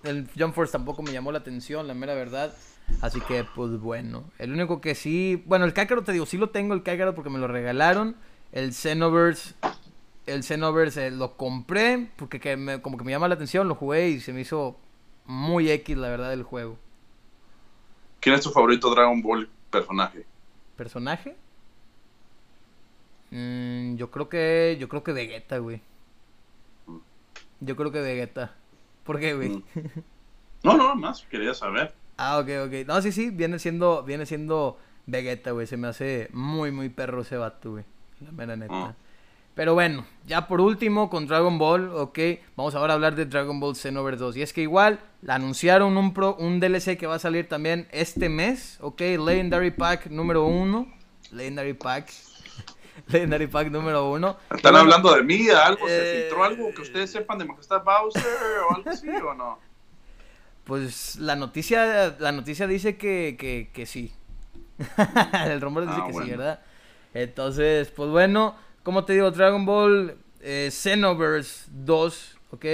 El 0.04 0.28
Jump 0.38 0.54
Force 0.54 0.72
tampoco 0.72 1.02
me 1.02 1.12
llamó 1.12 1.32
la 1.32 1.38
atención, 1.38 1.86
la 1.86 1.94
mera 1.94 2.14
verdad. 2.14 2.54
Así 3.00 3.20
que, 3.22 3.44
pues 3.54 3.78
bueno. 3.80 4.24
El 4.38 4.52
único 4.52 4.80
que 4.80 4.94
sí. 4.94 5.42
Bueno, 5.46 5.64
el 5.64 5.72
Kakarot 5.72 6.04
te 6.04 6.12
digo, 6.12 6.26
sí 6.26 6.36
lo 6.36 6.50
tengo 6.50 6.74
el 6.74 6.82
Kakarot 6.82 7.14
porque 7.14 7.30
me 7.30 7.38
lo 7.38 7.48
regalaron. 7.48 8.16
El 8.52 8.72
Xenoverse. 8.74 9.54
el 10.26 10.42
Xenoverse 10.42 11.10
lo 11.10 11.36
compré 11.36 12.08
porque 12.16 12.40
que 12.40 12.56
me- 12.56 12.80
como 12.80 12.96
que 12.96 13.04
me 13.04 13.10
llama 13.12 13.28
la 13.28 13.34
atención, 13.34 13.68
lo 13.68 13.74
jugué 13.74 14.08
y 14.10 14.20
se 14.20 14.32
me 14.32 14.40
hizo 14.42 14.76
muy 15.26 15.70
X 15.70 15.96
la 15.96 16.08
verdad 16.08 16.32
el 16.32 16.42
juego. 16.44 16.78
¿Quién 18.20 18.34
es 18.34 18.42
tu 18.42 18.50
favorito 18.50 18.90
Dragon 18.94 19.20
Ball 19.22 19.48
personaje? 19.70 20.24
¿Personaje? 20.76 21.36
Mm, 23.34 23.96
yo 23.96 24.12
creo 24.12 24.28
que 24.28 24.76
yo 24.78 24.88
creo 24.88 25.02
que 25.02 25.12
Vegeta, 25.12 25.58
güey. 25.58 25.80
Yo 27.58 27.74
creo 27.74 27.90
que 27.90 28.00
Vegeta. 28.00 28.54
¿Por 29.02 29.18
qué, 29.18 29.34
güey? 29.34 29.48
Mm. 29.50 29.62
No, 30.62 30.78
no, 30.78 30.94
más, 30.94 31.26
quería 31.30 31.52
saber. 31.52 31.92
Ah, 32.16 32.38
ok, 32.38 32.48
ok. 32.64 32.86
No, 32.86 33.02
sí, 33.02 33.12
sí, 33.12 33.28
viene 33.28 33.58
siendo, 33.58 34.02
viene 34.02 34.24
siendo 34.24 34.78
Vegeta, 35.04 35.50
güey. 35.50 35.66
Se 35.66 35.76
me 35.76 35.88
hace 35.88 36.30
muy, 36.32 36.70
muy 36.70 36.88
perro 36.88 37.20
ese 37.20 37.36
vato, 37.36 37.72
güey. 37.72 37.84
La 38.22 38.32
mera 38.32 38.56
neta. 38.56 38.72
Ah. 38.74 38.94
Pero 39.54 39.74
bueno, 39.74 40.06
ya 40.26 40.48
por 40.48 40.62
último 40.62 41.10
con 41.10 41.26
Dragon 41.26 41.58
Ball, 41.58 41.90
ok. 41.90 42.18
Vamos 42.56 42.74
ahora 42.74 42.94
a 42.94 42.96
hablar 42.96 43.14
de 43.14 43.26
Dragon 43.26 43.60
Ball 43.60 43.76
Xenoverse 43.76 44.24
2. 44.24 44.36
Y 44.38 44.42
es 44.42 44.54
que 44.54 44.62
igual 44.62 45.00
anunciaron 45.28 45.98
un, 45.98 46.14
pro, 46.14 46.34
un 46.36 46.60
DLC 46.60 46.96
que 46.96 47.06
va 47.06 47.16
a 47.16 47.18
salir 47.18 47.46
también 47.46 47.86
este 47.90 48.30
mes, 48.30 48.78
ok. 48.80 49.00
Legendary 49.00 49.70
Pack 49.70 50.06
número 50.06 50.46
1. 50.46 50.86
Legendary 51.32 51.74
Pack. 51.74 52.10
Legendary 53.08 53.46
Pack 53.46 53.70
número 53.70 54.10
1. 54.10 54.36
¿Están 54.56 54.76
hablando 54.76 55.14
de 55.14 55.22
mí? 55.22 55.48
¿Algo? 55.48 55.86
¿Se 55.86 55.94
Eh, 56.18 56.20
filtró 56.22 56.44
algo 56.44 56.72
que 56.74 56.82
ustedes 56.82 57.10
sepan 57.10 57.38
de 57.38 57.44
Majestad 57.44 57.82
Bowser 57.82 58.22
o 58.70 58.74
algo 58.76 58.90
así 58.90 59.08
o 59.08 59.34
no? 59.34 59.58
Pues 60.64 61.16
la 61.16 61.36
noticia, 61.36 62.16
la 62.18 62.32
noticia 62.32 62.66
dice 62.66 62.96
que, 62.96 63.36
que, 63.38 63.70
que 63.72 63.84
sí. 63.86 64.12
El 65.46 65.60
rumor 65.60 65.86
dice 65.86 66.00
Ah, 66.02 66.06
que 66.06 66.12
sí. 66.24 66.30
¿verdad? 66.30 66.60
Entonces, 67.12 67.90
pues 67.90 68.10
bueno, 68.10 68.56
como 68.82 69.04
te 69.04 69.12
digo, 69.12 69.30
Dragon 69.30 69.64
Ball 69.66 70.16
eh, 70.40 70.70
Xenoverse 70.72 71.66
2, 71.70 72.38
¿ok? 72.52 72.64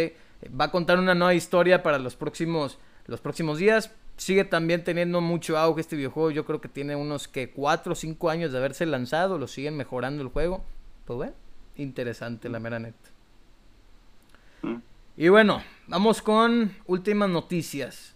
Va 0.59 0.67
a 0.67 0.71
contar 0.71 0.99
una 0.99 1.15
nueva 1.15 1.35
historia 1.35 1.83
para 1.83 1.99
los 1.99 2.17
próximos, 2.17 2.79
los 3.07 3.21
próximos 3.21 3.59
días. 3.59 3.91
Sigue 4.21 4.45
también 4.45 4.85
teniendo 4.85 5.23
mucho 5.23 5.57
auge 5.57 5.81
este 5.81 5.97
videojuego. 5.97 6.31
Yo 6.31 6.45
creo 6.45 6.61
que 6.61 6.69
tiene 6.69 6.95
unos 6.95 7.27
que 7.27 7.53
4 7.53 7.93
o 7.93 7.97
5 7.97 8.29
años 8.29 8.53
de 8.53 8.59
haberse 8.59 8.85
lanzado. 8.85 9.39
Lo 9.39 9.47
siguen 9.47 9.79
mejorando 9.79 10.23
el 10.23 10.29
juego. 10.29 10.63
Pues 11.07 11.17
bueno, 11.17 11.33
interesante 11.77 12.51
la 12.51 12.61
mera 12.61 12.79
neta. 12.79 13.09
Mm. 14.61 14.77
Y 15.17 15.29
bueno, 15.31 15.63
vamos 15.87 16.21
con 16.21 16.71
últimas 16.85 17.31
noticias. 17.31 18.15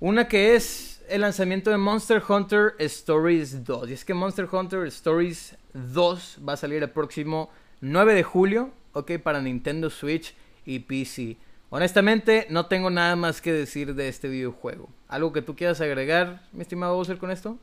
Una 0.00 0.28
que 0.28 0.54
es 0.54 1.04
el 1.10 1.20
lanzamiento 1.20 1.70
de 1.70 1.76
Monster 1.76 2.22
Hunter 2.26 2.74
Stories 2.78 3.66
2. 3.66 3.90
Y 3.90 3.92
es 3.92 4.02
que 4.02 4.14
Monster 4.14 4.48
Hunter 4.50 4.86
Stories 4.86 5.58
2 5.74 6.38
va 6.48 6.54
a 6.54 6.56
salir 6.56 6.82
el 6.82 6.88
próximo 6.88 7.50
9 7.82 8.14
de 8.14 8.22
julio, 8.22 8.70
ok, 8.94 9.18
para 9.22 9.42
Nintendo 9.42 9.90
Switch 9.90 10.34
y 10.64 10.78
PC. 10.78 11.36
Honestamente, 11.76 12.46
no 12.50 12.66
tengo 12.66 12.88
nada 12.88 13.16
más 13.16 13.40
que 13.40 13.52
decir 13.52 13.96
de 13.96 14.06
este 14.06 14.28
videojuego. 14.28 14.90
¿Algo 15.08 15.32
que 15.32 15.42
tú 15.42 15.56
quieras 15.56 15.80
agregar, 15.80 16.40
mi 16.52 16.62
estimado 16.62 16.94
Bowser, 16.94 17.18
con 17.18 17.32
esto? 17.32 17.58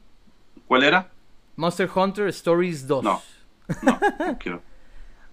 ¿Cuál 0.67 0.83
era? 0.83 1.09
Monster 1.55 1.89
Hunter 1.95 2.27
Stories 2.27 2.85
2. 2.87 3.05
No. 3.05 3.21
No, 3.81 3.99
no 4.19 4.37
quiero. 4.39 4.61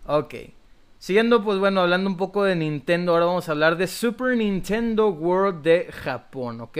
Ok. 0.06 0.32
Siguiendo, 0.96 1.42
pues 1.42 1.58
bueno, 1.58 1.80
hablando 1.80 2.08
un 2.08 2.16
poco 2.16 2.44
de 2.44 2.54
Nintendo, 2.54 3.14
ahora 3.14 3.24
vamos 3.24 3.48
a 3.48 3.50
hablar 3.50 3.76
de 3.78 3.88
Super 3.88 4.36
Nintendo 4.36 5.08
World 5.08 5.64
de 5.64 5.90
Japón, 5.90 6.60
¿ok? 6.60 6.78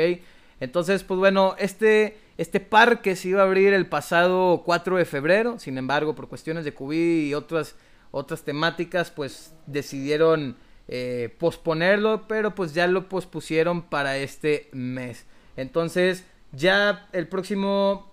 Entonces, 0.60 1.02
pues 1.02 1.18
bueno, 1.18 1.56
este, 1.58 2.16
este 2.36 2.60
parque 2.60 3.16
se 3.16 3.30
iba 3.30 3.42
a 3.42 3.46
abrir 3.46 3.74
el 3.74 3.88
pasado 3.88 4.62
4 4.64 4.98
de 4.98 5.04
febrero, 5.04 5.58
sin 5.58 5.76
embargo, 5.78 6.14
por 6.14 6.28
cuestiones 6.28 6.64
de 6.64 6.74
COVID 6.74 7.26
y 7.26 7.34
otras, 7.34 7.74
otras 8.12 8.44
temáticas, 8.44 9.10
pues 9.10 9.52
decidieron 9.66 10.56
eh, 10.88 11.34
posponerlo, 11.38 12.26
pero 12.26 12.54
pues 12.54 12.72
ya 12.72 12.86
lo 12.86 13.08
pospusieron 13.08 13.82
para 13.82 14.16
este 14.16 14.68
mes. 14.72 15.26
Entonces, 15.56 16.24
ya 16.52 17.08
el 17.12 17.28
próximo... 17.28 18.12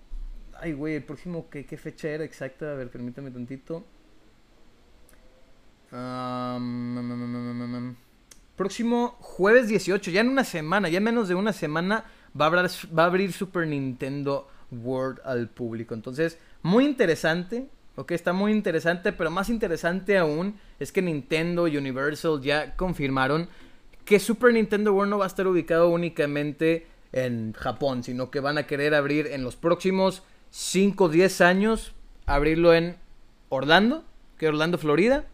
Ay, 0.60 0.74
güey, 0.74 0.96
el 0.96 1.04
próximo, 1.04 1.50
¿qué, 1.50 1.66
qué 1.66 1.78
fecha 1.78 2.10
era 2.10 2.24
exacta? 2.24 2.72
A 2.72 2.76
ver, 2.76 2.90
permítame 2.90 3.32
tantito. 3.32 3.84
Mm, 5.92 7.00
mm, 7.00 7.90
mm, 7.90 7.96
próximo 8.56 9.16
jueves 9.20 9.68
18, 9.68 10.12
ya 10.12 10.22
en 10.22 10.30
una 10.30 10.44
semana, 10.44 10.90
ya 10.90 10.98
en 10.98 11.04
menos 11.04 11.28
de 11.28 11.36
una 11.36 11.54
semana, 11.54 12.06
va 12.40 12.48
a, 12.48 12.50
va 12.50 13.04
a 13.04 13.06
abrir 13.06 13.32
Super 13.32 13.68
Nintendo 13.68 14.50
World 14.72 15.20
al 15.24 15.50
público. 15.50 15.94
Entonces, 15.94 16.38
muy 16.62 16.86
interesante, 16.86 17.70
ok, 17.96 18.12
está 18.12 18.34
muy 18.34 18.52
interesante, 18.52 19.14
pero 19.14 19.32
más 19.32 19.50
interesante 19.50 20.18
aún 20.18 20.60
es 20.80 20.92
que 20.92 21.02
Nintendo 21.02 21.68
y 21.68 21.78
Universal 21.78 22.42
ya 22.42 22.76
confirmaron 22.76 23.48
que 24.04 24.20
Super 24.20 24.54
Nintendo 24.54 24.94
World 24.94 25.10
no 25.10 25.18
va 25.18 25.26
a 25.26 25.28
estar 25.28 25.48
ubicado 25.48 25.90
únicamente 25.90 26.88
en 27.12 27.54
Japón, 27.54 28.04
sino 28.04 28.30
que 28.30 28.40
van 28.40 28.58
a 28.58 28.68
querer 28.68 28.94
abrir 28.94 29.28
en 29.28 29.44
los 29.44 29.56
próximos 29.56 30.24
5 30.52 31.06
o 31.06 31.10
10 31.10 31.42
años, 31.42 31.94
abrirlo 32.26 32.74
en 32.74 32.98
Orlando, 33.50 34.04
que 34.38 34.46
es 34.46 34.50
Orlando, 34.50 34.78
Florida, 34.78 35.26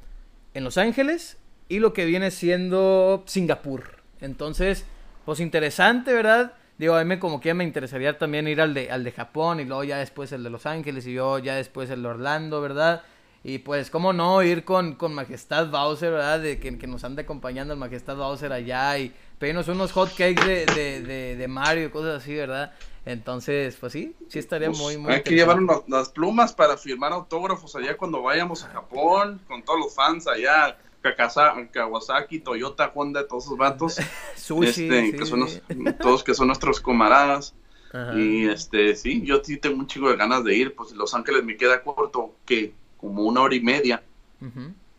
en 0.54 0.64
Los 0.64 0.78
Ángeles 0.78 1.38
y 1.70 1.80
lo 1.80 1.94
que 1.94 2.06
viene 2.06 2.32
siendo 2.32 3.24
Singapur. 3.26 3.98
Entonces, 4.20 4.86
pues 5.26 5.40
interesante, 5.40 6.14
¿verdad? 6.14 6.54
Digo, 6.82 6.96
a 6.96 7.04
mí 7.04 7.20
como 7.20 7.40
que 7.40 7.50
ya 7.50 7.54
me 7.54 7.64
interesaría 7.64 8.18
también 8.18 8.48
ir 8.48 8.60
al 8.60 8.74
de, 8.74 8.90
al 8.92 9.04
de 9.04 9.12
Japón 9.12 9.60
y 9.60 9.66
luego 9.66 9.84
ya 9.84 10.00
después 10.00 10.32
el 10.32 10.44
de 10.44 10.50
Los 10.50 10.66
Ángeles 10.66 11.06
y 11.08 11.14
yo 11.14 11.38
ya 11.40 11.56
después 11.56 11.90
el 11.92 12.02
de 12.02 12.08
Orlando, 12.10 12.60
¿verdad? 12.60 13.04
Y 13.44 13.60
pues, 13.60 13.92
¿cómo 13.92 14.14
no 14.14 14.42
ir 14.44 14.66
con, 14.66 14.96
con 14.96 15.14
Majestad 15.14 15.70
Bowser, 15.70 16.12
¿verdad? 16.12 16.40
De 16.40 16.60
que, 16.60 16.78
que 16.80 16.88
nos 16.88 17.04
ande 17.04 17.22
acompañando 17.24 17.74
el 17.74 17.80
Majestad 17.80 18.18
Bowser 18.18 18.52
allá 18.52 18.98
y 18.98 19.16
pedirnos 19.38 19.68
unos 19.68 19.92
hot 19.92 20.16
cakes 20.16 20.44
de, 20.44 20.68
de, 20.68 21.02
de, 21.04 21.36
de 21.36 21.48
Mario 21.48 21.86
y 21.88 21.90
cosas 21.92 22.24
así, 22.24 22.36
¿verdad? 22.36 22.74
Entonces, 23.06 23.78
pues 23.80 23.94
sí, 23.94 24.16
sí 24.28 24.40
estaría 24.40 24.72
Pues, 24.72 24.78
muy, 24.78 24.98
muy 24.98 25.14
hay 25.14 25.24
que 25.24 25.34
llevar 25.36 25.58
unas, 25.60 25.82
las 25.88 26.10
plumas 26.10 26.54
para 26.54 26.78
firmar 26.78 27.12
autógrafos 27.14 27.76
allá 27.76 27.98
cuando 27.98 28.22
vayamos 28.22 28.64
a 28.64 28.70
Japón, 28.70 29.44
con 29.48 29.64
todos 29.64 29.80
los 29.80 29.96
fans 29.96 30.28
allá, 30.28 30.78
Kawasaki, 31.02 32.40
Toyota, 32.40 32.92
Honda, 32.94 33.28
todos 33.28 33.46
esos 33.46 33.58
vatos, 33.58 33.98
Sushi, 34.36 34.68
este, 34.70 35.06
sí. 35.12 35.18
que 35.18 35.26
son 35.26 35.40
los- 35.42 35.62
todos 36.00 36.24
que 36.24 36.34
son 36.34 36.48
nuestros 36.48 36.80
camaradas. 36.82 37.54
Ajá. 37.94 38.18
Y 38.18 38.48
este, 38.48 38.96
sí, 38.96 39.22
yo 39.24 39.42
sí 39.44 39.58
tengo 39.58 39.78
un 39.78 39.88
chico 39.88 40.10
de 40.10 40.16
ganas 40.16 40.44
de 40.44 40.56
ir, 40.56 40.76
pues 40.76 40.92
Los 40.94 41.14
Ángeles 41.14 41.44
me 41.44 41.58
queda 41.58 41.82
corto, 41.84 42.34
que 42.46 42.74
como 42.98 43.24
una 43.24 43.42
hora 43.42 43.56
y 43.56 43.60
media, 43.62 44.02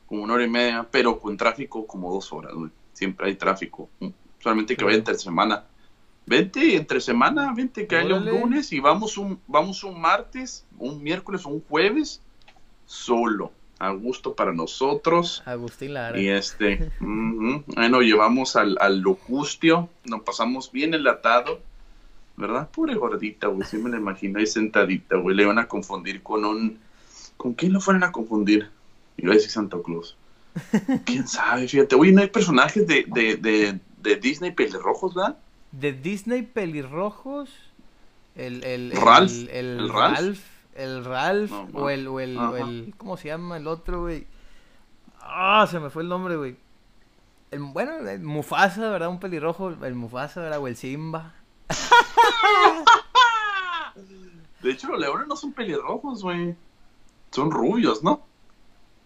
como 0.07 0.23
una 0.25 0.35
hora 0.35 0.45
y 0.45 0.51
media, 0.51 0.87
pero 0.91 1.19
con 1.19 1.37
tráfico 1.37 1.87
como 1.87 2.13
dos 2.13 2.33
horas, 2.33 2.53
güey. 2.53 2.71
Siempre 2.93 3.29
hay 3.29 3.37
tráfico, 3.37 3.89
solamente 4.41 4.77
que 4.77 4.85
vaya 4.85 4.99
entre 4.99 5.15
semana. 5.15 5.65
Vente 6.27 6.77
entre 6.77 7.01
semana, 7.01 7.53
vente 7.55 7.87
que 7.87 7.97
haya 7.97 8.15
un 8.17 8.27
lunes 8.27 8.73
y 8.73 8.79
vamos 8.81 9.17
un, 9.17 9.41
vamos 9.49 9.83
un 9.85 9.99
martes, 10.01 10.65
un 10.79 11.03
miércoles 11.03 11.47
o 11.47 11.49
un 11.49 11.63
jueves, 11.63 12.21
solo, 12.87 13.53
a 13.83 13.91
gusto 13.91 14.35
para 14.35 14.53
nosotros. 14.53 15.43
Agustín 15.45 15.95
Lara. 15.95 16.19
Y 16.21 16.29
este, 16.29 16.91
nos 17.01 18.03
llevamos 18.03 18.55
al, 18.57 18.77
al 18.81 19.01
locustio, 19.01 19.89
nos 20.05 20.23
pasamos 20.23 20.71
bien 20.71 20.95
enlatado, 20.95 21.61
¿verdad? 22.37 22.69
Pura 22.71 22.95
gordita, 22.95 23.49
güey, 23.49 23.67
sí 23.69 23.79
me 23.79 23.91
la 23.91 23.97
imagino 23.97 24.39
ahí 24.39 24.47
sentadita, 24.47 25.17
güey, 25.17 25.35
le 25.37 25.43
iban 25.43 25.59
a 25.59 25.67
confundir 25.67 26.23
con 26.23 26.45
un... 26.45 26.79
¿Con 27.37 27.55
quién 27.55 27.73
lo 27.73 27.81
fueron 27.81 28.05
a 28.05 28.13
confundir? 28.13 28.69
Iba 29.17 29.33
a 29.33 29.35
decir 29.35 29.51
Santa 29.51 29.77
Claus. 29.85 30.17
¿Quién 31.05 31.27
sabe? 31.27 31.67
Fíjate, 31.67 31.97
oye, 31.97 32.13
¿no 32.13 32.21
hay 32.21 32.29
personajes 32.29 32.87
de, 32.87 33.05
de, 33.09 33.37
de, 33.37 33.79
de 34.01 34.17
Disney 34.17 34.53
pelirrojos, 34.53 35.15
verdad? 35.15 35.37
De 35.73 35.93
Disney 35.93 36.43
pelirrojos. 36.43 37.49
El, 38.37 38.63
el, 38.63 38.93
el- 38.93 39.01
Ralph, 39.01 39.33
El, 39.33 39.49
el 39.51 39.89
Ralph. 39.89 40.17
Ralph. 40.19 40.41
El 40.75 41.05
Ralph. 41.05 41.51
No, 41.51 41.69
o 41.75 41.91
el, 41.91 42.07
o 42.09 42.21
el, 42.21 42.37
o 42.39 42.57
el- 42.57 42.95
¿Cómo 42.97 43.17
se 43.17 43.29
llama 43.29 43.57
el 43.59 43.67
otro, 43.67 44.01
güey? 44.03 44.27
Ah, 45.21 45.67
se 45.71 45.79
me 45.81 45.91
fue 45.91 46.03
el 46.03 46.09
nombre, 46.09 46.37
güey. 46.37 46.57
El, 47.51 47.61
bueno, 47.61 47.97
el 48.09 48.21
Mufasa, 48.21 48.91
¿verdad? 48.91 49.09
Un 49.11 49.21
pelirrojo. 49.21 49.69
El 49.71 49.95
Mufasa, 49.95 50.41
¿verdad? 50.41 50.59
O 50.61 50.67
el 50.69 50.77
Simba. 50.77 51.35
De 54.63 54.71
hecho, 54.71 54.89
los 54.89 55.01
leones 55.01 55.27
no 55.27 55.37
son 55.37 55.53
pelirrojos, 55.53 56.23
güey. 56.23 56.57
Son 57.31 57.51
rubios, 57.51 58.03
¿no? 58.05 58.23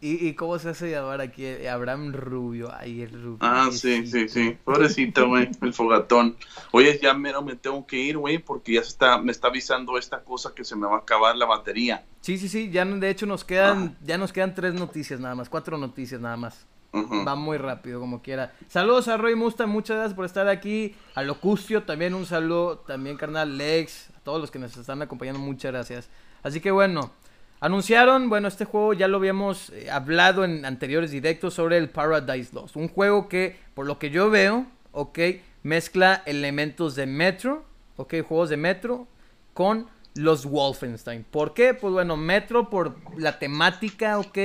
¿Y, 0.00 0.26
y 0.26 0.34
cómo 0.34 0.58
se 0.58 0.68
hace 0.68 0.90
llamar 0.90 1.20
aquí? 1.20 1.46
Abraham 1.66 2.12
Rubio. 2.12 2.70
Ay, 2.74 3.02
el 3.02 3.10
Rubio. 3.10 3.38
Ah, 3.40 3.70
sí, 3.72 4.06
sí, 4.06 4.28
sí. 4.28 4.56
Pobrecito, 4.62 5.26
güey, 5.28 5.50
el 5.62 5.72
fogatón. 5.72 6.36
Oye, 6.72 6.98
ya 7.02 7.14
mero 7.14 7.42
me 7.42 7.56
tengo 7.56 7.86
que 7.86 7.96
ir, 7.96 8.18
güey, 8.18 8.38
porque 8.38 8.74
ya 8.74 8.82
se 8.82 8.88
está, 8.88 9.18
me 9.18 9.32
está 9.32 9.48
avisando 9.48 9.96
esta 9.96 10.22
cosa 10.22 10.54
que 10.54 10.64
se 10.64 10.76
me 10.76 10.86
va 10.86 10.96
a 10.96 10.98
acabar 10.98 11.34
la 11.36 11.46
batería. 11.46 12.04
Sí, 12.20 12.36
sí, 12.38 12.48
sí. 12.48 12.70
Ya 12.70 12.84
de 12.84 13.08
hecho 13.10 13.24
nos 13.24 13.44
quedan, 13.44 13.96
ya 14.04 14.18
nos 14.18 14.32
quedan 14.32 14.54
tres 14.54 14.74
noticias 14.74 15.18
nada 15.18 15.34
más. 15.34 15.48
Cuatro 15.48 15.78
noticias 15.78 16.20
nada 16.20 16.36
más. 16.36 16.66
Va 16.94 17.34
muy 17.34 17.58
rápido, 17.58 18.00
como 18.00 18.22
quiera. 18.22 18.54
Saludos 18.68 19.08
a 19.08 19.16
Roy 19.16 19.34
Musta, 19.34 19.66
muchas 19.66 19.96
gracias 19.96 20.14
por 20.14 20.24
estar 20.24 20.48
aquí. 20.48 20.94
A 21.14 21.22
Locustio, 21.22 21.82
también 21.82 22.14
un 22.14 22.24
saludo. 22.24 22.78
También, 22.78 23.16
carnal, 23.16 23.58
Lex. 23.58 24.10
A 24.16 24.20
todos 24.20 24.40
los 24.40 24.50
que 24.50 24.58
nos 24.58 24.76
están 24.76 25.02
acompañando, 25.02 25.40
muchas 25.40 25.72
gracias. 25.72 26.10
Así 26.42 26.60
que 26.60 26.70
bueno, 26.70 27.12
Anunciaron, 27.60 28.28
bueno, 28.28 28.48
este 28.48 28.66
juego 28.66 28.92
ya 28.92 29.08
lo 29.08 29.16
habíamos 29.16 29.70
eh, 29.70 29.90
hablado 29.90 30.44
en 30.44 30.64
anteriores 30.64 31.10
directos 31.10 31.54
sobre 31.54 31.78
el 31.78 31.88
Paradise 31.88 32.54
Lost. 32.54 32.76
Un 32.76 32.88
juego 32.88 33.28
que, 33.28 33.56
por 33.74 33.86
lo 33.86 33.98
que 33.98 34.10
yo 34.10 34.28
veo, 34.28 34.66
ok, 34.92 35.18
mezcla 35.62 36.22
elementos 36.26 36.94
de 36.96 37.06
Metro, 37.06 37.64
ok, 37.96 38.14
juegos 38.28 38.50
de 38.50 38.58
Metro, 38.58 39.06
con 39.54 39.86
los 40.14 40.44
Wolfenstein. 40.44 41.24
¿Por 41.24 41.54
qué? 41.54 41.72
Pues 41.72 41.92
bueno, 41.94 42.16
Metro 42.16 42.68
por 42.68 42.96
la 43.16 43.38
temática, 43.38 44.18
ok, 44.18 44.38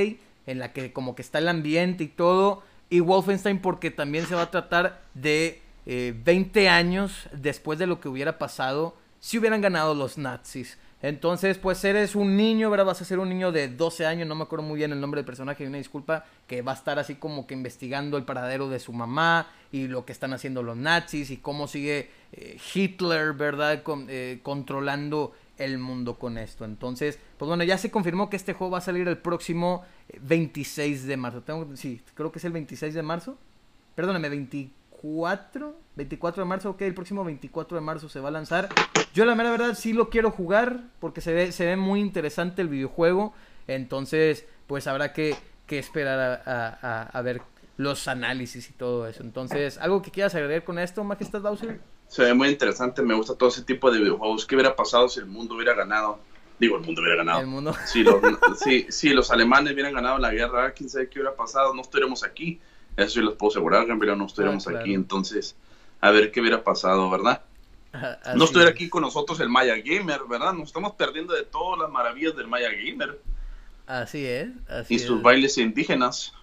en 0.47 0.59
la 0.59 0.72
que 0.72 0.93
como 0.93 1.14
que 1.14 1.22
está 1.22 1.39
el 1.39 1.49
ambiente 1.49 2.05
y 2.05 2.07
todo. 2.07 2.64
Y 2.89 3.01
Wolfenstein 3.01 3.59
porque 3.59 3.91
también 3.91 4.26
se 4.26 4.36
va 4.36 4.43
a 4.43 4.51
tratar 4.51 5.01
de 5.14 5.62
20 5.86 6.64
eh, 6.64 6.70
años 6.70 7.28
después 7.34 7.78
de 7.78 7.88
lo 7.88 7.99
que 7.99 8.09
hubiera 8.09 8.38
pasado 8.38 8.95
si 9.20 9.38
hubieran 9.38 9.62
ganado 9.62 9.95
los 9.95 10.18
nazis. 10.18 10.78
Entonces, 11.01 11.57
pues 11.57 11.83
eres 11.83 12.15
un 12.15 12.37
niño, 12.37 12.69
¿verdad? 12.69 12.85
Vas 12.85 13.01
a 13.01 13.05
ser 13.05 13.19
un 13.19 13.29
niño 13.29 13.51
de 13.51 13.67
12 13.67 14.05
años, 14.05 14.27
no 14.27 14.35
me 14.35 14.43
acuerdo 14.43 14.63
muy 14.63 14.77
bien 14.77 14.91
el 14.91 15.01
nombre 15.01 15.19
del 15.19 15.25
personaje, 15.25 15.65
una 15.65 15.77
disculpa, 15.77 16.25
que 16.47 16.61
va 16.61 16.73
a 16.73 16.75
estar 16.75 16.99
así 16.99 17.15
como 17.15 17.47
que 17.47 17.55
investigando 17.55 18.17
el 18.17 18.23
paradero 18.23 18.69
de 18.69 18.79
su 18.79 18.93
mamá 18.93 19.47
y 19.71 19.87
lo 19.87 20.05
que 20.05 20.11
están 20.11 20.33
haciendo 20.33 20.61
los 20.61 20.77
nazis 20.77 21.31
y 21.31 21.37
cómo 21.37 21.67
sigue 21.67 22.09
eh, 22.33 22.57
Hitler, 22.73 23.33
¿verdad? 23.33 23.81
Eh, 24.09 24.39
controlando 24.43 25.33
el 25.57 25.77
mundo 25.77 26.19
con 26.19 26.37
esto. 26.37 26.65
Entonces, 26.65 27.19
pues 27.37 27.47
bueno, 27.47 27.63
ya 27.63 27.77
se 27.77 27.91
confirmó 27.91 28.29
que 28.29 28.35
este 28.35 28.53
juego 28.53 28.71
va 28.71 28.77
a 28.79 28.81
salir 28.81 29.07
el 29.07 29.17
próximo 29.17 29.83
26 30.21 31.05
de 31.07 31.17
marzo. 31.17 31.41
Tengo, 31.41 31.67
sí, 31.75 32.01
creo 32.13 32.31
que 32.31 32.39
es 32.39 32.45
el 32.45 32.51
26 32.51 32.93
de 32.93 33.01
marzo. 33.01 33.37
Perdóname, 33.95 34.29
24, 34.29 35.75
24 36.01 36.43
de 36.43 36.49
marzo, 36.49 36.69
ok, 36.71 36.81
el 36.81 36.95
próximo 36.95 37.23
24 37.23 37.75
de 37.75 37.81
marzo 37.81 38.09
se 38.09 38.19
va 38.19 38.29
a 38.29 38.31
lanzar. 38.31 38.69
Yo 39.13 39.23
la 39.25 39.35
mera 39.35 39.51
verdad 39.51 39.75
sí 39.75 39.93
lo 39.93 40.09
quiero 40.09 40.31
jugar 40.31 40.81
porque 40.99 41.21
se 41.21 41.31
ve, 41.31 41.51
se 41.51 41.65
ve 41.65 41.75
muy 41.75 41.99
interesante 41.99 42.63
el 42.63 42.69
videojuego. 42.69 43.33
Entonces, 43.67 44.45
pues 44.65 44.87
habrá 44.87 45.13
que, 45.13 45.35
esperar 45.69 46.41
a, 46.45 47.21
ver 47.21 47.41
los 47.77 48.07
análisis 48.07 48.69
y 48.69 48.73
todo 48.73 49.07
eso. 49.07 49.23
Entonces, 49.23 49.77
¿algo 49.77 50.01
que 50.01 50.11
quieras 50.11 50.35
agregar 50.35 50.63
con 50.63 50.79
esto, 50.79 51.03
Majestad 51.03 51.41
Bowser? 51.41 51.79
Se 52.07 52.23
ve 52.23 52.33
muy 52.33 52.49
interesante, 52.49 53.01
me 53.03 53.13
gusta 53.13 53.35
todo 53.35 53.49
ese 53.49 53.61
tipo 53.61 53.89
de 53.91 53.99
videojuegos. 53.99 54.45
¿Qué 54.45 54.55
hubiera 54.55 54.75
pasado 54.75 55.07
si 55.07 55.19
el 55.19 55.27
mundo 55.27 55.55
hubiera 55.55 55.73
ganado? 55.75 56.19
Digo, 56.59 56.77
el 56.77 56.83
mundo 56.83 57.01
hubiera 57.01 57.17
ganado. 57.17 57.39
El 57.39 57.47
mundo. 57.47 57.73
Si 57.85 58.03
los, 58.03 58.21
si, 58.89 59.09
los 59.09 59.31
alemanes 59.31 59.71
hubieran 59.73 59.93
ganado 59.93 60.17
la 60.17 60.31
guerra, 60.31 60.73
quién 60.73 60.89
sabe 60.89 61.07
qué 61.09 61.19
hubiera 61.19 61.35
pasado, 61.35 61.73
no 61.73 61.81
estaríamos 61.81 62.23
aquí. 62.23 62.59
Eso 62.97 63.11
sí 63.11 63.21
les 63.21 63.35
puedo 63.35 63.51
asegurar, 63.51 63.87
pero 63.97 64.15
no 64.15 64.25
estaríamos 64.25 64.67
ah, 64.67 64.79
aquí. 64.79 64.93
Entonces, 64.93 65.55
a 66.01 66.11
ver 66.11 66.31
qué 66.31 66.41
hubiera 66.41 66.63
pasado, 66.63 67.09
¿verdad? 67.09 67.43
no 68.35 68.45
estuviera 68.45 68.71
aquí 68.71 68.89
con 68.89 69.01
nosotros 69.01 69.39
el 69.39 69.49
Maya 69.49 69.75
Gamer, 69.75 70.21
¿verdad? 70.29 70.53
Nos 70.53 70.67
estamos 70.67 70.93
perdiendo 70.93 71.33
de 71.33 71.43
todas 71.43 71.79
las 71.79 71.89
maravillas 71.89 72.35
del 72.35 72.47
Maya 72.47 72.69
Gamer. 72.71 73.21
Así 73.85 74.25
es. 74.25 74.49
y 74.89 74.99
sus 74.99 75.21
bailes 75.21 75.57
indígenas. 75.57 76.33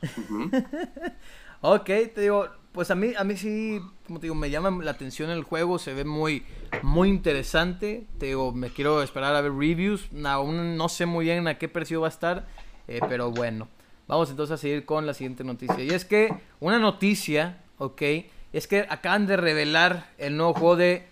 ok, 1.62 1.84
te 1.86 2.20
digo, 2.20 2.48
pues 2.72 2.90
a 2.90 2.94
mí, 2.94 3.12
a 3.16 3.24
mí 3.24 3.36
sí, 3.36 3.80
como 4.06 4.20
te 4.20 4.26
digo, 4.26 4.34
me 4.34 4.50
llama 4.50 4.84
la 4.84 4.90
atención 4.90 5.30
el 5.30 5.42
juego, 5.42 5.78
se 5.78 5.94
ve 5.94 6.04
muy, 6.04 6.44
muy 6.82 7.08
interesante. 7.08 8.06
Te 8.18 8.26
digo, 8.26 8.52
me 8.52 8.70
quiero 8.70 9.02
esperar 9.02 9.34
a 9.34 9.40
ver 9.40 9.52
reviews. 9.52 10.08
Aún 10.24 10.76
no 10.76 10.88
sé 10.88 11.06
muy 11.06 11.24
bien 11.24 11.48
a 11.48 11.56
qué 11.56 11.68
precio 11.68 12.02
va 12.02 12.08
a 12.08 12.10
estar, 12.10 12.46
eh, 12.86 13.00
pero 13.08 13.30
bueno. 13.30 13.68
Vamos 14.06 14.30
entonces 14.30 14.54
a 14.54 14.58
seguir 14.58 14.84
con 14.84 15.06
la 15.06 15.14
siguiente 15.14 15.44
noticia. 15.44 15.82
Y 15.82 15.90
es 15.90 16.04
que 16.04 16.34
una 16.60 16.78
noticia, 16.78 17.62
ok, 17.78 18.02
es 18.52 18.66
que 18.66 18.86
acaban 18.88 19.26
de 19.26 19.36
revelar 19.36 20.10
el 20.18 20.36
nuevo 20.36 20.54
juego 20.54 20.76
de 20.76 21.06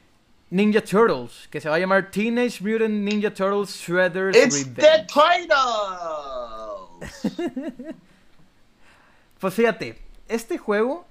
Ninja 0.51 0.81
Turtles, 0.81 1.49
que 1.51 1.61
se 1.61 1.69
va 1.69 1.77
a 1.77 1.79
llamar 1.79 2.11
Teenage 2.11 2.63
Mutant 2.63 3.03
Ninja 3.03 3.33
Turtles 3.33 3.71
Shredder's 3.71 4.37
It's 4.37 4.75
The 4.75 5.07
pues 9.39 9.55
fíjate, 9.55 9.99
este 10.29 10.57
juego 10.57 11.05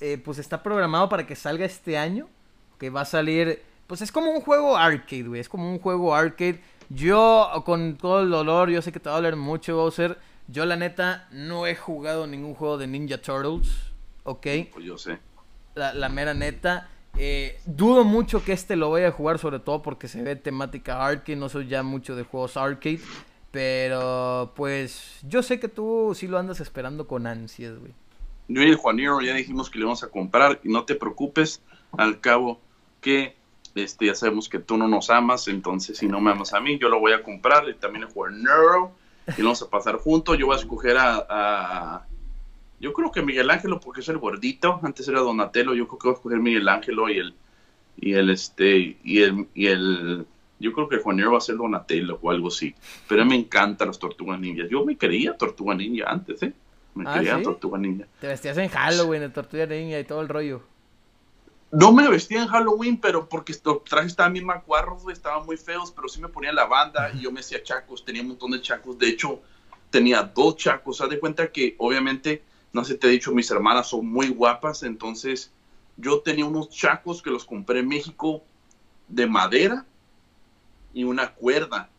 eh, 0.00 0.18
pues 0.18 0.38
está 0.38 0.62
programado 0.62 1.08
para 1.08 1.26
que 1.26 1.34
salga 1.34 1.64
este 1.64 1.96
año, 1.96 2.28
que 2.78 2.90
va 2.90 3.00
a 3.02 3.04
salir, 3.04 3.62
pues 3.86 4.02
es 4.02 4.12
como 4.12 4.30
un 4.30 4.40
juego 4.40 4.76
arcade, 4.76 5.24
güey, 5.24 5.40
es 5.40 5.48
como 5.48 5.70
un 5.70 5.78
juego 5.78 6.14
arcade. 6.14 6.60
Yo, 6.88 7.50
con 7.64 7.96
todo 7.96 8.20
el 8.20 8.30
dolor, 8.30 8.68
yo 8.68 8.82
sé 8.82 8.92
que 8.92 9.00
te 9.00 9.08
va 9.08 9.14
a 9.14 9.18
doler 9.18 9.36
mucho, 9.36 9.76
Bowser. 9.76 10.18
Yo, 10.48 10.66
la 10.66 10.76
neta, 10.76 11.28
no 11.30 11.66
he 11.66 11.74
jugado 11.74 12.26
ningún 12.26 12.54
juego 12.54 12.76
de 12.76 12.86
Ninja 12.86 13.18
Turtles, 13.18 13.70
¿ok? 14.24 14.46
Pues 14.72 14.84
yo 14.84 14.98
sé. 14.98 15.18
La, 15.74 16.08
mera 16.08 16.34
neta. 16.34 16.88
Eh, 17.18 17.60
dudo 17.66 18.04
mucho 18.04 18.42
que 18.44 18.52
este 18.52 18.76
lo 18.76 18.90
vaya 18.90 19.08
a 19.08 19.12
jugar, 19.12 19.38
sobre 19.38 19.58
todo 19.58 19.82
porque 19.82 20.08
se 20.08 20.22
ve 20.22 20.36
temática 20.36 21.04
arcade. 21.04 21.36
No 21.36 21.48
soy 21.48 21.68
ya 21.68 21.82
mucho 21.82 22.16
de 22.16 22.24
juegos 22.24 22.56
arcade. 22.56 23.00
Pero, 23.50 24.52
pues, 24.56 25.20
yo 25.28 25.42
sé 25.42 25.60
que 25.60 25.68
tú 25.68 26.14
sí 26.14 26.26
lo 26.26 26.38
andas 26.38 26.60
esperando 26.60 27.06
con 27.06 27.26
ansias, 27.26 27.78
güey 27.78 27.92
yo 28.48 28.62
y 28.62 28.70
el 28.70 28.76
Juanero 28.76 29.20
ya 29.20 29.34
dijimos 29.34 29.70
que 29.70 29.78
le 29.78 29.84
vamos 29.84 30.02
a 30.02 30.08
comprar 30.08 30.60
y 30.62 30.68
no 30.68 30.84
te 30.84 30.94
preocupes, 30.94 31.62
al 31.96 32.20
cabo 32.20 32.60
que 33.00 33.36
este, 33.74 34.06
ya 34.06 34.14
sabemos 34.14 34.48
que 34.48 34.58
tú 34.58 34.76
no 34.76 34.88
nos 34.88 35.10
amas, 35.10 35.48
entonces 35.48 35.98
si 35.98 36.06
no 36.06 36.20
me 36.20 36.30
amas 36.30 36.52
a 36.52 36.60
mí, 36.60 36.78
yo 36.78 36.88
lo 36.88 37.00
voy 37.00 37.12
a 37.12 37.22
comprar 37.22 37.68
y 37.68 37.74
también 37.74 38.04
el 38.04 38.10
Juanero 38.10 38.92
y 39.26 39.40
lo 39.40 39.48
vamos 39.48 39.62
a 39.62 39.70
pasar 39.70 39.96
juntos. 39.96 40.36
Yo 40.38 40.46
voy 40.46 40.56
a 40.56 40.58
escoger 40.58 40.96
a, 40.98 42.06
yo 42.82 42.92
creo 42.92 43.10
que 43.10 43.22
Miguel 43.22 43.48
Ángelo 43.48 43.80
porque 43.80 44.00
es 44.00 44.08
el 44.08 44.18
gordito, 44.18 44.78
antes 44.82 45.08
era 45.08 45.20
Donatello, 45.20 45.74
yo 45.74 45.88
creo 45.88 45.98
que 45.98 46.08
voy 46.08 46.14
a 46.14 46.16
escoger 46.16 46.40
Miguel 46.40 46.68
Ángelo 46.68 47.08
y 47.08 47.18
el 47.18 47.34
y 47.96 48.12
el 48.12 48.28
este 48.28 48.98
y 49.02 49.22
el 49.22 49.48
y 49.54 49.68
el 49.68 50.26
yo 50.60 50.72
creo 50.72 50.88
que 50.88 50.96
el 50.96 51.02
Juanero 51.02 51.32
va 51.32 51.38
a 51.38 51.40
ser 51.40 51.56
Donatello 51.56 52.18
o 52.20 52.30
algo 52.30 52.48
así, 52.48 52.74
pero 53.08 53.24
me 53.24 53.36
encantan 53.36 53.88
las 53.88 53.98
tortugas 53.98 54.38
ninjas. 54.38 54.68
Yo 54.68 54.84
me 54.84 54.96
quería 54.96 55.36
tortuga 55.36 55.74
ninja 55.74 56.10
antes, 56.10 56.42
¿eh? 56.42 56.52
Me 56.94 57.04
ah, 57.06 57.14
quería 57.14 57.42
Tortuga 57.42 57.78
Ninja. 57.78 58.06
Te 58.20 58.26
vestías 58.26 58.58
en 58.58 58.68
Halloween 58.68 59.22
de 59.22 59.30
Tortuga 59.30 59.66
Ninja 59.66 59.98
y 59.98 60.04
todo 60.04 60.20
el 60.20 60.28
rollo. 60.28 60.62
No 61.70 61.90
me 61.90 62.06
vestía 62.06 62.42
en 62.42 62.48
Halloween, 62.48 63.00
pero 63.00 63.30
porque 63.30 63.52
estos 63.52 63.82
trajes 63.84 64.08
estaban 64.08 64.34
bien 64.34 64.44
macuarros, 64.44 65.04
estaban 65.10 65.46
muy 65.46 65.56
feos, 65.56 65.90
pero 65.90 66.06
sí 66.06 66.20
me 66.20 66.28
ponía 66.28 66.52
la 66.52 66.66
banda 66.66 67.10
y 67.14 67.20
yo 67.20 67.32
me 67.32 67.40
hacía 67.40 67.62
chacos, 67.62 68.04
tenía 68.04 68.20
un 68.20 68.28
montón 68.28 68.50
de 68.50 68.60
chacos. 68.60 68.98
De 68.98 69.08
hecho, 69.08 69.40
tenía 69.88 70.22
dos 70.22 70.56
chacos. 70.56 71.00
Haz 71.00 71.08
de 71.08 71.18
cuenta 71.18 71.50
que, 71.50 71.74
obviamente, 71.78 72.42
no 72.72 72.84
sé, 72.84 72.96
te 72.96 73.06
he 73.06 73.10
dicho, 73.10 73.32
mis 73.32 73.50
hermanas 73.50 73.88
son 73.88 74.06
muy 74.06 74.28
guapas, 74.28 74.82
entonces 74.82 75.52
yo 75.96 76.20
tenía 76.20 76.46
unos 76.46 76.70
chacos 76.70 77.22
que 77.22 77.30
los 77.30 77.44
compré 77.44 77.80
en 77.80 77.88
México 77.88 78.42
de 79.08 79.26
madera 79.26 79.84
y 80.94 81.04
una 81.04 81.34
cuerda. 81.34 81.90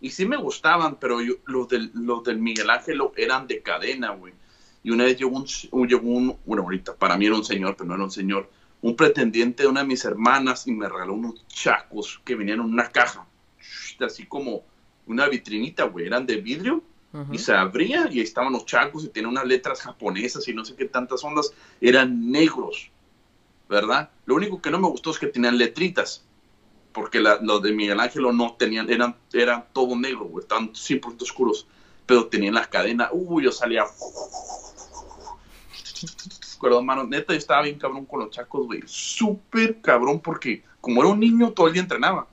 Y 0.00 0.10
sí 0.10 0.26
me 0.26 0.36
gustaban, 0.36 0.96
pero 0.96 1.18
los, 1.46 1.68
del, 1.68 1.90
los 1.94 2.22
del 2.24 2.38
Miguel 2.38 2.70
Ángel 2.70 3.00
eran 3.16 3.46
de 3.46 3.62
cadena, 3.62 4.10
güey. 4.10 4.34
Y 4.82 4.90
una 4.90 5.04
vez 5.04 5.18
llegó 5.18 5.36
un, 5.36 5.88
llegó 5.88 6.08
un, 6.08 6.36
bueno, 6.44 6.64
ahorita 6.64 6.94
para 6.94 7.16
mí 7.16 7.26
era 7.26 7.34
un 7.34 7.44
señor, 7.44 7.76
pero 7.76 7.88
no 7.88 7.94
era 7.94 8.04
un 8.04 8.10
señor, 8.10 8.50
un 8.82 8.94
pretendiente 8.94 9.62
de 9.62 9.68
una 9.68 9.80
de 9.80 9.86
mis 9.86 10.04
hermanas 10.04 10.66
y 10.66 10.72
me 10.72 10.88
regaló 10.88 11.14
unos 11.14 11.46
chacos 11.48 12.20
que 12.24 12.34
venían 12.34 12.60
en 12.60 12.66
una 12.66 12.90
caja, 12.90 13.26
así 14.00 14.26
como 14.26 14.64
una 15.06 15.28
vitrinita, 15.28 15.84
güey, 15.84 16.06
eran 16.06 16.26
de 16.26 16.36
vidrio 16.36 16.82
y 17.32 17.38
se 17.38 17.52
abría 17.52 18.08
y 18.10 18.20
estaban 18.20 18.52
los 18.52 18.66
chacos 18.66 19.04
y 19.04 19.08
tenían 19.08 19.30
unas 19.30 19.46
letras 19.46 19.80
japonesas 19.80 20.46
y 20.48 20.54
no 20.54 20.64
sé 20.64 20.74
qué 20.74 20.86
tantas 20.86 21.22
ondas, 21.24 21.52
eran 21.80 22.30
negros, 22.30 22.90
¿verdad? 23.68 24.10
Lo 24.26 24.34
único 24.34 24.60
que 24.60 24.70
no 24.70 24.78
me 24.78 24.88
gustó 24.88 25.10
es 25.10 25.18
que 25.18 25.26
tenían 25.26 25.58
letritas 25.58 26.26
porque 26.96 27.20
los 27.20 27.60
de 27.60 27.72
Miguel 27.72 28.00
Ángelo 28.00 28.32
no 28.32 28.54
tenían, 28.54 28.90
eran, 28.90 29.14
eran 29.34 29.66
todo 29.74 29.94
negro, 29.96 30.30
estaban 30.40 30.72
100% 30.72 31.20
oscuros, 31.20 31.66
pero 32.06 32.26
tenían 32.28 32.54
las 32.54 32.68
cadenas, 32.68 33.10
uy, 33.12 33.44
yo 33.44 33.52
salía. 33.52 33.84
Perdón, 36.58 36.86
mano, 36.86 37.04
neta, 37.04 37.34
yo 37.34 37.38
estaba 37.38 37.60
bien 37.60 37.78
cabrón 37.78 38.06
con 38.06 38.20
los 38.20 38.30
chacos, 38.30 38.64
güey, 38.64 38.80
súper 38.86 39.82
cabrón, 39.82 40.20
porque 40.20 40.64
como 40.80 41.02
era 41.02 41.10
un 41.10 41.20
niño, 41.20 41.52
todo 41.52 41.66
el 41.66 41.74
día 41.74 41.82
entrenaba. 41.82 42.28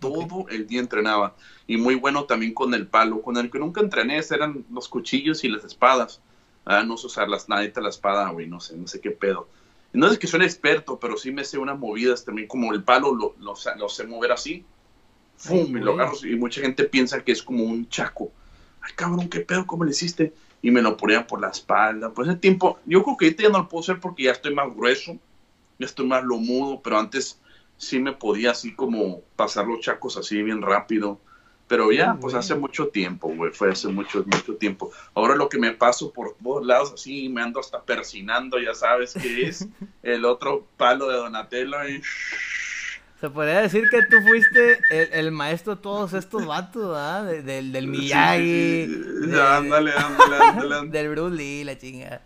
Todo 0.00 0.46
el 0.48 0.66
día 0.66 0.80
entrenaba. 0.80 1.36
Y 1.66 1.76
muy 1.76 1.94
bueno 1.94 2.24
también 2.24 2.54
con 2.54 2.74
el 2.74 2.86
palo. 2.86 3.22
Con 3.22 3.36
el 3.36 3.50
que 3.50 3.58
nunca 3.58 3.80
entrené 3.80 4.20
eran 4.30 4.64
los 4.72 4.88
cuchillos 4.88 5.44
y 5.44 5.48
las 5.48 5.64
espadas. 5.64 6.20
Ah, 6.64 6.82
no 6.82 6.96
sé 6.96 7.06
usar 7.06 7.28
las, 7.28 7.48
neta 7.48 7.80
la 7.80 7.90
espada, 7.90 8.28
güey, 8.30 8.46
no 8.46 8.60
sé, 8.60 8.76
no 8.76 8.86
sé 8.86 9.00
qué 9.00 9.10
pedo 9.10 9.48
no 9.92 10.06
es 10.06 10.18
que 10.18 10.26
soy 10.26 10.42
experto, 10.42 10.98
pero 10.98 11.16
sí 11.16 11.32
me 11.32 11.44
sé 11.44 11.58
unas 11.58 11.78
movidas 11.78 12.24
también, 12.24 12.46
como 12.46 12.72
el 12.72 12.82
palo 12.82 13.14
lo, 13.14 13.34
lo, 13.40 13.56
sé 13.56 14.06
mover 14.06 14.32
así. 14.32 14.64
¡Fum! 15.36 15.76
y, 15.76 15.80
lo 15.80 15.94
agarro, 15.94 16.14
y 16.22 16.36
mucha 16.36 16.60
gente 16.60 16.84
piensa 16.84 17.24
que 17.24 17.32
es 17.32 17.42
como 17.42 17.64
un 17.64 17.88
chaco. 17.88 18.30
Ay, 18.82 18.92
cabrón, 18.94 19.28
¿qué 19.28 19.40
pedo? 19.40 19.66
¿Cómo 19.66 19.84
le 19.84 19.90
hiciste? 19.90 20.32
Y 20.62 20.70
me 20.70 20.82
lo 20.82 20.96
ponían 20.96 21.26
por 21.26 21.40
la 21.40 21.48
espalda. 21.48 22.12
Pues 22.12 22.28
ese 22.28 22.38
tiempo, 22.38 22.78
yo 22.86 23.02
creo 23.02 23.16
que 23.16 23.24
ahorita 23.26 23.42
ya 23.44 23.48
no 23.48 23.58
lo 23.58 23.68
puedo 23.68 23.82
hacer 23.82 23.98
porque 23.98 24.24
ya 24.24 24.32
estoy 24.32 24.54
más 24.54 24.74
grueso, 24.74 25.18
ya 25.78 25.86
estoy 25.86 26.06
más 26.06 26.22
lomudo, 26.22 26.80
pero 26.82 26.98
antes 26.98 27.40
sí 27.80 27.98
me 27.98 28.12
podía 28.12 28.50
así 28.50 28.74
como 28.74 29.22
pasar 29.36 29.66
los 29.66 29.80
chacos 29.80 30.18
así 30.18 30.42
bien 30.42 30.60
rápido. 30.60 31.18
Pero 31.66 31.92
ya, 31.92 32.16
pues 32.20 32.34
hace 32.34 32.56
mucho 32.56 32.88
tiempo, 32.88 33.28
güey, 33.28 33.52
fue 33.52 33.70
hace 33.70 33.86
mucho, 33.86 34.24
mucho 34.26 34.56
tiempo. 34.56 34.90
Ahora 35.14 35.36
lo 35.36 35.48
que 35.48 35.56
me 35.56 35.70
paso 35.70 36.12
por 36.12 36.34
todos 36.42 36.66
lados, 36.66 36.92
así 36.94 37.28
me 37.28 37.42
ando 37.42 37.60
hasta 37.60 37.80
persinando, 37.80 38.58
ya 38.58 38.74
sabes 38.74 39.14
que 39.14 39.46
es 39.46 39.68
el 40.02 40.24
otro 40.24 40.66
palo 40.76 41.08
de 41.08 41.16
Donatello. 41.16 41.88
Y... 41.88 42.02
Se 43.20 43.30
podría 43.30 43.60
decir 43.60 43.84
que 43.88 44.02
tú 44.02 44.16
fuiste 44.20 44.80
el, 44.90 45.30
maestro 45.30 45.76
de 45.76 45.82
todos 45.82 46.12
estos 46.12 46.44
vatos, 46.44 46.92
¿ah? 46.98 47.22
del, 47.22 47.70
del 47.70 47.86
Miyagi. 47.86 48.92
ándale, 49.40 49.92
ándale, 49.92 50.36
ándale. 50.36 50.88
Del 50.90 51.08
Bruce 51.10 51.36
Lee, 51.36 51.62
la 51.62 51.78
chinga. 51.78 52.20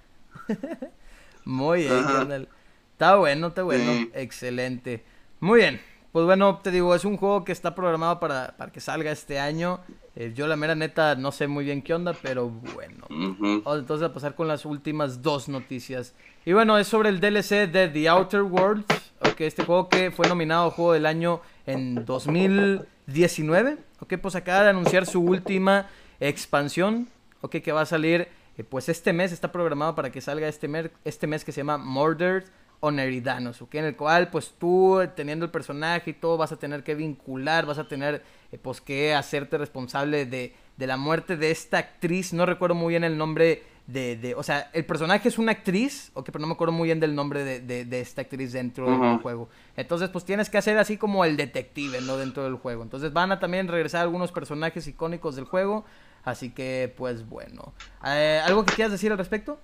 Muy 1.44 1.82
bien, 1.82 2.48
Está 2.92 3.16
bueno, 3.16 3.48
está 3.48 3.62
bueno. 3.62 4.09
Excelente. 4.14 5.05
Muy 5.45 5.61
bien. 5.61 5.78
Pues 6.11 6.24
bueno, 6.24 6.59
te 6.62 6.70
digo, 6.70 6.95
es 6.95 7.05
un 7.05 7.18
juego 7.18 7.45
que 7.45 7.53
está 7.53 7.74
programado 7.74 8.18
para, 8.18 8.57
para 8.57 8.72
que 8.72 8.80
salga 8.80 9.12
este 9.12 9.38
año. 9.38 9.78
Eh, 10.16 10.32
yo 10.34 10.47
la 10.47 10.57
mera 10.57 10.74
neta 10.74 11.16
no 11.16 11.32
sé 11.32 11.49
muy 11.49 11.66
bien 11.66 11.82
qué 11.82 11.92
onda, 11.92 12.14
pero 12.22 12.49
bueno. 12.49 13.05
entonces 13.11 14.09
a 14.09 14.14
pasar 14.14 14.34
con 14.36 14.49
las 14.49 14.64
últimas 14.64 15.20
dos 15.20 15.51
noticias. 15.51 16.14
Y 16.47 16.55
bueno, 16.55 16.78
es 16.78 16.88
sobre 16.88 17.11
el 17.11 17.20
DLC 17.20 17.70
de 17.70 17.88
The 17.88 18.09
Outer 18.09 18.40
Worlds. 18.40 18.86
Ok, 19.20 19.42
este 19.42 19.64
juego 19.66 19.90
que 19.90 20.11
fue 20.11 20.26
nominado 20.28 20.70
Juego 20.70 20.95
del 20.95 21.05
Año 21.05 21.42
en 21.66 22.07
2019. 22.07 23.76
Ok, 24.01 24.14
pues 24.22 24.36
acaba 24.36 24.62
de 24.62 24.70
anunciar 24.70 25.05
su 25.05 25.20
última 25.20 25.90
expansión. 26.20 27.07
Ok, 27.42 27.57
que 27.57 27.72
va 27.72 27.82
a 27.82 27.86
salir 27.86 28.28
eh, 28.57 28.64
pues 28.64 28.88
este 28.88 29.12
mes. 29.12 29.30
Está 29.30 29.53
programado 29.53 29.95
para 29.95 30.11
que 30.11 30.22
salga 30.22 30.49
este, 30.49 30.90
este 31.05 31.26
mes 31.26 31.45
que 31.45 31.53
se 31.53 31.61
llama 31.61 31.76
Murdered 31.76 32.45
Oneridanos, 32.85 33.62
¿ok? 33.62 33.76
En 33.76 33.87
el 33.87 33.97
cual, 33.97 34.28
pues 34.28 34.55
tú, 34.59 35.01
teniendo 35.16 35.47
el 35.47 35.51
personaje 35.51 36.11
y 36.11 36.12
todo, 36.12 36.37
vas 36.37 36.53
a 36.53 36.59
tener 36.59 36.85
que 36.85 36.95
vincular, 36.95 37.64
vas 37.64 37.78
a 37.78 37.89
tener, 37.89 38.22
eh, 38.53 38.59
pues, 38.59 38.82
que 38.82 39.14
hacerte 39.14 39.57
responsable 39.57 40.26
de, 40.26 40.55
de, 40.76 40.87
la 40.87 40.99
muerte 40.99 41.39
de 41.39 41.51
esta 41.51 41.78
actriz. 41.78 42.35
No 42.35 42.45
recuerdo 42.45 42.74
muy 42.74 42.93
bien 42.93 43.03
el 43.03 43.16
nombre 43.16 43.62
de, 43.87 44.16
de, 44.16 44.35
o 44.35 44.43
sea, 44.43 44.70
el 44.74 44.85
personaje 44.85 45.28
es 45.28 45.39
una 45.39 45.53
actriz, 45.53 46.11
ok, 46.12 46.26
pero 46.26 46.41
no 46.41 46.47
me 46.47 46.53
acuerdo 46.53 46.72
muy 46.72 46.89
bien 46.89 47.01
del 47.01 47.14
nombre 47.14 47.43
de, 47.43 47.85
de 47.87 48.01
esta 48.01 48.20
actriz 48.20 48.53
dentro 48.53 48.87
del 48.87 49.18
juego. 49.18 49.49
Entonces, 49.76 50.11
pues 50.11 50.26
tienes 50.26 50.51
que 50.51 50.59
hacer 50.59 50.76
así 50.76 50.99
como 50.99 51.24
el 51.24 51.39
detective, 51.39 52.03
¿no? 52.03 52.18
Dentro 52.18 52.45
del 52.45 52.57
juego. 52.57 52.82
Entonces 52.82 53.14
van 53.14 53.32
a 53.32 53.41
también 53.41 53.66
regresar 53.66 54.03
algunos 54.03 54.30
personajes 54.30 54.87
icónicos 54.87 55.37
del 55.37 55.47
juego. 55.47 55.87
Así 56.22 56.51
que, 56.51 56.93
pues 56.97 57.26
bueno. 57.28 57.72
Eh, 58.05 58.43
¿Algo 58.45 58.64
que 58.64 58.74
quieras 58.74 58.93
decir 58.93 59.11
al 59.11 59.18
respecto? 59.18 59.59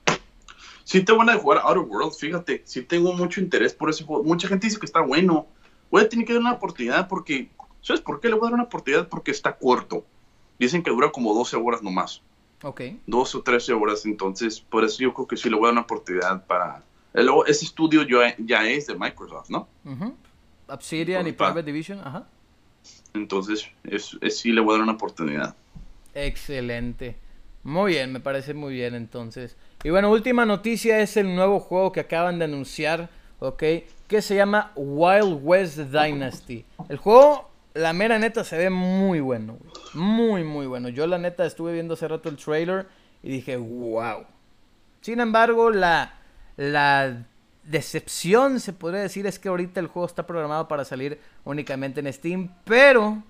Sí 0.85 1.03
tengo 1.03 1.20
ganas 1.20 1.37
de 1.37 1.43
jugar 1.43 1.61
Outer 1.64 1.83
Worlds, 1.83 2.18
fíjate, 2.18 2.62
sí 2.64 2.83
tengo 2.83 3.12
mucho 3.12 3.41
interés 3.41 3.74
por 3.74 3.91
ese 3.91 4.05
juego. 4.05 4.24
Mucha 4.24 4.49
gente 4.49 4.66
dice 4.66 4.78
que 4.78 4.87
está 4.87 5.01
bueno. 5.01 5.47
Voy 5.91 6.03
a 6.03 6.09
tener 6.09 6.24
que 6.24 6.33
dar 6.33 6.43
una 6.43 6.53
oportunidad 6.53 7.09
porque, 7.09 7.51
¿sabes 7.81 8.01
por 8.01 8.20
qué 8.20 8.28
le 8.28 8.35
voy 8.35 8.47
a 8.47 8.51
dar 8.51 8.55
una 8.55 8.62
oportunidad? 8.64 9.09
Porque 9.09 9.31
está 9.31 9.57
corto. 9.57 10.05
Dicen 10.59 10.83
que 10.83 10.91
dura 10.91 11.11
como 11.11 11.35
12 11.35 11.57
horas 11.57 11.83
nomás. 11.83 12.22
Ok. 12.62 12.83
12 13.07 13.39
o 13.39 13.43
13 13.43 13.72
horas, 13.72 14.05
entonces 14.05 14.61
por 14.61 14.85
eso 14.85 14.99
yo 15.01 15.14
creo 15.14 15.26
que 15.26 15.37
sí 15.37 15.49
le 15.49 15.57
voy 15.57 15.64
a 15.64 15.68
dar 15.68 15.72
una 15.72 15.83
oportunidad 15.83 16.47
para... 16.47 16.85
Eh, 17.14 17.22
luego, 17.22 17.47
ese 17.47 17.64
estudio 17.64 18.03
ya, 18.03 18.37
ya 18.39 18.68
es 18.68 18.87
de 18.87 18.95
Microsoft, 18.95 19.51
¿no? 19.51 19.68
Obsidian 20.68 21.26
y 21.26 21.33
Private 21.33 21.64
Division, 21.64 21.99
ajá. 22.01 22.26
Entonces, 23.14 23.68
es, 23.85 24.16
sí 24.28 24.53
le 24.53 24.61
voy 24.61 24.74
a 24.74 24.78
dar 24.78 24.83
una 24.85 24.93
oportunidad. 24.93 25.57
Excelente. 26.14 27.16
Muy 27.63 27.93
bien, 27.93 28.13
me 28.13 28.21
parece 28.21 28.55
muy 28.55 28.75
bien 28.75 28.95
entonces. 28.95 29.57
Y 29.85 29.91
bueno, 29.91 30.11
última 30.11 30.47
noticia 30.47 31.01
es 31.01 31.17
el 31.17 31.35
nuevo 31.35 31.61
juego 31.61 31.93
que 31.93 32.01
acaban 32.01 32.39
de 32.39 32.47
anunciar, 32.47 33.11
¿ok? 33.39 33.63
Que 34.09 34.23
se 34.23 34.35
llama 34.35 34.73
Wild 34.77 35.41
West 35.43 35.79
Dynasty. 35.79 36.65
El 36.89 36.97
juego, 36.97 37.51
la 37.75 37.93
mera 37.93 38.19
neta, 38.19 38.45
se 38.45 38.57
ve 38.57 38.71
muy 38.71 39.21
bueno, 39.21 39.59
Muy, 39.95 40.43
muy 40.43 40.67
bueno. 40.67 40.89
Yo 40.89 41.07
la 41.07 41.19
neta 41.19 41.45
estuve 41.45 41.73
viendo 41.75 41.95
hace 41.95 42.09
rato 42.09 42.29
el 42.29 42.37
trailer 42.37 42.87
y 43.23 43.31
dije, 43.31 43.57
wow. 43.57 44.25
Sin 45.03 45.21
embargo, 45.21 45.71
la, 45.71 46.15
la 46.57 47.27
decepción, 47.65 48.61
se 48.61 48.73
podría 48.73 49.03
decir, 49.03 49.27
es 49.27 49.39
que 49.39 49.49
ahorita 49.49 49.81
el 49.81 49.87
juego 49.87 50.07
está 50.07 50.27
programado 50.27 50.67
para 50.67 50.85
salir 50.85 51.21
únicamente 51.45 52.01
en 52.01 52.13
Steam, 52.13 52.55
pero 52.65 53.23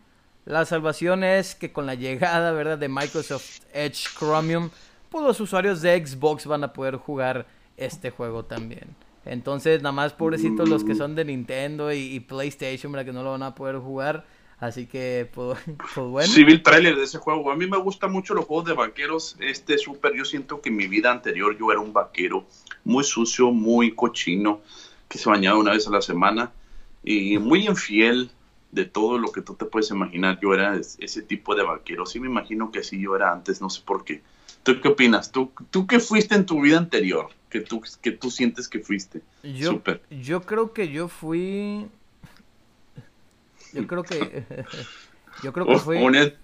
la 0.45 0.65
salvación 0.65 1.25
es 1.25 1.55
que 1.55 1.73
con 1.73 1.87
la 1.87 1.95
llegada, 1.95 2.53
¿verdad?, 2.53 2.79
de 2.79 2.89
Microsoft 2.89 3.61
Edge 3.73 4.09
Chromium 4.19 4.71
pues 5.11 5.25
los 5.25 5.41
usuarios 5.41 5.83
de 5.83 6.07
Xbox 6.07 6.47
van 6.47 6.65
a 6.65 6.73
poder 6.73 6.97
jugar 6.97 7.47
este 7.77 8.11
juego 8.11 8.45
también. 8.45 8.95
Entonces, 9.27 9.83
nada 9.83 9.93
más 9.93 10.13
pobrecitos 10.13 10.69
los 10.69 10.85
que 10.85 10.95
son 10.95 11.15
de 11.15 11.25
Nintendo 11.25 11.93
y, 11.93 12.21
PlayStation, 12.21 12.91
¿verdad? 12.91 13.07
Que 13.07 13.13
no 13.13 13.23
lo 13.23 13.33
van 13.33 13.43
a 13.43 13.55
poder 13.55 13.77
jugar. 13.77 14.25
Así 14.59 14.87
que, 14.87 15.29
pues, 15.33 15.59
pues 15.95 16.07
bueno. 16.07 16.33
Sí, 16.33 16.45
vi 16.45 16.53
el 16.53 16.63
trailer 16.63 16.97
de 16.97 17.03
ese 17.03 17.19
juego. 17.19 17.51
A 17.51 17.57
mí 17.57 17.67
me 17.67 17.77
gustan 17.77 18.13
mucho 18.13 18.35
los 18.35 18.45
juegos 18.45 18.67
de 18.67 18.75
vaqueros. 18.75 19.37
Este 19.41 19.77
súper, 19.79 20.15
yo 20.15 20.25
siento 20.25 20.61
que 20.61 20.69
en 20.69 20.77
mi 20.77 20.87
vida 20.87 21.11
anterior 21.11 21.57
yo 21.59 21.71
era 21.71 21.81
un 21.81 21.93
vaquero 21.93 22.47
muy 22.85 23.05
sucio, 23.05 23.51
muy 23.51 23.95
cochino, 23.95 24.61
que 25.09 25.19
se 25.19 25.29
bañaba 25.29 25.59
una 25.59 25.73
vez 25.73 25.87
a 25.89 25.91
la 25.91 26.03
semana 26.03 26.53
y 27.03 27.37
muy 27.39 27.67
infiel 27.67 28.31
de 28.73 28.85
todo 28.85 29.19
lo 29.19 29.33
que 29.33 29.43
tú 29.43 29.55
te 29.55 29.65
puedes 29.65 29.91
imaginar. 29.91 30.39
Yo 30.41 30.55
era 30.55 30.77
ese 30.77 31.23
tipo 31.23 31.55
de 31.55 31.63
vaquero. 31.63 32.07
Sí 32.07 32.21
me 32.21 32.29
imagino 32.29 32.71
que 32.71 32.81
así 32.81 33.01
yo 33.01 33.17
era 33.17 33.33
antes, 33.33 33.61
no 33.61 33.71
sé 33.71 33.83
por 33.85 34.05
qué. 34.05 34.23
¿Tú 34.63 34.81
qué 34.81 34.89
opinas? 34.89 35.33
¿Tú, 35.33 35.53
¿Tú 35.71 35.87
qué 35.87 36.01
fuiste 36.01 36.35
en 36.35 36.47
tu 36.47 36.61
vida 36.61 36.79
anterior? 36.79 37.29
Que 37.49 37.61
tú, 37.61 37.83
que 38.01 38.13
tú 38.13 38.31
sientes 38.31 38.69
que 38.69 38.81
fuiste. 38.81 39.23
Yo, 39.43 39.83
yo 40.11 40.43
creo 40.43 40.73
que 40.73 40.89
yo 40.89 41.09
fui. 41.09 41.89
Yo 43.73 43.87
creo 43.87 44.03
que. 44.03 44.45
Yo 45.43 45.55
creo 45.55 45.65
que 45.65 45.79
fui 45.79 45.97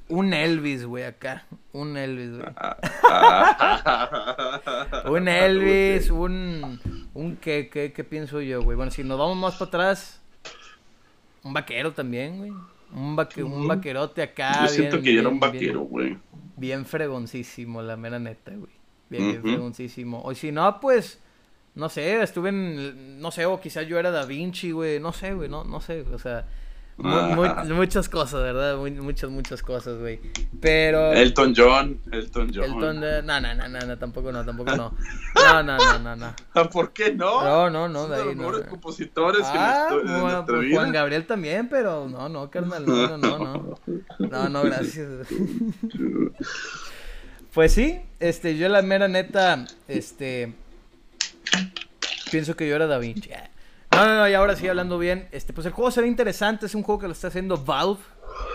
un 0.09 0.33
Elvis, 0.33 0.87
güey, 0.87 1.05
acá. 1.05 1.45
Un 1.73 1.99
Elvis, 1.99 2.39
güey. 2.39 2.49
un 5.13 5.29
Elvis, 5.29 6.09
un. 6.09 6.81
Un 7.13 7.37
qué, 7.37 7.69
qué, 7.69 7.93
qué 7.93 8.05
pienso 8.05 8.41
yo, 8.41 8.63
güey. 8.63 8.77
Bueno, 8.77 8.91
si 8.91 9.05
nos 9.05 9.19
vamos 9.19 9.37
más 9.37 9.57
para 9.57 9.69
atrás. 9.69 10.23
Un 11.47 11.53
vaquero 11.53 11.93
también, 11.93 12.39
güey. 12.39 12.51
Un, 12.93 13.19
un 13.45 13.69
vaquerote 13.69 14.23
acá. 14.23 14.63
Yo 14.63 14.69
siento 14.69 15.01
que 15.01 15.13
yo 15.13 15.21
era 15.21 15.29
un 15.29 15.41
vaquero, 15.41 15.81
güey 15.81 16.17
bien 16.57 16.87
fregoncísimo, 16.87 17.83
la 17.83 17.97
mera 17.97 18.19
neta, 18.19 18.53
güey. 18.53 18.73
Bien, 19.09 19.31
bien 19.31 19.43
fregoncísimo. 19.43 20.23
O 20.23 20.35
si 20.35 20.51
no, 20.51 20.81
pues, 20.81 21.21
no 21.75 21.89
sé, 21.89 22.23
estuve 22.23 22.49
en, 22.49 23.21
no 23.21 23.31
sé, 23.31 23.47
o 23.47 23.61
quizás 23.61 23.87
yo 23.87 23.99
era 23.99 24.11
Da 24.11 24.25
Vinci, 24.25 24.73
güey, 24.73 24.99
no 24.99 25.13
sé, 25.13 25.35
güey, 25.35 25.49
no, 25.49 25.65
no 25.65 25.81
sé, 25.81 26.01
o 26.01 26.19
sea, 26.19 26.47
muchas 26.99 28.09
cosas, 28.09 28.43
¿verdad? 28.43 28.77
muchas, 28.77 29.31
muchas 29.31 29.63
cosas, 29.63 29.99
güey. 29.99 30.21
Pero... 30.61 31.13
Elton 31.13 31.55
John, 31.57 32.01
Elton 32.11 32.51
John. 32.55 32.65
Elton, 32.65 33.01
no, 33.01 33.41
no, 33.41 33.55
no, 33.69 33.81
no, 33.81 33.99
tampoco 33.99 34.33
no, 34.33 34.45
tampoco 34.45 34.75
no. 34.75 34.95
No, 35.35 35.63
no, 35.63 35.77
no, 35.77 35.99
no, 35.99 36.17
no. 36.17 36.71
¿Por 36.71 36.93
qué 36.93 37.13
no? 37.13 37.45
No, 37.45 37.71
no, 37.71 37.89
no, 37.89 38.09
de 38.09 38.23
ahí 38.23 38.35
no. 38.35 38.51
compositores 38.67 39.43
ah, 39.45 39.89
que 39.91 39.97
bueno, 39.97 40.45
pues 40.47 40.73
Juan 40.73 40.93
Gabriel 40.93 41.27
también, 41.27 41.69
pero 41.69 42.09
no, 42.09 42.29
no, 42.29 42.51
carnal, 42.51 42.87
no, 42.87 43.17
no, 43.17 43.19
no, 43.19 43.39
no. 43.39 43.79
No, 44.19 44.49
no, 44.49 44.63
gracias. 44.63 45.09
Pues 47.53 47.73
sí, 47.73 48.01
este, 48.21 48.59
yo 48.59 48.69
la 48.69 48.83
mera 48.83 49.09
neta, 49.09 49.65
este, 49.89 50.53
pienso 52.31 52.55
que 52.55 52.69
yo 52.69 52.77
era 52.77 52.87
Da 52.87 52.99
Vinci. 52.99 53.31
No, 53.97 54.17
no, 54.17 54.29
y 54.29 54.35
ahora 54.35 54.57
sí, 54.57 54.69
hablando 54.69 54.99
bien, 54.99 55.29
este, 55.33 55.53
pues 55.53 55.67
el 55.67 55.73
juego 55.73 55.91
se 55.91 56.07
interesante, 56.07 56.67
es 56.67 56.75
un 56.75 56.83
juego 56.83 57.01
que 57.01 57.07
lo 57.07 57.13
está 57.13 57.29
haciendo 57.29 57.57
Valve, 57.57 58.01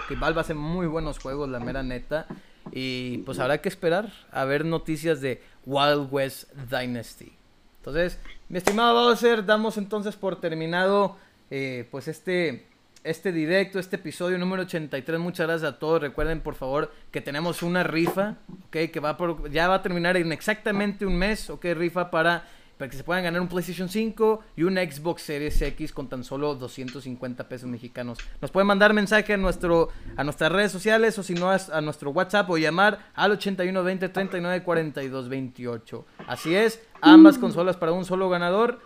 que 0.08 0.16
Valve 0.16 0.42
hace 0.42 0.54
muy 0.54 0.88
buenos 0.88 1.20
juegos, 1.20 1.50
la 1.50 1.60
mera 1.60 1.84
neta, 1.84 2.28
y 2.72 3.20
pues 3.20 3.40
habrá 3.40 3.60
que 3.60 3.70
esperar 3.70 4.12
a 4.32 4.46
ver 4.46 4.66
noticias 4.66 5.22
de 5.22 5.42
Wild 5.66 6.08
West 6.12 6.52
Dynasty. 6.70 7.34
Entonces, 7.78 8.20
mi 8.50 8.60
estimado 8.60 8.94
Bowser, 8.94 9.44
damos 9.44 9.78
entonces 9.78 10.16
por 10.16 10.40
terminado, 10.40 11.18
eh, 11.50 11.88
pues 11.90 12.08
este, 12.08 12.68
este 13.04 13.32
directo, 13.32 13.80
este 13.80 13.96
episodio 13.96 14.38
número 14.38 14.62
83. 14.64 15.20
Muchas 15.20 15.48
gracias 15.48 15.74
a 15.74 15.80
todos. 15.80 16.02
Recuerden, 16.02 16.42
por 16.42 16.54
favor, 16.54 16.92
que 17.12 17.22
tenemos 17.22 17.64
una 17.64 17.84
rifa, 17.84 18.36
ok, 18.68 18.92
que 18.92 19.00
va 19.00 19.18
por, 19.18 19.50
ya 19.50 19.68
va 19.68 19.76
a 19.76 19.82
terminar 19.82 20.16
en 20.16 20.32
exactamente 20.32 21.06
un 21.08 21.16
mes, 21.16 21.50
ok, 21.50 21.66
rifa 21.74 22.12
para 22.12 22.46
para 22.82 22.90
que 22.90 22.98
se 22.98 23.04
puedan 23.04 23.24
ganar 23.24 23.40
un 23.42 23.48
PlayStation 23.48 23.90
5 23.90 24.42
y 24.56 24.64
un 24.64 24.74
Xbox 24.74 25.22
Series 25.22 25.62
X 25.62 25.94
con 25.94 26.10
tan 26.10 26.24
solo 26.24 26.56
250 26.56 27.48
pesos 27.48 27.70
mexicanos. 27.70 28.18
Nos 28.42 28.50
pueden 28.50 28.66
mandar 28.66 28.92
mensaje 28.92 29.34
a, 29.34 29.38
nuestro, 29.38 29.90
a 30.18 30.24
nuestras 30.24 30.52
redes 30.52 30.72
sociales 30.72 31.16
o 31.20 31.22
si 31.22 31.36
no 31.36 31.52
a, 31.52 31.82
nuestro 31.82 32.10
WhatsApp 32.10 32.50
o 32.50 32.58
llamar 32.58 32.98
al 33.14 33.34
8120 33.34 34.10
39 34.10 34.64
42 34.64 35.30
28. 35.30 36.06
Así 36.26 36.56
es, 36.56 36.82
ambas 37.02 37.38
consolas 37.38 37.78
para 37.78 37.92
un 37.92 38.04
solo 38.04 38.30
ganador. 38.30 38.80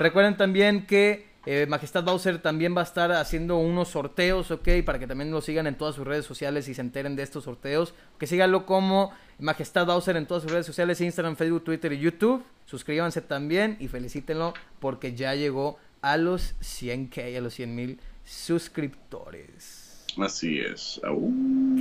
Recuerden 0.00 0.36
también 0.36 0.84
que 0.84 1.28
eh, 1.46 1.66
Majestad 1.68 2.02
Bowser 2.02 2.42
también 2.42 2.76
va 2.76 2.80
a 2.80 2.84
estar 2.84 3.12
haciendo 3.12 3.56
unos 3.56 3.88
sorteos, 3.88 4.50
ok, 4.50 4.68
para 4.84 4.98
que 4.98 5.06
también 5.06 5.30
lo 5.30 5.40
sigan 5.40 5.68
en 5.68 5.76
todas 5.76 5.94
sus 5.94 6.04
redes 6.04 6.26
sociales 6.26 6.66
y 6.66 6.74
se 6.74 6.80
enteren 6.80 7.14
de 7.14 7.22
estos 7.22 7.44
sorteos. 7.44 7.94
Que 8.18 8.26
síganlo 8.26 8.66
como 8.66 9.12
Majestad 9.38 9.86
Bowser 9.86 10.16
en 10.16 10.26
todas 10.26 10.42
sus 10.42 10.50
redes 10.50 10.66
sociales, 10.66 11.00
Instagram, 11.00 11.36
Facebook, 11.36 11.62
Twitter 11.62 11.92
y 11.92 12.00
YouTube. 12.00 12.44
Suscríbanse 12.64 13.20
también 13.20 13.76
y 13.78 13.86
felicítenlo 13.86 14.54
porque 14.80 15.14
ya 15.14 15.36
llegó 15.36 15.78
a 16.02 16.16
los 16.16 16.56
100k, 16.60 17.38
a 17.38 17.40
los 17.40 17.54
100 17.54 17.74
mil 17.74 18.00
suscriptores. 18.24 20.04
Así 20.18 20.58
es. 20.58 21.00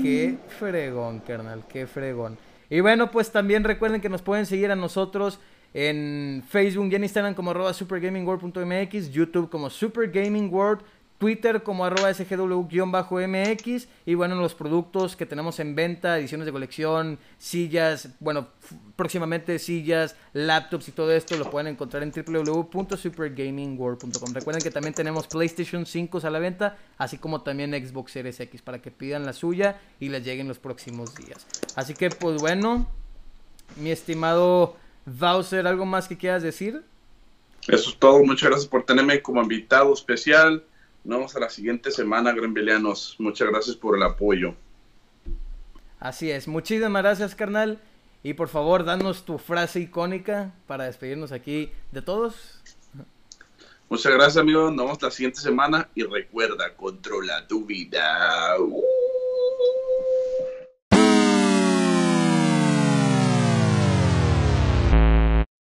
Qué 0.02 0.38
fregón, 0.60 1.22
carnal, 1.22 1.64
qué 1.68 1.88
fregón. 1.88 2.38
Y 2.70 2.82
bueno, 2.82 3.10
pues 3.10 3.32
también 3.32 3.64
recuerden 3.64 4.02
que 4.02 4.10
nos 4.10 4.22
pueden 4.22 4.46
seguir 4.46 4.72
a 4.72 4.76
nosotros 4.76 5.40
en 5.76 6.44
Facebook 6.48 6.90
y 6.90 6.96
en 6.96 7.04
Instagram 7.04 7.36
como 7.36 7.52
arroba 7.52 7.74
supergamingworld.mx, 7.74 9.12
YouTube 9.12 9.50
como 9.50 9.70
supergamingworld, 9.70 10.82
Twitter 11.18 11.64
como 11.64 11.84
arroba 11.84 12.14
sgw-mx 12.14 13.88
y 14.06 14.14
bueno, 14.14 14.36
los 14.36 14.56
productos 14.56 15.18
que 15.18 15.26
tenemos 15.26 15.60
en 15.60 15.76
venta, 15.76 16.18
ediciones 16.18 16.46
de 16.46 16.54
colección, 16.54 17.20
sillas, 17.38 18.08
bueno, 18.22 18.48
próximamente 18.96 19.60
sillas, 19.60 20.16
laptops 20.32 20.88
y 20.88 20.94
todo 20.94 21.12
esto 21.12 21.36
lo 21.36 21.52
pueden 21.52 21.68
encontrar 21.68 22.04
en 22.04 22.14
www.supergamingworld.com. 22.14 24.34
Recuerden 24.34 24.64
que 24.64 24.72
también 24.72 24.94
tenemos 24.94 25.28
PlayStation 25.28 25.86
5 25.86 26.22
a 26.24 26.30
la 26.30 26.40
venta, 26.40 26.78
así 26.98 27.18
como 27.18 27.42
también 27.42 27.72
Xbox 27.72 28.14
Series 28.14 28.40
X 28.40 28.62
para 28.62 28.82
que 28.82 28.92
pidan 28.92 29.26
la 29.26 29.34
suya 29.34 29.82
y 30.00 30.08
les 30.08 30.24
lleguen 30.24 30.48
los 30.48 30.60
próximos 30.60 31.14
días. 31.16 31.46
Así 31.76 31.96
que 31.96 32.12
pues 32.12 32.40
bueno, 32.40 32.88
mi 33.76 33.92
estimado 33.92 34.78
Bowser, 35.06 35.68
¿algo 35.68 35.86
más 35.86 36.08
que 36.08 36.18
quieras 36.18 36.44
decir? 36.44 36.84
Eso 37.68 37.90
es 37.90 37.98
todo, 37.98 38.24
muchas 38.24 38.50
gracias 38.50 38.70
por 38.70 38.84
tenerme 38.84 39.22
como 39.22 39.42
invitado 39.42 39.94
especial. 39.94 40.64
Nos 41.04 41.18
vemos 41.18 41.36
a 41.36 41.40
la 41.40 41.50
siguiente 41.50 41.92
semana, 41.92 42.32
Granvelianos. 42.32 43.16
Muchas 43.20 43.48
gracias 43.48 43.76
por 43.76 43.96
el 43.96 44.04
apoyo. 44.04 44.56
Así 46.00 46.30
es, 46.30 46.48
muchísimas 46.48 47.02
gracias, 47.02 47.36
carnal. 47.36 47.80
Y 48.24 48.34
por 48.34 48.48
favor, 48.48 48.84
danos 48.84 49.24
tu 49.24 49.38
frase 49.38 49.80
icónica 49.80 50.52
para 50.66 50.86
despedirnos 50.86 51.32
aquí 51.32 51.72
de 51.92 52.02
todos. 52.02 52.60
Muchas 53.88 54.12
gracias, 54.12 54.38
amigo. 54.38 54.72
Nos 54.72 54.86
vemos 54.86 55.02
la 55.02 55.12
siguiente 55.12 55.40
semana 55.40 55.90
y 55.94 56.04
recuerda, 56.04 56.76
controla 56.76 57.48
tu 57.48 57.66
vida. 57.66 58.56
Uh. 58.60 58.82